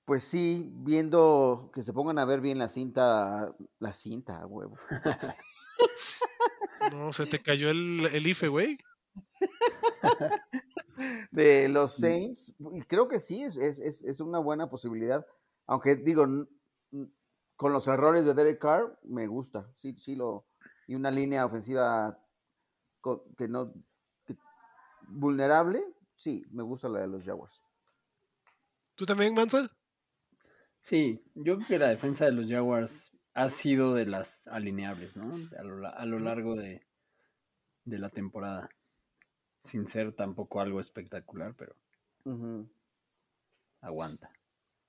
Pues 0.05 0.25
sí, 0.25 0.71
viendo 0.73 1.71
que 1.75 1.83
se 1.83 1.93
pongan 1.93 2.19
a 2.19 2.25
ver 2.25 2.41
bien 2.41 2.59
la 2.59 2.69
cinta, 2.69 3.51
la 3.79 3.93
cinta, 3.93 4.47
huevo. 4.47 4.79
no, 6.93 7.13
se 7.13 7.27
te 7.27 7.41
cayó 7.41 7.71
el, 7.71 8.09
el 8.13 8.27
IFE, 8.27 8.49
güey. 8.49 8.79
de 11.31 11.69
los 11.69 11.97
Saints, 11.97 12.55
creo 12.87 13.09
que 13.09 13.19
sí, 13.19 13.43
es, 13.43 13.57
es, 13.57 13.81
es, 13.81 14.21
una 14.21 14.39
buena 14.39 14.69
posibilidad. 14.69 15.27
Aunque 15.67 15.97
digo, 15.97 16.27
con 17.57 17.73
los 17.73 17.89
errores 17.89 18.25
de 18.25 18.35
Derek 18.35 18.61
Carr, 18.61 18.99
me 19.03 19.27
gusta. 19.27 19.71
Sí, 19.77 19.95
sí, 19.99 20.15
lo. 20.15 20.47
Y 20.87 20.95
una 20.95 21.11
línea 21.11 21.45
ofensiva 21.45 22.19
que 23.37 23.49
no. 23.49 23.73
vulnerable, 25.09 25.85
sí, 26.17 26.45
me 26.51 26.63
gusta 26.63 26.89
la 26.89 27.01
de 27.01 27.09
los 27.09 27.25
Jaguars. 27.25 27.63
¿Tú 28.95 29.07
también, 29.07 29.35
Mansa? 29.35 29.69
Sí, 30.81 31.23
yo 31.35 31.57
creo 31.57 31.69
que 31.69 31.79
la 31.79 31.89
defensa 31.89 32.25
de 32.25 32.33
los 32.33 32.49
Jaguars 32.49 33.13
ha 33.35 33.51
sido 33.51 33.95
de 33.95 34.07
las 34.07 34.49
alineables, 34.49 35.17
¿no? 35.17 35.33
A 35.57 36.05
lo, 36.05 36.19
largo 36.19 36.57
de, 36.57 36.85
la 37.85 38.11
temporada. 38.11 38.69
Sin 39.65 39.87
ser 39.87 40.13
tampoco 40.13 40.61
algo 40.61 40.81
espectacular, 40.81 41.55
pero 41.55 41.77
aguanta. 43.81 44.31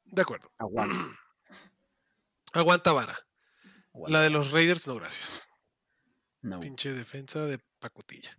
De 0.06 0.22
acuerdo. 0.22 0.52
Aguanta. 0.58 0.98
aguanta 2.54 2.94
vara. 2.94 3.18
La 4.08 4.22
de 4.22 4.30
los 4.30 4.52
Raiders, 4.52 4.88
no, 4.88 4.96
gracias. 4.96 5.50
Pinche 6.62 6.94
defensa 6.94 7.46
de 7.46 7.60
pacotilla. 7.80 8.38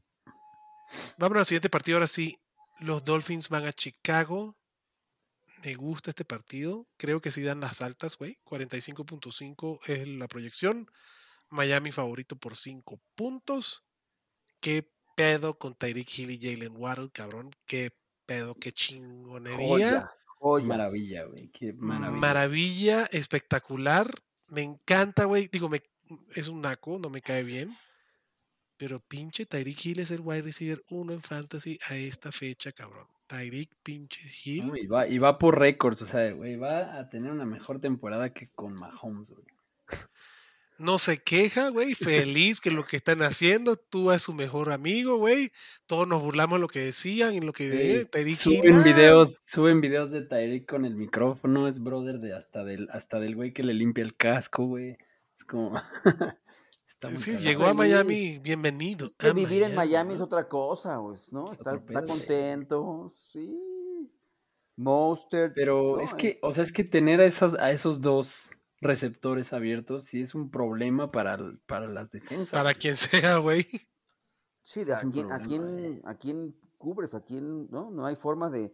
Vamos 1.19 1.39
al 1.39 1.45
siguiente 1.45 1.69
partido. 1.69 1.99
Ahora 1.99 2.07
sí, 2.07 2.39
los 2.81 3.05
Dolphins 3.05 3.49
van 3.49 3.67
a 3.67 3.73
Chicago 3.73 4.57
me 5.63 5.75
gusta 5.75 6.11
este 6.11 6.25
partido. 6.25 6.85
Creo 6.97 7.21
que 7.21 7.31
sí 7.31 7.43
dan 7.43 7.61
las 7.61 7.83
altas, 7.83 8.17
güey. 8.17 8.39
45.5 8.45 9.81
es 9.89 10.09
la 10.09 10.29
proyección. 10.29 10.91
Miami 11.51 11.93
favorito 11.93 12.37
por 12.37 12.57
5 12.57 13.01
puntos. 13.15 13.85
¿Qué 14.61 14.91
pedo 15.17 15.59
con 15.59 15.75
Tyreek 15.75 16.19
Hill 16.19 16.31
y 16.31 16.39
Jalen 16.41 16.77
Waddle, 16.77 17.11
cabrón? 17.13 17.51
¿Qué 17.67 17.91
pedo? 18.27 18.55
¿Qué 18.55 18.73
chingonería? 18.73 20.11
Maravilla, 20.63 21.25
güey. 21.25 21.49
Qué 21.49 21.73
maravilla. 21.75 22.21
Maravilla, 22.21 23.03
espectacular. 23.13 24.07
Me 24.49 24.63
encanta, 24.63 25.25
güey. 25.25 25.49
Digo, 25.49 25.69
me, 25.69 25.83
es 26.35 26.49
un 26.49 26.61
naco, 26.61 26.99
no 26.99 27.11
me 27.11 27.21
cae 27.21 27.45
bien. 27.45 27.77
Pero 28.77 29.01
pinche 29.01 29.45
Tyreek 29.45 29.85
Hill 29.85 29.99
es 30.01 30.11
el 30.11 30.23
wide 30.23 30.43
receiver 30.43 30.83
uno 30.91 31.13
en 31.13 31.21
fantasy 31.21 31.79
a 31.91 31.97
esta 31.97 32.33
fecha, 32.33 32.73
cabrón. 32.73 33.07
Tyreek 33.27 33.71
pinche 33.83 34.23
Hill. 34.45 34.73
y, 34.81 34.87
va, 34.87 35.07
y 35.07 35.19
va 35.19 35.39
por 35.39 35.59
récords, 35.59 36.03
o 36.03 36.07
sea, 36.07 36.33
güey, 36.33 36.57
va 36.57 36.99
a 36.99 37.09
tener 37.11 37.31
una 37.31 37.45
mejor 37.45 37.81
temporada 37.81 38.33
que 38.33 38.49
con 38.49 38.73
Mahomes, 38.73 39.33
güey. 39.33 39.45
No 40.81 40.97
se 40.97 41.23
queja, 41.23 41.69
güey, 41.69 41.95
feliz 41.95 42.63
que 42.63 42.71
lo 42.71 42.85
que 42.85 42.97
están 42.97 43.21
haciendo, 43.21 43.77
tú 43.77 44.13
es 44.13 44.23
su 44.23 44.33
mejor 44.33 44.73
amigo, 44.73 45.19
güey. 45.19 45.53
Todos 45.87 46.09
nos 46.09 46.23
burlamos 46.23 46.57
de 46.57 46.63
lo 46.63 46.69
que 46.69 46.79
decían 46.79 47.35
y 47.35 47.41
lo 47.41 47.53
que 47.53 48.07
Tyreek 48.11 48.35
suben 48.35 48.83
videos, 48.83 49.41
suben 49.45 49.83
videos 49.83 50.11
de 50.11 50.23
Tyreek 50.23 50.67
con 50.67 50.87
el 50.87 50.97
micrófono, 50.97 51.69
es 51.69 51.83
brother 51.83 52.19
de 52.19 52.35
hasta 52.35 52.65
del 52.65 52.89
hasta 52.93 53.21
del 53.21 53.37
güey 53.37 53.53
que 53.53 53.63
le 53.63 53.75
limpia 53.75 54.03
el 54.03 54.17
casco, 54.17 54.65
güey. 54.65 54.97
Es 55.37 55.45
como 55.45 55.75
sí, 57.15 57.37
llegó 57.37 57.67
a 57.67 57.75
Miami, 57.75 58.39
bienvenido. 58.39 59.07
vivir 59.35 59.65
en 59.65 59.75
Miami 59.75 60.15
es 60.15 60.23
otra 60.23 60.49
cosa, 60.49 60.99
pues, 60.99 61.31
¿no? 61.31 61.53
Está, 61.53 61.79
contento, 62.07 63.13
sí. 63.15 63.55
Monster. 64.77 65.53
Pero 65.55 66.01
es 66.01 66.15
que, 66.15 66.39
o 66.41 66.53
sea, 66.53 66.65
es 66.65 66.73
que 66.73 66.85
tener 66.85 67.21
a 67.21 67.27
esos, 67.27 67.53
a 67.57 67.71
esos 67.71 68.01
dos 68.01 68.51
receptores 68.81 69.53
abiertos 69.53 70.05
sí 70.05 70.21
es 70.21 70.35
un 70.35 70.51
problema 70.51 71.11
para, 71.11 71.39
para 71.67 71.87
las 71.87 72.11
defensas. 72.11 72.59
Para 72.59 72.75
quien 72.75 72.97
sea, 72.97 73.39
güey. 73.39 73.65
Sí, 74.63 74.81
a, 74.91 75.01
quién, 75.11 75.33
a, 76.05 76.15
quién, 76.17 76.57
cubres, 76.79 77.15
a 77.15 77.25
quién, 77.25 77.69
¿no? 77.71 77.91
No 77.91 78.07
hay 78.07 78.15
forma 78.15 78.51
de 78.51 78.73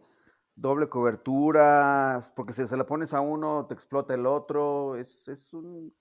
doble 0.55 0.87
cobertura, 0.87 2.23
porque 2.35 2.53
si 2.53 2.67
se 2.67 2.77
la 2.77 2.85
pones 2.85 3.13
a 3.13 3.21
uno, 3.21 3.65
te 3.67 3.73
explota 3.73 4.13
el 4.13 4.25
otro, 4.25 4.95
es, 4.95 5.27
es 5.27 5.53
un 5.53 5.93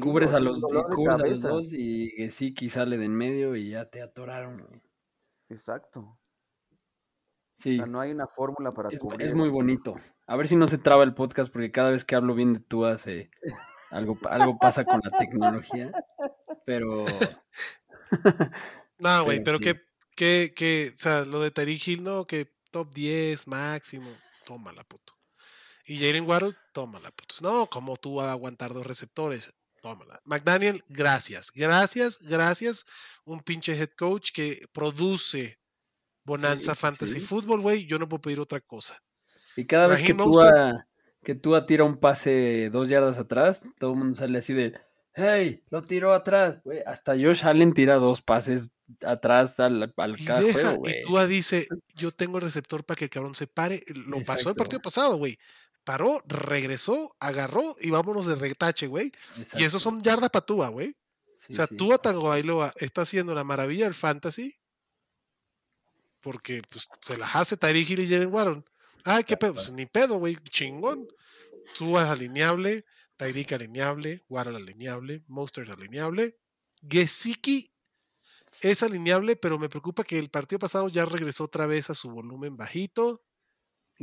cubres 0.00 0.32
a 0.32 0.40
los, 0.40 0.60
dos 0.60 1.72
y 1.72 2.30
sí 2.30 2.54
sale 2.68 2.98
de 2.98 3.06
en 3.06 3.14
medio 3.14 3.56
y 3.56 3.70
ya 3.70 3.88
te 3.88 4.02
atoraron. 4.02 4.82
Exacto. 5.48 6.18
Sí. 7.54 7.78
no 7.78 8.00
hay 8.00 8.10
una 8.10 8.26
fórmula 8.26 8.72
para 8.72 8.88
es, 8.88 9.02
Es 9.18 9.34
muy 9.34 9.48
bonito. 9.48 9.94
A 10.26 10.36
ver 10.36 10.48
si 10.48 10.56
no 10.56 10.66
se 10.66 10.78
traba 10.78 11.04
el 11.04 11.14
podcast 11.14 11.52
porque 11.52 11.70
cada 11.70 11.90
vez 11.90 12.04
que 12.04 12.14
hablo 12.14 12.34
bien 12.34 12.54
de 12.54 12.60
tú 12.60 12.86
hace 12.86 13.30
algo, 13.90 14.18
algo 14.28 14.58
pasa 14.58 14.84
con 14.84 15.00
la 15.04 15.10
tecnología. 15.16 15.92
Pero. 16.64 17.04
no, 18.98 19.24
güey, 19.24 19.42
pero, 19.42 19.58
que, 19.60 19.80
que, 20.16 20.52
que, 20.56 20.90
o 20.92 20.96
sea, 20.96 21.24
lo 21.24 21.40
de 21.40 21.50
Tariq 21.50 21.88
Hill, 21.88 22.02
no, 22.02 22.26
que 22.26 22.50
top 22.70 22.92
10 22.92 23.46
máximo. 23.48 24.10
Toma 24.44 24.72
la 24.72 24.82
puto. 24.82 25.12
Y 25.84 25.98
Jalen 25.98 26.26
Waddle, 26.26 26.56
toma 26.72 26.98
la 27.00 27.10
puto. 27.10 27.36
No, 27.42 27.68
como 27.68 27.96
tú 27.96 28.16
vas 28.16 28.28
a 28.28 28.32
aguantar 28.32 28.72
dos 28.72 28.86
receptores? 28.86 29.54
Tómala. 29.82 30.20
McDaniel, 30.24 30.82
gracias. 30.88 31.50
Gracias, 31.54 32.22
gracias. 32.22 32.86
Un 33.24 33.40
pinche 33.40 33.76
head 33.76 33.90
coach 33.96 34.30
que 34.32 34.64
produce 34.72 35.60
Bonanza 36.24 36.74
Fantasy 36.74 37.20
Football, 37.20 37.60
güey. 37.60 37.86
Yo 37.86 37.98
no 37.98 38.08
puedo 38.08 38.20
pedir 38.20 38.40
otra 38.40 38.60
cosa. 38.60 39.02
Y 39.56 39.66
cada 39.66 39.86
vez 39.86 40.02
que 40.02 40.14
tú, 40.14 40.40
que 41.22 41.34
tú 41.34 41.66
tira 41.66 41.84
un 41.84 41.98
pase 41.98 42.70
dos 42.70 42.88
yardas 42.88 43.18
atrás, 43.18 43.64
todo 43.78 43.92
el 43.92 43.98
mundo 43.98 44.16
sale 44.16 44.38
así 44.38 44.54
de, 44.54 44.74
hey, 45.14 45.62
lo 45.70 45.82
tiró 45.82 46.12
atrás. 46.12 46.60
Güey, 46.64 46.80
hasta 46.86 47.12
Josh 47.12 47.44
Allen 47.44 47.74
tira 47.74 47.96
dos 47.96 48.22
pases 48.22 48.70
atrás 49.04 49.60
al, 49.60 49.92
al 49.96 50.16
y 50.18 50.22
Y 50.22 51.02
Tua 51.02 51.26
dice, 51.26 51.66
yo 51.94 52.10
tengo 52.10 52.38
el 52.38 52.44
receptor 52.44 52.84
para 52.84 52.96
que 52.98 53.04
el 53.04 53.10
cabrón 53.10 53.34
se 53.34 53.46
pare. 53.46 53.84
Lo 54.06 54.22
pasó 54.22 54.50
el 54.50 54.56
partido 54.56 54.80
pasado, 54.80 55.16
güey 55.16 55.38
paró, 55.84 56.22
regresó, 56.26 57.16
agarró 57.20 57.74
y 57.80 57.90
vámonos 57.90 58.26
de 58.26 58.36
retache, 58.36 58.86
güey. 58.86 59.12
Y 59.54 59.64
esos 59.64 59.82
son 59.82 60.00
yardas 60.00 60.30
para 60.30 60.46
Tua, 60.46 60.68
güey. 60.68 60.96
o 61.50 61.52
sea, 61.52 61.66
Tua 61.66 61.98
Tango 61.98 62.32
está 62.76 63.02
haciendo 63.02 63.34
la 63.34 63.44
maravilla 63.44 63.84
del 63.84 63.94
fantasy 63.94 64.54
porque 66.22 66.62
pues, 66.70 66.88
se 67.00 67.18
las 67.18 67.36
hace 67.36 67.56
Tyreek 67.56 67.90
Hill 67.90 68.00
y 68.00 68.08
Jalen 68.08 68.32
Warren. 68.32 68.64
Ay, 69.04 69.24
qué 69.24 69.36
pedo, 69.36 69.54
pues, 69.54 69.72
ni 69.72 69.86
pedo, 69.86 70.18
güey, 70.18 70.36
chingón. 70.36 71.08
Tua 71.76 72.04
es 72.04 72.08
alineable, 72.08 72.84
Tyreek 73.16 73.52
alineable, 73.52 74.22
Warren 74.28 74.56
alineable, 74.56 75.22
Monster 75.26 75.70
alineable. 75.70 76.38
Gesicki 76.88 77.72
es 78.60 78.82
alineable, 78.82 79.36
pero 79.36 79.58
me 79.58 79.68
preocupa 79.68 80.04
que 80.04 80.18
el 80.18 80.28
partido 80.28 80.58
pasado 80.58 80.88
ya 80.88 81.04
regresó 81.04 81.44
otra 81.44 81.66
vez 81.66 81.90
a 81.90 81.94
su 81.94 82.10
volumen 82.10 82.56
bajito. 82.56 83.22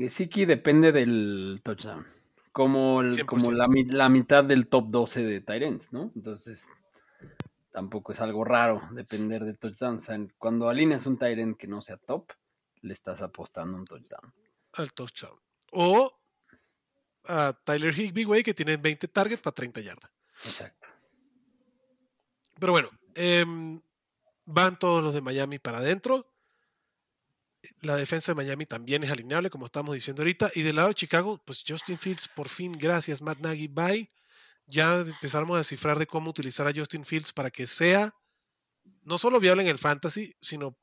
Siki 0.08 0.46
depende 0.46 0.91
del 0.91 1.60
touchdown. 1.64 2.08
Como, 2.52 3.02
como 3.26 3.52
la, 3.52 4.10
mitad 4.10 4.44
del 4.44 4.68
top 4.68 4.90
12 4.90 5.24
de 5.24 5.41
Tyrants, 5.41 5.94
¿no? 5.94 6.12
Entonces, 6.16 6.68
tampoco 7.72 8.12
es 8.12 8.22
algo 8.22 8.44
raro 8.44 8.82
depender 8.91 9.44
del 9.44 9.58
touchdown. 9.58 9.98
O 9.98 10.00
sea, 10.00 10.18
cuando 10.38 10.70
alineas 10.70 11.06
un 11.06 11.18
Tyrant 11.18 11.58
que 11.58 11.68
no 11.68 11.82
sea 11.82 11.98
top, 11.98 12.32
le 12.82 12.94
estás 12.94 13.22
apostando 13.22 13.78
un 13.78 13.86
touchdown. 13.86 14.34
Al 14.74 14.94
touchdown. 14.94 15.40
O 15.72 16.12
a 17.26 17.54
Tyler 17.64 17.98
Higby, 17.98 18.24
güey, 18.24 18.44
que 18.44 18.54
tiene 18.54 18.78
20 18.78 19.08
targets 19.10 19.41
para 19.41 19.54
30 19.54 19.82
yardas. 19.82 20.12
Exacto. 20.46 20.88
Pero 22.60 22.72
bueno, 22.72 22.90
em, 23.16 23.80
van 24.46 24.78
todos 24.78 25.04
los 25.04 25.14
de 25.14 25.22
Miami 25.22 25.60
para 25.60 25.80
adentro 25.80 26.30
la 27.82 27.96
defensa 27.96 28.32
de 28.32 28.36
Miami 28.36 28.66
también 28.66 29.04
es 29.04 29.12
alineable, 29.12 29.50
como 29.50 29.66
estamos 29.66 29.94
diciendo 29.94 30.22
ahorita. 30.22 30.52
Y 30.56 30.62
del 30.62 30.78
lado 30.78 30.90
de 30.90 30.96
Chicago, 30.96 31.41
pues 31.46 31.64
Justin 31.68 31.98
Fields, 31.98 32.28
por 32.28 32.50
fin, 32.50 32.78
gracias, 32.78 33.22
Matt 33.22 33.40
Nagy, 33.40 33.68
bye. 33.68 34.10
Ya 34.70 35.00
empezamos 35.00 35.56
a 35.56 35.60
descifrar 35.60 35.98
de 35.98 36.08
cómo 36.08 36.30
utilizar 36.30 36.68
a 36.68 36.74
Justin 36.74 37.04
Fields 37.04 37.34
para 37.34 37.50
que 37.50 37.68
sea 37.68 38.14
no 39.04 39.18
solo 39.18 39.40
viable 39.40 39.64
en 39.64 39.70
el 39.70 39.78
fantasy, 39.78 40.34
sino 40.41 40.78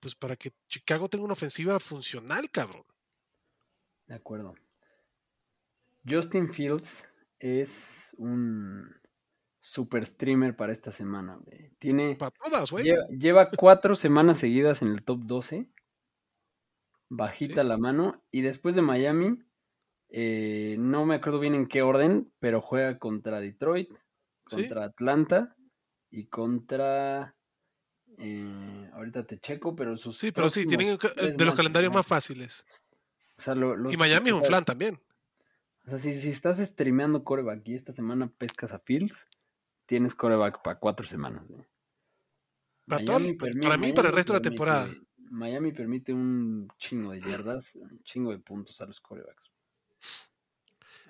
pues 0.00 0.14
para 0.14 0.36
que 0.36 0.50
Chicago 0.68 1.08
tenga 1.08 1.24
una 1.24 1.34
ofensiva 1.34 1.78
funcional, 1.78 2.50
cabrón. 2.50 2.84
De 4.06 4.14
acuerdo. 4.14 4.54
Justin 6.08 6.50
Fields 6.50 7.06
es 7.38 8.14
un 8.16 8.88
super 9.58 10.06
streamer 10.06 10.56
para 10.56 10.72
esta 10.72 10.90
semana, 10.90 11.38
Tiene. 11.78 12.16
Para 12.16 12.30
todas, 12.30 12.70
güey. 12.70 12.84
Lleva, 12.84 13.06
lleva, 13.08 13.50
cuatro 13.50 13.94
semanas 13.94 14.38
seguidas 14.38 14.80
en 14.80 14.88
el 14.88 15.04
top 15.04 15.20
12 15.24 15.70
bajita 17.10 17.62
la 17.62 17.76
mano. 17.76 18.22
Y 18.30 18.40
después 18.40 18.74
de 18.74 18.82
Miami, 18.82 19.44
eh, 20.10 20.76
no 20.78 21.06
me 21.06 21.14
acuerdo 21.14 21.38
bien 21.38 21.54
en 21.54 21.66
qué 21.66 21.82
orden, 21.82 22.32
pero 22.40 22.60
juega 22.60 22.98
contra 22.98 23.40
Detroit, 23.40 23.90
contra 24.44 24.84
Atlanta 24.84 25.56
y 26.10 26.26
contra... 26.26 27.36
Eh, 28.18 28.90
ahorita 28.92 29.24
te 29.24 29.38
checo, 29.38 29.74
pero 29.74 29.96
sus... 29.96 30.18
Sí, 30.18 30.32
pero 30.32 30.50
sí, 30.50 30.66
tienen 30.66 30.98
de 30.98 31.44
los 31.44 31.54
calendarios 31.54 31.92
más 31.92 32.06
fáciles. 32.06 32.66
y 33.90 33.96
Miami 33.96 34.30
es 34.30 34.34
un 34.34 34.44
flan 34.44 34.64
también. 34.64 35.00
O 35.86 35.90
sea, 35.90 35.98
si, 35.98 36.12
si 36.12 36.28
estás 36.28 36.58
streameando 36.58 37.24
coreback 37.24 37.66
y 37.68 37.74
esta 37.74 37.92
semana 37.92 38.30
pescas 38.36 38.72
a 38.72 38.80
Fields, 38.80 39.28
tienes 39.86 40.14
coreback 40.14 40.62
para 40.62 40.78
cuatro 40.78 41.06
semanas. 41.06 41.44
para, 42.86 43.18
mí, 43.78 43.92
para 43.92 44.08
el 44.08 44.14
resto 44.14 44.32
de 44.32 44.38
la 44.38 44.42
temporada. 44.42 44.88
Miami 45.30 45.72
permite 45.72 46.12
un 46.12 46.68
chingo 46.76 47.12
de 47.12 47.20
yardas, 47.20 47.76
un 47.76 48.02
chingo 48.02 48.32
de 48.32 48.38
puntos 48.38 48.80
a 48.80 48.86
los 48.86 49.00
corebacks. 49.00 49.49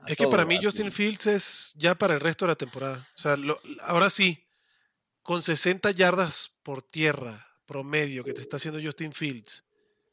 Es 0.06 0.16
que 0.16 0.26
para 0.26 0.44
mí 0.44 0.58
Justin 0.62 0.90
Fields 0.90 1.26
es 1.26 1.74
ya 1.76 1.94
para 1.94 2.14
el 2.14 2.20
resto 2.20 2.44
de 2.44 2.50
la 2.50 2.56
temporada. 2.56 3.06
O 3.14 3.18
sea, 3.18 3.36
ahora 3.82 4.10
sí, 4.10 4.46
con 5.22 5.42
60 5.42 5.90
yardas 5.92 6.56
por 6.62 6.82
tierra 6.82 7.46
promedio 7.66 8.24
que 8.24 8.32
te 8.32 8.40
está 8.40 8.56
haciendo 8.56 8.80
Justin 8.82 9.12
Fields 9.12 9.64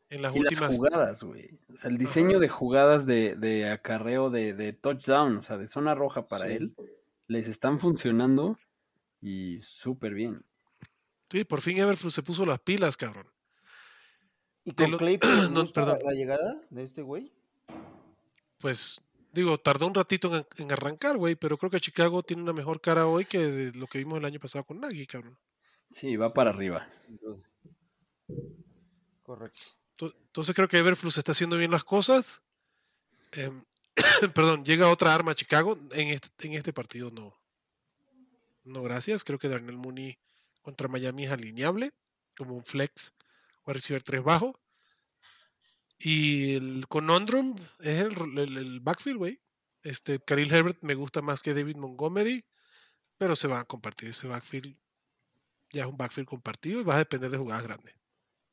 en 0.10 0.22
las 0.22 0.34
últimas 0.34 0.78
jugadas, 0.78 1.24
güey. 1.24 1.60
O 1.74 1.78
sea, 1.78 1.90
el 1.90 1.98
diseño 1.98 2.40
de 2.40 2.50
jugadas 2.50 3.06
de, 3.06 3.70
acarreo 3.72 4.30
de, 4.30 4.74
touchdown, 4.74 5.38
o 5.38 5.42
sea, 5.42 5.58
de 5.58 5.68
zona 5.68 5.96
roja 5.96 6.28
para 6.28 6.48
él, 6.48 6.76
les 7.28 7.48
están 7.48 7.80
funcionando 7.80 8.58
y 9.22 9.60
súper 9.62 10.14
bien. 10.14 10.46
Sí, 11.30 11.44
por 11.44 11.62
fin 11.62 11.78
Everflux 11.78 12.14
se 12.14 12.24
puso 12.24 12.46
las 12.46 12.60
pilas, 12.60 12.96
cabrón. 12.96 13.28
¿Y 14.64 14.72
con 14.74 14.92
Claypool 14.92 15.30
perdón. 15.74 16.00
la 16.04 16.14
llegada 16.14 16.62
de 16.70 16.84
este 16.84 17.02
güey? 17.02 17.34
Pues, 18.60 19.02
digo, 19.34 19.58
tardó 19.60 19.88
un 19.88 19.94
ratito 19.94 20.46
en, 20.58 20.72
arrancar, 20.72 21.18
güey, 21.18 21.36
pero 21.36 21.58
creo 21.58 21.70
que 21.70 21.80
Chicago 21.80 22.24
tiene 22.24 22.44
una 22.44 22.54
mejor 22.54 22.82
cara 22.82 23.08
hoy 23.08 23.26
que 23.26 23.40
de 23.40 23.78
lo 23.78 23.88
que 23.88 24.00
vimos 24.00 24.20
el 24.20 24.26
año 24.26 24.40
pasado 24.40 24.64
con 24.64 24.80
Nagy, 24.80 25.06
cabrón. 25.06 25.38
Sí, 25.92 26.16
va 26.16 26.34
para 26.34 26.50
arriba. 26.50 26.88
Correcto. 29.24 29.60
Entonces 30.00 30.56
creo 30.56 30.68
que 30.68 30.78
Everflux 30.78 31.18
está 31.18 31.32
haciendo 31.32 31.58
bien 31.58 31.72
las 31.72 31.84
cosas. 31.84 32.42
Em, 33.34 33.64
perdón, 34.34 34.64
llega 34.64 34.90
otra 34.90 35.14
arma 35.14 35.32
a 35.32 35.36
Chicago. 35.36 35.78
En 35.94 36.10
este, 36.10 36.48
en 36.48 36.54
este 36.54 36.74
partido 36.74 37.12
no. 37.12 37.36
No, 38.64 38.84
gracias. 38.84 39.24
Creo 39.24 39.40
que 39.40 39.50
Darnell 39.50 39.78
Mooney 39.78 40.18
contra 40.62 40.88
Miami 40.88 41.26
es 41.26 41.32
alineable, 41.32 41.94
como 42.36 42.56
un 42.56 42.66
flex 42.66 43.16
o 43.64 43.74
receiver 43.74 44.04
3 44.04 44.24
bajo. 44.24 44.60
Y 46.00 46.56
el 46.56 46.88
conundrum 46.88 47.56
es 47.80 48.02
el, 48.02 48.38
el, 48.38 48.80
backfield, 48.82 49.18
güey. 49.18 49.42
Este, 49.84 50.20
Khalil 50.20 50.54
Herbert 50.54 50.78
me 50.82 50.96
gusta 50.96 51.22
más 51.22 51.42
que 51.42 51.54
David 51.54 51.78
Montgomery, 51.78 52.46
pero 53.18 53.36
se 53.36 53.48
van 53.48 53.62
a 53.62 53.66
compartir 53.66 54.10
ese 54.10 54.28
backfield. 54.28 54.78
Ya 55.72 55.84
es 55.84 55.90
un 55.90 55.98
backfield 55.98 56.28
compartido 56.28 56.82
y 56.82 56.84
va 56.84 56.96
a 56.96 57.00
depender 57.00 57.32
de 57.32 57.38
jugadas 57.38 57.64
grandes. 57.64 57.96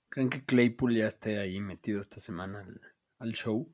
¿Creen 0.09 0.31
que 0.31 0.45
Claypool 0.45 0.97
ya 0.97 1.07
esté 1.07 1.39
ahí 1.39 1.61
metido 1.61 2.01
esta 2.01 2.21
semana 2.21 2.67
al, 3.19 3.33
show? 3.33 3.71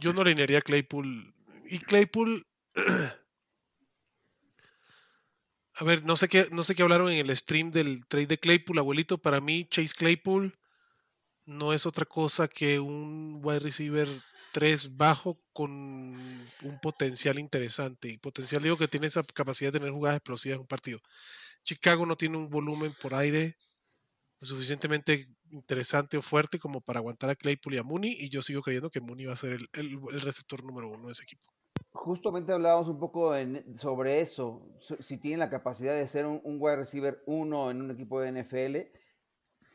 Yo 0.00 0.12
no 0.12 0.22
alinearía 0.22 0.58
a 0.58 0.62
Claypool. 0.62 1.34
Y 1.66 1.78
Claypool. 1.80 2.46
a 5.74 5.84
ver, 5.84 6.04
no 6.04 6.16
sé 6.16 6.28
qué, 6.28 6.46
no 6.52 6.62
sé 6.62 6.74
qué 6.74 6.82
hablaron 6.82 7.10
en 7.10 7.26
el 7.26 7.36
stream 7.36 7.70
del 7.70 8.06
trade 8.06 8.28
de 8.28 8.38
Claypool, 8.38 8.78
abuelito. 8.78 9.18
Para 9.18 9.40
mí, 9.40 9.66
Chase 9.66 9.94
Claypool 9.96 10.56
no 11.46 11.72
es 11.72 11.86
otra 11.86 12.04
cosa 12.04 12.48
que 12.48 12.80
un 12.80 13.40
wide 13.42 13.60
receiver 13.60 14.08
3 14.52 14.96
bajo 14.96 15.38
con 15.52 15.72
un 16.62 16.80
potencial 16.82 17.38
interesante. 17.38 18.08
Y 18.08 18.18
potencial 18.18 18.62
digo 18.62 18.76
que 18.76 18.88
tiene 18.88 19.06
esa 19.06 19.22
capacidad 19.22 19.72
de 19.72 19.78
tener 19.78 19.92
jugadas 19.92 20.18
explosivas 20.18 20.56
en 20.56 20.62
un 20.62 20.66
partido. 20.66 21.00
Chicago 21.64 22.06
no 22.06 22.16
tiene 22.16 22.36
un 22.36 22.48
volumen 22.48 22.94
por 23.00 23.14
aire 23.14 23.56
suficientemente 24.40 25.26
interesante 25.50 26.16
o 26.16 26.22
fuerte 26.22 26.58
como 26.58 26.80
para 26.80 26.98
aguantar 26.98 27.30
a 27.30 27.34
Claypool 27.34 27.74
y 27.74 27.78
a 27.78 27.82
Mooney, 27.82 28.16
y 28.18 28.28
yo 28.28 28.42
sigo 28.42 28.62
creyendo 28.62 28.90
que 28.90 29.00
Mooney 29.00 29.26
va 29.26 29.32
a 29.32 29.36
ser 29.36 29.52
el, 29.52 30.00
receptor 30.22 30.64
número 30.64 30.90
uno 30.90 31.06
de 31.06 31.12
ese 31.12 31.24
equipo. 31.24 31.44
Justamente 31.92 32.52
hablábamos 32.52 32.88
un 32.88 32.98
poco 32.98 33.34
sobre 33.76 34.20
eso, 34.20 34.68
si 35.00 35.18
tiene 35.18 35.38
la 35.38 35.50
capacidad 35.50 35.94
de 35.94 36.06
ser 36.08 36.26
un, 36.26 36.40
wide 36.44 36.76
receiver 36.76 37.22
uno 37.26 37.70
en 37.70 37.80
un 37.80 37.90
equipo 37.90 38.20
de 38.20 38.42
NFL, 38.42 38.76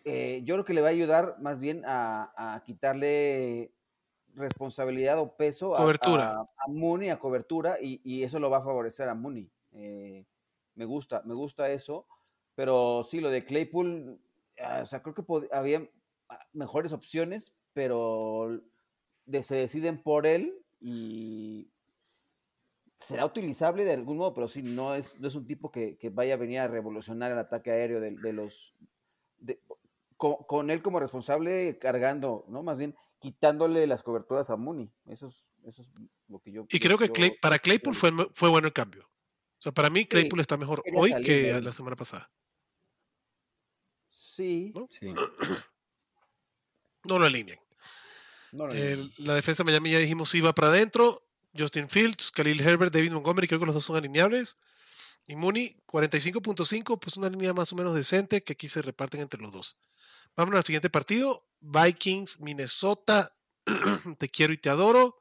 eh, 0.05 0.41
yo 0.43 0.55
creo 0.55 0.65
que 0.65 0.73
le 0.73 0.81
va 0.81 0.87
a 0.87 0.91
ayudar 0.91 1.37
más 1.39 1.59
bien 1.59 1.83
a, 1.85 2.61
quitarle 2.65 3.71
responsabilidad 4.33 5.19
o 5.19 5.35
peso 5.35 5.75
A, 5.75 6.41
a, 6.41 6.67
Mooney, 6.67 7.09
a 7.09 7.19
cobertura, 7.19 7.77
y, 7.81 8.23
eso 8.23 8.39
lo 8.39 8.49
va 8.49 8.57
a 8.57 8.63
favorecer 8.63 9.09
a 9.09 9.15
Mooney. 9.15 9.49
Eh, 9.73 10.25
me 10.75 10.85
gusta, 10.85 11.21
me 11.25 11.33
gusta 11.33 11.69
eso, 11.71 12.05
pero 12.55 13.03
sí, 13.03 13.19
lo 13.19 13.29
de 13.29 13.43
Claypool, 13.43 14.19
Ah, 14.63 14.79
o 14.81 14.85
sea, 14.85 15.01
creo 15.01 15.15
que 15.15 15.23
había 15.51 15.87
mejores 16.53 16.93
opciones, 16.93 17.53
pero 17.73 18.61
se 19.41 19.55
deciden 19.55 20.01
por 20.01 20.27
él 20.27 20.53
y 20.79 21.69
será 22.99 23.25
utilizable 23.25 23.85
de 23.85 23.93
algún 23.93 24.17
modo, 24.17 24.33
pero 24.33 24.47
sí, 24.47 24.61
no 24.61 24.95
es, 24.95 25.19
no 25.19 25.27
es 25.27 25.35
un 25.35 25.45
tipo 25.45 25.71
que, 25.71 25.97
vaya 26.13 26.35
a 26.35 26.37
venir 26.37 26.59
a 26.59 26.67
revolucionar 26.67 27.31
el 27.31 27.39
ataque 27.39 27.71
aéreo 27.71 27.99
de, 27.99 28.33
los... 28.33 28.75
con, 30.21 30.69
él 30.69 30.83
como 30.83 30.99
responsable 30.99 31.79
cargando, 31.79 32.45
¿no? 32.47 32.61
Más 32.61 32.77
bien 32.77 32.95
quitándole 33.19 33.87
las 33.87 34.03
coberturas 34.03 34.51
a 34.51 34.55
Mooney. 34.55 34.91
Eso 35.07 35.25
es, 35.27 35.47
eso 35.63 35.81
es 35.81 35.87
lo 36.27 36.39
que 36.39 36.51
yo... 36.51 36.67
Y 36.69 36.79
creo 36.79 36.97
que 36.99 37.09
para 37.41 37.57
Claypool 37.57 37.95
fue, 37.95 38.11
fue 38.33 38.49
bueno 38.49 38.67
el 38.67 38.73
cambio. 38.73 39.03
O 39.03 39.61
sea, 39.61 39.71
para 39.71 39.89
mí 39.89 40.05
Claypool 40.05 40.39
está 40.39 40.57
mejor 40.57 40.83
hoy 40.93 41.11
que 41.23 41.59
la 41.61 41.71
semana 41.71 41.95
pasada. 41.95 42.31
Sí. 44.11 44.73
¿No? 44.75 44.87
lo 47.19 47.25
alineen. 47.25 47.59
la 48.51 49.33
defensa 49.33 49.63
de 49.63 49.71
Miami 49.71 49.91
ya 49.91 49.99
dijimos 49.99 50.35
iba 50.35 50.53
para 50.53 50.67
adentro. 50.67 51.23
Justin 51.57 51.89
Fields, 51.89 52.31
Khalil 52.31 52.61
Herbert, 52.61 52.93
David 52.93 53.11
Montgomery, 53.11 53.47
creo 53.47 53.59
que 53.59 53.65
los 53.65 53.75
dos 53.75 53.83
son 53.83 53.97
alineables. 53.97 54.57
Y 55.25 55.35
Mooney, 55.35 55.77
45.5, 55.85 56.99
pues 56.99 57.17
una 57.17 57.29
línea 57.29 57.53
más 57.53 57.71
o 57.73 57.75
menos 57.75 57.95
decente 57.95 58.41
que 58.41 58.53
aquí 58.53 58.67
se 58.67 58.81
reparten 58.81 59.21
entre 59.21 59.41
los 59.41 59.51
dos. 59.51 59.79
Vamos 60.35 60.55
al 60.55 60.63
siguiente 60.63 60.89
partido. 60.89 61.47
Vikings, 61.59 62.39
Minnesota. 62.39 63.35
te 64.17 64.29
quiero 64.29 64.53
y 64.53 64.57
te 64.57 64.69
adoro. 64.69 65.19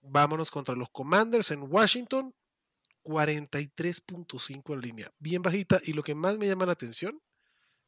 Vámonos 0.00 0.50
contra 0.50 0.74
los 0.74 0.90
Commanders 0.90 1.50
en 1.52 1.62
Washington. 1.62 2.34
43.5 3.04 4.74
en 4.74 4.80
línea. 4.80 5.12
Bien 5.18 5.42
bajita. 5.42 5.80
Y 5.84 5.92
lo 5.92 6.02
que 6.02 6.14
más 6.14 6.38
me 6.38 6.46
llama 6.46 6.66
la 6.66 6.72
atención 6.72 7.20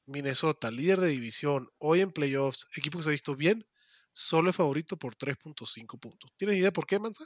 Minnesota, 0.06 0.70
líder 0.70 1.01
de 1.01 1.09
división, 1.09 1.70
hoy 1.78 2.01
en 2.01 2.12
playoffs, 2.12 2.66
equipo 2.77 2.98
que 2.98 3.05
se 3.05 3.11
ha 3.11 3.12
visto 3.12 3.36
bien, 3.36 3.66
solo 4.12 4.51
es 4.51 4.56
favorito 4.56 4.98
por 4.98 5.16
3.5 5.16 5.98
puntos. 5.98 6.31
¿Tienes 6.36 6.56
idea 6.56 6.73
por 6.73 6.86
qué, 6.86 6.98
Manza? 6.98 7.24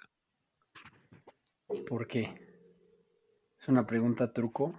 ¿Por 1.87 2.07
qué? 2.07 2.48
Es 3.61 3.69
una 3.69 3.87
pregunta 3.87 4.33
truco. 4.33 4.79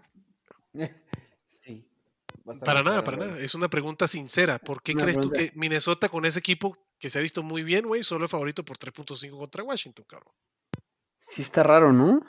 sí. 1.48 1.88
Para 2.66 2.84
nada, 2.84 3.04
para 3.04 3.18
nada. 3.18 3.38
Es 3.40 3.56
una 3.56 3.70
pregunta 3.70 4.08
sincera. 4.08 4.60
¿Por 4.60 4.82
qué 4.82 4.96
crees 4.96 5.20
tú 5.20 5.30
que 5.30 5.52
Minnesota 5.56 6.10
con 6.10 6.26
ese 6.26 6.40
equipo 6.40 6.76
que 6.98 7.10
se 7.10 7.20
ha 7.20 7.22
visto 7.22 7.44
muy 7.44 7.64
bien, 7.64 7.88
güey, 7.88 8.04
solo 8.04 8.26
es 8.26 8.32
favorito 8.32 8.66
por 8.66 8.78
3.5 8.78 9.38
contra 9.38 9.64
Washington, 9.64 10.06
cabrón? 10.08 10.34
Sí 11.20 11.42
está 11.42 11.64
raro, 11.64 11.94
¿no? 11.94 12.22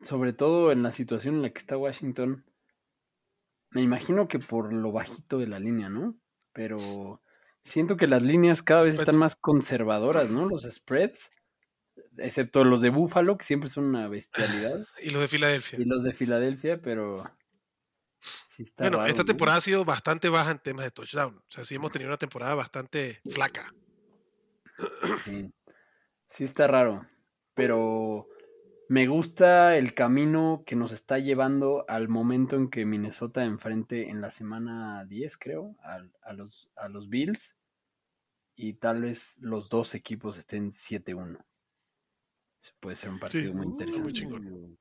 Sobre 0.00 0.32
todo 0.32 0.72
en 0.72 0.82
la 0.82 0.90
situación 0.90 1.36
en 1.36 1.42
la 1.42 1.50
que 1.50 1.58
está 1.58 1.76
Washington 1.76 2.44
me 3.74 3.82
imagino 3.82 4.28
que 4.28 4.38
por 4.38 4.72
lo 4.72 4.92
bajito 4.92 5.38
de 5.38 5.48
la 5.48 5.58
línea, 5.58 5.90
¿no? 5.90 6.16
Pero 6.52 7.20
siento 7.60 7.96
que 7.96 8.06
las 8.06 8.22
líneas 8.22 8.62
cada 8.62 8.82
vez 8.82 8.98
están 8.98 9.18
más 9.18 9.34
conservadoras, 9.34 10.30
¿no? 10.30 10.48
Los 10.48 10.62
spreads, 10.62 11.32
excepto 12.18 12.64
los 12.64 12.80
de 12.80 12.90
Buffalo, 12.90 13.36
que 13.36 13.44
siempre 13.44 13.68
son 13.68 13.84
una 13.84 14.08
bestialidad. 14.08 14.86
y 15.02 15.10
los 15.10 15.22
de 15.22 15.28
Filadelfia. 15.28 15.78
Y 15.80 15.84
los 15.84 16.04
de 16.04 16.12
Filadelfia, 16.12 16.80
pero 16.80 17.16
sí 18.20 18.62
está 18.62 18.84
Bueno, 18.84 19.04
esta 19.06 19.24
temporada 19.24 19.58
ha 19.58 19.60
sido 19.60 19.84
bastante 19.84 20.28
baja 20.28 20.50
en 20.50 20.58
temas 20.58 20.84
de 20.84 20.90
touchdown. 20.90 21.36
O 21.36 21.44
sea, 21.48 21.64
sí 21.64 21.74
hemos 21.74 21.90
tenido 21.92 22.10
una 22.10 22.18
temporada 22.18 22.54
bastante 22.54 23.20
flaca. 23.28 23.74
Sí, 25.24 25.52
sí 26.26 26.44
está 26.44 26.66
raro, 26.66 27.06
pero 27.54 28.28
me 28.88 29.06
gusta 29.06 29.76
el 29.76 29.94
camino 29.94 30.62
que 30.66 30.76
nos 30.76 30.92
está 30.92 31.18
llevando 31.18 31.84
al 31.88 32.08
momento 32.08 32.56
en 32.56 32.68
que 32.68 32.84
Minnesota 32.84 33.44
enfrente 33.44 34.10
en 34.10 34.20
la 34.20 34.30
semana 34.30 35.04
10, 35.06 35.38
creo, 35.38 35.76
a, 35.82 36.32
los, 36.32 36.70
a 36.76 36.88
los 36.88 37.08
Bills. 37.08 37.56
Y 38.56 38.74
tal 38.74 39.02
vez 39.02 39.36
los 39.40 39.68
dos 39.68 39.94
equipos 39.94 40.38
estén 40.38 40.70
7-1. 40.70 41.44
Puede 42.80 42.96
ser 42.96 43.10
un 43.10 43.18
partido 43.18 43.52
muy 43.54 43.66
interesante. 43.66 44.02
Muy 44.02 44.12
chingón. 44.12 44.78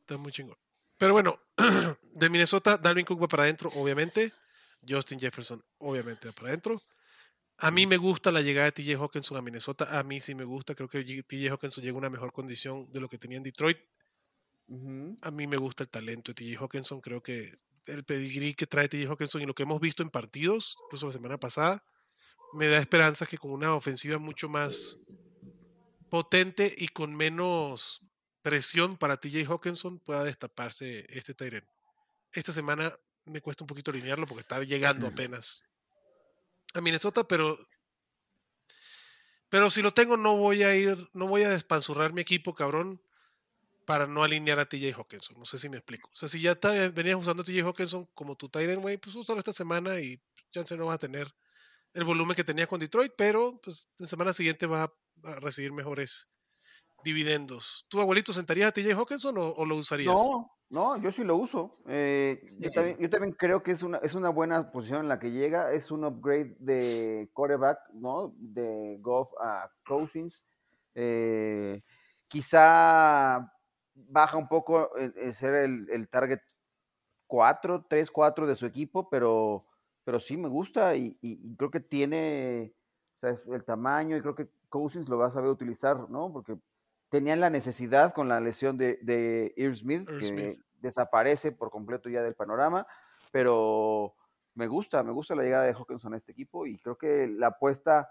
Está 0.00 0.16
muy 0.16 0.32
chingón. 0.32 0.56
Pero 0.98 1.12
bueno, 1.12 1.38
de 2.14 2.30
Minnesota, 2.30 2.76
Dalvin 2.76 3.04
Cook 3.04 3.22
va 3.22 3.28
para 3.28 3.44
adentro, 3.44 3.70
obviamente. 3.74 4.32
Justin 4.88 5.18
Jefferson, 5.20 5.62
obviamente, 5.78 6.28
va 6.28 6.34
para 6.34 6.48
adentro. 6.48 6.82
A 7.58 7.70
mí 7.70 7.86
me 7.86 7.96
gusta 7.96 8.32
la 8.32 8.40
llegada 8.40 8.70
de 8.70 8.72
TJ 8.72 8.96
Hawkinson 8.96 9.36
a 9.36 9.42
Minnesota. 9.42 9.98
A 9.98 10.02
mí 10.02 10.20
sí 10.20 10.34
me 10.34 10.44
gusta. 10.44 10.74
Creo 10.74 10.88
que 10.88 11.04
TJ 11.04 11.50
Hawkinson 11.50 11.84
llega 11.84 11.94
a 11.94 11.98
una 11.98 12.10
mejor 12.10 12.32
condición 12.32 12.90
de 12.92 13.00
lo 13.00 13.08
que 13.08 13.18
tenía 13.18 13.36
en 13.36 13.44
Detroit. 13.44 13.78
A 15.22 15.30
mí 15.30 15.46
me 15.46 15.56
gusta 15.56 15.84
el 15.84 15.88
talento 15.88 16.32
de 16.32 16.34
TJ 16.34 16.60
Hawkinson. 16.60 17.00
Creo 17.00 17.22
que 17.22 17.52
el 17.86 18.04
pedigrí 18.04 18.54
que 18.54 18.66
trae 18.66 18.88
TJ 18.88 19.06
Hawkinson 19.08 19.42
y 19.42 19.46
lo 19.46 19.54
que 19.54 19.62
hemos 19.64 19.80
visto 19.80 20.02
en 20.02 20.10
partidos, 20.10 20.76
incluso 20.86 21.06
la 21.06 21.12
semana 21.12 21.38
pasada, 21.38 21.84
me 22.52 22.66
da 22.68 22.78
esperanza 22.78 23.26
que 23.26 23.38
con 23.38 23.50
una 23.50 23.74
ofensiva 23.74 24.18
mucho 24.18 24.48
más 24.48 24.98
potente 26.12 26.74
y 26.76 26.88
con 26.88 27.16
menos 27.16 28.02
presión 28.42 28.98
para 28.98 29.16
TJ 29.16 29.46
Hawkinson 29.46 29.98
pueda 29.98 30.22
destaparse 30.24 31.06
este 31.08 31.32
Tyren. 31.32 31.66
Esta 32.34 32.52
semana 32.52 32.92
me 33.24 33.40
cuesta 33.40 33.64
un 33.64 33.66
poquito 33.66 33.90
alinearlo 33.90 34.26
porque 34.26 34.42
está 34.42 34.62
llegando 34.62 35.06
apenas 35.06 35.62
a 36.74 36.82
Minnesota, 36.82 37.24
pero 37.24 37.58
pero 39.48 39.70
si 39.70 39.80
lo 39.80 39.94
tengo 39.94 40.18
no 40.18 40.36
voy 40.36 40.64
a 40.64 40.76
ir, 40.76 40.98
no 41.14 41.26
voy 41.28 41.44
a 41.44 41.48
despanzurrar 41.48 42.12
mi 42.12 42.20
equipo, 42.20 42.52
cabrón, 42.52 43.02
para 43.86 44.06
no 44.06 44.22
alinear 44.22 44.58
a 44.58 44.66
TJ 44.66 44.92
Hawkinson. 44.92 45.38
No 45.38 45.46
sé 45.46 45.56
si 45.56 45.70
me 45.70 45.78
explico. 45.78 46.10
O 46.12 46.14
sea, 46.14 46.28
si 46.28 46.42
ya 46.42 46.58
venías 46.92 47.16
usando 47.16 47.42
a 47.42 47.46
TJ 47.46 47.62
Hawkinson 47.62 48.04
como 48.12 48.36
tu 48.36 48.50
Tyrant, 48.50 48.82
güey, 48.82 48.98
pues 48.98 49.16
úsalo 49.16 49.38
esta 49.38 49.54
semana 49.54 49.98
y 49.98 50.22
chance 50.50 50.76
no 50.76 50.84
vas 50.84 50.96
a 50.96 50.98
tener 50.98 51.34
el 51.94 52.04
volumen 52.04 52.36
que 52.36 52.44
tenía 52.44 52.66
con 52.66 52.80
Detroit, 52.80 53.14
pero 53.16 53.58
pues 53.62 53.88
la 53.96 54.06
semana 54.06 54.34
siguiente 54.34 54.66
va 54.66 54.82
a 54.82 55.01
recibir 55.40 55.72
mejores 55.72 56.30
dividendos. 57.04 57.86
¿Tu 57.88 58.00
abuelito 58.00 58.32
sentaría 58.32 58.68
a 58.68 58.72
TJ 58.72 58.94
Hawkinson 58.94 59.36
o, 59.38 59.64
lo 59.64 59.76
usarías? 59.76 60.14
No, 60.14 60.50
no, 60.70 60.96
yo 60.98 61.10
sí 61.10 61.24
lo 61.24 61.36
uso. 61.36 61.78
Eh, 61.86 62.44
yo, 62.58 62.70
también, 63.10 63.32
creo 63.32 63.62
que 63.62 63.72
es 63.72 63.82
una, 63.82 63.98
es 63.98 64.14
una 64.14 64.30
buena 64.30 64.70
posición 64.70 65.00
en 65.00 65.08
la 65.08 65.18
que 65.18 65.30
llega. 65.30 65.72
Es 65.72 65.90
un 65.90 66.04
upgrade 66.04 66.56
de 66.58 67.30
quarterback, 67.32 67.78
¿no? 67.92 68.34
De 68.38 68.98
Goff 69.00 69.30
a 69.40 69.70
Cousins. 69.84 70.40
Eh, 70.94 71.80
quizá 72.28 73.52
baja 73.94 74.36
un 74.36 74.48
poco 74.48 74.90
en, 74.96 75.34
ser 75.34 75.54
el, 75.54 76.08
target 76.08 76.40
4, 77.26 77.86
3, 77.88 78.10
4 78.10 78.46
de 78.46 78.56
su 78.56 78.66
equipo, 78.66 79.08
pero, 79.10 79.66
pero 80.04 80.18
sí 80.18 80.36
me 80.36 80.48
gusta 80.48 80.96
y, 80.96 81.16
creo 81.56 81.70
que 81.70 81.80
tiene 81.80 82.74
el 83.22 83.64
tamaño 83.64 84.16
y 84.16 84.20
creo 84.20 84.34
que 84.34 84.48
Cousins 84.72 85.08
lo 85.08 85.18
va 85.18 85.26
a 85.26 85.30
saber 85.30 85.50
utilizar, 85.50 86.08
¿no? 86.10 86.32
Porque 86.32 86.56
tenían 87.12 87.40
la 87.40 87.50
necesidad 87.50 88.14
con 88.14 88.26
la 88.26 88.40
lesión 88.40 88.78
de, 88.78 88.98
de 89.02 89.54
Smith, 89.74 90.08
que 90.08 90.56
desaparece 90.80 91.52
por 91.52 91.70
completo 91.70 92.08
ya 92.08 92.22
del 92.22 92.34
panorama, 92.34 92.86
pero 93.30 94.14
me 94.54 94.66
gusta, 94.66 95.02
me 95.02 95.12
gusta 95.12 95.34
la 95.34 95.42
llegada 95.42 95.64
de 95.64 95.74
Hawkinson 95.74 96.14
a 96.14 96.16
este 96.16 96.32
equipo 96.32 96.66
y 96.66 96.78
creo 96.78 96.96
que 96.96 97.28
la 97.28 97.48
apuesta, 97.48 98.10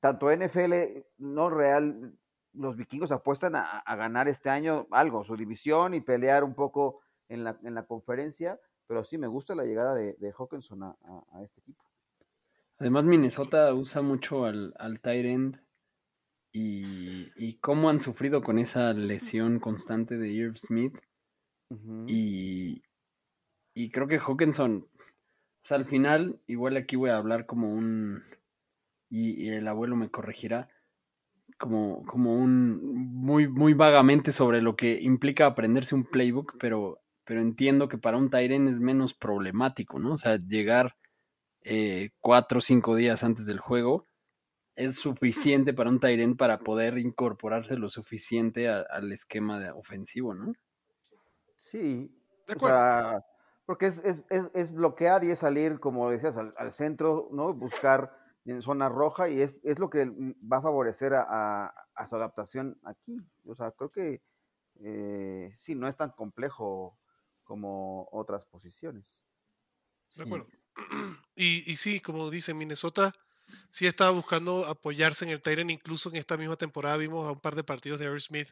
tanto 0.00 0.30
NFL, 0.30 0.74
no 1.18 1.48
real, 1.48 2.18
los 2.54 2.76
vikingos 2.76 3.12
apuestan 3.12 3.54
a, 3.54 3.84
ganar 3.94 4.26
este 4.26 4.50
año 4.50 4.88
algo, 4.90 5.22
su 5.22 5.36
división 5.36 5.94
y 5.94 6.00
pelear 6.00 6.42
un 6.42 6.54
poco 6.54 7.00
en 7.28 7.44
la, 7.44 7.56
en 7.62 7.74
la 7.74 7.86
conferencia, 7.86 8.58
pero 8.88 9.04
sí 9.04 9.16
me 9.16 9.28
gusta 9.28 9.54
la 9.54 9.64
llegada 9.64 9.94
de, 9.94 10.14
de 10.14 10.32
Hawkinson 10.36 10.82
a, 10.82 10.96
este 11.44 11.60
equipo. 11.60 11.84
Además, 12.78 13.04
Minnesota 13.04 13.72
usa 13.74 14.02
mucho 14.02 14.44
al, 14.44 14.74
al 14.76 15.00
tight 15.00 15.24
end 15.24 15.67
y, 16.52 17.58
cómo 17.60 17.90
han 17.90 18.00
sufrido 18.00 18.42
con 18.42 18.58
esa 18.58 18.92
lesión 18.92 19.60
constante 19.60 20.18
de 20.18 20.28
Irv 20.28 20.56
Smith. 20.56 20.98
y, 22.06 22.82
y 23.74 23.90
creo 23.90 24.08
que 24.08 24.18
Hawkinson, 24.18 24.88
o 24.96 25.64
sea, 25.64 25.76
al 25.76 25.84
final, 25.84 26.40
igual 26.46 26.76
aquí 26.76 26.96
voy 26.96 27.10
a 27.10 27.16
hablar 27.16 27.46
como 27.46 27.72
un, 27.72 28.22
y, 29.08 29.48
el 29.50 29.68
abuelo 29.68 29.94
me 29.94 30.10
corregirá, 30.10 30.68
como, 31.58 32.04
como 32.04 32.34
un, 32.34 32.80
muy, 32.82 33.48
muy 33.48 33.74
vagamente 33.74 34.32
sobre 34.32 34.62
lo 34.62 34.74
que 34.76 35.00
implica 35.00 35.46
aprenderse 35.46 35.94
un 35.94 36.04
playbook, 36.04 36.56
pero, 36.58 37.00
pero 37.24 37.40
entiendo 37.40 37.88
que 37.88 37.98
para 37.98 38.16
un 38.16 38.30
Tyren 38.30 38.68
es 38.68 38.80
menos 38.80 39.14
problemático, 39.14 39.98
¿no? 40.00 40.14
O 40.14 40.16
sea, 40.16 40.38
llegar 40.38 40.96
eh, 41.62 42.10
cuatro 42.20 42.58
o 42.58 42.62
cinco 42.62 42.96
días 42.96 43.22
antes 43.22 43.46
del 43.46 43.60
juego 43.60 44.07
es 44.78 44.96
suficiente 44.96 45.74
para 45.74 45.90
un 45.90 45.98
Tyrant 45.98 46.38
para 46.38 46.60
poder 46.60 46.98
incorporarse 46.98 47.76
lo 47.76 47.88
suficiente 47.88 48.68
al 48.68 49.12
esquema 49.12 49.58
de 49.58 49.72
ofensivo, 49.72 50.34
¿no? 50.34 50.52
Sí. 51.56 52.10
porque 53.66 53.92
es, 54.04 54.72
bloquear 54.72 55.24
y 55.24 55.32
es 55.32 55.40
salir, 55.40 55.80
como 55.80 56.10
decías, 56.10 56.38
al, 56.38 56.72
centro, 56.72 57.28
¿no? 57.32 57.52
Buscar 57.52 58.16
en 58.44 58.62
zona 58.62 58.88
roja 58.88 59.28
y 59.28 59.42
es, 59.42 59.60
lo 59.80 59.90
que 59.90 60.06
va 60.50 60.58
a 60.58 60.62
favorecer 60.62 61.12
a, 61.14 61.74
su 62.08 62.14
adaptación 62.14 62.78
aquí. 62.84 63.20
O 63.46 63.54
sea, 63.56 63.72
creo 63.72 63.90
que 63.90 64.22
eh, 64.80 65.54
sí, 65.58 65.74
no 65.74 65.88
es 65.88 65.96
tan 65.96 66.12
complejo 66.12 66.96
como 67.42 68.08
otras 68.12 68.46
posiciones. 68.46 69.20
De 70.16 70.22
acuerdo. 70.22 70.46
Y, 71.34 71.70
y 71.70 71.76
sí, 71.76 72.00
como 72.00 72.30
dice 72.30 72.52
Minnesota, 72.52 73.12
sí 73.70 73.86
estaba 73.86 74.10
buscando 74.10 74.64
apoyarse 74.66 75.24
en 75.24 75.30
el 75.30 75.42
Tyrant. 75.42 75.70
Incluso 75.70 76.08
en 76.10 76.16
esta 76.16 76.36
misma 76.36 76.56
temporada 76.56 76.96
vimos 76.96 77.26
a 77.26 77.32
un 77.32 77.40
par 77.40 77.54
de 77.54 77.64
partidos 77.64 77.98
de 77.98 78.06
Eric 78.06 78.20
Smith 78.20 78.48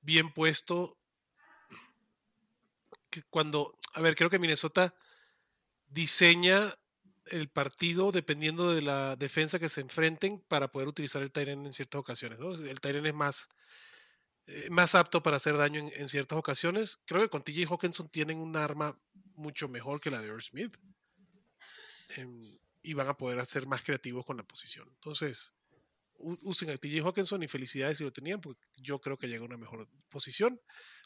bien 0.00 0.32
puesto. 0.32 0.96
cuando, 3.28 3.76
a 3.94 4.00
ver, 4.00 4.14
creo 4.14 4.30
que 4.30 4.38
Minnesota 4.38 4.94
diseña 5.88 6.72
el 7.26 7.48
partido 7.48 8.12
dependiendo 8.12 8.72
de 8.72 8.82
la 8.82 9.16
defensa 9.16 9.58
que 9.58 9.68
se 9.68 9.80
enfrenten 9.80 10.40
para 10.48 10.70
poder 10.70 10.88
utilizar 10.88 11.22
el 11.22 11.30
Tyrant 11.30 11.66
en 11.66 11.72
ciertas 11.72 12.00
ocasiones. 12.00 12.38
El 12.40 12.80
Tyrant 12.80 13.06
es 13.06 13.14
más, 13.14 13.48
eh, 14.46 14.68
más 14.70 14.94
apto 14.94 15.22
para 15.22 15.36
hacer 15.36 15.56
daño 15.56 15.88
en, 15.92 16.08
ciertas 16.08 16.38
ocasiones. 16.38 17.02
Creo 17.06 17.22
que 17.22 17.28
con 17.28 17.42
TJ 17.42 17.66
Hawkinson 17.68 18.08
tienen 18.08 18.38
un 18.38 18.56
arma 18.56 18.98
mucho 19.34 19.68
mejor 19.68 20.00
que 20.00 20.10
la 20.10 20.20
de 20.20 20.28
Eric 20.28 20.40
Smith. 20.40 20.76
Em, 22.16 22.59
y 22.82 22.94
van 22.94 23.08
a 23.08 23.16
poder 23.16 23.44
ser 23.44 23.66
más 23.66 23.82
creativos 23.82 24.24
con 24.24 24.36
la 24.36 24.42
posición. 24.42 24.88
Entonces, 24.94 25.54
usen 26.42 26.70
a 26.70 26.76
TJ 26.76 27.00
Hawkinson 27.02 27.42
y 27.42 27.48
felicidades 27.48 27.98
si 27.98 28.04
lo 28.04 28.12
tenían, 28.12 28.40
porque 28.40 28.60
yo 28.76 29.00
creo 29.00 29.16
que 29.16 29.28
llega 29.28 29.42
a 29.42 29.46
una 29.46 29.56
mejor 29.56 29.88
posición. 30.08 30.60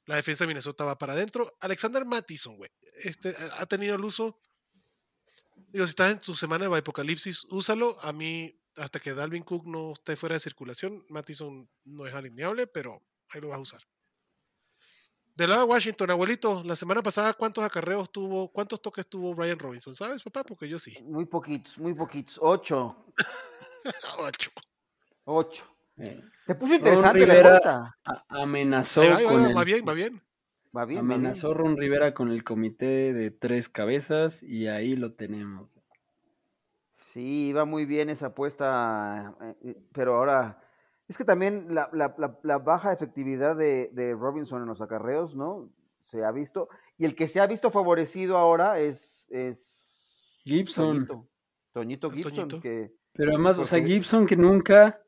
La 0.07 0.17
defensa 0.17 0.45
de 0.45 0.49
Minnesota 0.49 0.85
va 0.85 0.99
para 0.99 1.13
adentro. 1.13 1.51
Alexander 1.61 2.05
Mattison, 2.05 2.57
güey, 2.57 2.71
este, 2.97 3.35
ha 3.53 3.67
tenido 3.67 3.95
el 3.95 4.05
uso. 4.05 4.41
Digo, 5.69 5.87
si 5.87 5.91
estás 5.91 6.13
en 6.13 6.21
tu 6.21 6.35
semana 6.35 6.69
de 6.69 6.79
apocalipsis, 6.79 7.45
úsalo. 7.51 8.01
A 8.03 8.13
mí, 8.13 8.61
hasta 8.77 9.01
que 9.01 9.15
Dalvin 9.15 9.43
Cook 9.43 9.67
no 9.67 9.93
esté 9.93 10.17
fuera 10.17 10.35
de 10.35 10.41
circulación, 10.41 11.05
Mattison 11.09 11.69
no 11.85 12.07
es 12.07 12.15
alineable, 12.15 12.67
pero 12.67 13.03
ahí 13.31 13.41
lo 13.41 13.49
vas 13.49 13.59
a 13.59 13.63
usar. 13.63 13.94
Del 15.37 15.51
lado 15.51 15.67
de 15.67 15.73
Washington, 15.73 16.11
abuelito, 16.13 16.63
la 16.65 16.77
semana 16.77 17.03
pasada, 17.03 17.35
¿cuántos 17.35 17.65
acarreos 17.65 18.13
tuvo, 18.13 18.47
cuántos 18.49 18.81
toques 18.81 19.05
tuvo 19.09 19.35
Brian 19.35 19.59
Robinson? 19.59 19.93
¿Sabes, 19.93 20.23
papá? 20.23 20.45
Porque 20.45 20.69
yo 20.69 20.79
sí. 20.79 20.97
Muy 21.03 21.25
poquitos, 21.25 21.77
muy 21.77 21.93
poquitos. 21.93 22.39
Ocho. 22.41 23.05
Ocho. 24.19 24.51
Ocho. 25.25 25.65
Eh. 25.97 26.21
Se 26.45 26.55
puso 26.55 26.75
interesante 26.75 27.27
la 27.27 27.97
Amenazó 28.29 29.03
con 29.03 29.57
va, 29.57 29.65
bien, 29.65 29.85
va 29.87 29.93
bien. 29.93 30.23
Va 30.77 30.85
bien. 30.85 31.01
Amenazó 31.01 31.53
Ron 31.53 31.77
Rivera 31.77 32.15
con 32.15 32.31
el 32.31 32.45
comité 32.45 33.13
de 33.13 33.33
tres 33.33 33.69
cabezas 33.69 34.43
y 34.45 34.69
ahí 34.69 34.95
lo 34.95 35.15
tenemos. 35.15 35.75
Sí, 37.13 37.49
iba 37.49 37.65
muy 37.65 37.87
bien 37.87 38.09
esa 38.09 38.27
apuesta, 38.27 39.35
eh, 39.65 39.77
pero 39.93 40.17
ahora 40.17 40.64
es 41.09 41.19
que 41.19 41.25
también 41.25 41.75
la, 41.75 41.91
la, 41.93 42.15
la, 42.43 42.59
baja 42.59 42.93
efectividad 42.93 43.57
de, 43.57 43.91
de, 43.93 44.15
Robinson 44.15 44.63
en 44.63 44.69
los 44.69 44.81
acarreos, 44.81 45.37
¿no? 45.37 45.71
Se 46.03 46.25
ha 46.25 46.33
visto. 46.33 46.69
Y 46.97 47.05
el 47.05 47.15
que 47.15 47.29
se 47.29 47.41
ha 47.41 47.47
visto 47.47 47.71
favorecido 47.71 48.39
ahora 48.39 48.81
es, 48.81 49.27
es 49.31 50.39
Gibson. 50.45 51.29
Toñito, 51.73 52.09
ah, 52.09 52.15
Gibson. 52.15 52.49
Que, 52.61 52.93
Pero 53.13 53.33
además, 53.33 53.59
o 53.59 53.65
sea, 53.65 53.85
Gibson 53.85 54.27
que 54.27 54.37
nunca 54.37 55.03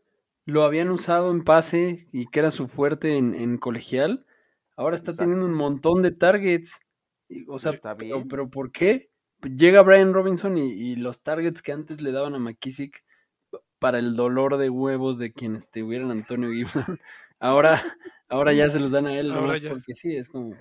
lo 0.44 0.64
habían 0.64 0.90
usado 0.90 1.30
en 1.30 1.44
pase 1.44 2.08
y 2.12 2.26
que 2.26 2.40
era 2.40 2.50
su 2.50 2.68
fuerte 2.68 3.16
en, 3.16 3.34
en 3.34 3.56
colegial, 3.56 4.26
ahora 4.76 4.96
está 4.96 5.14
teniendo 5.14 5.46
un 5.46 5.54
montón 5.54 6.02
de 6.02 6.12
targets. 6.12 6.80
O 7.48 7.58
sea, 7.58 7.72
pero, 7.98 8.24
pero, 8.28 8.50
¿por 8.50 8.70
qué? 8.70 9.10
Llega 9.42 9.82
Brian 9.82 10.12
Robinson 10.12 10.56
y, 10.58 10.72
y, 10.72 10.96
los 10.96 11.22
targets 11.22 11.62
que 11.62 11.72
antes 11.72 12.00
le 12.00 12.12
daban 12.12 12.34
a 12.34 12.38
McKissick 12.38 13.04
para 13.78 13.98
el 13.98 14.16
dolor 14.16 14.56
de 14.56 14.70
huevos 14.70 15.18
de 15.18 15.32
quienes 15.32 15.70
tuvieran 15.70 16.10
Antonio 16.10 16.50
Gibson. 16.50 17.00
Ahora, 17.38 17.82
ahora 18.30 18.54
ya 18.54 18.66
se 18.70 18.80
los 18.80 18.92
dan 18.92 19.06
a 19.06 19.12
él, 19.12 19.30
porque 19.68 19.94
sí, 19.94 20.16
es 20.16 20.30
como. 20.30 20.56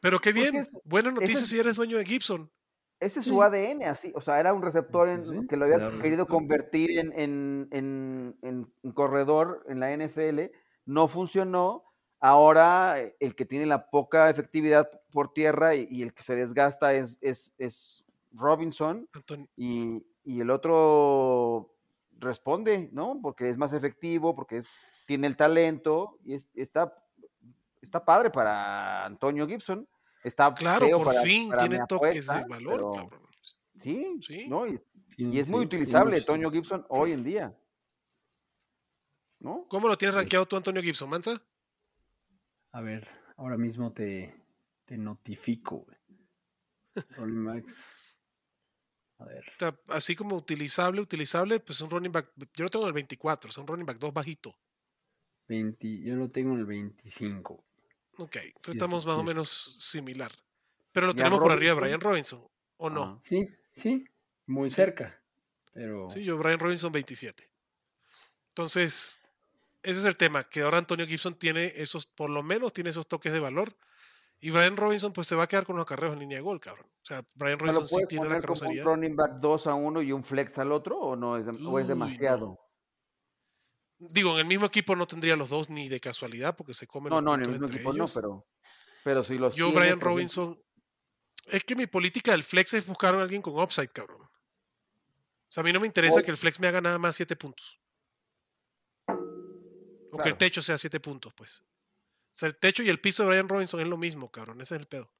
Pero 0.00 0.20
qué 0.20 0.32
bien, 0.32 0.64
buena 0.84 1.10
noticia 1.10 1.44
si 1.44 1.58
eres 1.58 1.74
dueño 1.74 1.98
de 1.98 2.04
Gibson. 2.04 2.48
Ese 3.00 3.18
es 3.18 3.24
su 3.24 3.42
ADN, 3.42 3.82
así, 3.82 4.12
o 4.14 4.20
sea, 4.20 4.38
era 4.38 4.54
un 4.54 4.62
receptor 4.62 5.06
que 5.48 5.56
lo 5.56 5.64
había 5.64 5.98
querido 5.98 6.26
convertir 6.26 6.98
en, 6.98 7.68
en, 7.72 8.72
corredor 8.94 9.64
en 9.68 9.80
la 9.80 9.94
NFL, 9.94 10.42
no 10.86 11.08
funcionó. 11.08 11.82
Ahora 12.20 13.00
eh, 13.00 13.16
el 13.20 13.34
que 13.34 13.44
tiene 13.44 13.66
la 13.66 13.90
poca 13.90 14.30
efectividad 14.30 14.88
por 15.10 15.32
tierra 15.34 15.74
y, 15.74 16.02
el 16.02 16.14
que 16.14 16.22
se 16.22 16.36
desgasta 16.36 16.94
es, 16.94 17.18
es, 17.20 17.52
es 17.58 18.04
Robinson. 18.32 19.08
Y, 19.56 20.02
y 20.24 20.40
el 20.40 20.50
otro 20.50 21.75
responde, 22.18 22.88
¿no? 22.92 23.18
Porque 23.22 23.48
es 23.48 23.56
más 23.56 23.72
efectivo, 23.72 24.34
porque 24.34 24.58
es, 24.58 24.70
tiene 25.06 25.26
el 25.26 25.36
talento 25.36 26.18
y 26.24 26.34
está, 26.34 26.94
está 27.80 28.04
padre 28.04 28.30
para 28.30 29.04
Antonio 29.04 29.46
Gibson. 29.46 29.88
Está 30.24 30.52
claro, 30.54 30.88
por 30.90 31.14
fin 31.16 31.50
tiene 31.58 31.78
toques 31.86 32.26
de 32.26 32.44
valor, 32.48 32.94
cabrón. 32.94 33.26
Sí, 33.80 34.18
sí. 34.20 34.48
¿no? 34.48 34.66
Y, 34.66 34.80
es 35.38 35.50
muy 35.50 35.64
utilizable 35.64 36.16
Antonio 36.16 36.50
Gibson 36.50 36.84
hoy 36.88 37.12
en 37.12 37.22
día. 37.22 37.56
¿No? 39.38 39.66
¿Cómo 39.68 39.86
lo 39.86 39.96
tienes 39.96 40.14
rankeado 40.14 40.46
tú, 40.46 40.56
Antonio 40.56 40.82
Gibson, 40.82 41.08
Manza? 41.08 41.40
A 42.72 42.80
ver, 42.80 43.06
ahora 43.36 43.56
mismo 43.56 43.92
te, 43.92 44.34
te 44.84 44.96
notifico. 44.98 45.86
Max. 47.26 48.05
A 49.18 49.24
ver. 49.24 49.44
Así 49.88 50.14
como 50.14 50.36
utilizable, 50.36 51.00
utilizable, 51.00 51.60
pues 51.60 51.80
un 51.80 51.90
running 51.90 52.12
back. 52.12 52.30
Yo 52.54 52.64
lo 52.64 52.70
tengo 52.70 52.84
en 52.84 52.88
el 52.88 52.94
24, 52.94 53.50
es 53.50 53.58
un 53.58 53.66
running 53.66 53.86
back 53.86 53.98
2 53.98 54.12
bajito. 54.12 54.56
20, 55.48 56.00
yo 56.02 56.16
lo 56.16 56.30
tengo 56.30 56.52
en 56.52 56.60
el 56.60 56.66
25. 56.66 57.64
Ok, 58.18 58.36
entonces 58.36 58.74
estamos 58.74 59.06
más 59.06 59.18
o 59.18 59.24
menos 59.24 59.48
similar. 59.48 60.32
Pero 60.92 61.08
lo 61.08 61.14
tenemos 61.14 61.38
por 61.38 61.52
arriba 61.52 61.74
de 61.74 61.80
Brian 61.80 62.00
Robinson, 62.00 62.42
¿o 62.78 62.90
no? 62.90 63.20
sí, 63.22 63.46
sí, 63.70 64.04
muy 64.46 64.70
cerca. 64.70 65.20
Pero... 65.72 66.08
Sí, 66.08 66.24
yo 66.24 66.38
Brian 66.38 66.58
Robinson 66.58 66.90
27. 66.90 67.50
Entonces, 68.48 69.20
ese 69.82 70.00
es 70.00 70.04
el 70.06 70.16
tema, 70.16 70.42
que 70.44 70.62
ahora 70.62 70.78
Antonio 70.78 71.06
Gibson 71.06 71.34
tiene 71.34 71.66
esos, 71.76 72.06
por 72.06 72.30
lo 72.30 72.42
menos 72.42 72.72
tiene 72.72 72.90
esos 72.90 73.06
toques 73.06 73.32
de 73.32 73.40
valor. 73.40 73.76
Y 74.40 74.50
Brian 74.50 74.76
Robinson, 74.76 75.12
pues 75.12 75.26
se 75.26 75.34
va 75.34 75.44
a 75.44 75.46
quedar 75.46 75.64
con 75.64 75.76
los 75.76 75.84
acarreos 75.84 76.12
en 76.12 76.20
línea 76.20 76.38
de 76.38 76.42
gol, 76.42 76.60
cabrón. 76.60 76.86
O 76.86 77.06
sea, 77.06 77.24
Brian 77.34 77.58
Robinson 77.58 77.86
sí 77.86 78.04
tiene 78.08 78.28
la 78.28 78.40
carrocería. 78.40 78.82
un 78.82 78.88
running 78.88 79.16
back 79.16 79.40
2 79.40 79.66
a 79.66 79.74
1 79.74 80.02
y 80.02 80.12
un 80.12 80.24
flex 80.24 80.58
al 80.58 80.72
otro 80.72 80.98
o 80.98 81.16
no 81.16 81.36
es, 81.36 81.46
o 81.64 81.78
es 81.78 81.88
demasiado? 81.88 82.58
Digo, 83.98 84.32
en 84.32 84.40
el 84.40 84.46
mismo 84.46 84.66
equipo 84.66 84.94
no 84.94 85.06
tendría 85.06 85.36
los 85.36 85.48
dos 85.48 85.70
ni 85.70 85.88
de 85.88 86.00
casualidad 86.00 86.54
porque 86.54 86.74
se 86.74 86.86
comen 86.86 87.10
No, 87.10 87.22
no, 87.22 87.34
en 87.34 87.42
el 87.42 87.48
mismo 87.48 87.66
equipo 87.66 87.92
no, 87.94 88.06
pero, 88.12 88.46
pero 89.02 89.22
si 89.22 89.38
los. 89.38 89.54
Yo, 89.54 89.72
Brian 89.72 90.00
Robinson. 90.00 90.60
Es 91.46 91.64
que 91.64 91.76
mi 91.76 91.86
política 91.86 92.32
del 92.32 92.42
flex 92.42 92.74
es 92.74 92.86
buscar 92.86 93.14
a 93.14 93.22
alguien 93.22 93.40
con 93.40 93.58
upside, 93.58 93.90
cabrón. 93.90 94.20
O 94.22 94.28
sea, 95.48 95.60
a 95.60 95.64
mí 95.64 95.72
no 95.72 95.80
me 95.80 95.86
interesa 95.86 96.22
que 96.22 96.30
el 96.30 96.36
flex 96.36 96.58
me 96.60 96.66
haga 96.66 96.80
nada 96.80 96.98
más 96.98 97.16
7 97.16 97.36
puntos. 97.36 97.80
O 100.10 100.18
que 100.18 100.28
el 100.28 100.36
techo 100.36 100.60
sea 100.60 100.76
7 100.76 100.98
puntos, 101.00 101.32
pues. 101.34 101.64
O 102.36 102.38
sea, 102.38 102.50
el 102.50 102.56
techo 102.56 102.82
y 102.82 102.90
el 102.90 103.00
piso 103.00 103.22
de 103.22 103.30
Brian 103.30 103.48
Robinson 103.48 103.80
es 103.80 103.86
lo 103.86 103.96
mismo, 103.96 104.30
cabrón. 104.30 104.60
Ese 104.60 104.74
es 104.74 104.80
el 104.82 104.86
pedo. 104.86 105.10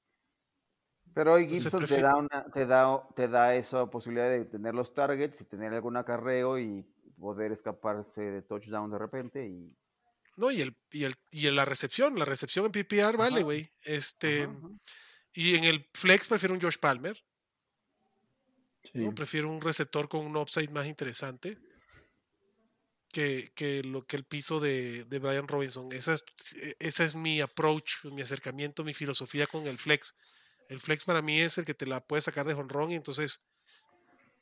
Pero 1.15 1.33
hoy 1.33 1.47
Gibson 1.47 1.83
te, 1.83 1.99
da 1.99 2.15
una, 2.15 2.45
te, 2.53 2.67
da, 2.67 3.07
te 3.15 3.27
da 3.27 3.55
esa 3.55 3.87
posibilidad 3.87 4.29
de 4.29 4.45
tener 4.45 4.75
los 4.75 4.93
targets 4.93 5.41
y 5.41 5.45
tener 5.45 5.73
algún 5.73 5.97
acarreo 5.97 6.59
y 6.59 6.85
poder 7.19 7.51
escaparse 7.51 8.21
de 8.21 8.43
touchdown 8.43 8.91
de 8.91 8.99
repente 8.99 9.47
y 9.47 9.75
no 10.35 10.51
y 10.51 10.61
el 10.61 10.77
y 10.91 11.05
el 11.05 11.15
y 11.31 11.49
la 11.49 11.65
recepción 11.65 12.19
la 12.19 12.25
recepción 12.25 12.65
en 12.65 12.71
PPR 12.71 13.17
vale 13.17 13.41
güey 13.41 13.71
este 13.85 14.47
y 15.33 15.55
en 15.55 15.63
el 15.63 15.89
flex 15.95 16.27
prefiero 16.27 16.53
un 16.53 16.61
Josh 16.61 16.77
Palmer 16.77 17.17
¿no? 18.93 19.15
prefiero 19.15 19.49
un 19.49 19.59
receptor 19.59 20.07
con 20.07 20.23
un 20.23 20.37
upside 20.37 20.69
más 20.69 20.85
interesante 20.85 21.57
que, 23.11 23.81
lo 23.85 24.05
que 24.05 24.17
el 24.17 24.23
piso 24.23 24.59
de, 24.59 25.05
de 25.05 25.19
Brian 25.19 25.47
Robinson. 25.47 25.91
Esa 25.91 26.13
es, 26.13 26.25
e, 26.55 26.75
esa 26.79 27.03
es 27.03 27.15
mi 27.15 27.41
approach, 27.41 28.05
mi 28.05 28.21
acercamiento, 28.21 28.83
mi 28.83 28.93
filosofía 28.93 29.47
con 29.47 29.65
el 29.67 29.77
flex. 29.77 30.15
El 30.69 30.79
flex 30.79 31.05
para 31.05 31.21
mí 31.21 31.39
es 31.39 31.57
el 31.57 31.65
que 31.65 31.73
te 31.73 31.85
la 31.85 32.05
puede 32.05 32.21
sacar 32.21 32.45
de 32.45 32.53
honrón 32.53 32.91
y 32.91 32.95
entonces 32.95 33.43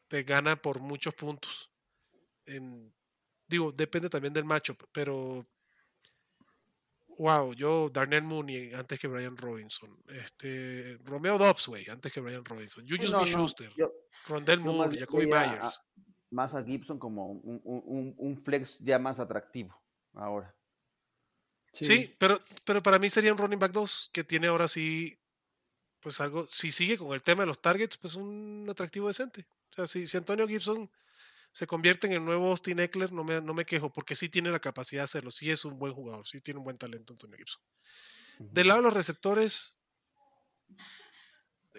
te 0.08 0.24
gana 0.24 0.56
por 0.56 0.80
muchos 0.80 1.14
puntos. 1.14 1.72
En, 2.46 2.94
digo, 3.48 3.72
depende 3.72 4.10
también 4.10 4.34
del 4.34 4.46
macho, 4.46 4.76
pero 4.92 5.48
wow, 7.18 7.54
yo 7.54 7.90
Darnell 7.90 8.24
Mooney 8.24 8.74
antes 8.74 9.00
que 9.00 9.08
Brian 9.08 9.38
Robinson, 9.38 9.96
este 10.10 10.98
Romeo 11.06 11.38
Dobbs, 11.38 11.70
antes 11.90 12.12
que 12.12 12.20
Brian 12.20 12.44
Robinson, 12.44 12.86
Julius 12.88 13.14
B. 13.14 13.26
Schuster, 13.26 13.72
Rondell 14.28 14.60
Moore, 14.60 15.00
Jacoby 15.00 15.28
Myers 15.28 15.82
más 16.36 16.54
a 16.54 16.64
Gibson 16.64 17.00
como 17.00 17.32
un, 17.32 18.42
flex 18.44 18.80
ya 18.80 19.00
más 19.00 19.20
atractivo 19.20 19.76
ahora. 20.14 20.54
Sí. 21.72 22.14
pero, 22.18 22.40
pero 22.64 22.84
para 22.84 23.00
mí 23.00 23.10
sería 23.10 23.32
un 23.32 23.38
running 23.38 23.60
back 23.60 23.72
2 23.72 24.12
que 24.14 24.24
tiene 24.24 24.48
ahora 24.48 24.68
sí, 24.68 25.18
pues 26.00 26.22
algo, 26.22 26.46
si 26.50 26.72
sigue 26.72 26.98
con 26.98 27.14
el 27.14 27.24
tema 27.24 27.44
de 27.44 27.48
los 27.48 27.62
targets, 27.62 27.98
pues 27.98 28.16
un 28.16 28.66
atractivo 28.70 29.08
decente. 29.08 29.48
O 29.72 29.74
sea, 29.74 29.88
si, 29.88 30.08
si 30.08 30.18
Antonio 30.18 30.48
Gibson 30.48 30.90
se 31.52 31.68
convierte 31.68 32.08
en 32.08 32.14
el 32.14 32.24
nuevo 32.24 32.50
Austin 32.50 32.80
Eckler, 32.80 33.12
no 33.12 33.24
me, 33.24 33.42
no 33.42 33.54
me 33.54 33.66
quejo, 33.66 33.92
porque 33.92 34.16
sí 34.16 34.30
tiene 34.30 34.52
la 34.52 34.60
capacidad 34.60 35.02
de 35.02 35.06
hacerlo, 35.06 35.32
sí 35.32 35.50
es 35.50 35.66
un 35.66 35.80
buen 35.80 35.94
jugador, 35.94 36.28
sí 36.28 36.42
tiene 36.42 36.60
un 36.60 36.66
buen 36.66 36.78
talento 36.78 37.14
Antonio 37.14 37.38
Gibson. 37.38 37.62
Del 38.40 38.68
lado 38.68 38.82
de 38.82 38.84
los 38.84 38.94
receptores, 38.94 39.78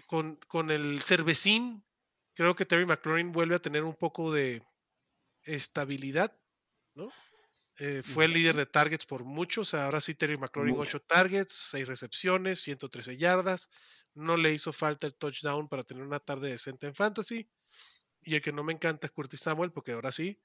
con, 0.06 0.36
con 0.48 0.70
el 0.70 1.00
cervecín 1.02 1.85
creo 2.36 2.54
que 2.54 2.66
Terry 2.66 2.86
McLaurin 2.86 3.32
vuelve 3.32 3.56
a 3.56 3.58
tener 3.58 3.82
un 3.82 3.94
poco 3.94 4.32
de 4.32 4.62
estabilidad, 5.42 6.36
¿no? 6.94 7.10
Eh, 7.78 8.02
fue 8.02 8.26
el 8.26 8.32
líder 8.32 8.56
de 8.56 8.66
targets 8.66 9.04
por 9.04 9.24
muchos. 9.24 9.74
ahora 9.74 10.00
sí, 10.00 10.14
Terry 10.14 10.36
McLaurin, 10.36 10.76
8 10.78 11.00
targets, 11.00 11.52
6 11.52 11.86
recepciones, 11.86 12.60
113 12.60 13.16
yardas. 13.16 13.70
No 14.14 14.36
le 14.36 14.52
hizo 14.52 14.72
falta 14.72 15.06
el 15.06 15.14
touchdown 15.14 15.68
para 15.68 15.82
tener 15.82 16.02
una 16.02 16.18
tarde 16.18 16.48
decente 16.48 16.86
en 16.86 16.94
fantasy. 16.94 17.50
Y 18.22 18.34
el 18.34 18.42
que 18.42 18.52
no 18.52 18.64
me 18.64 18.72
encanta 18.72 19.06
es 19.06 19.12
Curtis 19.12 19.40
Samuel, 19.40 19.72
porque 19.72 19.92
ahora 19.92 20.10
sí, 20.10 20.40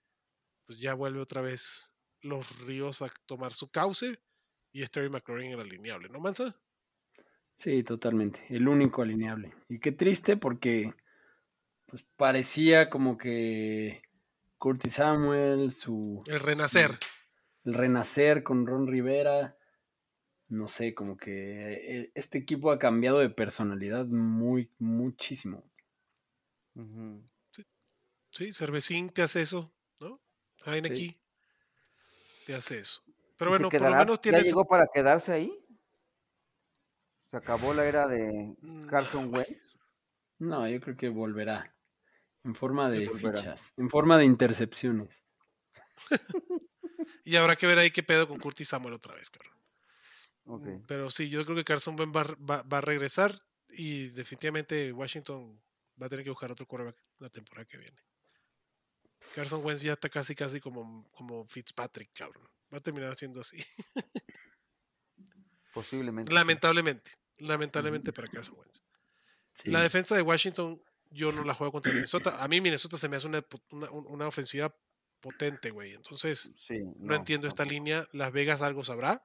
pues 0.65 0.79
ya 0.79 0.93
vuelve 0.93 1.19
otra 1.19 1.41
vez 1.41 1.97
los 2.21 2.65
ríos 2.65 3.01
a 3.01 3.09
tomar 3.25 3.53
su 3.53 3.69
cauce. 3.71 4.21
Y 4.73 4.83
es 4.83 4.91
Terry 4.91 5.09
McLaurin 5.09 5.51
el 5.51 5.61
alineable, 5.61 6.09
¿no, 6.09 6.19
Mansa? 6.19 6.59
Sí, 7.55 7.81
totalmente. 7.83 8.45
El 8.49 8.67
único 8.67 9.01
alineable. 9.01 9.53
Y 9.69 9.79
qué 9.79 9.93
triste 9.93 10.35
porque 10.35 10.93
pues 11.91 12.05
parecía 12.15 12.89
como 12.89 13.17
que 13.17 14.01
Curtis 14.57 14.93
Samuel, 14.93 15.73
su... 15.73 16.21
El 16.25 16.39
renacer. 16.39 16.97
El, 17.65 17.73
renacer 17.73 18.43
con 18.43 18.65
Ron 18.65 18.87
Rivera. 18.87 19.57
No 20.47 20.69
sé, 20.69 20.93
como 20.93 21.17
que 21.17 21.73
eh, 21.73 22.11
este 22.15 22.37
equipo 22.37 22.71
ha 22.71 22.79
cambiado 22.79 23.19
de 23.19 23.29
personalidad 23.29 24.05
muy, 24.05 24.71
muchísimo. 24.79 25.65
sí. 28.29 28.53
Cervecín 28.53 29.09
te 29.09 29.21
hace 29.21 29.41
eso, 29.41 29.73
¿no? 29.99 30.17
Hay 30.65 30.79
aquí 30.79 31.13
te 32.45 32.55
hace 32.55 32.79
eso. 32.79 33.03
Pero 33.37 33.51
bueno, 33.51 33.69
por 33.69 33.81
lo 33.81 33.95
menos 33.97 34.21
tienes... 34.21 34.43
¿Ya 34.43 34.47
llegó 34.47 34.65
para 34.65 34.87
quedarse 34.87 35.33
ahí? 35.33 35.53
¿Se 37.29 37.35
acabó 37.35 37.73
la 37.73 37.85
era 37.85 38.07
de 38.07 38.55
mm, 38.61 38.87
Carson 38.87 39.33
Wentz? 39.33 39.77
No, 40.39 40.67
yo 40.69 40.79
creo 40.79 40.95
que 40.95 41.09
volverá. 41.09 41.75
En 42.43 42.55
forma 42.55 42.89
de 42.89 43.05
fichas, 43.07 43.73
en 43.77 43.89
forma 43.89 44.17
de 44.17 44.25
intercepciones. 44.25 45.23
y 47.23 47.35
habrá 47.35 47.55
que 47.55 47.67
ver 47.67 47.77
ahí 47.77 47.91
qué 47.91 48.03
pedo 48.03 48.27
con 48.27 48.39
Curtis 48.39 48.69
Samuel 48.69 48.95
otra 48.95 49.13
vez, 49.13 49.29
cabrón. 49.29 49.61
Pero 50.87 51.09
sí, 51.09 51.29
yo 51.29 51.43
creo 51.45 51.55
que 51.55 51.63
Carson 51.63 51.97
Wentz 51.99 52.15
va, 52.15 52.77
a 52.77 52.81
regresar 52.81 53.37
y 53.69 54.07
definitivamente 54.09 54.91
Washington 54.91 55.55
va 56.01 56.07
a 56.07 56.09
tener 56.09 56.23
que 56.25 56.31
buscar 56.31 56.51
otro 56.51 56.65
quarterback 56.65 56.97
la 57.19 57.29
temporada 57.29 57.65
que 57.65 57.77
viene. 57.77 57.97
Carson 59.35 59.63
Wentz 59.63 59.83
ya 59.83 59.93
está 59.93 60.09
casi, 60.09 60.35
casi 60.35 60.59
como, 60.59 61.07
como 61.11 61.45
Fitzpatrick, 61.45 62.11
cabrón. 62.13 62.47
Va 62.73 62.79
a 62.79 62.81
terminar 62.81 63.13
siendo 63.15 63.39
así. 63.39 63.63
Posiblemente. 65.73 66.33
Lamentablemente. 66.33 67.11
Lamentablemente 67.39 68.11
para 68.11 68.27
Carson 68.27 68.57
Wentz. 68.57 68.81
La 69.65 69.81
defensa 69.81 70.15
de 70.15 70.21
Washington 70.21 70.81
yo 71.11 71.31
no 71.31 71.43
la 71.43 71.53
juego 71.53 71.73
contra 71.73 71.93
Minnesota. 71.93 72.41
A 72.43 72.47
mí 72.47 72.61
Minnesota 72.61 72.97
se 72.97 73.09
me 73.09 73.17
hace 73.17 73.27
una, 73.27 73.43
una, 73.91 74.27
ofensiva 74.27 74.73
potente, 75.19 75.69
güey. 75.69 75.93
Entonces, 75.93 76.55
no, 76.97 77.13
entiendo 77.13 77.47
esta 77.47 77.65
línea. 77.65 78.07
Las 78.13 78.31
Vegas 78.31 78.61
algo 78.61 78.83
sabrá. 78.83 79.23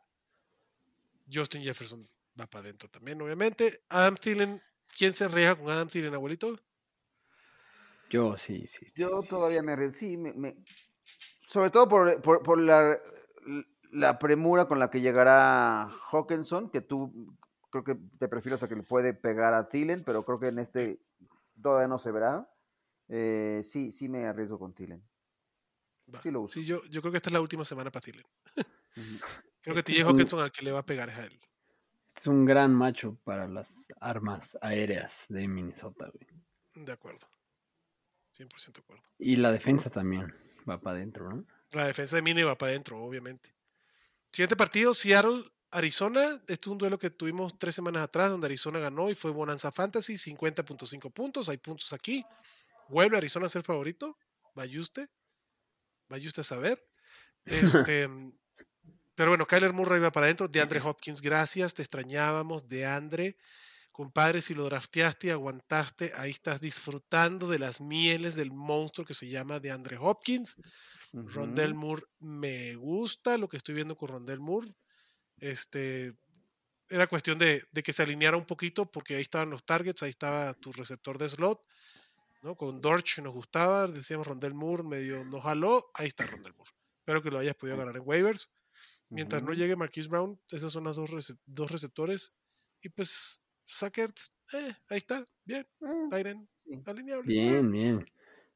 Justin 1.33 1.63
Jefferson 1.63 2.07
va 2.39 2.47
para 2.47 2.65
adentro 2.65 2.89
también, 2.91 3.21
obviamente. 3.23 3.81
Adam 3.89 4.17
Thielen, 4.17 4.61
¿quién 4.97 5.13
se 5.13 5.29
reja 5.29 5.55
con 5.55 5.71
Adam 5.71 5.89
Thielen, 5.89 6.15
abuelito? 6.15 6.57
Yo, 8.11 8.37
sí, 8.37 8.67
sí. 8.67 8.87
Yo 8.95 9.09
todavía 9.29 9.63
me, 9.63 9.91
sí, 9.91 10.17
me, 10.17 10.57
sobre 11.47 11.71
todo 11.71 11.89
por, 11.89 12.21
por, 12.21 12.61
la, 12.61 13.01
la, 13.91 14.19
premura 14.19 14.67
con 14.67 14.79
la 14.79 14.91
que 14.91 15.01
llegará 15.01 15.89
Hawkinson, 16.11 16.71
que 16.71 16.81
tú 16.81 17.37
creo 17.71 17.83
que 17.83 17.97
te 18.19 18.29
prefieres 18.29 18.63
a 18.63 18.69
que 18.69 18.77
le 18.77 18.83
puede 18.85 19.13
pegar 19.13 19.55
a 19.55 19.69
Thielen, 19.69 20.05
pero 20.05 20.25
creo 20.25 20.39
que 20.39 20.49
en 20.49 20.61
este 20.61 21.01
todavía 21.61 21.89
no 21.89 21.99
se 21.99 22.11
verá. 22.11 22.49
Eh, 23.09 23.63
sí, 23.65 23.93
sí 23.93 24.09
me 24.09 24.27
arriesgo 24.27 24.59
con 24.59 24.75
Tilen. 24.75 25.07
Sí, 26.23 26.31
lo 26.31 26.43
uso. 26.43 26.61
sí 26.61 26.65
yo, 26.65 26.79
yo 26.91 27.01
creo 27.01 27.11
que 27.11 27.19
esta 27.19 27.31
es 27.31 27.35
la 27.35 27.41
última 27.41 27.65
semana 27.65 27.91
para 27.91 28.05
Tilen. 28.05 28.25
creo 29.63 29.75
que 29.75 29.83
TJ 29.83 30.03
Hawkinson 30.05 30.41
al 30.41 30.53
que 30.53 30.65
le 30.65 30.73
va 30.73 30.81
a 30.81 30.87
pegar 30.87 31.09
es 31.09 31.17
a 31.17 31.25
él. 31.25 31.39
Este 32.09 32.21
es 32.21 32.27
un 32.29 32.45
gran 32.45 32.75
macho 32.75 33.19
para 33.25 33.47
las 33.47 33.89
armas 34.01 34.57
aéreas 34.61 35.27
de 35.29 35.47
Minnesota, 35.49 36.11
De 36.75 36.93
acuerdo. 36.93 37.29
100% 38.33 38.73
de 38.73 38.81
acuerdo. 38.81 39.03
Y 39.19 39.37
la 39.37 39.53
defensa 39.53 39.91
también 39.91 40.35
va 40.69 40.81
para 40.81 40.97
adentro, 40.97 41.29
¿no? 41.29 41.47
La 41.73 41.87
defensa 41.87 42.17
de 42.17 42.23
Mini 42.23 42.43
va 42.43 42.57
para 42.57 42.71
adentro, 42.71 43.03
obviamente. 43.03 43.55
Siguiente 44.33 44.57
partido, 44.57 44.95
Seattle, 44.95 45.45
Arizona. 45.71 46.23
Este 46.49 46.55
es 46.55 46.67
un 46.67 46.79
duelo 46.79 46.99
que 46.99 47.11
tuvimos 47.11 47.59
tres 47.59 47.75
semanas 47.75 48.03
atrás, 48.03 48.31
donde 48.31 48.47
Arizona 48.47 48.79
ganó 48.79 49.11
y 49.11 49.15
fue 49.15 49.31
Bonanza 49.31 49.73
Fantasy, 49.73 50.15
50.5 50.15 51.13
puntos. 51.13 51.49
Hay 51.49 51.59
puntos 51.59 51.93
aquí. 51.93 52.25
¿Vuelve 52.89 53.17
Arizona 53.17 53.47
a 53.47 53.49
ser 53.49 53.63
favorito? 53.63 54.19
¿Vaya 54.55 54.81
usted? 54.81 55.09
¿Vaya 56.09 56.27
usted 56.27 56.41
a 56.41 56.45
saber? 56.45 56.83
Este, 57.45 58.09
pero 59.15 59.31
bueno, 59.31 59.47
Kyler 59.47 59.73
Murray 59.73 60.01
va 60.01 60.13
para 60.13 60.27
adentro. 60.27 60.49
De 60.49 60.61
Andre 60.61 60.81
Hopkins, 60.81 61.21
gracias. 61.21 61.75
Te 61.75 61.83
extrañábamos. 61.83 62.69
De 62.69 62.87
Andre, 62.87 63.37
compadre, 63.93 64.41
si 64.41 64.55
lo 64.55 64.65
drafteaste 64.65 65.29
y 65.29 65.31
aguantaste, 65.31 66.13
ahí 66.17 66.31
estás 66.31 66.61
disfrutando 66.61 67.49
de 67.49 67.59
las 67.59 67.81
mieles 67.81 68.37
del 68.37 68.53
monstruo 68.53 69.07
que 69.07 69.15
se 69.15 69.29
llama 69.29 69.61
de 69.61 69.73
Andre 69.73 69.99
Hopkins. 69.99 70.57
Rondell 71.13 71.75
Moore 71.75 72.03
me 72.19 72.75
gusta 72.75 73.39
lo 73.39 73.49
que 73.49 73.57
estoy 73.57 73.75
viendo 73.75 73.97
con 73.97 74.09
Rondell 74.09 74.41
Moore. 74.41 74.69
Este, 75.39 76.15
era 76.89 77.07
cuestión 77.07 77.39
de, 77.39 77.63
que 77.85 77.93
se 77.93 78.03
alineara 78.03 78.37
un 78.37 78.47
poquito 78.47 78.91
porque 78.91 79.17
ahí 79.17 79.23
estaban 79.23 79.51
los 79.51 79.65
targets, 79.65 80.03
ahí 80.03 80.11
estaba 80.11 80.55
tu 80.55 80.73
receptor 80.73 81.19
de 81.19 81.29
slot. 81.29 81.65
¿no? 82.43 82.55
Con 82.55 82.79
Dorch 82.79 83.19
nos 83.19 83.33
gustaba, 83.33 83.87
decíamos 83.87 84.27
Rondell 84.27 84.55
Moore, 84.55 84.85
medio 84.85 85.25
nos 85.25 85.43
jaló, 85.43 85.91
ahí 85.95 86.07
está 86.07 86.27
Rondell 86.27 86.55
Moore. 86.55 86.71
Espero 86.99 87.23
que 87.23 87.31
lo 87.31 87.39
hayas 87.39 87.55
podido 87.55 87.77
ganar 87.77 87.97
en 87.97 88.03
waivers. 88.05 88.53
Mientras 89.09 89.43
no 89.43 89.53
llegue 89.53 89.77
Marquise 89.77 90.09
Brown, 90.09 90.41
esas 90.51 90.73
son 90.73 90.85
las 90.85 90.97
dos, 90.97 91.35
dos 91.47 91.71
receptores. 91.71 92.35
Y 92.83 92.89
pues, 92.89 93.43
Sackers, 93.65 94.35
eh, 94.53 94.75
ahí 94.89 94.99
está, 94.99 95.25
bien. 95.45 95.67
Tyren, 96.11 96.49
alineable. 96.85 97.27
Bien, 97.27 97.71
bien. 97.71 98.07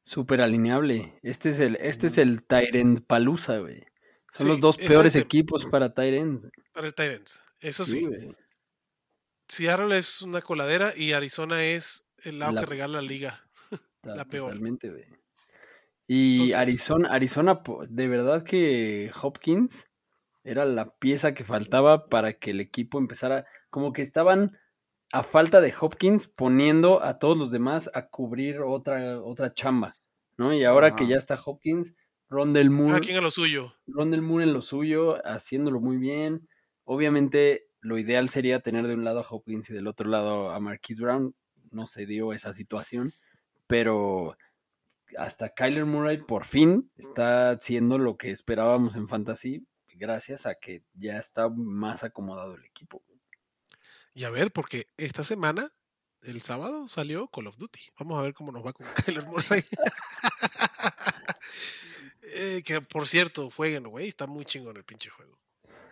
Súper 0.03 0.41
alineable. 0.41 1.19
Este 1.21 1.49
es 1.49 1.59
el, 1.59 1.75
este 1.77 2.07
es 2.07 2.17
el 2.17 2.43
Tyrant 2.43 3.05
Palusa, 3.05 3.59
güey. 3.59 3.85
Son 4.31 4.47
los 4.47 4.59
dos 4.61 4.77
peores 4.77 5.15
equipos 5.15 5.65
para 5.65 5.93
Tyrants. 5.93 6.47
Para 6.73 6.87
el 6.87 6.95
Tyrants, 6.95 7.43
eso 7.59 7.85
sí. 7.85 8.07
Seattle 9.47 9.97
es 9.97 10.21
una 10.21 10.41
coladera 10.41 10.91
y 10.95 11.11
Arizona 11.11 11.61
es 11.63 12.07
el 12.23 12.39
lado 12.39 12.55
que 12.61 12.65
regala 12.65 13.01
la 13.01 13.07
liga. 13.07 13.37
la 14.03 14.25
peor. 14.25 14.51
Totalmente, 14.51 14.89
güey. 14.89 15.05
Y 16.07 16.53
Arizona, 16.53 17.09
Arizona, 17.11 17.61
de 17.89 18.07
verdad 18.07 18.43
que 18.43 19.11
Hopkins 19.21 19.87
era 20.43 20.65
la 20.65 20.95
pieza 20.95 21.33
que 21.33 21.43
faltaba 21.43 22.07
para 22.07 22.33
que 22.33 22.51
el 22.51 22.59
equipo 22.59 22.97
empezara, 22.97 23.45
como 23.69 23.93
que 23.93 24.01
estaban 24.01 24.57
a 25.11 25.23
falta 25.23 25.61
de 25.61 25.73
Hopkins 25.79 26.27
poniendo 26.27 27.03
a 27.03 27.19
todos 27.19 27.37
los 27.37 27.51
demás 27.51 27.89
a 27.93 28.07
cubrir 28.07 28.61
otra, 28.61 29.21
otra 29.21 29.51
chamba, 29.51 29.95
¿no? 30.37 30.53
Y 30.53 30.63
ahora 30.63 30.95
que 30.95 31.07
ya 31.07 31.17
está 31.17 31.39
Hopkins, 31.45 31.93
Rondell 32.31 32.69
Moore. 32.69 33.01
En 33.09 33.21
lo 33.21 33.29
suyo. 33.29 33.75
Rondell 33.87 34.21
Moore 34.21 34.45
en 34.45 34.53
lo 34.53 34.61
suyo, 34.61 35.17
haciéndolo 35.27 35.81
muy 35.81 35.97
bien. 35.97 36.47
Obviamente, 36.85 37.67
lo 37.81 37.99
ideal 37.99 38.29
sería 38.29 38.61
tener 38.61 38.87
de 38.87 38.93
un 38.93 39.03
lado 39.03 39.19
a 39.19 39.27
Hopkins 39.29 39.69
y 39.69 39.73
del 39.73 39.85
otro 39.85 40.09
lado 40.09 40.49
a 40.51 40.59
Marquise 40.61 41.03
Brown. 41.03 41.35
No 41.71 41.87
se 41.87 42.05
dio 42.05 42.31
esa 42.31 42.53
situación, 42.53 43.13
pero 43.67 44.37
hasta 45.17 45.49
Kyler 45.49 45.85
Murray 45.85 46.23
por 46.23 46.45
fin 46.45 46.89
está 46.95 47.51
haciendo 47.51 47.97
lo 47.97 48.15
que 48.15 48.31
esperábamos 48.31 48.95
en 48.95 49.09
Fantasy, 49.09 49.67
gracias 49.95 50.45
a 50.45 50.55
que 50.55 50.83
ya 50.93 51.17
está 51.17 51.49
más 51.49 52.05
acomodado 52.05 52.55
el 52.55 52.63
equipo. 52.63 53.03
Y 54.13 54.23
a 54.23 54.29
ver, 54.29 54.53
porque 54.53 54.87
esta 54.95 55.25
semana, 55.25 55.69
el 56.21 56.39
sábado, 56.39 56.87
salió 56.87 57.27
Call 57.27 57.47
of 57.47 57.57
Duty. 57.57 57.81
Vamos 57.99 58.17
a 58.17 58.21
ver 58.21 58.33
cómo 58.33 58.53
nos 58.53 58.65
va 58.65 58.71
con 58.71 58.87
Kyler 59.05 59.25
Murray. 59.27 59.65
Eh, 62.43 62.63
que 62.63 62.81
por 62.81 63.07
cierto, 63.07 63.51
jueguen, 63.51 63.83
güey, 63.83 64.07
está 64.07 64.25
muy 64.25 64.45
chingón 64.45 64.75
el 64.75 64.83
pinche 64.83 65.11
juego. 65.11 65.37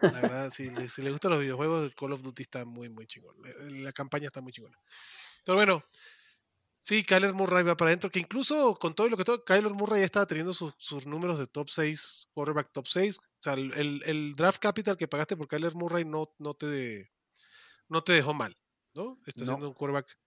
La 0.01 0.19
verdad, 0.19 0.49
si 0.49 0.71
les, 0.71 0.91
si 0.91 1.03
les 1.03 1.11
gustan 1.11 1.29
los 1.29 1.41
videojuegos, 1.41 1.93
Call 1.93 2.13
of 2.13 2.23
Duty 2.23 2.41
está 2.41 2.65
muy, 2.65 2.89
muy 2.89 3.05
chingón. 3.05 3.35
La, 3.83 3.91
campaña 3.91 4.25
está 4.27 4.41
muy 4.41 4.51
chingona. 4.51 4.75
Pero 5.45 5.55
bueno, 5.55 5.83
Sí, 6.81 7.03
Kyler 7.03 7.33
Murray 7.33 7.63
va 7.63 7.75
para 7.75 7.89
adentro, 7.89 8.09
que 8.09 8.19
incluso 8.19 8.73
con 8.75 8.95
todo 8.95 9.09
lo 9.09 9.17
que 9.17 9.25
todo, 9.25 9.43
Kyler 9.43 9.73
Murray 9.73 9.99
ya 9.99 10.05
estaba 10.05 10.25
teniendo 10.25 10.53
sus, 10.53 11.05
números 11.05 11.37
de 11.37 11.45
top 11.45 11.69
6, 11.69 12.29
quarterback 12.33 12.71
top 12.71 12.87
6. 12.87 13.19
O 13.19 13.21
sea, 13.37 13.53
el, 13.53 14.33
draft 14.33 14.59
capital 14.59 14.95
que 14.95 15.07
pagaste 15.07 15.35
por 15.35 15.49
Kyler 15.49 15.75
Murray 15.75 16.05
no, 16.05 16.33
no, 16.39 16.53
te, 16.53 17.11
no 17.89 18.01
te 18.01 18.13
dejó 18.13 18.33
mal, 18.33 18.57
¿no? 18.93 19.19
Está 19.25 19.45
siendo 19.45 19.67
un 19.67 19.73
quarterback 19.73 20.17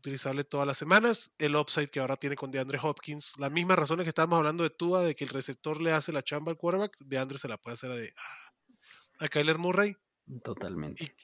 utilizable 0.00 0.44
todas 0.44 0.66
las 0.66 0.78
semanas. 0.78 1.34
El 1.38 1.56
upside 1.56 1.88
que 1.88 2.00
ahora 2.00 2.16
tiene 2.16 2.36
con 2.36 2.50
DeAndre 2.50 2.78
Hopkins. 2.82 3.34
Las 3.38 3.50
mismas 3.50 3.78
razones 3.78 4.04
que 4.04 4.08
estábamos 4.10 4.38
hablando 4.38 4.64
de 4.64 4.70
Tua, 4.70 5.02
de 5.02 5.14
que 5.14 5.24
el 5.24 5.30
receptor 5.30 5.80
le 5.80 5.92
hace 5.92 6.12
la 6.12 6.22
chamba 6.22 6.50
al 6.50 6.58
quarterback, 6.58 6.96
DeAndre 6.98 7.38
se 7.38 7.48
la 7.48 7.56
puede 7.58 7.74
hacer 7.74 7.92
a, 7.92 9.24
a, 9.24 9.28
Kyler 9.28 9.58
Murray. 9.58 9.96
Totalmente 10.42 11.14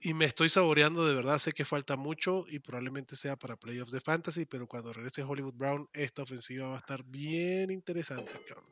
y 0.00 0.14
me 0.14 0.24
estoy 0.24 0.48
saboreando 0.48 1.06
de 1.06 1.14
verdad. 1.14 1.38
Sé 1.38 1.52
que 1.52 1.64
falta 1.64 1.96
mucho 1.96 2.44
y 2.48 2.58
probablemente 2.58 3.16
sea 3.16 3.36
para 3.36 3.56
playoffs 3.56 3.92
de 3.92 4.00
fantasy, 4.00 4.46
pero 4.46 4.66
cuando 4.66 4.92
regrese 4.92 5.22
Hollywood 5.22 5.54
Brown, 5.54 5.88
esta 5.92 6.22
ofensiva 6.22 6.68
va 6.68 6.74
a 6.74 6.78
estar 6.78 7.04
bien 7.04 7.70
interesante, 7.70 8.42
cabrón. 8.46 8.70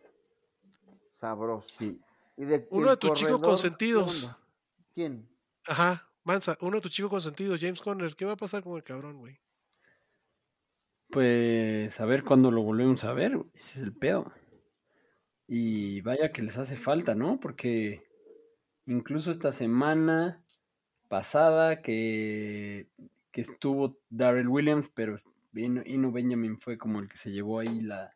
Sabroso. 1.12 1.84
uno 2.70 2.90
de 2.90 2.96
tus 2.96 3.12
chicos 3.12 3.40
consentidos. 3.40 4.30
¿Quién? 4.94 5.28
Ajá, 5.66 6.10
Mansa, 6.24 6.56
uno 6.62 6.76
de 6.76 6.82
tus 6.82 6.92
chicos 6.92 7.10
consentidos, 7.10 7.60
James 7.60 7.80
Conner. 7.80 8.14
¿Qué 8.16 8.24
va 8.24 8.32
a 8.32 8.36
pasar 8.36 8.62
con 8.62 8.76
el 8.76 8.82
cabrón, 8.82 9.18
güey? 9.18 9.38
Pues 11.10 12.00
a 12.00 12.04
ver 12.04 12.22
cuándo 12.22 12.50
lo 12.50 12.62
volvemos 12.62 13.04
a 13.04 13.12
ver. 13.12 13.32
Ese 13.54 13.78
es 13.78 13.84
el 13.84 13.94
pedo. 13.94 14.32
Y 15.46 16.02
vaya 16.02 16.32
que 16.32 16.42
les 16.42 16.58
hace 16.58 16.76
falta, 16.76 17.14
¿no? 17.14 17.40
Porque 17.40 18.02
incluso 18.86 19.30
esta 19.30 19.52
semana 19.52 20.44
pasada 21.08 21.80
que, 21.80 22.88
que 23.32 23.40
estuvo 23.40 23.98
Darrell 24.10 24.48
Williams, 24.48 24.88
pero 24.88 25.16
Ino 25.54 26.12
Benjamin 26.12 26.60
fue 26.60 26.76
como 26.76 27.00
el 27.00 27.08
que 27.08 27.16
se 27.16 27.32
llevó 27.32 27.60
ahí 27.60 27.80
la, 27.80 28.14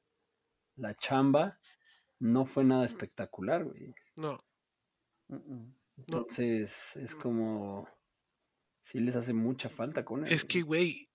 la 0.76 0.94
chamba. 0.94 1.58
No 2.18 2.44
fue 2.44 2.64
nada 2.64 2.84
espectacular, 2.84 3.64
güey. 3.64 3.94
No. 4.16 4.44
Entonces, 5.96 6.96
es 6.96 7.14
como. 7.14 7.88
Sí 8.82 9.00
les 9.00 9.16
hace 9.16 9.32
mucha 9.32 9.68
falta 9.68 10.04
con 10.04 10.26
él. 10.26 10.32
Es 10.32 10.44
que, 10.44 10.62
güey, 10.62 11.06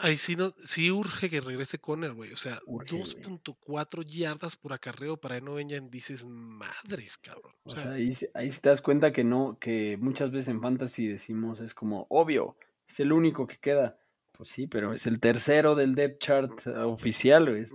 ahí 0.00 0.16
sí, 0.16 0.36
no, 0.36 0.50
sí 0.50 0.90
urge 0.90 1.30
que 1.30 1.40
regrese 1.40 1.78
Conner, 1.78 2.12
güey. 2.12 2.32
O 2.32 2.36
sea, 2.36 2.58
2.4 2.66 4.04
yardas 4.04 4.56
por 4.56 4.72
acarreo 4.72 5.16
para 5.16 5.36
Eno 5.36 5.54
Benjamin, 5.54 5.90
dices, 5.90 6.24
madres, 6.24 7.18
cabrón. 7.18 7.52
O, 7.64 7.70
sea, 7.70 7.92
ahí, 7.92 8.12
ahí 8.34 8.50
te 8.50 8.68
das 8.68 8.82
cuenta 8.82 9.12
que 9.12 9.24
no, 9.24 9.58
que 9.60 9.96
muchas 9.98 10.30
veces 10.30 10.48
en 10.48 10.60
Fantasy 10.60 11.06
decimos, 11.06 11.60
es 11.60 11.74
como, 11.74 12.06
obvio, 12.10 12.56
es 12.86 13.00
el 13.00 13.12
único 13.12 13.46
que 13.46 13.58
queda. 13.58 13.98
Pues 14.32 14.50
sí, 14.50 14.68
pero 14.68 14.92
es 14.92 15.06
el 15.06 15.18
tercero 15.18 15.74
del 15.74 15.96
depth 15.96 16.20
chart 16.20 16.66
oficial, 16.68 17.48
es, 17.48 17.74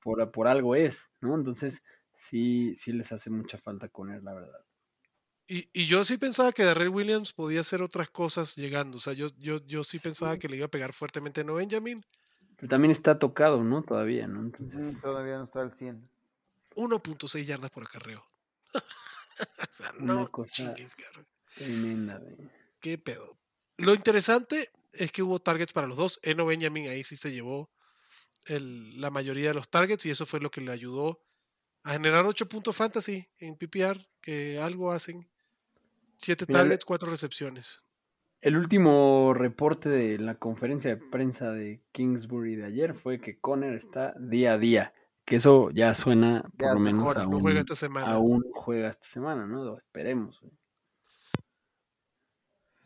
por, 0.00 0.30
por 0.30 0.48
algo 0.48 0.74
es, 0.74 1.10
¿no? 1.20 1.34
Entonces, 1.34 1.84
sí, 2.14 2.74
sí 2.76 2.92
les 2.92 3.12
hace 3.12 3.28
mucha 3.28 3.58
falta 3.58 3.88
con 3.88 4.10
él, 4.10 4.24
la 4.24 4.32
verdad. 4.32 4.65
Y, 5.48 5.86
yo 5.86 6.04
sí 6.04 6.18
pensaba 6.18 6.52
que 6.52 6.64
Darrell 6.64 6.88
Williams 6.88 7.32
podía 7.32 7.60
hacer 7.60 7.80
otras 7.80 8.08
cosas 8.08 8.56
llegando. 8.56 8.96
O 8.96 9.00
sea, 9.00 9.12
yo, 9.12 9.28
yo, 9.38 9.58
yo 9.66 9.84
sí 9.84 9.98
pensaba 9.98 10.36
que 10.38 10.48
le 10.48 10.56
iba 10.56 10.66
a 10.66 10.70
pegar 10.70 10.92
fuertemente 10.92 11.42
a 11.42 11.44
No 11.44 11.54
Benjamin. 11.54 12.04
Pero 12.56 12.68
también 12.68 12.90
está 12.90 13.18
tocado, 13.18 13.62
¿no? 13.62 13.82
Todavía, 13.82 14.26
¿no? 14.26 14.40
Entonces... 14.40 15.00
todavía 15.00 15.38
no 15.38 15.44
está 15.44 15.60
al 15.60 15.72
100. 15.72 16.08
1.6 16.74 17.44
yardas 17.44 17.70
por 17.70 17.84
acarreo. 17.84 18.24
o 18.74 18.78
sea, 19.70 19.92
no 20.00 20.28
chingues, 20.44 20.96
Tremenda, 21.54 22.18
güey. 22.18 22.36
Qué 22.80 22.98
pedo. 22.98 23.38
Lo 23.78 23.94
interesante 23.94 24.68
es 24.92 25.12
que 25.12 25.22
hubo 25.22 25.38
targets 25.38 25.72
para 25.72 25.86
los 25.86 25.96
dos. 25.96 26.20
Eno 26.22 26.46
Benjamin 26.46 26.88
ahí 26.88 27.04
sí 27.04 27.16
se 27.16 27.32
llevó 27.32 27.70
el, 28.46 29.00
la 29.00 29.10
mayoría 29.10 29.48
de 29.48 29.54
los 29.54 29.68
targets 29.68 30.06
y 30.06 30.10
eso 30.10 30.26
fue 30.26 30.40
lo 30.40 30.50
que 30.50 30.60
le 30.60 30.72
ayudó 30.72 31.20
a 31.84 31.92
generar 31.92 32.26
8 32.26 32.48
puntos 32.48 32.76
fantasy 32.76 33.26
en 33.38 33.56
PPR, 33.56 34.08
que 34.20 34.58
algo 34.58 34.92
hacen. 34.92 35.28
Siete 36.16 36.46
tablets, 36.46 36.84
cuatro 36.84 37.10
recepciones. 37.10 37.84
El 38.40 38.56
último 38.56 39.34
reporte 39.34 39.88
de 39.88 40.18
la 40.18 40.36
conferencia 40.36 40.94
de 40.94 40.96
prensa 40.96 41.50
de 41.50 41.82
Kingsbury 41.92 42.56
de 42.56 42.66
ayer 42.66 42.94
fue 42.94 43.20
que 43.20 43.40
Conner 43.40 43.74
está 43.74 44.14
día 44.18 44.52
a 44.52 44.58
día. 44.58 44.94
Que 45.24 45.36
eso 45.36 45.70
ya 45.70 45.92
suena 45.94 46.48
por 46.56 46.74
lo 46.74 46.80
menos 46.80 47.16
aún, 47.16 47.40
juega 47.40 47.60
esta 47.60 47.74
semana. 47.74 48.12
aún 48.12 48.44
juega 48.54 48.88
esta 48.88 49.06
semana, 49.06 49.46
¿no? 49.46 49.76
esperemos. 49.76 50.42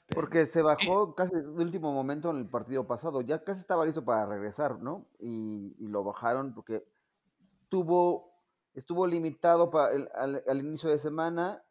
Porque 0.08 0.46
se 0.46 0.62
bajó 0.62 1.14
casi 1.14 1.34
de 1.34 1.62
último 1.62 1.92
momento 1.92 2.30
en 2.30 2.38
el 2.38 2.48
partido 2.48 2.86
pasado. 2.86 3.20
Ya 3.20 3.44
casi 3.44 3.60
estaba 3.60 3.84
listo 3.84 4.04
para 4.04 4.26
regresar, 4.26 4.80
¿no? 4.80 5.06
Y, 5.18 5.74
lo 5.86 6.02
bajaron 6.02 6.54
porque 6.54 6.84
tuvo, 7.68 8.32
estuvo 8.74 9.06
limitado 9.06 9.70
para 9.70 9.92
al 10.14 10.60
inicio 10.60 10.90
de 10.90 10.98
semana 10.98 11.62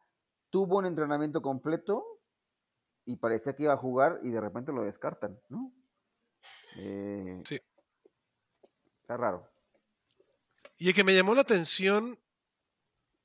tuvo 0.49 0.77
un 0.77 0.85
entrenamiento 0.85 1.41
completo 1.41 2.21
y 3.05 3.15
parecía 3.15 3.55
que 3.55 3.63
iba 3.63 3.73
a 3.73 3.77
jugar 3.77 4.19
y 4.23 4.29
de 4.29 4.41
repente 4.41 4.71
lo 4.71 4.83
descartan, 4.83 5.39
¿no? 5.49 5.73
Eh, 6.77 7.39
sí. 7.43 7.59
Está 9.01 9.17
raro. 9.17 9.49
Y 10.77 10.89
el 10.89 10.93
que 10.93 11.03
me 11.03 11.15
llamó 11.15 11.33
la 11.35 11.41
atención, 11.41 12.17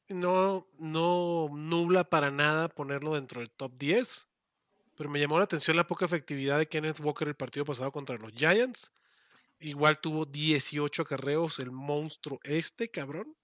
no, 0.08 0.66
no 0.78 1.48
nubla 1.52 2.04
para 2.04 2.30
nada 2.30 2.68
ponerlo 2.68 3.14
dentro 3.14 3.40
del 3.40 3.50
top 3.50 3.72
10, 3.78 4.28
pero 4.96 5.10
me 5.10 5.20
llamó 5.20 5.38
la 5.38 5.44
atención 5.44 5.76
la 5.76 5.86
poca 5.86 6.04
efectividad 6.04 6.58
de 6.58 6.68
Kenneth 6.68 7.00
Walker 7.00 7.28
el 7.28 7.36
partido 7.36 7.64
pasado 7.64 7.92
contra 7.92 8.16
los 8.16 8.32
Giants. 8.32 8.92
Igual 9.60 10.00
tuvo 10.00 10.24
18 10.24 11.02
acarreos 11.02 11.58
el 11.58 11.70
monstruo 11.70 12.38
este, 12.42 12.90
cabrón. 12.90 13.36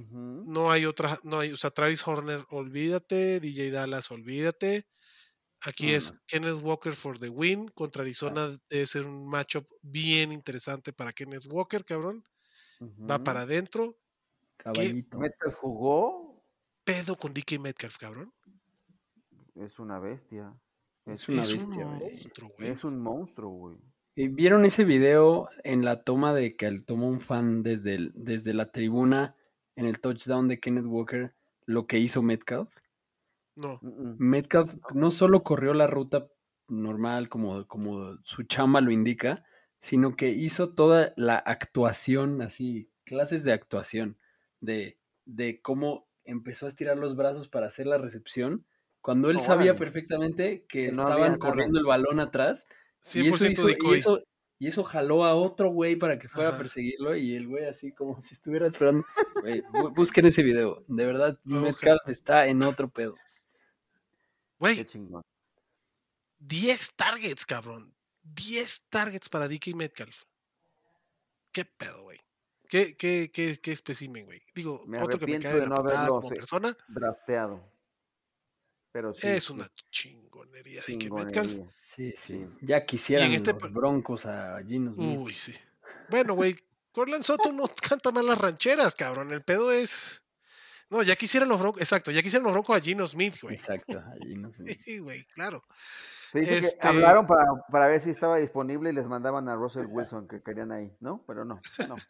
No 0.00 0.70
hay 0.70 0.84
otra, 0.84 1.18
no 1.24 1.40
hay, 1.40 1.50
o 1.50 1.56
sea, 1.56 1.70
Travis 1.70 2.06
Horner, 2.06 2.44
olvídate, 2.50 3.40
DJ 3.40 3.70
Dallas, 3.70 4.10
olvídate. 4.10 4.86
Aquí 5.66 5.92
es 5.92 6.22
Kenneth 6.26 6.62
Walker 6.62 6.92
for 6.92 7.18
the 7.18 7.28
win. 7.28 7.68
Contra 7.68 8.02
Arizona 8.02 8.48
debe 8.68 8.86
ser 8.86 9.06
un 9.06 9.26
matchup 9.26 9.66
bien 9.82 10.30
interesante 10.30 10.92
para 10.92 11.12
Kenneth 11.12 11.46
Walker, 11.46 11.84
cabrón. 11.84 12.24
Va 12.80 13.18
para 13.18 13.40
adentro. 13.40 13.98
Caballito. 14.56 15.18
¿Metcalf 15.18 15.54
jugó? 15.54 16.44
Pedo 16.84 17.16
con 17.16 17.34
DK 17.34 17.58
Metcalf, 17.58 17.98
cabrón. 17.98 18.32
Es 19.56 19.80
una 19.80 19.98
bestia. 19.98 20.56
Es, 21.04 21.28
una 21.28 21.42
bestia, 21.42 21.86
un 21.86 21.98
monstruo, 21.98 22.52
güey. 22.56 22.70
Es 22.70 22.84
un 22.84 23.00
monstruo, 23.00 23.50
güey. 23.50 23.76
¿Vieron 24.14 24.64
ese 24.64 24.84
video 24.84 25.48
en 25.64 25.84
la 25.84 26.02
toma 26.02 26.32
de 26.34 26.56
que 26.56 26.70
tomó 26.80 27.08
un 27.08 27.20
fan 27.20 27.62
desde, 27.62 28.10
desde 28.14 28.52
la 28.52 28.70
tribuna 28.70 29.36
en 29.78 29.86
el 29.86 30.00
touchdown 30.00 30.48
de 30.48 30.58
Kenneth 30.58 30.86
Walker 30.86 31.34
lo 31.64 31.86
que 31.86 31.98
hizo 31.98 32.20
Metcalf? 32.20 32.68
No. 33.54 33.78
Metcalf 33.82 34.74
no. 34.92 35.10
solo 35.10 35.44
corrió 35.44 35.72
la 35.72 35.86
ruta 35.86 36.28
normal 36.66 37.28
como, 37.28 37.66
como 37.68 38.18
su 38.24 38.42
chamba 38.42 38.80
lo 38.80 38.90
indica, 38.90 39.44
sino 39.78 40.16
que 40.16 40.30
hizo 40.30 40.70
toda 40.74 41.12
la 41.16 41.36
actuación, 41.36 42.42
así, 42.42 42.90
clases 43.04 43.44
de 43.44 43.52
actuación, 43.52 44.18
de, 44.60 44.98
de 45.24 45.62
cómo 45.62 46.08
empezó 46.24 46.66
a 46.66 46.68
estirar 46.68 46.98
los 46.98 47.14
brazos 47.14 47.48
para 47.48 47.66
hacer 47.66 47.86
la 47.86 47.98
recepción, 47.98 48.66
cuando 49.00 49.30
él 49.30 49.38
sabía 49.38 49.76
perfectamente 49.76 50.64
que, 50.68 50.86
estaban 50.86 51.38
corriendo 51.38 51.78
el 51.78 51.86
balón 51.86 52.18
atrás 52.18 52.66
y 53.14 53.28
eso, 53.28 53.48
y, 53.48 53.52
eso, 53.96 54.24
jaló 54.84 55.24
a 55.24 55.34
otro 55.34 55.70
güey 55.70 55.96
para 55.96 56.18
que 56.18 56.28
fuera 56.28 56.50
a 56.50 56.58
perseguirlo 56.58 57.16
y 57.16 57.36
el 57.36 57.46
güey 57.46 57.66
así 57.66 57.92
como 57.92 58.20
si 58.20 58.34
estuviera 58.34 58.66
esperando. 58.66 59.04
busquen 59.94 60.26
ese 60.26 60.42
video. 60.42 60.84
De 60.88 61.06
verdad, 61.06 61.38
Metcalf 61.44 62.08
está 62.08 62.46
en 62.46 62.62
otro 62.62 62.88
pedo. 62.88 63.14
Güey. 64.58 64.84
10 66.40 66.96
targets, 66.96 67.46
cabrón. 67.46 67.94
10 68.22 68.88
targets 68.90 69.28
para 69.28 69.48
DK 69.48 69.74
Metcalf. 69.74 70.24
¿Qué 71.52 71.64
pedo, 71.64 72.02
güey? 72.02 72.18
¿Qué, 72.68 72.96
qué, 72.96 73.30
qué, 73.32 73.58
qué 73.62 73.72
espécimen, 73.72 74.26
güey? 74.26 74.40
Digo, 74.54 74.82
otro 75.00 75.18
que 75.18 75.26
me 75.26 75.38
cae 75.38 75.60
de, 75.60 75.66
no 75.66 75.76
haberlo 75.76 76.20
como 76.20 76.28
persona. 76.28 76.76
Drafteado. 76.88 77.77
Pero 78.92 79.12
es 79.12 79.50
una 79.50 79.68
chingonería, 79.90 80.82
de 80.86 81.10
Metcalf. 81.10 81.54
Sí, 81.76 82.14
sí. 82.16 82.48
Ya 82.62 82.84
quisieran 82.86 83.32
este 83.32 83.52
los 83.52 83.72
broncos 83.72 84.26
a 84.26 84.62
Gino 84.66 84.92
Smith. 84.92 85.18
Uy, 85.18 85.34
sí. 85.34 85.54
Bueno, 86.08 86.34
güey, 86.34 86.56
Corland 86.92 87.22
Soto 87.22 87.52
no 87.52 87.64
canta 87.88 88.10
mal 88.12 88.26
las 88.26 88.38
rancheras, 88.38 88.94
cabrón. 88.94 89.30
El 89.30 89.42
pedo 89.42 89.70
es. 89.72 90.24
No, 90.90 91.02
ya 91.02 91.16
quisieran 91.16 91.48
los 91.48 91.60
broncos. 91.60 91.82
Exacto, 91.82 92.10
ya 92.10 92.22
quisieran 92.22 92.44
los 92.44 92.54
broncos 92.54 92.76
a 92.76 92.80
Gino 92.80 93.06
Smith, 93.06 93.36
güey. 93.42 93.54
Exacto, 93.54 93.98
a 93.98 94.14
Gino 94.22 94.50
Smith. 94.50 94.80
sí, 94.84 94.98
güey, 94.98 95.22
claro. 95.26 95.62
Este 96.34 96.86
hablaron 96.86 97.26
para, 97.26 97.44
para, 97.70 97.86
ver 97.86 98.00
si 98.00 98.10
estaba 98.10 98.36
disponible 98.36 98.90
y 98.90 98.92
les 98.92 99.08
mandaban 99.08 99.48
a 99.48 99.56
Russell 99.56 99.86
Wilson 99.86 100.28
que 100.28 100.42
querían 100.42 100.72
ahí, 100.72 100.94
¿no? 101.00 101.24
Pero 101.26 101.44
no, 101.44 101.60
no. 101.88 101.96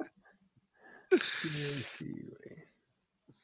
Sí, 1.10 1.48
sí, 1.48 2.22
güey. 2.22 2.68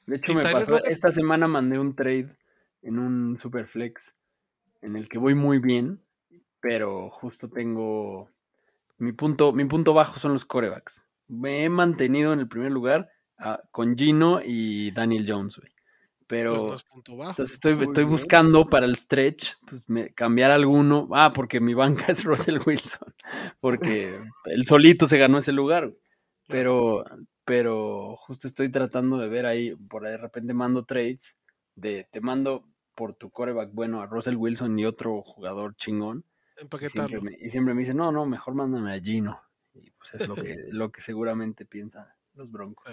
De 0.06 0.16
hecho, 0.16 0.34
me 0.34 0.42
pasó, 0.42 0.84
esta 0.84 1.12
semana 1.12 1.48
mandé 1.48 1.78
un 1.78 1.96
trade 1.96 2.36
en 2.84 2.98
un 2.98 3.36
Superflex 3.36 4.14
en 4.82 4.96
el 4.96 5.08
que 5.08 5.18
voy 5.18 5.34
muy 5.34 5.58
bien, 5.58 6.00
pero 6.60 7.10
justo 7.10 7.48
tengo 7.48 8.30
mi 8.98 9.12
punto, 9.12 9.52
mi 9.52 9.64
punto 9.64 9.94
bajo 9.94 10.18
son 10.18 10.32
los 10.32 10.44
corebacks. 10.44 11.06
Me 11.26 11.64
he 11.64 11.68
mantenido 11.68 12.32
en 12.32 12.40
el 12.40 12.48
primer 12.48 12.70
lugar 12.70 13.10
ah, 13.38 13.62
con 13.70 13.96
Gino 13.96 14.40
y 14.44 14.90
Daniel 14.92 15.24
Jones, 15.26 15.58
güey. 15.58 15.72
Pero 16.26 16.54
entonces 16.54 17.52
estoy, 17.52 17.74
estoy 17.82 18.04
buscando 18.04 18.66
para 18.66 18.86
el 18.86 18.96
stretch 18.96 19.56
pues, 19.66 19.86
cambiar 20.14 20.50
alguno. 20.50 21.08
Ah, 21.12 21.32
porque 21.34 21.60
mi 21.60 21.74
banca 21.74 22.06
es 22.08 22.24
Russell 22.24 22.58
Wilson. 22.64 23.14
Porque 23.60 24.18
él 24.46 24.66
solito 24.66 25.06
se 25.06 25.18
ganó 25.18 25.38
ese 25.38 25.52
lugar. 25.52 25.92
Pero, 26.48 27.04
pero 27.44 28.16
justo 28.16 28.46
estoy 28.46 28.70
tratando 28.70 29.18
de 29.18 29.28
ver 29.28 29.46
ahí, 29.46 29.74
por 29.74 30.02
de 30.04 30.16
repente 30.16 30.54
mando 30.54 30.84
trades 30.84 31.38
de 31.74 32.06
te 32.10 32.20
mando 32.20 32.66
por 32.94 33.14
tu 33.14 33.30
coreback 33.30 33.72
bueno 33.72 34.02
a 34.02 34.06
Russell 34.06 34.36
Wilson 34.36 34.78
y 34.78 34.86
otro 34.86 35.22
jugador 35.22 35.76
chingón. 35.76 36.24
Y 36.56 36.88
siempre, 36.88 37.20
me, 37.20 37.36
y 37.40 37.50
siempre 37.50 37.74
me 37.74 37.80
dice, 37.80 37.94
no, 37.94 38.12
no, 38.12 38.26
mejor 38.26 38.54
mándame 38.54 38.94
a 38.94 39.00
Gino. 39.00 39.40
Y 39.74 39.90
pues 39.90 40.14
es 40.14 40.28
lo 40.28 40.36
que, 40.36 40.56
lo 40.70 40.92
que 40.92 41.00
seguramente 41.00 41.64
piensan 41.64 42.06
los 42.34 42.52
Broncos. 42.52 42.86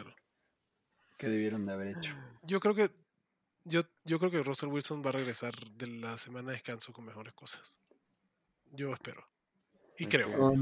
Que 1.18 1.30
debieron 1.30 1.66
de 1.66 1.74
haber 1.74 1.98
hecho. 1.98 2.16
Yo 2.44 2.60
creo 2.60 2.74
que 2.74 2.90
yo, 3.64 3.82
yo 4.06 4.18
creo 4.18 4.32
que 4.32 4.42
Russell 4.42 4.70
Wilson 4.70 5.04
va 5.06 5.10
a 5.10 5.14
regresar 5.14 5.54
de 5.78 5.88
la 5.88 6.18
semana 6.18 6.48
de 6.48 6.54
descanso 6.54 6.94
con 6.94 7.06
mejores 7.06 7.34
cosas. 7.34 7.80
Yo 8.72 8.92
espero. 8.94 9.24
Y 9.98 10.08
creo. 10.08 10.54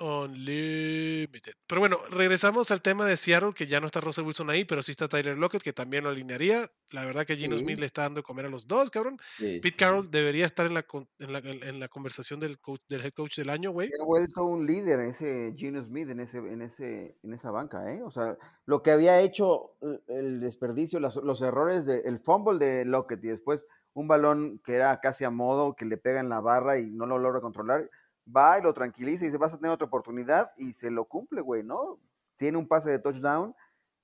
Unlimited. 0.00 1.52
Pero 1.66 1.80
bueno, 1.80 1.98
regresamos 2.10 2.70
al 2.70 2.80
tema 2.80 3.04
de 3.04 3.16
Seattle, 3.16 3.52
que 3.54 3.66
ya 3.66 3.80
no 3.80 3.86
está 3.86 4.00
Russell 4.00 4.24
Wilson 4.24 4.50
ahí, 4.50 4.64
pero 4.64 4.82
sí 4.82 4.92
está 4.92 5.08
Tyler 5.08 5.36
Lockett, 5.36 5.62
que 5.62 5.72
también 5.72 6.04
lo 6.04 6.10
alinearía. 6.10 6.66
La 6.92 7.04
verdad 7.04 7.24
que 7.24 7.36
Gino 7.36 7.56
Smith 7.56 7.78
le 7.78 7.86
está 7.86 8.02
dando 8.02 8.20
de 8.20 8.22
comer 8.22 8.46
a 8.46 8.48
los 8.48 8.66
dos, 8.66 8.90
cabrón. 8.90 9.18
Pete 9.38 9.74
Carroll 9.76 10.10
debería 10.10 10.46
estar 10.46 10.66
en 10.66 10.74
la, 10.74 10.84
en 11.20 11.32
la, 11.32 11.38
en 11.38 11.80
la 11.80 11.88
conversación 11.88 12.40
del, 12.40 12.58
coach, 12.58 12.80
del 12.88 13.02
head 13.02 13.12
coach 13.12 13.36
del 13.38 13.50
año, 13.50 13.70
güey. 13.70 13.90
Ha 14.00 14.04
vuelto 14.04 14.44
un 14.44 14.66
líder 14.66 15.00
ese 15.00 15.54
Gino 15.56 15.82
Smith 15.82 16.08
en, 16.10 16.20
ese, 16.20 16.38
en, 16.38 16.62
ese, 16.62 17.16
en 17.22 17.32
esa 17.32 17.50
banca, 17.50 17.92
¿eh? 17.92 18.02
O 18.02 18.10
sea, 18.10 18.36
lo 18.66 18.82
que 18.82 18.90
había 18.90 19.20
hecho 19.20 19.66
el 20.08 20.40
desperdicio, 20.40 21.00
los, 21.00 21.16
los 21.16 21.40
errores, 21.42 21.86
de, 21.86 22.00
el 22.00 22.18
fumble 22.18 22.64
de 22.64 22.84
Lockett 22.84 23.24
y 23.24 23.28
después 23.28 23.66
un 23.94 24.08
balón 24.08 24.60
que 24.64 24.74
era 24.74 25.00
casi 25.00 25.24
a 25.24 25.30
modo, 25.30 25.74
que 25.74 25.84
le 25.84 25.98
pega 25.98 26.20
en 26.20 26.28
la 26.28 26.40
barra 26.40 26.78
y 26.78 26.90
no 26.90 27.06
lo 27.06 27.18
logra 27.18 27.40
controlar 27.40 27.90
va 28.24 28.58
y 28.58 28.62
lo 28.62 28.72
tranquiliza 28.72 29.24
y 29.24 29.28
dice, 29.28 29.38
vas 29.38 29.54
a 29.54 29.58
tener 29.58 29.72
otra 29.72 29.86
oportunidad 29.86 30.52
y 30.56 30.72
se 30.72 30.90
lo 30.90 31.06
cumple, 31.06 31.40
güey, 31.40 31.62
¿no? 31.62 32.00
Tiene 32.36 32.58
un 32.58 32.66
pase 32.66 32.90
de 32.90 32.98
touchdown. 32.98 33.54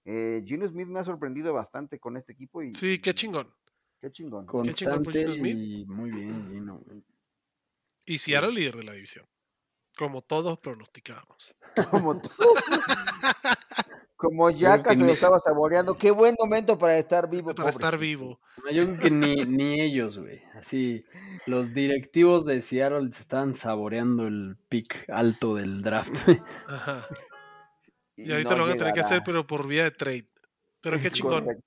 Eh, 0.05 0.43
Gino 0.47 0.67
Smith 0.69 0.89
me 0.89 1.01
ha 1.01 1.05
sorprendido 1.05 1.53
bastante 1.53 1.99
con 1.99 2.17
este 2.17 2.33
equipo. 2.33 2.63
Y, 2.63 2.73
sí, 2.73 2.99
qué 2.99 3.13
chingón. 3.13 3.49
Qué 4.01 4.11
chingón. 4.11 4.47
qué 4.65 4.73
chingón 4.73 5.03
por 5.03 5.13
Gino 5.13 5.35
Smith. 5.35 5.57
Y 5.57 5.85
muy 5.87 6.11
bien, 6.11 6.49
Gino. 6.51 6.83
Y 8.07 8.19
si 8.19 8.33
era 8.33 8.47
el 8.47 8.55
líder 8.55 8.75
de 8.77 8.85
la 8.85 8.93
división. 8.93 9.27
Como 9.97 10.23
todos 10.23 10.59
pronosticábamos. 10.59 11.57
Como 11.91 12.21
todos. 12.21 12.39
Como 14.19 14.51
Yaka 14.51 14.97
se 14.97 15.05
lo 15.05 15.13
estaba 15.13 15.39
saboreando. 15.39 15.97
Qué 15.97 16.11
buen 16.11 16.35
momento 16.37 16.77
para 16.77 16.99
estar 16.99 17.31
vivo. 17.31 17.55
Para 17.55 17.71
estar 17.71 17.97
vivo. 17.99 18.41
yo 18.73 18.85
creo 18.85 18.99
que 18.99 19.11
ni, 19.13 19.37
ni 19.45 19.81
ellos, 19.81 20.19
güey. 20.19 20.43
Así, 20.55 21.05
los 21.47 21.73
directivos 21.73 22.45
de 22.45 22.61
Seattle 22.61 23.13
se 23.13 23.23
estaban 23.23 23.55
saboreando 23.55 24.27
el 24.27 24.57
pick 24.69 25.09
alto 25.09 25.55
del 25.55 25.83
draft. 25.83 26.29
Ajá. 26.67 27.07
Y, 28.17 28.33
ahorita 28.33 28.57
lo 28.57 28.65
van 28.65 28.73
a 28.73 28.77
tener 28.77 28.93
que 28.93 28.99
hacer, 28.99 29.23
pero 29.25 29.47
por 29.47 29.69
vía 29.69 29.85
de 29.85 29.93
trade. 29.93 30.27
Pero 30.81 30.99
qué 30.99 31.13
chingón. 31.13 31.65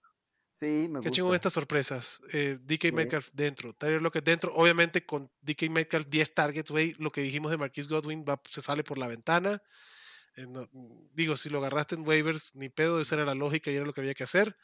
Sí, 0.51 0.87
me 0.89 0.99
Qué 0.99 1.09
chingón 1.09 1.33
estas 1.33 1.53
sorpresas. 1.53 2.21
Eh, 2.33 2.57
DK 2.61 2.91
Metcalf 2.91 3.29
dentro, 3.31 3.71
Tyler 3.71 4.01
Lockett 4.01 4.25
dentro. 4.25 4.53
Obviamente 4.55 5.05
con 5.05 5.31
DK 5.41 5.69
Metcalf 5.69 6.05
10 6.07 6.33
targets, 6.33 6.69
güey. 6.69 6.95
Lo 6.99 7.11
que 7.11 7.21
dijimos 7.21 7.49
de 7.49 7.57
Marquis 7.57 7.87
Godwin 7.87 8.25
va, 8.27 8.41
se 8.49 8.61
sale 8.61 8.83
por 8.83 8.97
la 8.97 9.07
ventana. 9.07 9.61
Eh, 10.37 10.47
digo, 11.13 11.35
si 11.35 11.49
lo 11.49 11.59
agarraste 11.59 11.95
en 11.95 12.07
waivers, 12.07 12.55
ni 12.55 12.69
pedo, 12.69 12.99
esa 13.01 13.15
era 13.15 13.25
la 13.25 13.35
lógica 13.35 13.71
y 13.71 13.75
era 13.75 13.85
lo 13.85 13.93
que 13.93 14.01
había 14.01 14.13
que 14.13 14.23
hacer. 14.23 14.55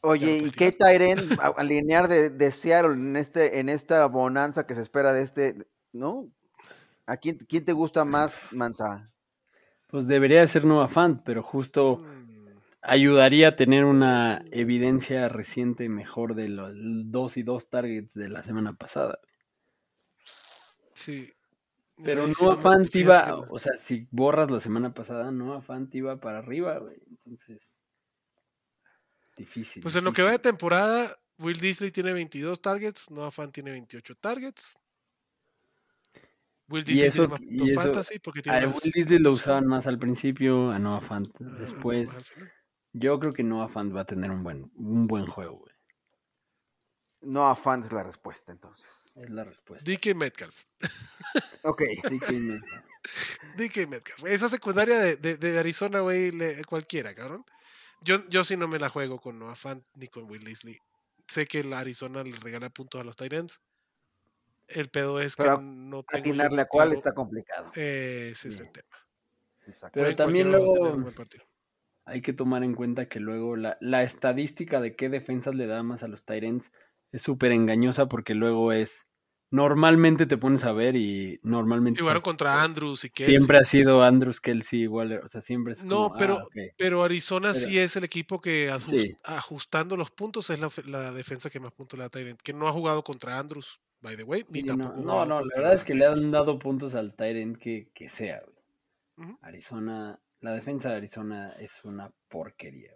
Oye, 0.00 0.38
¿y 0.38 0.50
qué 0.50 0.72
Tyren 0.72 1.18
alinear 1.56 2.08
de, 2.08 2.30
de, 2.30 2.52
Seattle 2.52 2.92
en, 2.92 3.16
este, 3.16 3.60
en 3.60 3.68
esta 3.68 4.06
bonanza 4.06 4.66
que 4.66 4.74
se 4.74 4.82
espera 4.82 5.12
de 5.12 5.22
este, 5.22 5.66
¿no? 5.92 6.30
¿A 7.06 7.16
quién, 7.16 7.38
quién 7.38 7.64
te 7.64 7.72
gusta 7.72 8.04
más, 8.04 8.52
Mansa? 8.52 9.10
Pues 9.88 10.06
debería 10.06 10.46
ser 10.46 10.66
Nova 10.66 10.86
Fan, 10.86 11.22
pero 11.24 11.42
justo 11.42 11.96
mm. 11.96 12.58
ayudaría 12.82 13.48
a 13.48 13.56
tener 13.56 13.84
una 13.84 14.44
evidencia 14.52 15.28
reciente 15.28 15.88
mejor 15.88 16.34
de 16.34 16.48
los 16.48 16.72
dos 16.74 17.36
y 17.36 17.42
dos 17.42 17.70
targets 17.70 18.14
de 18.14 18.28
la 18.28 18.42
semana 18.42 18.74
pasada. 18.74 19.18
Sí, 20.92 21.32
pero 22.04 22.26
no 22.26 22.56
Fant 22.56 22.94
iba, 22.94 23.38
o 23.50 23.58
sea, 23.58 23.76
si 23.76 24.06
borras 24.10 24.50
la 24.50 24.60
semana 24.60 24.94
pasada, 24.94 25.30
no 25.30 25.60
Fant 25.60 25.94
iba 25.94 26.20
para 26.20 26.38
arriba, 26.38 26.78
güey. 26.78 27.02
Entonces, 27.08 27.80
difícil. 29.36 29.82
Pues 29.82 29.96
en 29.96 30.04
lo 30.04 30.12
que 30.12 30.22
va 30.22 30.30
de 30.30 30.38
temporada, 30.38 31.08
Will 31.38 31.58
Disley 31.58 31.90
tiene 31.90 32.12
22 32.12 32.60
targets, 32.60 33.10
Noah 33.10 33.30
Fant 33.30 33.52
tiene 33.52 33.70
28 33.70 34.14
targets. 34.16 34.78
Will 36.68 36.82
Y 36.82 36.92
Disley 36.92 37.06
eso, 37.06 37.28
tiene 37.28 37.32
más 37.32 37.68
y 37.68 37.70
eso 37.70 37.80
fantasy 37.80 38.18
porque 38.18 38.42
tiene 38.42 38.58
a 38.58 38.66
más 38.66 38.84
Will 38.84 38.92
Disney 38.92 39.18
lo 39.20 39.32
usaban 39.32 39.66
más 39.66 39.86
al 39.86 39.98
principio, 39.98 40.70
a 40.70 40.78
Noah 40.78 41.00
Fant 41.00 41.28
ah, 41.40 41.44
después. 41.58 42.24
Yo 42.92 43.18
creo 43.18 43.32
que 43.32 43.42
Noah 43.42 43.68
Fant 43.68 43.94
va 43.94 44.02
a 44.02 44.06
tener 44.06 44.30
un 44.30 44.42
buen, 44.42 44.70
un 44.74 45.06
buen 45.06 45.26
juego, 45.26 45.58
güey. 45.58 45.77
No 47.20 47.48
afán 47.48 47.84
es 47.84 47.92
la 47.92 48.02
respuesta, 48.02 48.52
entonces. 48.52 48.86
Es 49.16 49.30
la 49.30 49.44
respuesta. 49.44 49.90
DK 49.90 50.14
Metcalf. 50.14 50.64
Ok. 51.64 51.82
DK 52.10 52.30
Metcalf. 52.32 52.84
DK 53.56 53.76
Metcalf. 53.88 54.24
Esa 54.26 54.48
secundaria 54.48 54.96
de, 54.98 55.16
de- 55.16 55.36
de 55.36 55.58
Arizona, 55.58 56.00
güey, 56.00 56.32
cualquiera, 56.66 57.14
cabrón. 57.14 57.44
Yo, 58.02 58.26
yo 58.28 58.44
sí 58.44 58.56
no 58.56 58.68
me 58.68 58.78
la 58.78 58.88
juego 58.88 59.20
con 59.20 59.38
Noah 59.38 59.56
Fant 59.56 59.84
ni 59.94 60.06
con 60.08 60.30
Will 60.30 60.44
Disley. 60.44 60.78
Sé 61.26 61.46
que 61.46 61.64
la 61.64 61.80
Arizona 61.80 62.22
le 62.22 62.36
regala 62.36 62.70
puntos 62.70 63.00
a 63.00 63.04
los 63.04 63.16
Titans. 63.16 63.62
El 64.68 64.88
pedo 64.88 65.18
es 65.20 65.34
Pero 65.36 65.56
que 65.58 65.64
no 65.64 66.02
tengo 66.04 66.20
Atinarle 66.30 66.62
a 66.62 66.66
cuál 66.66 66.92
está 66.92 67.12
complicado. 67.12 67.70
eh, 67.74 68.28
ese 68.32 68.48
es 68.50 68.60
el 68.60 68.70
tema. 68.70 68.88
Exacto. 69.66 69.94
Pero 69.94 70.04
Pueden 70.04 70.16
también 70.16 70.50
luego-. 70.52 71.12
Hay 72.04 72.22
que 72.22 72.32
tomar 72.32 72.62
en 72.64 72.74
cuenta 72.74 73.08
que 73.08 73.18
luego 73.20 73.56
la, 73.56 73.76
la 73.80 74.02
estadística 74.02 74.80
de 74.80 74.94
qué 74.96 75.08
defensas 75.08 75.54
le 75.54 75.66
da 75.66 75.82
más 75.82 76.02
a 76.02 76.08
los 76.08 76.24
Tyrants 76.24 76.70
es 77.12 77.22
súper 77.22 77.52
engañosa 77.52 78.08
porque 78.08 78.34
luego 78.34 78.72
es. 78.72 79.04
Normalmente 79.50 80.26
te 80.26 80.36
pones 80.36 80.64
a 80.64 80.72
ver 80.72 80.94
y 80.94 81.40
normalmente. 81.42 82.02
Es- 82.02 82.22
contra 82.22 82.62
Andrews 82.62 83.04
y 83.04 83.08
Kelsey. 83.08 83.36
Siempre 83.36 83.56
ha 83.56 83.64
sido 83.64 84.02
Andrews 84.02 84.42
Kelsey 84.42 84.82
igual. 84.82 85.22
O 85.24 85.28
sea, 85.28 85.40
siempre 85.40 85.72
es. 85.72 85.84
No, 85.84 86.02
como, 86.02 86.14
ah, 86.14 86.18
pero, 86.18 86.34
ok. 86.36 86.52
pero 86.76 87.02
Arizona 87.02 87.52
Pero- 87.54 87.66
sí 87.66 87.78
es 87.78 87.96
el 87.96 88.04
equipo 88.04 88.42
que 88.42 88.70
ajust- 88.70 89.00
Sí. 89.00 89.16
ajustando 89.24 89.96
los 89.96 90.10
puntos 90.10 90.50
es 90.50 90.60
la, 90.60 90.70
la 90.86 91.12
defensa 91.12 91.48
que 91.48 91.60
más 91.60 91.72
puntos 91.72 91.98
le 91.98 92.04
da 92.04 92.10
Tyrant, 92.10 92.40
que 92.42 92.52
no 92.52 92.68
ha 92.68 92.72
jugado 92.72 93.02
contra 93.02 93.38
Andrews, 93.38 93.80
by 94.02 94.16
the 94.18 94.24
way, 94.24 94.44
ni 94.50 94.60
Sí, 94.60 94.66
tampoco. 94.66 94.96
no, 94.96 95.02
no, 95.02 95.24
no, 95.24 95.40
la 95.40 95.46
verdad 95.56 95.74
es 95.74 95.84
que 95.84 95.94
le 95.94 96.04
han 96.04 96.30
dado 96.30 96.58
puntos 96.58 96.94
al 96.94 97.14
Tyrant 97.14 97.56
que, 97.56 97.90
que 97.94 98.08
sea. 98.10 98.42
güey. 99.16 99.34
Arizona, 99.40 100.20
la 100.40 100.52
defensa 100.52 100.90
de 100.90 100.96
Arizona 100.96 101.52
es 101.58 101.82
una 101.84 102.12
porquería. 102.28 102.90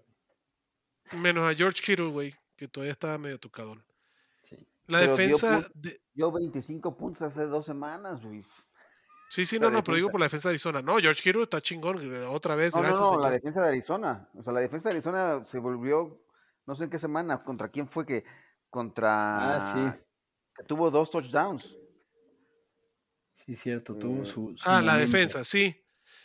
güey. 1.10 1.22
Menos 1.22 1.50
a 1.50 1.54
George 1.54 1.82
Kittle, 1.82 2.08
güey, 2.10 2.34
que 2.56 2.68
todavía 2.68 2.92
estaba 2.92 3.16
medio 3.18 3.38
tocadón. 3.40 3.82
La 4.88 4.98
Pero 5.00 5.16
dio 5.16 5.16
defensa. 5.16 5.52
puntos. 5.54 5.70
de- 5.74 6.00
Yo 6.14 6.32
25 6.32 6.96
puntos 6.96 7.22
hace 7.22 7.46
dos 7.46 7.64
semanas, 7.66 8.22
güey. 8.22 8.44
sí, 9.30 9.46
sí, 9.46 9.58
la 9.58 9.66
no, 9.66 9.70
no, 9.78 9.84
pero 9.84 9.96
digo 9.96 10.10
por 10.10 10.20
la 10.20 10.26
defensa 10.26 10.48
de 10.48 10.52
Arizona. 10.52 10.82
No, 10.82 10.98
George 10.98 11.22
Kittle 11.22 11.42
está 11.42 11.60
chingón. 11.60 11.96
Otra 12.28 12.54
vez, 12.54 12.74
No, 12.74 12.80
no, 12.82 12.88
gracias. 12.88 13.00
no, 13.00 13.10
la 13.12 13.16
señor. 13.28 13.32
defensa 13.32 13.62
de 13.62 13.68
Arizona. 13.68 14.28
O 14.34 14.42
sea, 14.42 14.52
la 14.52 14.60
defensa 14.60 14.88
de 14.88 14.94
Arizona 14.96 15.44
se 15.46 15.58
volvió, 15.58 16.22
no 16.66 16.74
sé 16.74 16.84
en 16.84 16.90
qué 16.90 16.98
semana, 16.98 17.42
contra 17.42 17.68
quién 17.68 17.88
fue 17.88 18.04
que, 18.04 18.24
contra... 18.70 19.56
Ah, 19.56 19.60
sí. 19.94 20.02
Que 20.54 20.64
tuvo 20.64 20.90
dos 20.90 21.10
touchdowns. 21.10 21.76
Sí, 23.32 23.54
cierto, 23.54 23.94
tuvo 23.96 24.22
Eh, 24.22 24.26
su. 24.26 24.54
su 24.56 24.62
Ah, 24.68 24.82
la 24.82 24.96
defensa, 24.96 25.42
sí. 25.44 25.74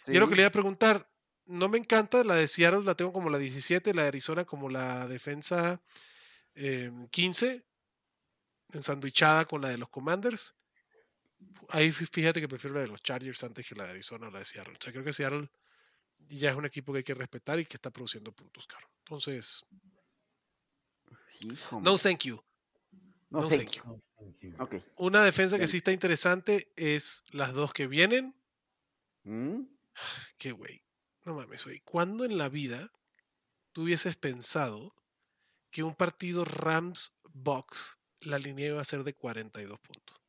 Sí. 0.06 0.14
Yo 0.14 0.20
lo 0.20 0.28
que 0.28 0.36
le 0.36 0.42
iba 0.42 0.48
a 0.50 0.52
preguntar, 0.52 1.10
no 1.46 1.70
me 1.70 1.78
encanta 1.78 2.24
la 2.24 2.36
de 2.36 2.48
Seattle, 2.48 2.84
la 2.84 2.96
tengo 2.96 3.14
como 3.14 3.30
la 3.30 3.38
17, 3.38 3.94
la 3.94 4.02
de 4.04 4.08
Arizona 4.10 4.44
como 4.46 4.70
la 4.70 5.08
defensa 5.08 5.80
eh, 6.56 6.92
15, 7.12 7.66
ensandwichada 8.74 9.46
con 9.46 9.62
la 9.62 9.70
de 9.70 9.78
los 9.78 9.90
Commanders. 9.90 10.54
Ahí 11.70 11.90
fí- 11.90 12.10
fíjate 12.12 12.40
que 12.42 12.48
prefiero 12.48 12.76
la 12.76 12.82
de 12.82 12.88
los 12.88 13.02
Chargers 13.02 13.44
antes 13.44 13.68
que 13.68 13.76
la 13.76 13.84
de 13.86 13.92
Arizona 13.92 14.28
o 14.28 14.32
la 14.32 14.40
de 14.40 14.46
Seattle. 14.46 14.74
O 14.74 14.82
sea, 14.82 14.92
creo 14.92 15.04
que 15.04 15.14
Seattle 15.14 15.50
ya 16.30 16.50
es 16.52 16.56
un 16.56 16.66
equipo 16.66 16.92
que 16.92 16.98
hay 17.00 17.04
que 17.04 17.14
respetar 17.14 17.60
y 17.60 17.66
que 17.66 17.76
está 17.78 17.92
produciendo 17.92 18.32
puntos, 18.32 18.66
caro. 18.68 18.88
Entonces, 19.00 19.64
no 21.84 21.98
thank 21.98 22.24
you. 22.26 22.42
No, 23.30 23.42
no 23.42 23.50
thank 23.50 23.72
you. 23.72 23.84
Thank 24.18 24.40
you. 24.42 24.54
Ok. 24.60 24.76
Una 24.96 25.24
defensa 25.24 25.58
que 25.60 25.68
sí 25.68 25.78
está 25.78 25.92
interesante 25.92 26.72
es 26.76 27.24
las 27.32 27.54
dos 27.54 27.74
que 27.74 27.88
vienen. 27.88 28.36
¿Mm? 29.24 29.62
Que 30.38 30.52
güey, 30.52 30.84
no 31.26 31.34
mames, 31.36 31.66
güey. 31.66 31.80
¿Cuándo 31.82 32.24
en 32.24 32.38
la 32.38 32.50
vida 32.50 32.92
tú 33.74 33.84
hubieses 33.84 34.16
pensado 34.16 34.96
que 35.72 35.84
un 35.84 35.96
partido 35.96 36.46
Rams-Box 36.46 38.00
la 38.22 38.40
línea 38.40 38.68
iba 38.68 38.82
a 38.82 38.86
ser 38.86 39.04
de 39.04 39.14
42 39.14 39.80
puntos? 39.80 40.22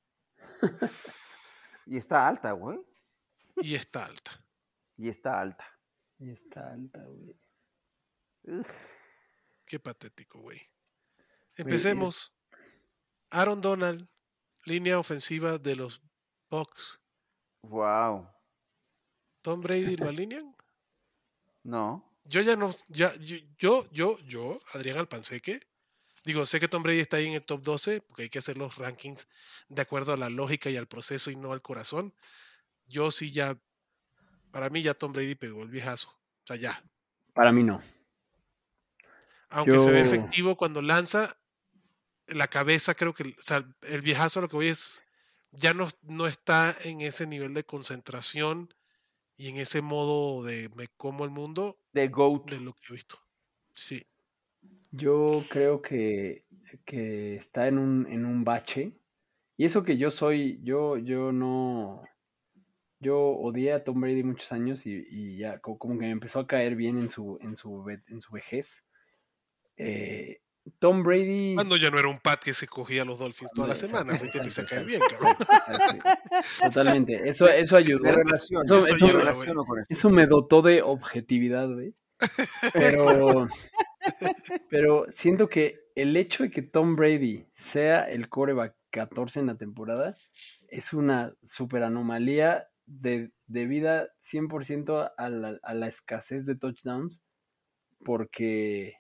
Y 1.87 1.97
está 1.97 2.29
alta, 2.29 2.53
güey. 2.53 2.79
Y 3.57 3.75
está 3.75 4.05
alta. 4.05 4.31
Y 4.97 5.09
está 5.09 5.41
alta. 5.41 5.65
Y 6.19 6.31
está 6.31 6.73
alta, 6.73 7.03
güey. 7.05 7.41
Qué 9.67 9.79
patético, 9.81 10.41
güey. 10.41 10.61
Empecemos. 11.57 12.35
Aaron 13.31 13.61
Donald, 13.61 14.09
línea 14.65 14.99
ofensiva 14.99 15.59
de 15.59 15.77
los 15.77 16.03
Bucks. 16.51 17.01
Wow. 17.63 18.29
Tom 19.43 19.61
Brady 19.63 19.97
lo 19.97 20.09
alinean. 20.09 20.55
No. 21.65 22.17
Yo 22.25 22.41
ya 22.41 22.57
no, 22.57 22.75
ya, 22.89 23.15
yo, 23.17 23.37
yo, 23.59 23.91
yo, 23.91 24.19
yo, 24.21 24.63
Adrián 24.73 24.97
Alpanseque, 24.97 25.61
digo, 26.29 26.45
sé 26.45 26.61
que 26.61 26.69
Tom 26.69 26.83
Brady 26.83 27.01
está 27.01 27.17
ahí 27.17 27.27
en 27.27 27.35
el 27.35 27.43
top 27.43 27.63
12, 27.63 28.03
porque 28.03 28.25
hay 28.25 28.29
que 28.29 28.39
hacer 28.39 28.59
los 28.59 28.77
rankings 28.77 29.29
de 29.69 29.81
acuerdo 29.81 30.13
a 30.13 30.17
la 30.19 30.29
lógica 30.29 30.69
y 30.69 30.77
al 30.77 30.87
proceso 30.87 31.31
y 31.31 31.37
no 31.37 31.53
al 31.53 31.63
corazón. 31.63 32.15
Yo 32.87 33.11
sí 33.11 33.33
ya, 33.33 33.59
para 34.51 34.69
mí 34.69 34.83
ya 34.83 34.93
Tom 34.93 35.13
Brady 35.13 35.35
pegó 35.35 35.63
el 35.63 35.71
viejazo. 35.71 36.11
O 36.11 36.47
sea, 36.47 36.57
ya. 36.57 36.85
Para 37.33 37.51
mí 37.51 37.65
no. 37.65 37.83
Aunque 39.49 39.79
se 39.79 39.91
ve 39.91 40.03
efectivo 40.03 40.55
cuando 40.57 40.83
lanza, 40.83 41.35
la 42.27 42.49
cabeza 42.49 42.95
creo 42.95 43.15
que, 43.15 43.23
o 43.23 43.43
sea, 43.43 43.67
el 43.83 44.03
viejazo 44.03 44.43
lo 44.43 44.49
que 44.49 44.57
voy 44.57 44.69
es, 44.69 45.07
ya 45.51 45.73
no, 45.73 45.89
no 46.03 46.27
está 46.27 46.77
en 46.85 47.01
ese 47.01 47.27
nivel 47.27 47.55
de 47.55 47.65
concentración 47.65 48.75
y 49.39 49.49
en 49.49 49.57
ese 49.57 49.81
modo 49.81 50.45
de 50.45 50.69
me 50.77 50.89
como 50.89 51.25
el 51.25 51.31
mundo 51.31 51.79
The 51.95 52.09
GOAT. 52.09 52.51
de 52.51 52.61
lo 52.61 52.75
que 52.75 52.83
he 52.91 52.93
visto. 52.93 53.19
Sí. 53.73 54.07
Yo 54.91 55.43
creo 55.49 55.83
que, 55.83 56.45
que 56.85 57.37
está 57.37 57.69
en 57.69 57.79
un, 57.79 58.07
en 58.07 58.25
un 58.25 58.45
bache. 58.45 58.93
Y 59.57 59.65
eso 59.65 59.83
que 59.83 59.97
yo 59.97 60.11
soy, 60.11 60.61
yo, 60.63 60.97
yo 60.99 61.33
no. 61.33 62.03
Yo 63.01 63.19
odié 63.19 63.73
a 63.75 63.85
Tom 63.85 64.01
Brady 64.01 64.25
muchos 64.25 64.51
años 64.51 64.85
y, 64.87 65.07
y 65.11 65.39
ya 65.39 65.61
co- 65.61 65.79
como, 65.79 65.95
que 65.95 66.07
me 66.07 66.11
empezó 66.11 66.41
a 66.41 66.47
caer 66.49 66.75
bien 66.75 66.99
en 66.99 67.09
su, 67.09 67.39
en 67.41 67.55
su, 67.55 67.85
en 67.91 68.21
su 68.21 68.33
vejez. 68.33 68.85
Eh, 69.77 70.41
Tom 70.81 71.03
Brady. 71.05 71.55
Cuando 71.55 71.77
ya 71.77 71.91
no 71.91 71.99
era 71.99 72.09
un 72.09 72.19
pat 72.19 72.43
que 72.43 72.53
se 72.55 72.67
cogía 72.67 73.03
a 73.03 73.05
los 73.05 73.19
Dolphins 73.19 73.53
todas 73.55 73.69
las 73.71 73.79
semanas, 73.79 74.21
ahí 74.23 74.29
te 74.31 74.39
empieza 74.39 74.63
a 74.63 74.67
caer 74.67 74.85
bien, 74.85 75.01
cabrón. 75.01 75.37
Totalmente. 76.63 77.21
Eso, 77.29 77.49
eso 77.49 77.77
ayudó. 77.77 78.05
Eso. 78.07 78.85
Eso 79.89 80.11
me 80.11 80.27
dotó 80.27 80.61
de 80.63 80.83
objetividad, 80.83 81.69
güey. 81.73 81.95
Pero, 82.73 83.47
pero 84.71 85.07
siento 85.11 85.49
que 85.49 85.81
el 85.95 86.17
hecho 86.17 86.45
de 86.45 86.51
que 86.51 86.63
Tom 86.63 86.97
Brady 86.97 87.47
sea 87.53 88.03
el 88.03 88.29
coreback 88.29 88.77
14 88.91 89.41
en 89.41 89.47
la 89.47 89.57
temporada 89.57 90.15
es 90.69 90.93
una 90.93 91.35
super 91.43 91.83
anomalía 91.83 92.69
de, 92.87 93.33
debida 93.47 94.09
100% 94.21 95.13
a 95.17 95.29
la, 95.29 95.59
a 95.63 95.75
la 95.75 95.87
escasez 95.87 96.47
de 96.47 96.57
touchdowns, 96.57 97.23
porque 98.05 98.95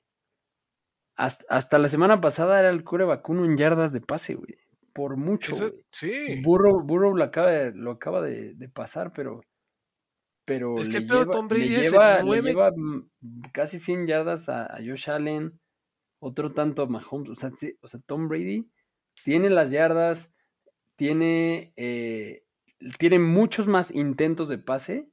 hasta, 1.17 1.45
hasta 1.49 1.79
la 1.79 1.89
semana 1.89 2.21
pasada 2.21 2.61
era 2.61 2.71
el 2.71 2.85
coreback 2.85 3.29
uno 3.29 3.45
en 3.45 3.57
yardas 3.57 3.93
de 3.93 4.01
pase, 4.01 4.35
güey. 4.35 4.57
Por 4.93 5.17
mucho, 5.17 5.53
sí. 5.91 6.43
Burrow, 6.43 6.83
Burrow 6.83 7.15
lo 7.15 7.25
acaba, 7.25 7.51
de, 7.51 7.73
lo 7.73 7.93
acaba 7.93 8.21
de, 8.21 8.55
de 8.55 8.69
pasar, 8.69 9.13
pero. 9.13 9.43
Pero 10.49 10.75
Es 10.77 10.89
que 10.89 11.01
le 11.01 11.07
lleva, 11.07 11.27
Tom 11.31 11.47
Brady 11.47 11.69
le 11.69 11.81
lleva, 11.83 12.17
le 12.19 12.25
nueve- 12.25 12.49
lleva, 12.51 12.71
mm, 12.75 13.11
casi 13.53 13.79
100 13.79 14.07
yardas 14.09 14.49
a, 14.49 14.65
a 14.65 14.79
Josh 14.79 15.11
Allen, 15.11 15.61
otro 16.21 16.53
tanto 16.53 16.83
a 16.83 16.87
Mahomes. 16.87 17.29
O 17.29 17.35
sea, 17.37 17.51
sí, 17.51 17.77
o 17.83 17.87
sea, 17.87 18.01
Tom 18.07 18.29
Brady 18.29 18.69
tiene 19.25 19.51
las 19.51 19.71
yardas, 19.71 20.33
tiene, 20.97 21.73
eh, 21.77 22.45
tiene 22.99 23.19
muchos 23.19 23.67
más 23.69 23.91
intentos 23.95 24.49
de 24.49 24.59
pase 24.59 25.09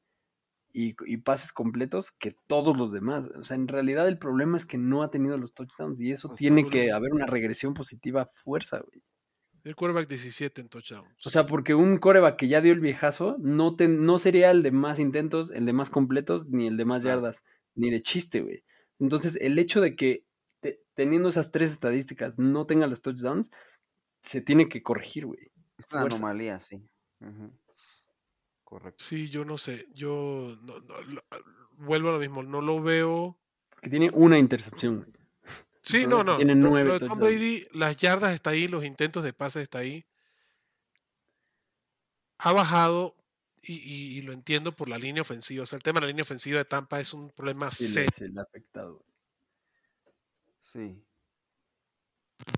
y, 0.73 0.95
y 1.05 1.17
pases 1.17 1.51
completos 1.53 2.11
que 2.11 2.35
todos 2.47 2.77
los 2.77 2.91
demás. 2.91 3.29
O 3.37 3.43
sea, 3.43 3.55
en 3.55 3.67
realidad 3.67 4.07
el 4.07 4.17
problema 4.17 4.57
es 4.57 4.65
que 4.65 4.77
no 4.77 5.03
ha 5.03 5.11
tenido 5.11 5.37
los 5.37 5.53
touchdowns 5.53 6.01
y 6.01 6.11
eso 6.11 6.29
Pues 6.29 6.39
tiene 6.39 6.67
que 6.69 6.91
haber 6.91 7.13
una 7.13 7.25
regresión 7.27 7.73
positiva 7.73 8.21
a 8.23 8.25
fuerza, 8.25 8.79
güey. 8.79 9.03
El 9.65 9.75
quarterback 9.75 10.07
17 10.07 10.61
en 10.61 10.69
touchdowns. 10.69 11.25
O 11.25 11.29
sea, 11.29 11.45
porque 11.45 11.73
un 11.75 11.97
coreback 11.97 12.37
que 12.37 12.47
ya 12.47 12.61
dio 12.61 12.71
el 12.71 12.79
viejazo 12.79 13.35
no, 13.39 13.75
te- 13.75 13.87
no 13.87 14.19
sería 14.19 14.51
el 14.51 14.61
de 14.63 14.71
más 14.71 14.99
intentos, 14.99 15.51
el 15.51 15.65
de 15.65 15.73
más 15.73 15.89
completos, 15.89 16.47
ni 16.49 16.67
el 16.67 16.77
de 16.77 16.85
más 16.85 17.03
yardas, 17.03 17.43
ni 17.73 17.89
de 17.89 17.99
chiste, 18.01 18.41
güey. 18.41 18.63
Entonces, 18.99 19.37
el 19.41 19.57
hecho 19.59 19.81
de 19.81 19.95
que 19.95 20.23
te- 20.61 20.81
teniendo 20.93 21.29
esas 21.29 21.51
tres 21.51 21.71
estadísticas 21.71 22.37
no 22.39 22.65
tenga 22.67 22.87
los 22.87 23.01
touchdowns, 23.01 23.49
se 24.21 24.39
tiene 24.41 24.69
que 24.69 24.81
corregir, 24.83 25.25
güey. 25.25 25.51
Es 25.79 25.91
una 25.91 26.01
fuerza. 26.01 26.17
anomalía, 26.19 26.59
sí. 26.59 26.81
Correcto. 28.63 29.03
sí, 29.03 29.29
yo 29.29 29.45
no 29.45 29.57
sé. 29.57 29.87
Yo 29.93 30.55
no- 30.63 30.79
no, 30.79 31.01
lo- 31.01 31.21
vuelvo 31.77 32.09
a 32.09 32.13
lo 32.13 32.19
mismo. 32.19 32.43
No 32.43 32.61
lo 32.61 32.81
veo. 32.81 33.37
Porque 33.69 33.89
tiene 33.89 34.09
una 34.13 34.37
intercepción, 34.37 34.97
güey. 34.97 35.09
Sí, 35.85 36.07
no, 36.07 36.23
no. 36.23 36.37
tiene 36.37 36.55
lo- 36.55 36.69
nueve 36.69 36.87
lo 36.87 36.93
de 36.93 36.99
Tom 36.99 37.09
touchdowns. 37.09 37.35
Brady, 37.35 37.67
las 37.73 37.95
yardas 37.97 38.33
está 38.33 38.49
ahí, 38.49 38.67
los 38.67 38.83
intentos 38.83 39.23
de 39.23 39.33
pase 39.33 39.61
está 39.61 39.79
ahí. 39.79 40.05
ha 42.39 42.51
bajado 42.51 43.15
y, 43.67 44.21
lo 44.21 44.33
entiendo 44.33 44.75
por 44.75 44.89
la 44.89 44.97
línea 44.97 45.21
ofensiva. 45.21 45.63
O 45.63 45.65
sea, 45.65 45.77
el 45.77 45.83
tema 45.83 45.99
de 45.99 46.05
la 46.05 46.07
línea 46.09 46.23
ofensiva 46.23 46.57
de 46.57 46.65
Tampa 46.65 46.99
es 46.99 47.13
un 47.13 47.31
problema 47.31 47.69
sí, 47.71 47.87
serio. 47.87 48.11
Sí, 48.15 48.27
le 48.27 48.39
ha 48.39 48.43
afectado. 48.43 49.03
Sí. 50.63 51.03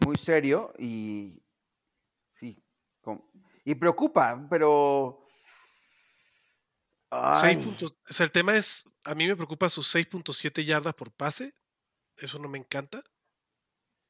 Muy 0.05 0.17
serio 0.17 0.73
y 0.79 1.41
sí. 2.29 2.61
y 3.63 3.75
preocupa, 3.75 4.47
pero. 4.49 5.23
puntos, 7.63 7.91
o 7.91 8.13
sea, 8.13 8.25
el 8.25 8.31
tema 8.31 8.55
es, 8.55 8.93
a 9.05 9.15
mí 9.15 9.27
me 9.27 9.35
preocupa 9.35 9.69
sus 9.69 9.93
6.7 9.93 10.65
yardas 10.65 10.93
por 10.93 11.11
pase. 11.11 11.53
Eso 12.17 12.39
no 12.39 12.49
me 12.49 12.57
encanta. 12.57 13.01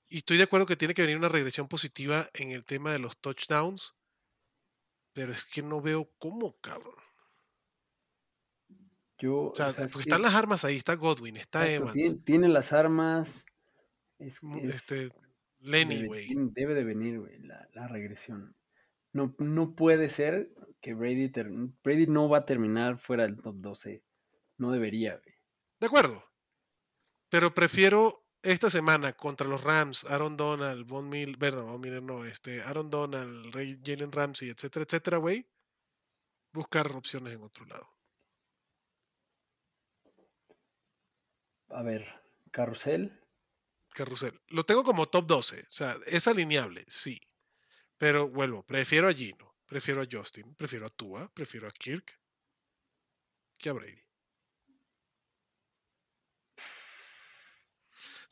Y 0.10 0.18
estoy 0.18 0.38
de 0.38 0.44
acuerdo 0.44 0.66
que 0.66 0.78
tiene 0.78 0.94
que 0.94 1.02
venir 1.02 1.18
una 1.18 1.28
regresión 1.28 1.68
positiva 1.68 2.26
en 2.34 2.52
el 2.52 2.66
tema 2.66 2.92
de 2.92 3.00
los 3.00 3.18
touchdowns. 3.18 3.94
Pero 5.14 5.32
es 5.32 5.46
que 5.46 5.62
no 5.62 5.82
veo 5.82 6.12
cómo, 6.18 6.58
cabrón. 6.62 6.96
Yo, 9.20 9.50
o 9.52 9.56
sea, 9.56 9.74
porque 9.92 10.02
están 10.02 10.22
las 10.22 10.36
armas 10.36 10.64
ahí, 10.64 10.76
está 10.76 10.94
Godwin, 10.94 11.38
está 11.38 11.68
Evans. 11.68 12.24
Tiene, 12.24 12.48
las 12.50 12.72
armas. 12.72 13.46
este, 14.20 15.10
Lenny, 15.60 16.06
güey. 16.06 16.28
Debe, 16.52 16.76
de 16.76 16.84
venir, 16.84 17.20
güey, 17.20 17.40
la, 17.40 17.88
regresión. 17.88 18.56
No, 19.14 19.36
no 19.40 19.74
puede 19.74 20.08
ser 20.08 20.54
que 20.82 20.94
Brady, 20.94 21.32
Brady 21.84 22.06
no 22.06 22.30
va 22.30 22.40
a 22.40 22.46
terminar 22.46 23.00
fuera 23.00 23.24
del 23.24 23.42
top 23.42 23.56
12. 23.58 24.04
No 24.58 24.72
debería, 24.72 25.16
güey. 25.16 25.36
De 25.80 25.88
acuerdo. 25.88 26.24
Pero 27.30 27.56
prefiero 27.56 28.27
esta 28.42 28.70
semana 28.70 29.14
contra 29.14 29.48
los 29.48 29.64
Rams, 29.64 30.06
Aaron 30.06 30.38
Donald, 30.38 30.88
Von 30.88 31.10
Miller, 31.10 31.38
perdón, 31.38 31.68
Von 31.68 31.82
Miller 31.82 32.04
no, 32.04 32.26
este, 32.26 32.62
Aaron 32.62 32.90
Donald, 32.90 33.52
Jalen 33.84 34.12
Ramsey, 34.12 34.50
etcétera, 34.50 34.84
etcétera, 34.84 35.18
güey, 35.18 35.46
buscar 36.54 36.92
opciones 36.96 37.34
en 37.34 37.44
otro 37.44 37.66
lado. 37.66 37.88
A 41.70 41.84
ver, 41.84 42.06
Carrusel. 42.52 43.22
Carrusel. 43.94 44.40
Lo 44.48 44.64
tengo 44.64 44.84
como 44.84 45.08
top 45.08 45.28
12. 45.28 45.62
O 45.62 45.66
sea, 45.70 45.96
es 46.06 46.28
alineable, 46.28 46.86
sí. 46.88 47.20
Pero 47.98 48.30
vuelvo, 48.30 48.64
prefiero 48.64 49.10
a 49.10 49.14
Gino, 49.14 49.56
prefiero 49.66 50.02
a 50.02 50.08
Justin, 50.10 50.56
prefiero 50.56 50.86
a 50.86 50.90
Tua, 50.90 51.32
prefiero 51.34 51.68
a 51.68 51.72
Kirk 51.72 52.20
que 53.58 53.70
a 53.70 53.74
Brady. 53.74 54.07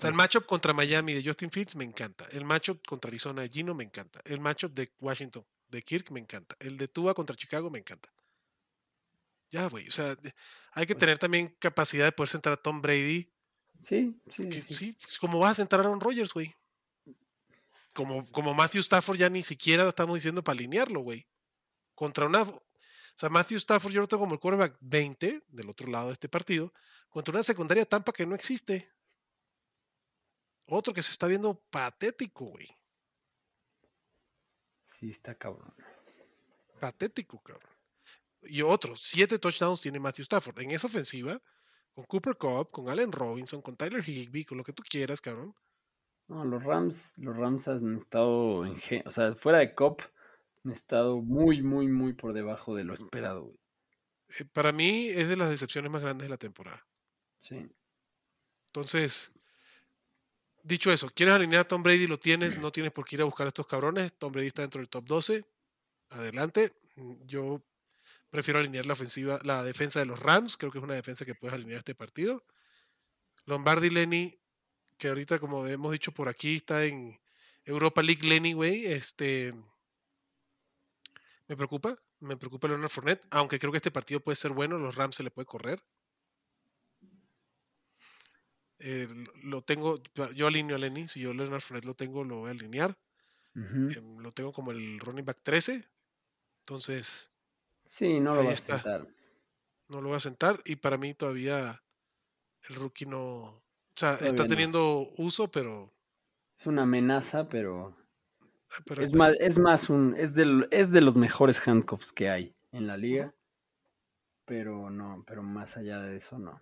Sea, 0.02 0.10
el 0.10 0.16
matchup 0.16 0.46
contra 0.46 0.74
Miami 0.74 1.14
de 1.14 1.24
Justin 1.24 1.52
Fields 1.52 1.76
me 1.76 1.86
encanta. 1.86 2.26
El 2.32 2.46
matchup 2.46 2.86
contra 2.86 3.10
Arizona 3.10 3.42
de 3.44 3.50
Gino 3.50 3.74
me 3.74 3.84
encanta. 3.84 4.20
El 4.26 4.42
matchup 4.42 4.74
de 4.74 4.92
Washington 5.00 5.46
de 5.70 5.82
Kirk 5.82 6.12
me 6.12 6.20
encanta. 6.20 6.56
El 6.60 6.78
de 6.78 6.88
Tua 6.88 7.14
contra 7.14 7.36
Chicago 7.36 7.70
me 7.70 7.80
encanta. 7.80 8.10
Ya, 9.52 9.68
güey. 9.68 9.88
O 9.88 9.92
sea, 9.92 10.16
hay 10.74 10.86
que 10.86 10.96
pues 10.96 11.00
tener 11.00 11.18
también 11.18 11.56
capacidad 11.60 12.06
de 12.06 12.12
poder 12.12 12.30
sentar 12.30 12.54
a 12.54 12.58
Tom 12.58 12.82
Brady. 12.82 13.32
Sí, 13.80 14.20
sí, 14.30 14.52
sí. 14.52 14.74
sí. 14.74 14.98
Pues, 15.02 15.18
como 15.18 15.40
vas 15.40 15.52
a 15.52 15.56
sentar 15.56 15.80
a 15.80 15.84
Aaron 15.84 16.00
Rodgers, 16.00 16.34
güey. 16.34 16.54
Como, 17.94 18.30
como 18.32 18.54
Matthew 18.54 18.82
Stafford 18.82 19.18
ya 19.18 19.30
ni 19.30 19.44
siquiera 19.44 19.84
lo 19.84 19.90
estamos 19.90 20.16
diciendo 20.16 20.44
para 20.44 20.58
alinearlo, 20.58 21.00
güey. 21.02 21.26
Contra 21.94 22.26
una. 22.26 22.42
O 22.42 22.62
sea, 23.14 23.30
Matthew 23.30 23.58
Stafford 23.58 23.94
yo 23.94 24.02
lo 24.02 24.08
tengo 24.08 24.24
como 24.24 24.34
el 24.34 24.40
quarterback 24.42 24.78
20 24.82 25.44
del 25.48 25.70
otro 25.70 25.88
lado 25.88 26.08
de 26.08 26.14
este 26.14 26.28
partido. 26.28 26.74
Contra 27.10 27.34
una 27.34 27.44
secundaria 27.44 27.86
Tampa 27.86 28.12
que 28.12 28.26
no 28.26 28.36
existe. 28.36 28.92
Otro 30.68 30.94
que 30.94 31.02
se 31.02 31.12
está 31.12 31.28
viendo 31.28 31.60
patético, 31.70 32.46
güey. 32.46 32.68
Sí, 34.84 35.10
está 35.10 35.36
cabrón. 35.36 35.74
Patético, 36.80 37.42
cabrón. 37.42 37.72
Y 38.44 38.62
otro, 38.62 38.96
siete 38.96 39.40
touchdowns 39.40 39.82
tiene 39.82 40.00
Matthew 40.00 40.24
Stafford. 40.24 40.60
En 40.62 40.72
esa 40.72 40.88
ofensiva, 40.88 41.40
con 41.94 42.06
Cooper 42.06 42.38
Cup, 42.38 42.72
con 42.72 42.90
Allen 42.90 43.12
Robinson, 43.12 43.62
con 43.62 43.76
Tyler 43.76 44.08
Higbee, 44.08 44.46
con 44.46 44.58
lo 44.58 44.64
que 44.64 44.74
tú 44.74 44.84
quieras, 44.88 45.22
cabrón. 45.22 45.56
No, 46.28 46.44
los 46.44 46.64
Rams, 46.64 47.14
los 47.18 47.36
Rams 47.36 47.68
han 47.68 47.98
estado 47.98 48.66
en, 48.66 48.78
o 49.06 49.12
sea, 49.12 49.36
fuera 49.36 49.60
de 49.60 49.76
Cop, 49.76 50.02
han 50.64 50.72
estado 50.72 51.22
muy, 51.22 51.62
muy, 51.62 51.88
muy 51.88 52.14
por 52.14 52.34
debajo 52.34 52.76
de 52.76 52.84
lo 52.84 52.94
esperado, 52.94 53.44
güey. 53.44 53.60
Eh, 54.40 54.46
para 54.52 54.72
mí 54.72 55.08
es 55.08 55.30
de 55.30 55.38
las 55.38 55.50
decepciones 55.50 55.92
más 55.92 56.02
grandes 56.02 56.26
de 56.26 56.30
la 56.30 56.38
temporada. 56.38 56.88
Sí. 57.42 57.68
Entonces, 58.68 59.35
dicho 60.66 60.92
eso, 60.92 61.10
¿quieres 61.10 61.36
alinear 61.36 61.62
a 61.62 61.68
Tom 61.68 61.84
Brady? 61.84 62.08
Lo 62.08 62.20
tienes, 62.20 62.58
no 62.58 62.72
tienes 62.72 62.92
por 62.92 63.06
qué 63.06 63.16
ir 63.16 63.22
a 63.22 63.26
buscar 63.26 63.46
a 63.46 63.50
estos 63.50 63.68
cabrones. 63.68 64.14
Tom 64.18 64.32
Brady 64.32 64.48
está 64.48 64.62
dentro 64.62 64.80
del 64.80 64.90
top 64.90 65.06
12. 65.06 65.46
Adelante. 66.10 66.74
Yo 67.26 67.64
prefiero 68.30 68.60
alinear 68.60 68.86
la 68.86 68.94
ofensiva, 68.94 69.40
la 69.44 69.64
defensa 69.64 70.00
de 70.00 70.06
los 70.06 70.20
Rams. 70.20 70.58
Creo 70.58 70.72
que 70.72 70.80
es 70.80 70.84
una 70.84 70.96
defensa 70.96 71.26
que 71.26 71.36
puedes 71.36 71.54
alinear 71.54 71.80
este 71.80 71.96
partido. 71.96 72.44
Lombardi 73.46 73.90
Lenny, 73.90 74.40
que 74.98 75.10
ahorita, 75.10 75.40
como 75.40 75.66
hemos 75.68 75.92
dicho 75.92 76.12
por 76.12 76.28
aquí, 76.28 76.56
está 76.56 76.84
en 76.84 77.20
Europa 77.64 78.02
League 78.02 78.28
Lenny, 78.28 78.54
güey. 78.54 78.86
Este. 78.86 79.54
Me 81.48 81.56
preocupa. 81.56 81.98
Me 82.20 82.38
preocupa 82.38 82.68
Leonard 82.68 82.90
Fournette. 82.90 83.28
Aunque 83.30 83.60
creo 83.60 83.72
que 83.72 83.78
este 83.78 83.92
partido 83.92 84.20
puede 84.20 84.36
ser 84.36 84.52
bueno. 84.52 84.80
Los 84.80 84.96
Rams 84.96 85.16
se 85.16 85.24
le 85.24 85.32
puede 85.32 85.46
correr. 85.46 85.84
Eh, 88.80 89.08
lo 89.44 89.62
tengo, 89.62 90.02
yo 90.36 90.48
alineo 90.48 90.76
a 90.76 90.80
Lenny, 90.80 91.08
si 91.08 91.22
yo 91.22 91.34
Leonard 91.34 91.62
Fournette 91.62 91.86
lo 91.86 91.94
tengo, 91.94 92.24
lo 92.24 92.40
voy 92.40 92.50
a 92.50 92.52
alinear. 92.52 92.98
Em, 93.56 94.18
lo 94.20 94.34
tengo 94.34 94.52
como 94.52 94.72
el 94.72 95.00
running 95.00 95.26
back 95.26 95.40
13. 95.44 95.88
Entonces. 96.64 97.32
Sí, 97.86 98.20
no 98.20 98.34
lo 98.34 98.44
va 98.44 98.52
a 98.52 98.56
sentar. 98.56 99.08
No 99.88 100.02
lo 100.02 100.10
va 100.10 100.18
a 100.18 100.20
sentar. 100.20 100.60
Y 100.66 100.76
para 100.76 100.98
mí 100.98 101.14
todavía 101.14 101.82
el 102.70 102.76
rookie 102.76 103.06
no. 103.06 103.22
O 103.22 103.64
sea, 103.96 104.14
está 104.16 104.46
teniendo 104.46 105.14
uso, 105.18 105.50
pero. 105.50 105.94
Es 106.58 106.68
una 106.68 106.84
amenaza, 106.84 107.48
pero. 107.48 107.96
Ah, 108.72 108.96
es, 109.00 109.14
más, 109.14 109.34
es 109.40 109.58
más 109.58 109.90
un. 109.90 110.16
Es 110.18 110.36
de, 110.36 110.68
es 110.72 110.92
de 110.92 111.02
los 111.02 111.16
mejores 111.16 111.66
handcuffs 111.66 112.12
que 112.12 112.30
hay 112.30 112.56
en 112.72 112.88
la 112.88 112.98
liga. 112.98 113.34
Pero 114.46 114.90
no, 114.90 115.24
pero 115.26 115.44
más 115.44 115.78
allá 115.78 116.00
de 116.02 116.18
eso, 116.18 116.38
no. 116.38 116.62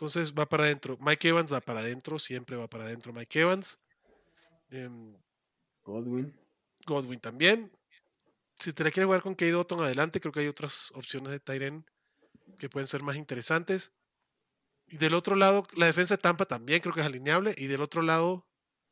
Entonces 0.00 0.32
va 0.32 0.46
para 0.46 0.64
adentro. 0.64 0.96
Mike 1.02 1.28
Evans 1.28 1.52
va 1.52 1.60
para 1.60 1.80
adentro, 1.80 2.18
siempre 2.18 2.56
va 2.56 2.66
para 2.66 2.84
adentro 2.84 3.12
Mike 3.12 3.38
Evans. 3.38 3.78
Em, 4.70 5.14
Godwin. 5.84 6.34
Godwin 6.86 7.20
también. 7.20 7.70
Si 8.54 8.72
te 8.72 8.82
la 8.82 8.90
quieres 8.90 9.08
jugar 9.08 9.20
con 9.20 9.34
Kate 9.34 9.54
Otton 9.54 9.84
adelante, 9.84 10.18
creo 10.18 10.32
que 10.32 10.40
hay 10.40 10.46
otras 10.46 10.90
opciones 10.94 11.30
de 11.32 11.38
Tyren 11.38 11.84
que 12.58 12.70
pueden 12.70 12.86
ser 12.86 13.02
más 13.02 13.16
interesantes. 13.16 13.92
Y 14.88 14.96
del 14.96 15.12
otro 15.12 15.36
lado, 15.36 15.64
la 15.76 15.84
defensa 15.84 16.16
de 16.16 16.22
Tampa 16.22 16.46
también 16.46 16.80
creo 16.80 16.94
que 16.94 17.02
es 17.02 17.06
alineable. 17.06 17.54
Y 17.58 17.66
del 17.66 17.82
otro 17.82 18.00
lado, 18.00 18.46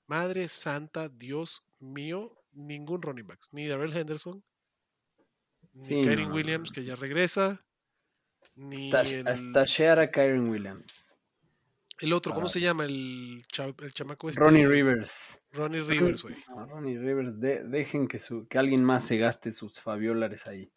madre 0.09 0.47
santa, 0.47 1.09
Dios 1.09 1.63
mío, 1.81 2.37
ningún 2.53 3.01
running 3.01 3.27
backs. 3.27 3.55
Ni 3.55 3.67
Darrell 3.67 3.97
Henderson, 3.97 4.45
ni 5.73 6.03
Kyrie 6.03 6.27
Williams, 6.27 6.71
que 6.71 6.85
ya 6.85 6.97
regresa. 6.97 7.65
Ni 8.59 8.93
hasta, 8.93 9.63
el... 9.63 9.99
a 9.99 10.11
Kyron 10.11 10.49
Williams. 10.49 11.13
El 12.01 12.13
otro, 12.13 12.35
¿cómo 12.35 12.49
se 12.49 12.61
llama? 12.61 12.85
El, 12.85 13.45
el 13.83 13.93
chamaco 13.93 14.29
este. 14.29 14.43
Ronnie 14.43 14.67
Rivers. 14.67 15.41
Ronnie 15.53 15.81
Rivers, 15.81 16.23
güey. 16.23 16.35
Ronnie 16.49 16.99
Rivers. 16.99 17.71
dejen 17.71 18.07
que, 18.07 18.19
su, 18.19 18.47
que 18.47 18.59
alguien 18.59 18.85
más 18.85 19.05
se 19.05 19.17
gaste 19.17 19.51
sus 19.51 19.81
fabiolares 19.81 20.47
ahí. 20.47 20.73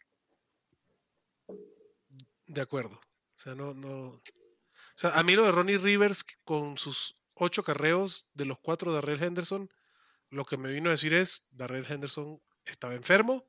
De 2.46 2.60
acuerdo. 2.60 2.94
O 2.94 3.38
sea, 3.38 3.54
no, 3.54 3.74
no. 3.74 3.88
O 3.88 4.20
sea, 4.94 5.10
a 5.18 5.22
mí 5.22 5.34
lo 5.34 5.44
de 5.44 5.52
Ronnie 5.52 5.78
Rivers 5.78 6.24
con 6.44 6.76
sus 6.76 7.16
ocho 7.34 7.62
carreos 7.62 8.30
de 8.34 8.44
los 8.44 8.58
cuatro 8.58 8.90
de 8.90 8.96
Darrell 8.96 9.22
Henderson, 9.22 9.70
lo 10.30 10.44
que 10.44 10.56
me 10.56 10.72
vino 10.72 10.88
a 10.88 10.92
decir 10.92 11.14
es, 11.14 11.48
Darrell 11.52 11.86
Henderson 11.88 12.40
estaba 12.64 12.94
enfermo, 12.94 13.48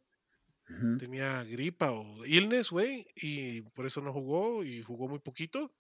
Tenía 0.98 1.44
gripa 1.44 1.92
o 1.92 2.26
illness, 2.26 2.70
güey, 2.70 3.06
y 3.16 3.62
por 3.72 3.86
eso 3.86 4.02
no 4.02 4.14
jugó 4.14 4.64
y 4.64 4.82
jugó 4.82 5.08
muy 5.08 5.20
poquito. 5.20 5.74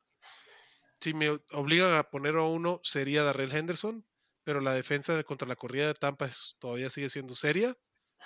Si 1.00 1.14
me 1.14 1.30
obligan 1.52 1.96
a 1.96 2.04
poner 2.04 2.36
a 2.36 2.44
uno, 2.44 2.80
sería 2.84 3.24
Darrell 3.24 3.52
Henderson, 3.52 4.06
pero 4.44 4.62
la 4.62 4.74
defensa 4.74 5.22
contra 5.24 5.48
la 5.48 5.56
corrida 5.56 5.88
de 5.88 5.94
Tampa 5.94 6.30
todavía 6.60 6.90
sigue 6.90 7.10
siendo 7.10 7.34
seria, 7.34 7.76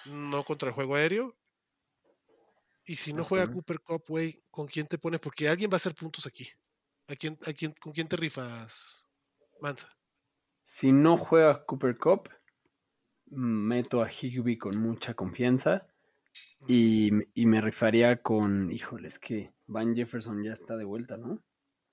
no 0.05 0.43
contra 0.43 0.69
el 0.69 0.75
juego 0.75 0.95
aéreo. 0.95 1.37
Y 2.85 2.95
si 2.95 3.13
no 3.13 3.23
juega 3.23 3.51
Cooper 3.51 3.81
Cup, 3.81 4.03
güey, 4.07 4.41
¿con 4.49 4.67
quién 4.67 4.87
te 4.87 4.97
pones? 4.97 5.19
Porque 5.19 5.49
alguien 5.49 5.69
va 5.69 5.75
a 5.75 5.77
hacer 5.77 5.93
puntos 5.93 6.25
aquí. 6.25 6.47
¿A 7.07 7.15
quién, 7.15 7.37
a 7.45 7.53
quién, 7.53 7.73
¿Con 7.73 7.93
quién 7.93 8.07
te 8.07 8.15
rifas, 8.15 9.09
Mansa? 9.61 9.89
Si 10.63 10.91
no 10.91 11.17
juega 11.17 11.65
Cooper 11.65 11.97
Cup, 11.97 12.29
meto 13.25 14.01
a 14.01 14.09
Higby 14.09 14.57
con 14.57 14.77
mucha 14.77 15.13
confianza. 15.13 15.87
Y, 16.67 17.11
me 17.35 17.61
rifaría 17.61 18.21
con, 18.21 18.71
híjoles, 18.71 19.19
que 19.19 19.53
Van 19.67 19.95
Jefferson 19.95 20.43
ya 20.43 20.51
está 20.51 20.75
de 20.75 20.85
vuelta, 20.85 21.17
¿no? 21.17 21.43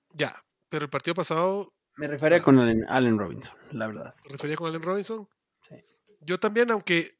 Ya, 0.09 0.35
pero 0.69 0.85
el 0.85 0.89
partido 0.89 1.13
pasado... 1.13 1.73
Me 1.97 2.07
rifaría 2.07 2.41
con 2.41 2.59
Allen, 2.59 3.17
Robinson, 3.17 3.55
la 3.71 3.87
verdad. 3.87 4.13
¿Me 4.25 4.31
refería 4.31 4.57
con 4.57 4.67
Allen 4.67 4.81
Robinson? 4.81 5.29
Sí. 5.61 5.75
Yo 6.21 6.39
también, 6.39 6.71
aunque... 6.71 7.17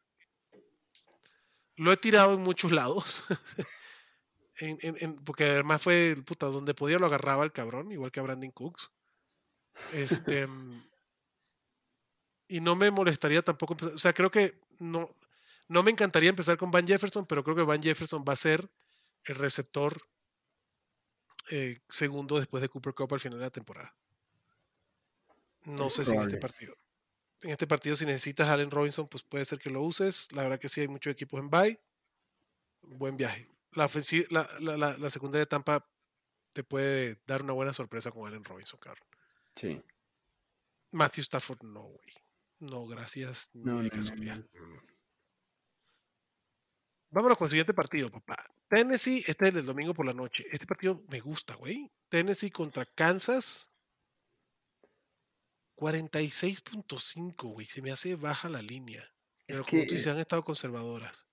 Lo 1.78 1.92
he 1.92 1.98
tirado 1.98 2.34
en 2.34 2.42
muchos 2.42 2.72
lados. 2.72 3.24
porque 5.26 5.46
además 5.46 5.82
fue, 5.82 6.16
puta, 6.26 6.48
donde 6.48 6.74
podía 6.74 7.00
lo 7.00 7.06
agarraba 7.06 7.44
el 7.44 7.52
cabrón, 7.52 7.92
igual 7.92 8.12
que 8.12 8.22
a 8.22 8.24
Brandon 8.24 8.52
Cooks. 8.52 8.92
Este. 9.94 10.48
y 12.48 12.62
no 12.62 12.76
me 12.76 12.92
molestaría 12.92 13.42
tampoco. 13.42 13.76
O 13.94 13.98
sea, 13.98 14.14
creo 14.14 14.32
que 14.32 14.60
no, 14.80 15.10
no 15.68 15.84
me 15.84 15.92
encantaría 15.92 16.30
empezar 16.30 16.58
con 16.58 16.72
Van 16.72 16.88
Jefferson, 16.88 17.26
pero 17.26 17.44
creo 17.44 17.56
que 17.56 17.64
Van 17.64 17.82
Jefferson 17.82 18.24
va 18.28 18.34
a 18.34 18.38
ser 18.38 18.70
el 19.24 19.36
receptor 19.36 19.98
eh, 21.52 21.80
segundo 21.90 22.38
después 22.38 22.62
de 22.62 22.70
Cooper 22.70 22.94
Cup 22.94 23.14
al 23.14 23.20
final 23.20 23.40
de 23.40 23.46
la 23.46 23.52
temporada. 23.52 23.96
No 25.66 25.90
sé 25.90 26.06
si 26.06 26.16
en 26.16 26.22
este 26.22 26.38
partido. 26.38 26.76
En 27.42 27.52
este 27.52 27.68
partido, 27.68 27.96
si 27.96 28.06
necesitas 28.06 28.48
a 28.48 28.54
Allen 28.54 28.72
Robinson, 28.72 29.08
pues 29.08 29.24
puede 29.24 29.46
ser 29.46 29.60
que 29.60 29.70
lo 29.70 29.82
uses. 29.82 30.32
La 30.32 30.44
verdad 30.44 30.60
que 30.60 30.70
sí 30.70 30.82
hay 30.82 30.88
muchos 30.88 31.12
equipos 31.12 31.40
en 31.40 31.50
bye. 31.50 31.80
Buen 32.82 33.18
viaje. 33.18 33.48
La, 33.72 33.90
la, 34.62 34.98
la, 34.98 35.10
secundaria 35.10 35.42
de 35.42 35.48
Tampa 35.48 35.86
te 36.54 36.64
puede 36.64 37.20
dar 37.28 37.44
una 37.44 37.54
buena 37.54 37.74
sorpresa 37.74 38.10
con 38.10 38.26
Allen 38.26 38.44
Robinson, 38.44 38.80
cabrón. 38.80 39.06
Sí. 39.56 39.82
Matthew 40.92 41.24
Stafford, 41.24 41.64
no, 41.64 41.82
güey. 41.82 42.14
No, 42.60 42.86
gracias. 42.88 43.50
No, 43.54 43.82
de 43.82 43.90
casualidad. 43.90 44.42
Vámonos 47.16 47.38
con 47.38 47.46
el 47.46 47.50
siguiente 47.50 47.74
partido, 47.74 48.12
papá. 48.12 48.36
Tennessee, 48.68 49.24
este 49.26 49.48
es 49.48 49.56
el 49.56 49.66
domingo 49.66 49.94
por 49.94 50.06
la 50.06 50.12
noche. 50.12 50.44
Este 50.52 50.68
partido 50.68 51.02
me 51.08 51.22
gusta, 51.22 51.56
güey. 51.56 51.90
Tennessee 52.10 52.52
contra 52.52 52.86
Kansas. 52.86 53.74
46.5, 55.78 57.54
güey. 57.54 57.66
Se 57.66 57.82
me 57.82 57.92
hace 57.92 58.18
baja 58.18 58.50
la 58.50 58.62
línea. 58.62 59.02
Pero 59.46 59.62
es 59.62 59.66
que 59.66 59.98
se 59.98 60.12
han 60.12 60.18
estado 60.18 60.44
conservadoras. 60.44 61.30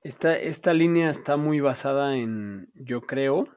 Esta, 0.00 0.34
esta 0.34 0.72
línea 0.72 1.10
está 1.10 1.36
muy 1.36 1.60
basada 1.60 2.16
en, 2.16 2.72
yo 2.74 3.02
creo, 3.02 3.54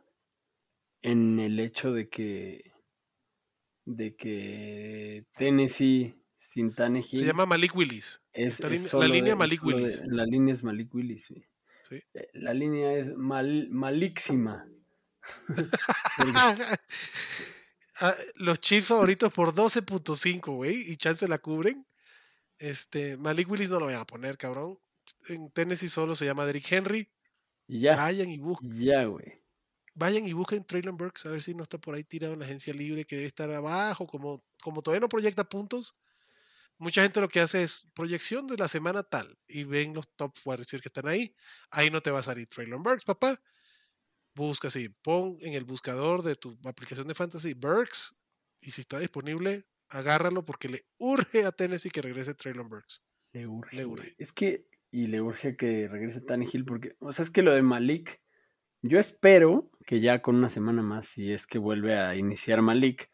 en 1.02 1.40
el 1.40 1.58
hecho 1.58 1.94
de 1.94 2.10
que 2.10 2.70
de 3.86 4.18
que 4.18 5.26
Tennessee 5.38 6.22
sin 6.36 6.74
Tannehill 6.74 7.18
se 7.18 7.26
llama 7.26 7.46
Malik 7.46 7.74
Willis. 7.74 8.22
Es, 8.34 8.60
la 8.94 9.08
línea 9.08 9.38
Malik 9.38 9.64
Willis. 9.64 10.04
la 10.06 10.26
línea 10.26 10.54
es 10.54 10.66
Malik 10.66 10.94
Willis, 10.94 11.24
sí. 11.24 11.46
Eh, 11.92 12.30
la 12.34 12.54
línea 12.54 12.94
es 12.94 13.16
mal, 13.16 13.68
malísima. 13.70 14.68
Ah, 18.04 18.16
los 18.38 18.60
Chiefs 18.60 18.88
favoritos 18.88 19.32
por 19.32 19.54
12.5, 19.54 20.56
güey, 20.56 20.92
y 20.92 20.98
chance 20.98 21.28
la 21.28 21.38
cubren. 21.38 21.86
Este, 22.58 23.16
Malik 23.18 23.48
Willis 23.48 23.70
no 23.70 23.80
lo 23.80 23.86
voy 23.86 23.94
a 23.94 24.06
poner, 24.06 24.40
cabrón. 24.40 24.80
En 25.30 25.52
Tennessee 25.52 25.88
solo 25.88 26.16
se 26.16 26.26
llama 26.26 26.48
Derrick 26.48 26.72
Henry. 26.72 27.08
Y 27.68 27.82
ya. 27.82 27.96
Vayan 27.96 28.32
y 28.32 28.40
busquen. 28.40 28.80
Ya, 28.80 29.04
güey. 29.06 29.44
Vayan 29.94 30.28
y 30.28 30.34
busquen 30.34 30.64
Traylon 30.64 30.98
Burks 30.98 31.28
a 31.28 31.30
ver 31.30 31.44
si 31.44 31.54
no 31.54 31.62
está 31.62 31.78
por 31.78 31.94
ahí 31.94 32.04
tirado 32.04 32.34
en 32.34 32.40
la 32.40 32.46
agencia 32.46 32.74
libre 32.74 33.06
que 33.06 33.18
debe 33.18 33.28
estar 33.28 33.52
abajo. 33.52 34.08
Como, 34.08 34.44
como 34.64 34.82
todavía 34.82 35.02
no 35.02 35.10
proyecta 35.10 35.48
puntos, 35.48 35.96
mucha 36.82 37.04
gente 37.04 37.22
lo 37.22 37.30
que 37.30 37.40
hace 37.40 37.62
es 37.62 37.92
proyección 37.94 38.48
de 38.48 38.58
la 38.58 38.68
semana 38.68 39.04
tal 39.04 39.38
y 39.48 39.66
ven 39.66 39.94
los 39.94 40.10
top 40.16 40.34
decir 40.58 40.82
que 40.82 40.90
están 40.90 41.08
ahí. 41.08 41.36
Ahí 41.70 41.92
no 41.92 42.02
te 42.02 42.10
va 42.10 42.20
a 42.20 42.24
salir 42.24 42.48
Traylon 42.48 42.82
Burks, 42.82 43.06
papá. 43.06 43.40
Busca 44.34 44.68
así, 44.68 44.90
pon 44.90 45.38
en 45.42 45.54
el 45.54 45.64
buscador 45.64 46.24
de 46.24 46.36
tu 46.36 46.58
aplicación 46.66 47.08
de 47.08 47.14
fantasy 47.14 47.54
Burks 47.54 48.20
y 48.62 48.72
si 48.72 48.82
está 48.82 48.98
disponible, 48.98 49.68
agárralo 49.90 50.44
porque 50.44 50.70
le 50.70 50.88
urge 50.98 51.46
a 51.46 51.52
Tennessee 51.52 51.92
que 51.92 52.02
regrese 52.02 52.34
Traylon 52.34 52.68
Burks. 52.68 53.06
Le 53.34 53.46
urge. 53.46 53.76
Le 53.76 53.86
urge. 53.86 54.16
Es 54.18 54.32
que, 54.32 54.68
y 54.90 55.06
le 55.06 55.22
urge 55.22 55.56
que 55.56 55.88
regrese 55.88 56.24
Hill 56.52 56.66
porque, 56.66 56.96
o 57.00 57.12
sea, 57.12 57.24
es 57.24 57.30
que 57.30 57.44
lo 57.44 57.54
de 57.54 57.62
Malik, 57.62 58.22
yo 58.82 58.98
espero 58.98 59.70
que 59.86 60.02
ya 60.02 60.24
con 60.24 60.36
una 60.36 60.50
semana 60.50 60.82
más, 60.82 61.06
si 61.06 61.32
es 61.32 61.46
que 61.46 61.60
vuelve 61.60 61.96
a 62.00 62.16
iniciar 62.16 62.64
Malik, 62.64 63.12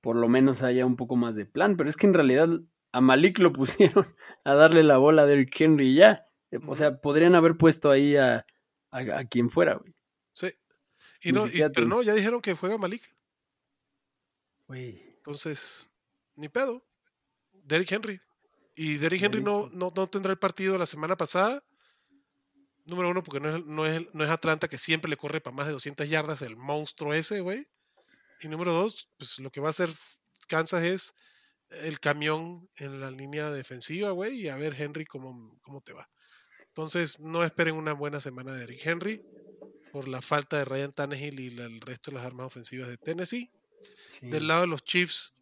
por 0.00 0.14
lo 0.14 0.28
menos 0.28 0.62
haya 0.62 0.86
un 0.86 0.94
poco 0.94 1.16
más 1.16 1.34
de 1.34 1.46
plan, 1.46 1.76
pero 1.76 1.90
es 1.90 1.96
que 1.96 2.06
en 2.06 2.14
realidad 2.14 2.48
a 2.92 3.00
Malik 3.00 3.38
lo 3.38 3.52
pusieron 3.52 4.06
a 4.44 4.54
darle 4.54 4.82
la 4.82 4.98
bola 4.98 5.22
a 5.22 5.26
Derrick 5.26 5.60
Henry 5.60 5.90
y 5.90 5.96
ya. 5.96 6.24
O 6.66 6.74
sea, 6.74 7.00
podrían 7.00 7.34
haber 7.34 7.56
puesto 7.56 7.90
ahí 7.90 8.16
a, 8.16 8.42
a, 8.90 9.24
quien 9.24 9.50
fuera, 9.50 9.74
güey. 9.74 9.94
Sí. 10.32 10.48
Y 11.22 11.32
no, 11.32 11.44
pero 11.74 11.86
no, 11.86 12.02
ya 12.02 12.14
dijeron 12.14 12.40
que 12.40 12.54
juega 12.54 12.78
Malik. 12.78 13.02
Güey. 14.66 15.02
Entonces, 15.16 15.90
ni 16.36 16.48
pedo. 16.48 16.84
Derrick 17.52 17.92
Henry. 17.92 18.20
Y 18.74 18.96
Derrick 18.96 19.22
Henry 19.22 19.42
no, 19.42 19.68
no, 19.72 19.92
no, 19.94 20.06
tendrá 20.06 20.32
el 20.32 20.38
partido 20.38 20.78
la 20.78 20.86
semana 20.86 21.16
pasada. 21.16 21.62
Número 22.86 23.10
uno, 23.10 23.22
porque 23.22 23.40
no 23.40 23.48
es, 23.54 23.66
no, 23.66 23.84
es, 23.84 24.14
no 24.14 24.24
es 24.24 24.30
Atlanta 24.30 24.68
que 24.68 24.78
siempre 24.78 25.10
le 25.10 25.18
corre 25.18 25.42
para 25.42 25.54
más 25.54 25.66
de 25.66 25.72
200 25.72 26.08
yardas 26.08 26.40
el 26.40 26.56
monstruo 26.56 27.12
ese, 27.12 27.40
güey. 27.40 27.66
Y 28.40 28.48
número 28.48 28.72
dos, 28.72 29.10
pues 29.18 29.38
lo 29.40 29.50
que 29.50 29.60
va 29.60 29.66
a 29.66 29.70
hacer 29.70 29.90
Kansas 30.46 30.82
es 30.82 31.14
el 31.70 32.00
camión 32.00 32.68
en 32.76 33.00
la 33.00 33.10
línea 33.10 33.50
defensiva, 33.50 34.10
güey, 34.10 34.42
y 34.42 34.48
a 34.48 34.56
ver, 34.56 34.74
Henry, 34.78 35.04
cómo, 35.04 35.58
cómo 35.62 35.80
te 35.80 35.92
va. 35.92 36.08
Entonces, 36.68 37.20
no 37.20 37.44
esperen 37.44 37.74
una 37.74 37.92
buena 37.92 38.20
semana 38.20 38.52
de 38.52 38.64
Eric 38.64 38.80
Henry 38.84 39.22
por 39.92 40.08
la 40.08 40.22
falta 40.22 40.58
de 40.58 40.64
Ryan 40.64 40.92
Tannehill 40.92 41.40
y 41.40 41.46
el 41.58 41.80
resto 41.80 42.10
de 42.10 42.16
las 42.16 42.26
armas 42.26 42.46
ofensivas 42.46 42.88
de 42.88 42.98
Tennessee. 42.98 43.50
Del 44.22 44.46
lado 44.46 44.62
de 44.62 44.66
los 44.66 44.84
Chiefs. 44.84 45.34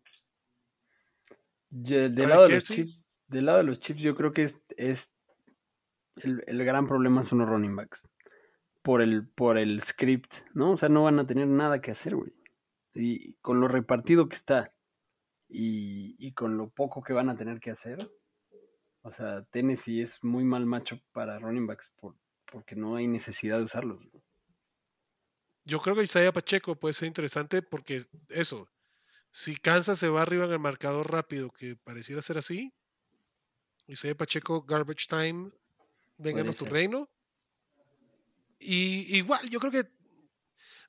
del, 1.71 2.15
lado 2.15 2.47
de 2.47 2.55
los 2.55 2.65
Chiefs 2.65 3.07
del 3.29 3.47
lado 3.47 3.59
de 3.59 3.65
los 3.65 3.81
Chiefs, 3.81 4.01
yo 4.01 4.15
creo 4.15 4.33
que 4.33 4.45
es, 4.45 4.61
es 4.77 5.15
el, 6.17 6.45
el, 6.47 6.65
gran 6.65 6.87
problema 6.87 7.25
son 7.25 7.39
los 7.39 7.49
running 7.49 7.75
backs. 7.75 8.09
Por 8.83 9.03
el, 9.03 9.29
por 9.29 9.59
el 9.59 9.83
script, 9.83 10.33
¿no? 10.55 10.73
O 10.73 10.77
sea, 10.77 10.89
no 10.89 11.03
van 11.03 11.19
a 11.19 11.27
tener 11.27 11.49
nada 11.49 11.81
que 11.81 11.91
hacer, 11.91 12.15
güey. 12.15 12.33
Y 12.95 13.35
con 13.43 13.61
lo 13.61 13.69
repartido 13.69 14.29
que 14.29 14.37
está 14.37 14.76
y, 15.59 16.33
con 16.33 16.59
lo 16.59 16.69
poco 16.69 17.03
que 17.03 17.15
van 17.15 17.31
a 17.31 17.37
tener 17.37 17.61
que 17.61 17.71
hacer. 17.71 18.11
O 19.03 19.11
sea, 19.11 19.43
Tennessee 19.45 20.03
es 20.03 20.23
muy 20.23 20.45
mal 20.45 20.67
macho 20.67 21.01
para 21.13 21.39
running 21.39 21.67
backs 21.67 21.91
por, 21.91 22.15
porque 22.51 22.77
no 22.77 22.97
hay 22.97 23.07
necesidad 23.07 23.57
de 23.59 23.65
usarlos. 23.65 24.07
Yo 25.65 25.81
creo 25.81 25.97
que 25.97 26.03
Isaiah 26.03 26.33
Pacheco 26.33 26.77
puede 26.77 26.93
ser 26.93 27.09
interesante 27.09 27.63
porque 27.63 28.03
eso, 28.29 28.69
si 29.31 29.57
Kansas 29.57 29.99
se 29.99 30.09
va 30.09 30.23
arriba 30.23 30.45
en 30.45 30.53
el 30.53 30.59
marcador 30.59 31.11
rápido, 31.11 31.51
que 31.51 31.77
pareciera 31.77 32.21
ser 32.21 32.39
así, 32.39 32.73
Isaiah 33.87 34.17
Pacheco, 34.17 34.63
garbage 34.63 35.07
time, 35.09 35.51
vengan 36.19 36.49
a 36.49 36.53
tu 36.53 36.67
reino. 36.67 37.09
Y 38.59 39.17
igual, 39.17 39.41
yo 39.49 39.59
creo 39.61 39.73
que, 39.73 39.89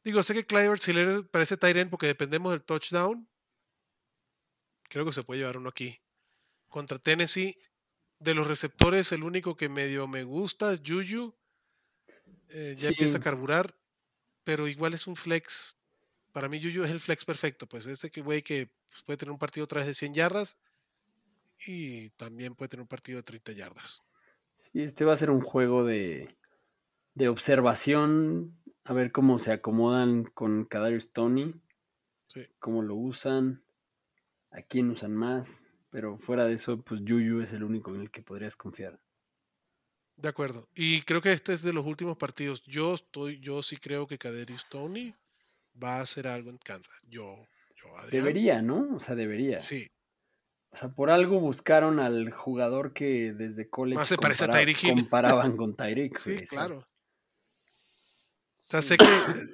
digo, 0.03 0.21
sé 0.23 0.33
que 0.33 0.45
Clyde 0.45 0.77
Siller 0.77 1.27
parece 1.29 1.57
Tyrant 1.57 1.89
porque 1.89 2.07
dependemos 2.07 2.51
del 2.51 2.63
touchdown, 2.63 3.27
creo 4.87 5.05
que 5.05 5.11
se 5.11 5.23
puede 5.23 5.39
llevar 5.39 5.57
uno 5.57 5.69
aquí. 5.69 5.99
Contra 6.67 6.97
Tennessee, 6.97 7.57
de 8.19 8.33
los 8.33 8.47
receptores, 8.47 9.11
el 9.11 9.23
único 9.23 9.55
que 9.55 9.69
medio 9.69 10.07
me 10.07 10.23
gusta 10.23 10.71
es 10.71 10.81
Juju. 10.85 11.35
Eh, 12.49 12.75
ya 12.77 12.89
empieza 12.89 13.17
a 13.17 13.21
carburar, 13.21 13.75
pero 14.43 14.67
igual 14.67 14.93
es 14.93 15.07
un 15.07 15.15
flex. 15.15 15.77
Para 16.31 16.49
mí, 16.49 16.61
Juju 16.61 16.83
es 16.83 16.91
el 16.91 16.99
flex 16.99 17.25
perfecto. 17.25 17.67
Pues 17.67 17.87
ese 17.87 18.09
que 18.09 18.21
güey 18.21 18.41
que 18.41 18.69
puede 19.05 19.17
tener 19.17 19.31
un 19.31 19.39
partido 19.39 19.65
otra 19.65 19.79
vez 19.79 19.87
de 19.87 19.93
100 19.93 20.13
yardas 20.13 20.59
y 21.65 22.09
también 22.11 22.55
puede 22.55 22.69
tener 22.69 22.81
un 22.81 22.87
partido 22.87 23.17
de 23.17 23.23
30 23.23 23.51
yardas. 23.53 24.03
Sí, 24.55 24.81
este 24.81 25.05
va 25.05 25.13
a 25.13 25.17
ser 25.17 25.29
un 25.29 25.41
juego 25.41 25.85
de, 25.85 26.35
de 27.13 27.29
observación, 27.29 28.57
a 28.83 28.93
ver 28.93 29.11
cómo 29.11 29.37
se 29.37 29.51
acomodan 29.51 30.23
con 30.23 30.65
Kadarius 30.65 31.11
Tony, 31.11 31.53
cómo 32.59 32.81
lo 32.81 32.95
usan 32.95 33.63
a 34.57 34.63
quién 34.63 34.89
usan 34.89 35.15
más, 35.15 35.65
pero 35.91 36.17
fuera 36.17 36.45
de 36.45 36.53
eso, 36.53 36.81
pues 36.81 37.01
Yuyu 37.03 37.41
es 37.41 37.53
el 37.53 37.63
único 37.63 37.93
en 37.93 38.01
el 38.01 38.11
que 38.11 38.23
podrías 38.23 38.55
confiar. 38.55 38.99
De 40.15 40.27
acuerdo. 40.27 40.67
Y 40.73 41.01
creo 41.01 41.21
que 41.21 41.31
este 41.31 41.53
es 41.53 41.61
de 41.61 41.73
los 41.73 41.85
últimos 41.85 42.17
partidos. 42.17 42.63
Yo 42.63 42.95
estoy, 42.95 43.39
yo 43.39 43.61
sí 43.61 43.77
creo 43.77 44.07
que 44.07 44.17
Kaderius 44.17 44.67
Tony 44.67 45.13
va 45.81 45.97
a 45.97 46.01
hacer 46.01 46.27
algo 46.27 46.49
en 46.49 46.57
Kansas. 46.57 46.97
Yo, 47.07 47.35
yo 47.75 47.89
Debería, 48.09 48.63
¿no? 48.63 48.95
O 48.95 48.99
sea, 48.99 49.13
debería. 49.13 49.59
Sí. 49.59 49.87
O 50.71 50.75
sea, 50.75 50.89
por 50.89 51.11
algo 51.11 51.39
buscaron 51.39 51.99
al 51.99 52.31
jugador 52.31 52.93
que 52.93 53.33
desde 53.33 53.69
college 53.69 53.95
Más 53.95 54.09
se 54.09 54.17
parece 54.17 54.45
a 54.45 54.93
comparaban 54.93 55.55
con 55.55 55.75
Tyreek. 55.77 56.17
sí, 56.17 56.39
claro. 56.49 56.79
O 56.79 58.69
sea, 58.69 58.81
sé 58.81 58.97
que 58.97 59.05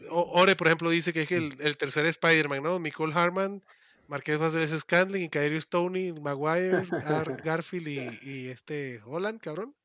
Ore, 0.09 0.55
por 0.55 0.67
ejemplo, 0.67 0.89
dice 0.89 1.13
que 1.13 1.21
es 1.21 1.31
el, 1.33 1.49
el 1.59 1.77
tercer 1.77 2.05
Spider-Man, 2.05 2.63
¿no? 2.63 2.79
Nicole 2.79 3.13
Harman 3.13 3.61
Marqués 4.07 4.39
Vázquez 4.39 4.71
Scandling, 4.79 5.29
Kaderius 5.29 5.69
Tony, 5.69 6.11
Maguire, 6.11 6.83
Garfield 7.43 7.87
y, 7.87 8.47
este 8.47 8.99
Holland, 9.05 9.39
cabrón. 9.39 9.75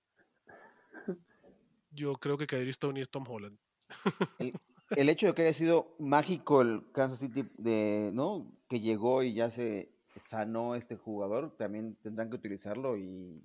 Yo 1.90 2.14
creo 2.14 2.36
que 2.36 2.46
Kaderius 2.46 2.78
Tony 2.78 3.00
es 3.00 3.10
Tom 3.10 3.24
Holland. 3.28 3.58
el, 4.96 5.08
hecho 5.08 5.26
de 5.26 5.34
que 5.34 5.42
haya 5.42 5.52
sido 5.52 5.94
mágico 5.98 6.62
el 6.62 6.84
Kansas 6.92 7.20
City, 7.20 7.48
de, 7.56 8.10
¿no? 8.12 8.52
Que 8.68 8.80
llegó 8.80 9.22
y 9.22 9.34
ya 9.34 9.50
se 9.50 9.90
sanó 10.16 10.74
este 10.74 10.96
jugador, 10.96 11.56
también 11.56 11.96
tendrán 12.02 12.28
que 12.28 12.36
utilizarlo 12.36 12.96
y 12.96 13.42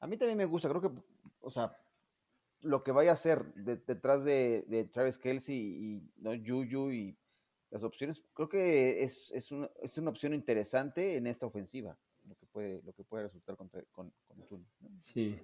a 0.00 0.06
mí 0.06 0.16
también 0.16 0.38
me 0.38 0.44
gusta, 0.44 0.68
creo 0.68 0.82
que, 0.82 0.90
o 1.40 1.50
sea, 1.50 1.76
lo 2.60 2.82
que 2.82 2.92
vaya 2.92 3.10
a 3.10 3.14
hacer 3.14 3.54
detrás 3.54 4.24
de, 4.24 4.88
Travis 4.92 5.18
Kelsey 5.18 5.56
y 5.56 6.12
¿no? 6.16 6.32
Juju 6.32 6.90
y 6.90 7.16
las 7.72 7.82
opciones, 7.84 8.22
creo 8.34 8.50
que 8.50 9.02
es, 9.02 9.30
es, 9.32 9.50
una, 9.50 9.68
es 9.82 9.96
una 9.96 10.10
opción 10.10 10.34
interesante 10.34 11.16
en 11.16 11.26
esta 11.26 11.46
ofensiva, 11.46 11.98
lo 12.28 12.36
que 12.36 12.44
puede, 12.44 12.82
lo 12.82 12.92
que 12.92 13.02
puede 13.02 13.24
resultar 13.24 13.56
con, 13.56 13.70
con, 13.90 14.12
Sí. 14.98 15.40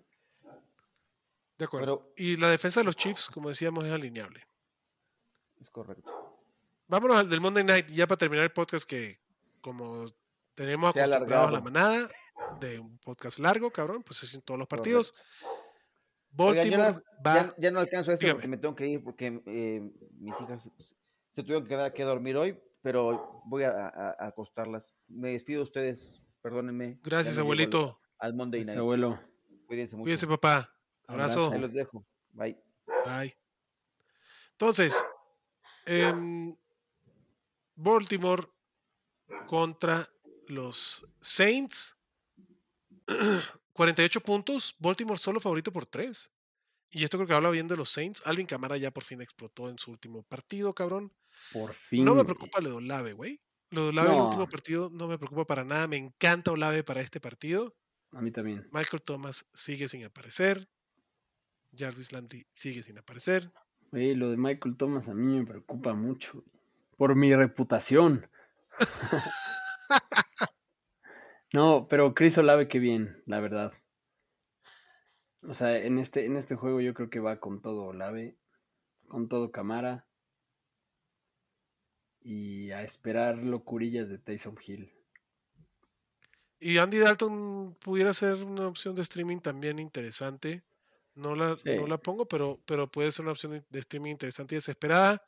De 1.57 1.65
acuerdo. 1.65 2.13
y 2.17 2.37
la 2.37 2.51
defensa 2.51 2.81
de 2.81 2.85
los 2.85 2.97
Chiefs, 2.97 3.31
como 3.31 3.49
decíamos, 3.49 3.85
es 3.87 3.93
alineable. 3.93 4.47
Es 5.59 5.71
correcto. 5.71 6.39
Vámonos 6.87 7.17
al 7.17 7.31
del 7.31 7.41
Monday 7.41 7.65
Night, 7.65 7.87
ya 7.87 8.07
para 8.07 8.19
terminar 8.19 8.45
el 8.45 8.53
podcast 8.53 8.89
que, 8.89 9.17
como 9.63 10.05
tenemos 10.55 10.95
acostumbrados 10.95 11.49
a 11.49 11.53
la 11.53 11.61
manada 11.63 12.09
de 12.61 12.79
un 12.79 12.99
podcast 12.99 13.39
largo, 13.39 13.71
cabrón, 13.71 14.03
pues 14.03 14.23
es 14.23 14.35
en 14.35 14.43
todos 14.43 14.59
los 14.59 14.69
partidos. 14.69 15.15
Baltimore 16.31 16.93
ya, 17.57 17.71
no 17.71 17.81
alcanzo 17.81 18.13
esto 18.13 18.29
porque 18.33 18.49
me 18.49 18.59
tengo 18.59 18.77
que 18.77 18.87
ir 18.87 19.03
porque 19.03 19.43
eh, 19.47 19.91
mis 20.19 20.39
hijas 20.43 20.71
se 21.29 21.43
tuvieron 21.43 21.65
que 21.65 21.71
quedar 21.71 21.93
que 21.93 22.03
dormir 22.05 22.37
hoy, 22.37 22.59
pero 22.83 23.43
voy 23.45 23.65
a, 23.65 24.17
acostarlas. 24.19 24.95
Me 25.09 25.33
despido 25.33 25.59
de 25.59 25.65
ustedes, 25.65 26.23
perdónenme. 26.43 26.99
Gracias, 27.03 27.39
abuelito. 27.39 28.01
Al, 28.19 28.35
Monday 28.35 28.65
Night. 28.65 28.79
abuelo. 28.79 29.21
Cuídense 29.67 29.97
mucho. 29.97 30.05
Cuídense, 30.05 30.27
papá. 30.27 30.75
Abrazo. 31.07 31.53
Ahí 31.53 31.61
los 31.61 31.73
dejo. 31.73 32.07
Bye. 32.33 32.61
Bye. 33.05 33.37
Entonces, 34.53 35.07
en 35.87 36.59
Baltimore 37.75 38.45
contra 39.47 40.07
los 40.49 41.07
Saints. 41.21 41.97
48 43.73 44.21
puntos. 44.21 44.75
Baltimore 44.79 45.19
solo 45.19 45.39
favorito 45.39 45.73
por 45.73 45.87
3. 45.87 46.33
Y 46.91 47.05
esto 47.05 47.19
creo 47.19 47.29
que 47.29 47.35
habla 47.35 47.51
bien 47.51 47.69
de 47.69 47.77
los 47.77 47.91
Saints. 47.91 48.23
Alvin 48.27 48.47
Camara 48.47 48.77
ya 48.77 48.91
por 48.91 49.05
fin 49.05 49.21
explotó 49.21 49.69
en 49.69 49.79
su 49.79 49.91
último 49.91 50.23
partido, 50.23 50.73
cabrón. 50.75 51.13
Por 51.53 51.75
fin. 51.75 52.05
No 52.05 52.15
me 52.15 52.25
preocupa 52.25 52.61
lo 52.61 52.71
de 52.71 52.75
Olave, 52.77 53.13
güey. 53.13 53.41
Lo 53.71 53.83
de 53.85 53.89
Olave 53.91 54.09
en 54.11 54.15
el 54.17 54.23
último 54.23 54.49
partido 54.49 54.91
no 54.93 55.09
me 55.09 55.19
preocupa 55.19 55.45
para 55.45 55.65
nada. 55.65 55.87
Me 55.89 55.97
encanta 55.97 56.53
Olave 56.53 56.83
para 56.85 57.01
este 57.01 57.21
partido. 57.21 57.77
A 58.13 58.23
mí 58.23 58.31
también. 58.31 58.67
Michael 58.73 59.03
Thomas 59.03 59.49
sigue 59.53 59.89
sin 59.89 60.05
aparecer. 60.05 60.69
Jarvis 61.77 62.13
Landry 62.13 62.47
sigue 62.51 62.83
sin 62.83 62.99
aparecer. 62.99 63.53
Güey, 63.91 64.15
lo 64.15 64.31
de 64.31 64.39
Michael 64.39 64.77
Thomas 64.77 65.09
a 65.09 65.15
mí 65.15 65.39
me 65.39 65.45
preocupa 65.45 65.93
mucho. 65.93 66.45
Por 66.97 67.15
mi 67.15 67.35
reputación. 67.35 68.29
no, 71.53 71.87
pero 71.89 72.15
Chris 72.15 72.39
Olave, 72.39 72.69
qué 72.69 72.79
bien, 72.79 73.23
la 73.27 73.41
verdad. 73.41 73.75
O 75.43 75.55
sea, 75.55 75.77
en 75.77 75.99
este, 75.99 76.25
en 76.25 76.37
este 76.37 76.57
juego 76.57 76.81
yo 76.81 76.95
creo 76.95 77.11
que 77.11 77.21
va 77.21 77.39
con 77.41 77.63
todo 77.63 77.85
Olave, 77.85 78.37
con 79.07 79.29
todo 79.29 79.53
Camara. 79.53 80.07
Y 82.21 82.73
a 82.73 82.83
esperar 82.83 83.45
locurillas 83.45 84.09
de 84.09 84.19
Tyson 84.19 84.59
Hill. 84.65 84.93
Y 86.61 86.79
Andy 86.79 86.99
Dalton 86.99 87.77
pudiera 87.81 88.13
ser 88.13 88.45
una 88.45 88.67
opción 88.67 88.95
de 88.95 89.03
streaming 89.03 89.39
también 89.39 89.79
interesante. 89.79 90.65
No 91.15 91.35
la, 91.35 91.57
no 91.65 91.87
la 91.87 91.99
pongo, 91.99 92.27
pero, 92.27 92.61
pero 92.65 92.91
puede 92.91 93.11
ser 93.11 93.25
una 93.25 93.33
opción 93.33 93.65
de 93.69 93.79
streaming 93.79 94.13
interesante 94.13 94.55
y 94.55 94.59
desesperada. 94.59 95.23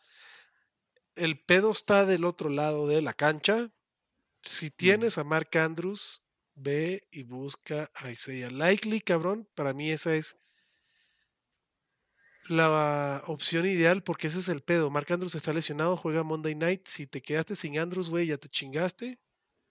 El 1.15 1.41
pedo 1.41 1.71
está 1.71 2.05
del 2.05 2.25
otro 2.25 2.49
lado 2.49 2.87
de 2.87 3.03
la 3.03 3.13
cancha. 3.13 3.71
Si 4.43 4.71
tienes 4.71 5.19
a 5.19 5.25
Mark 5.25 5.57
Andrews, 5.57 6.23
ve 6.61 7.07
y 7.11 7.23
busca 7.25 7.91
a 7.95 8.11
Isaiah 8.11 8.51
Likely, 8.51 9.01
cabrón. 9.01 9.49
Para 9.55 9.73
mí 9.73 9.91
esa 9.91 10.15
es 10.15 10.39
la 12.49 13.23
opción 13.27 13.67
ideal 13.67 14.03
porque 14.03 14.27
ese 14.27 14.39
es 14.39 14.49
el 14.49 14.63
pedo. 14.63 14.91
Mark 14.91 15.07
Andrews 15.13 15.35
está 15.35 15.53
lesionado, 15.53 15.97
juega 15.97 16.23
Monday 16.23 16.55
Night. 16.55 16.87
Si 16.87 17.07
te 17.07 17.23
quedaste 17.23 17.57
sin 17.57 17.79
Andrews, 17.79 18.11
güey, 18.11 18.27
ya 18.27 18.39
te 18.39 18.49
chingaste. 18.49 19.21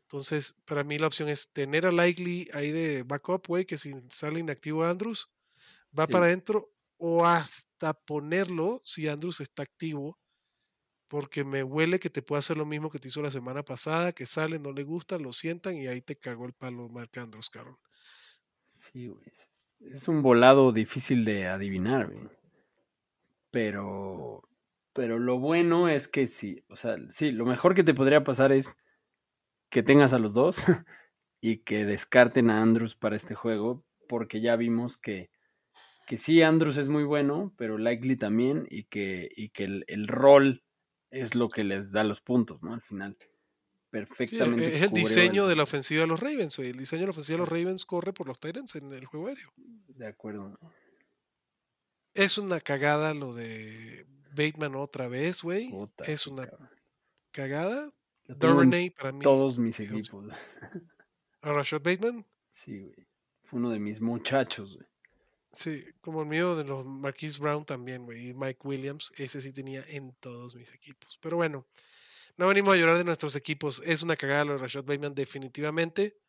Entonces, 0.03 0.55
para 0.65 0.83
mí 0.83 0.97
la 0.97 1.07
opción 1.07 1.29
es 1.29 1.53
tener 1.53 1.85
a 1.85 1.91
Likely 1.91 2.49
ahí 2.53 2.71
de 2.71 3.03
backup, 3.03 3.47
güey, 3.47 3.65
que 3.65 3.77
si 3.77 3.93
sale 4.09 4.39
inactivo 4.39 4.83
Andrews, 4.83 5.29
va 5.97 6.07
para 6.07 6.25
adentro 6.25 6.73
o 6.97 7.25
hasta 7.25 7.93
ponerlo 7.93 8.81
si 8.83 9.07
Andrews 9.07 9.39
está 9.39 9.63
activo 9.63 10.18
porque 11.09 11.43
me 11.43 11.63
huele 11.63 11.99
que 11.99 12.11
te 12.11 12.21
puede 12.21 12.39
hacer 12.39 12.55
lo 12.55 12.67
mismo 12.67 12.91
que 12.91 12.99
te 12.99 13.07
hizo 13.07 13.21
la 13.21 13.31
semana 13.31 13.63
pasada, 13.63 14.13
que 14.13 14.27
sale, 14.27 14.59
no 14.59 14.71
le 14.71 14.83
gusta, 14.83 15.17
lo 15.17 15.33
sientan 15.33 15.75
y 15.75 15.87
ahí 15.87 16.01
te 16.01 16.15
cagó 16.15 16.45
el 16.45 16.53
palo 16.53 16.87
Marc 16.87 17.17
Andrews, 17.17 17.49
cabrón. 17.49 17.77
Sí, 18.69 19.07
güey. 19.07 19.25
Es, 19.91 20.07
un 20.07 20.21
volado 20.21 20.71
difícil 20.71 21.25
de 21.25 21.47
adivinar, 21.47 22.11
güey. 22.11 22.29
Pero, 23.49 24.47
pero 24.93 25.17
lo 25.17 25.39
bueno 25.39 25.89
es 25.89 26.07
que 26.07 26.27
sí, 26.27 26.63
o 26.69 26.75
sea, 26.75 26.97
sí, 27.09 27.31
lo 27.31 27.45
mejor 27.45 27.73
que 27.73 27.83
te 27.83 27.95
podría 27.95 28.23
pasar 28.23 28.51
es 28.51 28.77
que 29.69 29.81
tengas 29.81 30.13
a 30.13 30.19
los 30.19 30.35
dos 30.35 30.57
y 31.41 31.57
que 31.63 31.85
descarten 31.85 32.51
a 32.51 32.61
Andrews 32.61 32.95
para 32.95 33.15
este 33.15 33.33
juego, 33.33 33.83
porque 34.07 34.41
ya 34.41 34.55
vimos 34.55 34.95
que, 34.95 35.31
que 36.05 36.17
sí, 36.17 36.43
Andrews 36.43 36.77
es 36.77 36.89
muy 36.89 37.03
bueno, 37.03 37.51
pero 37.57 37.79
Likely 37.79 38.15
también, 38.15 38.67
y 38.69 38.83
que, 38.83 39.27
y 39.35 39.49
que 39.49 39.63
el 39.87 40.07
rol 40.07 40.63
es 41.11 41.35
lo 41.35 41.49
que 41.49 41.63
les 41.63 41.91
da 41.91 42.03
los 42.03 42.21
puntos, 42.21 42.63
¿no? 42.63 42.73
Al 42.73 42.81
final. 42.81 43.17
Perfectamente. 43.89 44.75
es 44.75 44.83
el 44.83 44.91
diseño 44.91 45.47
de 45.47 45.55
la 45.55 45.63
ofensiva 45.63 46.01
de 46.01 46.07
los 46.07 46.19
Ravens, 46.19 46.59
El 46.59 46.77
diseño 46.77 47.01
de 47.01 47.07
la 47.07 47.11
ofensiva 47.11 47.37
de 47.37 47.39
los 47.39 47.49
Ravens 47.49 47.85
corre 47.85 48.13
por 48.13 48.27
los 48.27 48.39
Tyrants 48.39 48.75
en 48.75 48.93
el 48.93 49.05
juego 49.05 49.27
aéreo. 49.27 49.51
De 49.87 50.07
acuerdo. 50.07 50.59
Es 52.13 52.37
una 52.37 52.59
cagada 52.59 53.13
lo 53.13 53.33
de 53.33 54.05
Bateman 54.35 54.75
otra 54.75 55.07
vez, 55.07 55.41
güey. 55.41 55.71
Es 56.05 56.27
una 56.27 56.47
cagada. 57.31 57.91
Duvernay 58.27 58.91
para 58.91 59.11
mí. 59.11 59.19
Todos 59.21 59.57
mis 59.57 59.79
equipos. 59.79 60.25
¿A 61.41 61.53
Rashad 61.53 61.81
Bateman? 61.81 62.25
Sí, 62.47 62.79
güey. 62.79 63.07
Fue 63.43 63.59
uno 63.59 63.71
de 63.71 63.79
mis 63.79 64.01
muchachos, 64.01 64.75
güey. 64.75 64.88
Sí, 65.51 65.83
como 66.01 66.21
el 66.21 66.27
mío 66.27 66.55
de 66.55 66.63
los 66.63 66.85
Marquise 66.85 67.39
Brown 67.39 67.65
también, 67.65 68.05
güey. 68.05 68.29
Y 68.29 68.33
Mike 68.33 68.59
Williams, 68.63 69.11
ese 69.17 69.41
sí 69.41 69.51
tenía 69.51 69.83
en 69.89 70.13
todos 70.19 70.55
mis 70.55 70.73
equipos. 70.73 71.17
Pero 71.21 71.37
bueno, 71.37 71.67
no 72.37 72.47
venimos 72.47 72.73
a 72.73 72.77
llorar 72.77 72.97
de 72.97 73.03
nuestros 73.03 73.35
equipos. 73.35 73.81
Es 73.85 74.03
una 74.03 74.15
cagada 74.15 74.45
lo 74.45 74.53
de 74.53 74.59
Rashad 74.59 74.85
Bateman, 74.85 75.15
definitivamente. 75.15 76.19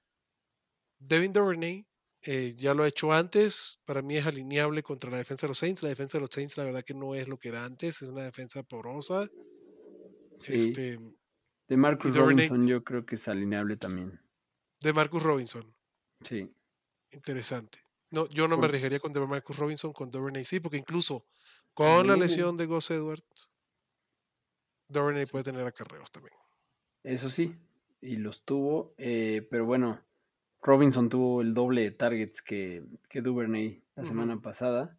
Devin 0.98 1.32
Duvernay, 1.32 1.86
eh, 2.22 2.54
ya 2.56 2.72
lo 2.72 2.82
ha 2.82 2.88
hecho 2.88 3.12
antes. 3.12 3.80
Para 3.84 4.00
mí 4.00 4.16
es 4.16 4.26
alineable 4.26 4.82
contra 4.82 5.10
la 5.10 5.18
defensa 5.18 5.46
de 5.46 5.48
los 5.48 5.58
Saints. 5.58 5.82
La 5.82 5.90
defensa 5.90 6.16
de 6.16 6.22
los 6.22 6.30
Saints, 6.32 6.56
la 6.56 6.64
verdad 6.64 6.82
que 6.82 6.94
no 6.94 7.14
es 7.14 7.28
lo 7.28 7.38
que 7.38 7.50
era 7.50 7.64
antes. 7.64 8.00
Es 8.00 8.08
una 8.08 8.22
defensa 8.22 8.62
porosa. 8.62 9.28
Este, 10.46 10.98
de 11.68 11.76
Marcus 11.76 12.16
Robinson, 12.16 12.66
yo 12.66 12.82
creo 12.82 13.04
que 13.04 13.16
es 13.16 13.28
alineable 13.28 13.76
también. 13.76 14.18
De 14.80 14.92
Marcus 14.94 15.22
Robinson. 15.22 15.74
Sí. 16.22 16.50
Interesante. 17.12 17.89
No, 18.10 18.28
yo 18.28 18.48
no 18.48 18.58
me 18.58 18.66
arriesgaría 18.66 18.98
con 18.98 19.12
Marcus 19.28 19.56
Robinson, 19.56 19.92
con 19.92 20.10
Duvernay 20.10 20.44
sí, 20.44 20.58
porque 20.58 20.76
incluso 20.76 21.24
con 21.74 22.08
la 22.08 22.16
lesión 22.16 22.56
de 22.56 22.66
Gus 22.66 22.90
Edwards, 22.90 23.52
Duvernay 24.88 25.26
puede 25.26 25.44
tener 25.44 25.64
acarreos 25.64 26.10
también. 26.10 26.34
Eso 27.04 27.30
sí, 27.30 27.54
y 28.00 28.16
los 28.16 28.44
tuvo, 28.44 28.94
eh, 28.98 29.46
pero 29.48 29.64
bueno, 29.64 30.00
Robinson 30.60 31.08
tuvo 31.08 31.40
el 31.40 31.54
doble 31.54 31.82
de 31.82 31.90
targets 31.92 32.42
que, 32.42 32.84
que 33.08 33.22
Duvernay 33.22 33.82
la 33.94 34.04
semana 34.04 34.40
pasada. 34.42 34.98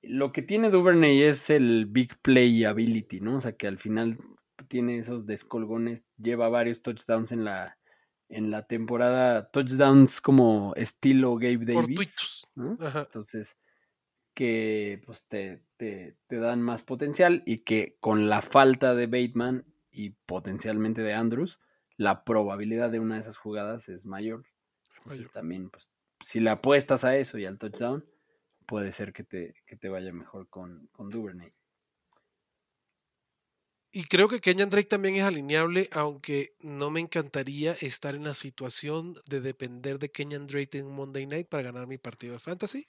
Lo 0.00 0.32
que 0.32 0.42
tiene 0.42 0.70
Duvernay 0.70 1.22
es 1.22 1.50
el 1.50 1.86
big 1.86 2.16
play 2.20 2.64
ability, 2.64 3.20
¿no? 3.20 3.36
O 3.36 3.40
sea, 3.40 3.56
que 3.56 3.66
al 3.66 3.78
final 3.78 4.18
tiene 4.68 4.98
esos 4.98 5.26
descolgones, 5.26 6.04
lleva 6.18 6.48
varios 6.48 6.82
touchdowns 6.82 7.32
en 7.32 7.44
la, 7.44 7.76
en 8.28 8.50
la 8.50 8.66
temporada 8.66 9.50
touchdowns 9.50 10.20
como 10.20 10.72
estilo 10.76 11.36
Gabe 11.36 11.64
Davis. 11.64 12.46
Entonces, 12.56 13.58
que 14.34 15.00
pues 15.06 15.26
te, 15.28 15.62
te, 15.76 16.16
dan 16.28 16.60
más 16.60 16.82
potencial 16.82 17.42
y 17.46 17.58
que 17.58 17.96
con 18.00 18.28
la 18.28 18.42
falta 18.42 18.94
de 18.94 19.06
Bateman 19.06 19.64
y 19.90 20.10
potencialmente 20.10 21.02
de 21.02 21.14
Andrews, 21.14 21.60
la 21.96 22.24
probabilidad 22.24 22.90
de 22.90 22.98
una 22.98 23.14
de 23.14 23.20
esas 23.20 23.38
jugadas 23.38 23.88
es 23.88 24.06
mayor. 24.06 24.44
Entonces 24.96 25.30
también, 25.30 25.70
pues, 25.70 25.90
si 26.20 26.40
le 26.40 26.50
apuestas 26.50 27.04
a 27.04 27.16
eso 27.16 27.38
y 27.38 27.46
al 27.46 27.58
touchdown, 27.58 28.04
puede 28.66 28.90
ser 28.92 29.12
que 29.12 29.22
te, 29.22 29.54
que 29.66 29.76
te 29.76 29.88
vaya 29.88 30.12
mejor 30.12 30.48
con, 30.48 30.88
con 30.92 31.08
Duvernay. 31.08 31.52
Y 33.96 34.06
creo 34.06 34.26
que 34.26 34.40
Kenyan 34.40 34.70
Drake 34.70 34.88
también 34.88 35.14
es 35.14 35.22
alineable, 35.22 35.88
aunque 35.92 36.56
no 36.60 36.90
me 36.90 36.98
encantaría 36.98 37.70
estar 37.70 38.16
en 38.16 38.24
la 38.24 38.34
situación 38.34 39.14
de 39.28 39.40
depender 39.40 40.00
de 40.00 40.10
Kenyan 40.10 40.48
Drake 40.48 40.78
en 40.78 40.90
Monday 40.90 41.28
Night 41.28 41.46
para 41.48 41.62
ganar 41.62 41.86
mi 41.86 41.96
partido 41.96 42.32
de 42.32 42.40
fantasy. 42.40 42.88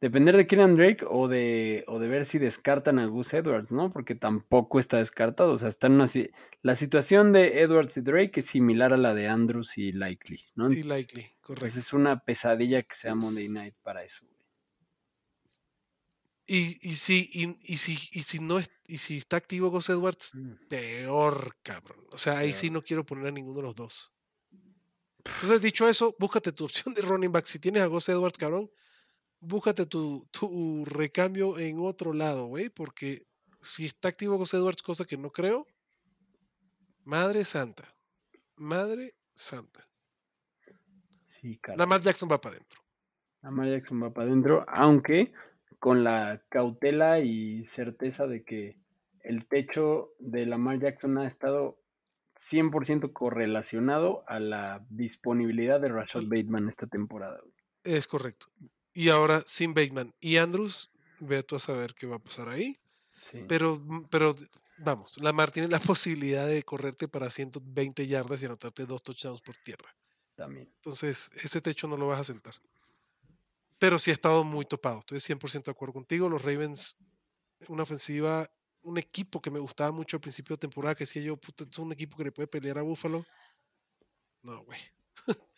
Depender 0.00 0.36
de 0.36 0.48
Kenyan 0.48 0.74
Drake 0.74 1.06
o 1.08 1.28
de, 1.28 1.84
o 1.86 2.00
de 2.00 2.08
ver 2.08 2.24
si 2.24 2.40
descartan 2.40 2.98
a 2.98 3.06
Gus 3.06 3.32
Edwards, 3.32 3.70
¿no? 3.70 3.92
Porque 3.92 4.16
tampoco 4.16 4.80
está 4.80 4.96
descartado. 4.96 5.52
O 5.52 5.56
sea, 5.56 5.68
está 5.68 5.86
en 5.86 5.92
una, 5.92 6.06
la 6.62 6.74
situación 6.74 7.30
de 7.30 7.60
Edwards 7.60 7.96
y 7.98 8.00
Drake 8.00 8.40
es 8.40 8.46
similar 8.46 8.92
a 8.92 8.96
la 8.96 9.14
de 9.14 9.28
Andrews 9.28 9.78
y 9.78 9.92
Likely, 9.92 10.40
¿no? 10.56 10.68
Y 10.72 10.82
Likely, 10.82 11.26
correcto. 11.42 11.66
es 11.78 11.92
una 11.92 12.24
pesadilla 12.24 12.82
que 12.82 12.96
sea 12.96 13.14
Monday 13.14 13.48
Night 13.48 13.76
para 13.84 14.02
eso. 14.02 14.26
Y, 16.46 16.78
y, 16.88 16.94
si, 16.94 17.30
y, 17.32 17.76
si, 17.76 17.92
y, 18.12 18.22
si 18.22 18.38
no 18.40 18.58
es, 18.58 18.70
y 18.88 18.98
si 18.98 19.16
está 19.16 19.36
activo 19.36 19.70
Gus 19.70 19.88
Edwards, 19.90 20.34
Mm. 20.34 20.52
peor, 20.68 21.56
cabrón. 21.62 22.04
O 22.10 22.18
sea, 22.18 22.38
ahí 22.38 22.52
sí 22.52 22.68
no 22.70 22.82
quiero 22.82 23.06
poner 23.06 23.26
a 23.28 23.30
ninguno 23.30 23.56
de 23.58 23.62
los 23.62 23.74
dos. 23.76 24.12
Entonces, 25.18 25.62
dicho 25.62 25.88
eso, 25.88 26.14
búscate 26.18 26.52
tu 26.52 26.64
opción 26.64 26.94
de 26.94 27.02
running 27.02 27.30
back. 27.32 27.46
Si 27.46 27.58
tienes 27.60 27.82
a 27.82 27.86
Gus 27.86 28.08
Edwards, 28.08 28.38
cabrón, 28.38 28.70
búscate 29.40 29.86
tu, 29.86 30.26
tu 30.32 30.84
recambio 30.84 31.58
en 31.58 31.78
otro 31.78 32.12
lado, 32.12 32.46
güey, 32.46 32.68
porque 32.70 33.26
si 33.60 33.84
está 33.86 34.08
activo 34.08 34.36
Gus 34.36 34.52
Edwards, 34.54 34.82
cosa 34.82 35.04
que 35.04 35.16
no 35.16 35.30
creo, 35.30 35.66
madre 37.04 37.44
santa, 37.44 37.94
madre 38.56 39.14
santa. 39.34 39.88
Sí, 41.24 41.56
cara. 41.58 41.78
Lamar 41.78 42.00
Jackson 42.02 42.28
va 42.30 42.40
para 42.40 42.56
adentro. 42.56 42.80
Lamar 43.42 43.68
Jackson 43.68 44.02
va 44.02 44.12
para 44.12 44.28
adentro, 44.28 44.64
aunque 44.68 45.32
con 45.82 46.04
la 46.04 46.40
cautela 46.48 47.18
y 47.18 47.66
certeza 47.66 48.28
de 48.28 48.44
que 48.44 48.78
el 49.18 49.48
techo 49.48 50.12
de 50.20 50.46
Lamar 50.46 50.78
Jackson 50.78 51.18
ha 51.18 51.26
estado 51.26 51.76
100% 52.36 53.12
correlacionado 53.12 54.22
a 54.28 54.38
la 54.38 54.86
disponibilidad 54.90 55.80
de 55.80 55.88
Rashad 55.88 56.28
Bateman 56.28 56.68
esta 56.68 56.86
temporada. 56.86 57.40
Es 57.82 58.06
correcto. 58.06 58.46
Y 58.92 59.08
ahora 59.08 59.42
sin 59.44 59.74
Bateman 59.74 60.14
y 60.20 60.36
Andrews, 60.36 60.92
ve 61.18 61.42
tú 61.42 61.56
a 61.56 61.58
saber 61.58 61.94
qué 61.94 62.06
va 62.06 62.14
a 62.14 62.22
pasar 62.22 62.48
ahí. 62.48 62.78
Sí. 63.24 63.44
Pero, 63.48 63.74
mm, 63.84 64.04
pero 64.08 64.36
vamos, 64.78 65.18
Lamar 65.20 65.50
tiene 65.50 65.66
la 65.66 65.80
posibilidad 65.96 66.46
de 66.46 66.62
correrte 66.62 67.08
para 67.08 67.28
120 67.28 68.06
yardas 68.06 68.40
y 68.40 68.46
anotarte 68.46 68.86
dos 68.86 69.02
touchdowns 69.02 69.42
por 69.42 69.56
tierra. 69.56 69.92
También. 70.36 70.70
Entonces, 70.76 71.32
ese 71.42 71.60
techo 71.60 71.88
no 71.88 71.96
lo 71.96 72.06
vas 72.06 72.20
a 72.20 72.24
sentar. 72.24 72.54
Pero 73.82 73.98
sí 73.98 74.10
ha 74.10 74.14
estado 74.14 74.44
muy 74.44 74.64
topado. 74.64 75.00
Estoy 75.00 75.18
100% 75.18 75.64
de 75.64 75.70
acuerdo 75.72 75.92
contigo. 75.92 76.28
Los 76.28 76.44
Ravens, 76.44 76.98
una 77.66 77.82
ofensiva, 77.82 78.48
un 78.82 78.96
equipo 78.96 79.42
que 79.42 79.50
me 79.50 79.58
gustaba 79.58 79.90
mucho 79.90 80.18
al 80.18 80.20
principio 80.20 80.54
de 80.54 80.60
temporada, 80.60 80.94
que 80.94 81.02
decía 81.02 81.20
yo, 81.20 81.36
puta, 81.36 81.64
es 81.68 81.78
un 81.80 81.90
equipo 81.90 82.16
que 82.16 82.22
le 82.22 82.30
puede 82.30 82.46
pelear 82.46 82.78
a 82.78 82.82
Buffalo. 82.82 83.26
No, 84.44 84.62
güey. 84.62 84.78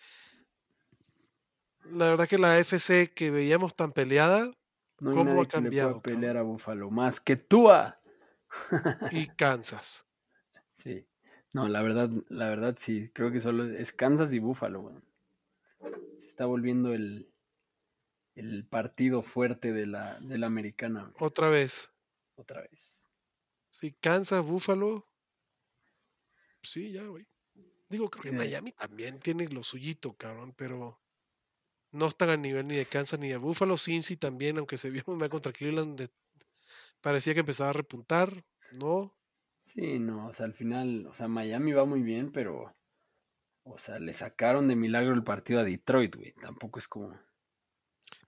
la 1.90 2.08
verdad 2.08 2.26
que 2.26 2.38
la 2.38 2.58
FC 2.58 3.12
que 3.12 3.30
veíamos 3.30 3.76
tan 3.76 3.92
peleada 3.92 4.50
No 5.00 5.10
hay 5.10 5.16
¿Cómo 5.16 5.20
ha 5.20 5.34
nadie 5.34 5.46
que 5.46 5.56
le 5.56 5.62
cambiado, 5.62 6.00
pueda 6.00 6.16
pelear 6.16 6.36
a 6.38 6.42
Buffalo 6.44 6.90
más 6.90 7.20
que 7.20 7.36
Tua. 7.36 8.00
y 9.10 9.26
Kansas. 9.36 10.08
Sí. 10.72 11.06
No, 11.52 11.68
la 11.68 11.82
verdad, 11.82 12.08
la 12.30 12.48
verdad 12.48 12.74
sí, 12.78 13.10
creo 13.12 13.30
que 13.30 13.40
solo 13.40 13.66
es 13.66 13.92
Kansas 13.92 14.32
y 14.32 14.38
Buffalo, 14.38 14.80
güey. 14.80 14.96
Se 16.16 16.26
está 16.26 16.46
volviendo 16.46 16.94
el, 16.94 17.33
el 18.34 18.66
partido 18.66 19.22
fuerte 19.22 19.72
de 19.72 19.86
la, 19.86 20.18
de 20.20 20.38
la 20.38 20.46
americana, 20.46 21.02
güey, 21.04 21.14
Otra 21.20 21.48
vez. 21.48 21.92
otra 22.36 22.62
vez. 22.62 23.08
Sí, 23.70 23.92
Kansas, 24.00 24.44
Buffalo. 24.44 25.08
Sí, 26.62 26.92
ya, 26.92 27.04
güey. 27.06 27.26
Digo, 27.88 28.08
creo 28.10 28.22
que 28.22 28.30
Sí. 28.30 28.36
Miami 28.36 28.72
también 28.72 29.18
tiene 29.20 29.46
lo 29.48 29.62
suyito, 29.62 30.14
cabrón, 30.16 30.54
pero 30.56 31.00
no 31.92 32.06
están 32.06 32.30
al 32.30 32.40
nivel 32.42 32.66
ni 32.66 32.74
de 32.76 32.86
Kansas 32.86 33.20
ni 33.20 33.28
de 33.28 33.36
Buffalo. 33.36 33.76
Cincy 33.76 34.16
también, 34.16 34.58
aunque 34.58 34.78
se 34.78 34.90
vio 34.90 35.02
muy 35.06 35.16
mal 35.16 35.28
contra 35.28 35.52
Cleveland, 35.52 35.98
de- 35.98 36.10
parecía 37.00 37.34
que 37.34 37.40
empezaba 37.40 37.70
a 37.70 37.74
repuntar. 37.74 38.44
No, 38.78 39.14
Sí, 39.66 39.98
no, 39.98 40.26
o 40.28 40.32
sea, 40.34 40.44
al 40.44 40.52
final, 40.52 41.06
o 41.06 41.14
sea, 41.14 41.26
Miami 41.26 41.72
va 41.72 41.86
muy 41.86 42.02
bien, 42.02 42.30
pero, 42.32 42.76
o 43.62 43.78
sea, 43.78 43.98
le 43.98 44.12
sacaron 44.12 44.68
de 44.68 44.76
milagro 44.76 45.14
el 45.14 45.24
partido 45.24 45.60
a 45.60 45.64
Detroit, 45.64 46.16
güey. 46.16 46.32
Tampoco 46.34 46.78
es 46.78 46.86
como. 46.86 47.18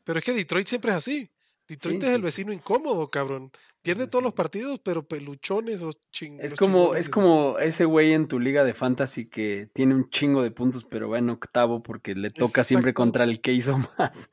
Pero 0.06 0.20
es 0.20 0.24
que 0.24 0.32
Detroit 0.32 0.68
siempre 0.68 0.92
es 0.92 0.98
así. 0.98 1.28
Detroit 1.66 2.00
Sí, 2.00 2.06
es 2.06 2.14
el 2.14 2.22
vecino 2.22 2.52
incómodo, 2.52 3.10
cabrón. 3.10 3.50
Pierde 3.82 4.06
todos 4.06 4.22
los 4.22 4.34
partidos, 4.34 4.78
pero 4.78 5.08
peluchones 5.08 5.82
o 5.82 5.90
ching. 6.12 6.38
Es 6.40 6.54
como, 6.54 6.94
es 6.94 7.02
esos. 7.02 7.12
como 7.12 7.58
ese 7.58 7.86
güey 7.86 8.12
en 8.12 8.28
tu 8.28 8.38
liga 8.38 8.62
de 8.62 8.72
fantasy 8.72 9.28
que 9.28 9.68
tiene 9.74 9.96
un 9.96 10.08
chingo 10.08 10.44
de 10.44 10.52
puntos, 10.52 10.84
pero 10.84 11.08
va 11.08 11.18
en 11.18 11.28
octavo 11.28 11.82
porque 11.82 12.14
le 12.14 12.30
toca 12.30 12.62
siempre 12.62 12.94
contra 12.94 13.24
el 13.24 13.40
que 13.40 13.52
hizo 13.52 13.76
más. 13.98 14.30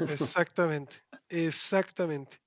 Exactamente, 0.00 1.04
exactamente. 1.28 2.38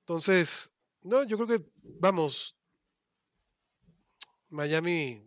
Entonces, 0.00 0.76
no, 1.00 1.24
yo 1.24 1.38
creo 1.38 1.58
que, 1.58 1.64
vamos, 1.82 2.58
Miami, 4.50 5.22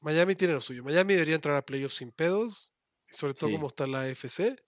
Miami 0.00 0.34
tiene 0.34 0.52
lo 0.52 0.60
suyo. 0.60 0.84
Miami 0.84 1.14
debería 1.14 1.34
entrar 1.34 1.56
a 1.56 1.64
playoffs 1.64 1.96
sin 1.96 2.12
pedos, 2.12 2.74
y 3.10 3.14
sobre 3.14 3.32
todo 3.32 3.50
como 3.50 3.68
está 3.68 3.86
la 3.86 4.02
AFC. 4.02 4.60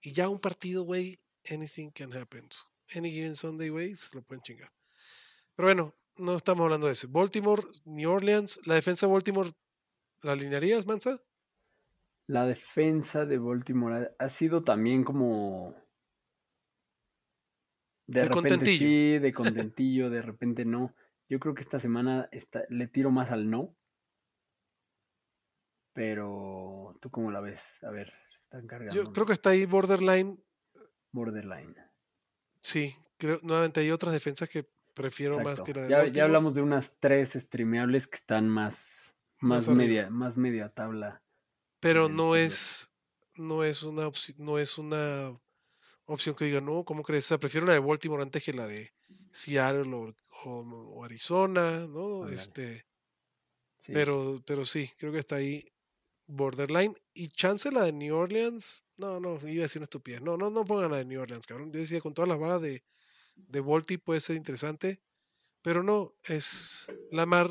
Y 0.00 0.12
ya 0.12 0.28
un 0.28 0.40
partido, 0.40 0.84
güey, 0.84 1.18
anything 1.50 1.90
can 1.90 2.12
happen. 2.12 2.48
Any 2.94 3.10
given 3.10 3.34
Sunday, 3.36 3.68
güey, 3.68 3.94
se 3.94 4.14
lo 4.16 4.22
pueden 4.22 4.42
chingar. 4.42 4.72
Pero 5.56 5.68
bueno, 5.68 5.94
no 6.16 6.36
estamos 6.36 6.64
hablando 6.64 6.86
de 6.86 6.92
eso. 6.92 7.08
Baltimore, 7.10 7.62
New 7.84 8.10
Orleans, 8.10 8.60
la 8.66 8.74
defensa 8.74 9.06
de 9.06 9.12
Baltimore, 9.12 9.50
¿la 10.22 10.32
alinearías, 10.32 10.86
Mansa? 10.86 11.18
La 12.26 12.46
defensa 12.46 13.24
de 13.24 13.38
Baltimore 13.38 14.14
ha, 14.18 14.28
sido 14.28 14.62
también 14.62 15.02
como. 15.04 15.74
De, 18.06 18.20
De 18.20 18.22
repente 18.22 18.48
contentillo. 18.48 18.78
sí, 18.78 19.18
de 19.18 19.32
contentillo, 19.72 20.10
de 20.10 20.22
repente 20.22 20.64
no. 20.64 20.94
Yo 21.28 21.38
creo 21.40 21.54
que 21.54 21.60
esta 21.62 21.78
semana 21.78 22.28
está- 22.32 22.64
le 22.70 22.86
tiro 22.86 23.10
más 23.10 23.30
al 23.30 23.50
no. 23.50 23.74
Pero, 25.98 26.96
¿tú 27.00 27.10
cómo 27.10 27.32
la 27.32 27.40
ves? 27.40 27.82
A 27.82 27.90
ver, 27.90 28.12
se 28.30 28.40
están 28.42 28.68
cargando. 28.68 28.94
Yo 28.94 29.12
creo 29.12 29.26
que 29.26 29.32
está 29.32 29.50
ahí 29.50 29.66
borderline 29.66 30.40
Borderline. 31.10 31.74
Sí, 32.60 32.94
creo, 33.16 33.38
nuevamente 33.42 33.80
hay 33.80 33.90
otras 33.90 34.12
defensas 34.12 34.48
que 34.48 34.64
prefiero 34.94 35.40
más 35.40 35.60
que 35.60 35.74
la 35.74 35.82
de 35.82 35.88
Ya, 35.88 36.06
ya 36.06 36.22
hablamos 36.22 36.54
de 36.54 36.62
unas 36.62 37.00
tres 37.00 37.32
streameables 37.32 38.06
que 38.06 38.14
están 38.14 38.48
más, 38.48 39.16
Más 39.40 39.66
más, 39.66 39.68
arriba. 39.70 39.82
media, 39.82 40.10
más 40.10 40.36
media 40.36 40.68
tabla. 40.68 41.20
pero 41.80 42.08
no 42.08 42.36
es, 42.36 42.94
no 43.34 43.64
es 43.64 43.82
una 43.82 44.08
no 44.38 44.58
es 44.60 44.78
una 44.78 45.36
opción 46.04 46.36
que 46.36 46.44
diga, 46.44 46.60
no, 46.60 46.84
¿cómo 46.84 47.02
crees? 47.02 47.24
O 47.24 47.28
sea, 47.28 47.38
prefiero 47.38 47.66
la 47.66 47.72
de 47.72 47.80
Baltimore 47.80 48.22
antes 48.22 48.44
que 48.44 48.52
la 48.52 48.68
de 48.68 48.92
Seattle 49.32 49.92
o, 49.96 50.14
o- 50.44 50.92
o 50.94 51.04
Arizona, 51.04 51.88
¿no? 51.88 52.28
Este, 52.28 52.86
Sí. 53.78 53.92
pero, 53.92 54.40
pero 54.46 54.64
sí, 54.64 54.90
creo 54.96 55.10
que 55.12 55.18
está 55.18 55.36
ahí 55.36 55.64
borderline. 56.28 56.94
Y 57.12 57.28
chance 57.28 57.72
la 57.72 57.82
de 57.82 57.92
New 57.92 58.14
Orleans, 58.14 58.86
no, 58.96 59.18
no, 59.18 59.38
iba 59.48 59.62
a 59.62 59.66
decir 59.66 59.80
una 59.80 59.84
estupidez. 59.84 60.22
No, 60.22 60.36
no, 60.36 60.50
no 60.50 60.64
pongan 60.64 60.92
la 60.92 60.98
de 60.98 61.04
New 61.04 61.20
Orleans, 61.20 61.46
cabrón. 61.46 61.72
Yo 61.72 61.80
decía, 61.80 62.00
con 62.00 62.14
todas 62.14 62.28
las 62.28 62.38
bajas 62.38 62.62
de, 62.62 62.84
de 63.34 63.60
Balti 63.60 63.98
puede 63.98 64.20
ser 64.20 64.36
interesante, 64.36 65.00
pero 65.62 65.82
no, 65.82 66.14
es 66.24 66.86
Lamar 67.10 67.50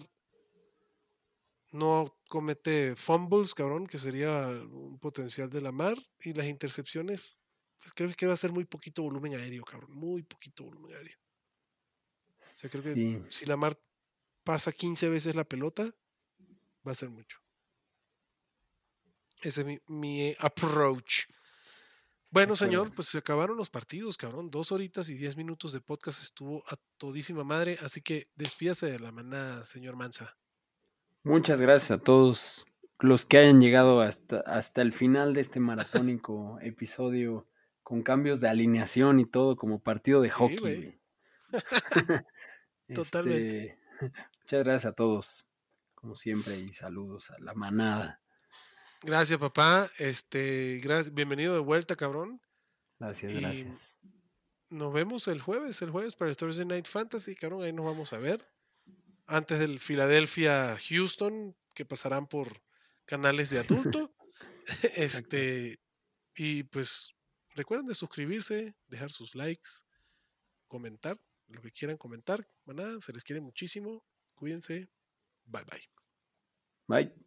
no 1.72 2.18
comete 2.30 2.96
fumbles, 2.96 3.54
cabrón, 3.54 3.88
que 3.88 3.98
sería 3.98 4.48
un 4.48 4.98
potencial 5.00 5.50
de 5.50 5.62
Lamar, 5.62 5.98
y 6.22 6.34
las 6.34 6.48
intercepciones, 6.48 7.38
pues 7.80 7.94
creo 7.94 8.12
que 8.16 8.26
va 8.26 8.34
a 8.34 8.38
ser 8.38 8.52
muy 8.52 8.66
poquito 8.66 9.04
volumen 9.04 9.36
aéreo, 9.36 9.64
cabrón, 9.64 9.92
muy 9.92 10.24
poquito 10.24 10.64
volumen 10.64 10.96
aéreo. 10.96 11.18
O 12.40 12.46
sea, 12.46 12.70
creo 12.70 12.84
que 12.84 13.26
si 13.30 13.46
Lamar 13.46 13.78
pasa 14.44 14.72
15 14.72 15.10
veces 15.10 15.36
la 15.36 15.44
pelota, 15.44 15.94
va 16.88 16.92
a 16.92 16.96
ser 16.96 17.10
mucho. 17.10 17.40
Ese 19.42 19.62
es 19.62 19.68
mi, 19.68 19.80
mi 19.88 20.34
approach. 20.40 21.26
Bueno, 22.30 22.56
señor, 22.56 22.94
pues 22.94 23.08
se 23.08 23.18
acabaron 23.20 23.56
los 23.56 23.70
partidos, 23.70 24.18
cabrón. 24.18 24.52
Dos 24.52 24.72
horitas 24.72 25.10
y 25.10 25.16
diez 25.16 25.38
minutos 25.38 25.72
de 25.72 25.80
podcast 25.80 26.22
estuvo 26.22 26.64
a 26.68 26.76
todísima 26.98 27.44
madre. 27.44 27.78
Así 27.82 28.02
que 28.02 28.28
despídase 28.36 28.92
de 28.92 29.00
la 29.00 29.12
manada, 29.12 29.66
señor 29.66 29.96
Mansa. 29.96 30.38
Muchas 31.24 31.62
gracias 31.62 31.92
a 31.92 32.04
todos 32.04 32.66
los 33.00 33.26
que 33.26 33.38
hayan 33.38 33.62
llegado 33.62 34.02
hasta, 34.02 34.40
hasta 34.42 34.82
el 34.82 34.92
final 34.92 35.34
de 35.34 35.42
este 35.42 35.60
maratónico 35.60 36.58
episodio 36.62 37.48
con 37.84 38.04
cambios 38.04 38.42
de 38.42 38.50
alineación 38.50 39.20
y 39.20 39.26
todo 39.26 39.56
como 39.56 39.80
partido 39.80 40.22
de 40.22 40.30
hockey. 40.30 41.00
Totalmente. 42.94 43.80
Este, 44.00 44.12
muchas 44.42 44.64
gracias 44.64 44.86
a 44.86 44.92
todos, 44.94 45.46
como 45.96 46.16
siempre, 46.16 46.58
y 46.58 46.74
saludos 46.74 47.32
a 47.32 47.40
la 47.40 47.54
manada. 47.54 48.20
Gracias, 49.04 49.40
papá. 49.40 49.88
Este, 50.00 50.80
gracias, 50.84 51.14
bienvenido 51.14 51.54
de 51.54 51.60
vuelta, 51.60 51.96
cabrón. 51.96 52.42
Gracias, 53.00 53.34
Y- 53.34 53.40
gracias. 53.40 53.98
Nos 54.70 54.92
vemos 54.92 55.28
el 55.30 55.40
jueves, 55.42 55.82
el 55.82 55.92
jueves 55.92 56.16
para 56.16 56.30
el 56.30 56.36
Thursday 56.36 56.66
Night 56.66 56.88
Fantasy, 56.88 57.36
cabrón. 57.36 57.64
Ahí 57.64 57.72
nos 57.72 57.86
vamos 57.86 58.12
a 58.14 58.20
ver. 58.20 58.46
Antes 59.26 59.60
del 59.60 59.80
Philadelphia 59.80 60.78
Houston, 60.90 61.56
que 61.74 61.86
pasarán 61.86 62.28
por 62.28 62.50
canales 63.06 63.50
de 63.50 63.60
adulto. 63.60 64.14
este, 64.98 65.80
y 66.36 66.64
pues 66.64 67.16
recuerden 67.56 67.88
de 67.88 67.96
suscribirse, 67.96 68.76
dejar 68.88 69.12
sus 69.12 69.36
likes, 69.36 69.70
comentar, 70.68 71.18
lo 71.48 71.62
que 71.62 71.72
quieran 71.72 71.98
comentar. 71.98 72.46
Maná, 72.66 73.00
se 73.00 73.14
les 73.14 73.24
quiere 73.24 73.42
muchísimo. 73.42 74.04
Cuídense. 74.36 74.90
Bye 75.46 75.64
bye. 75.64 75.90
Bye. 76.88 77.27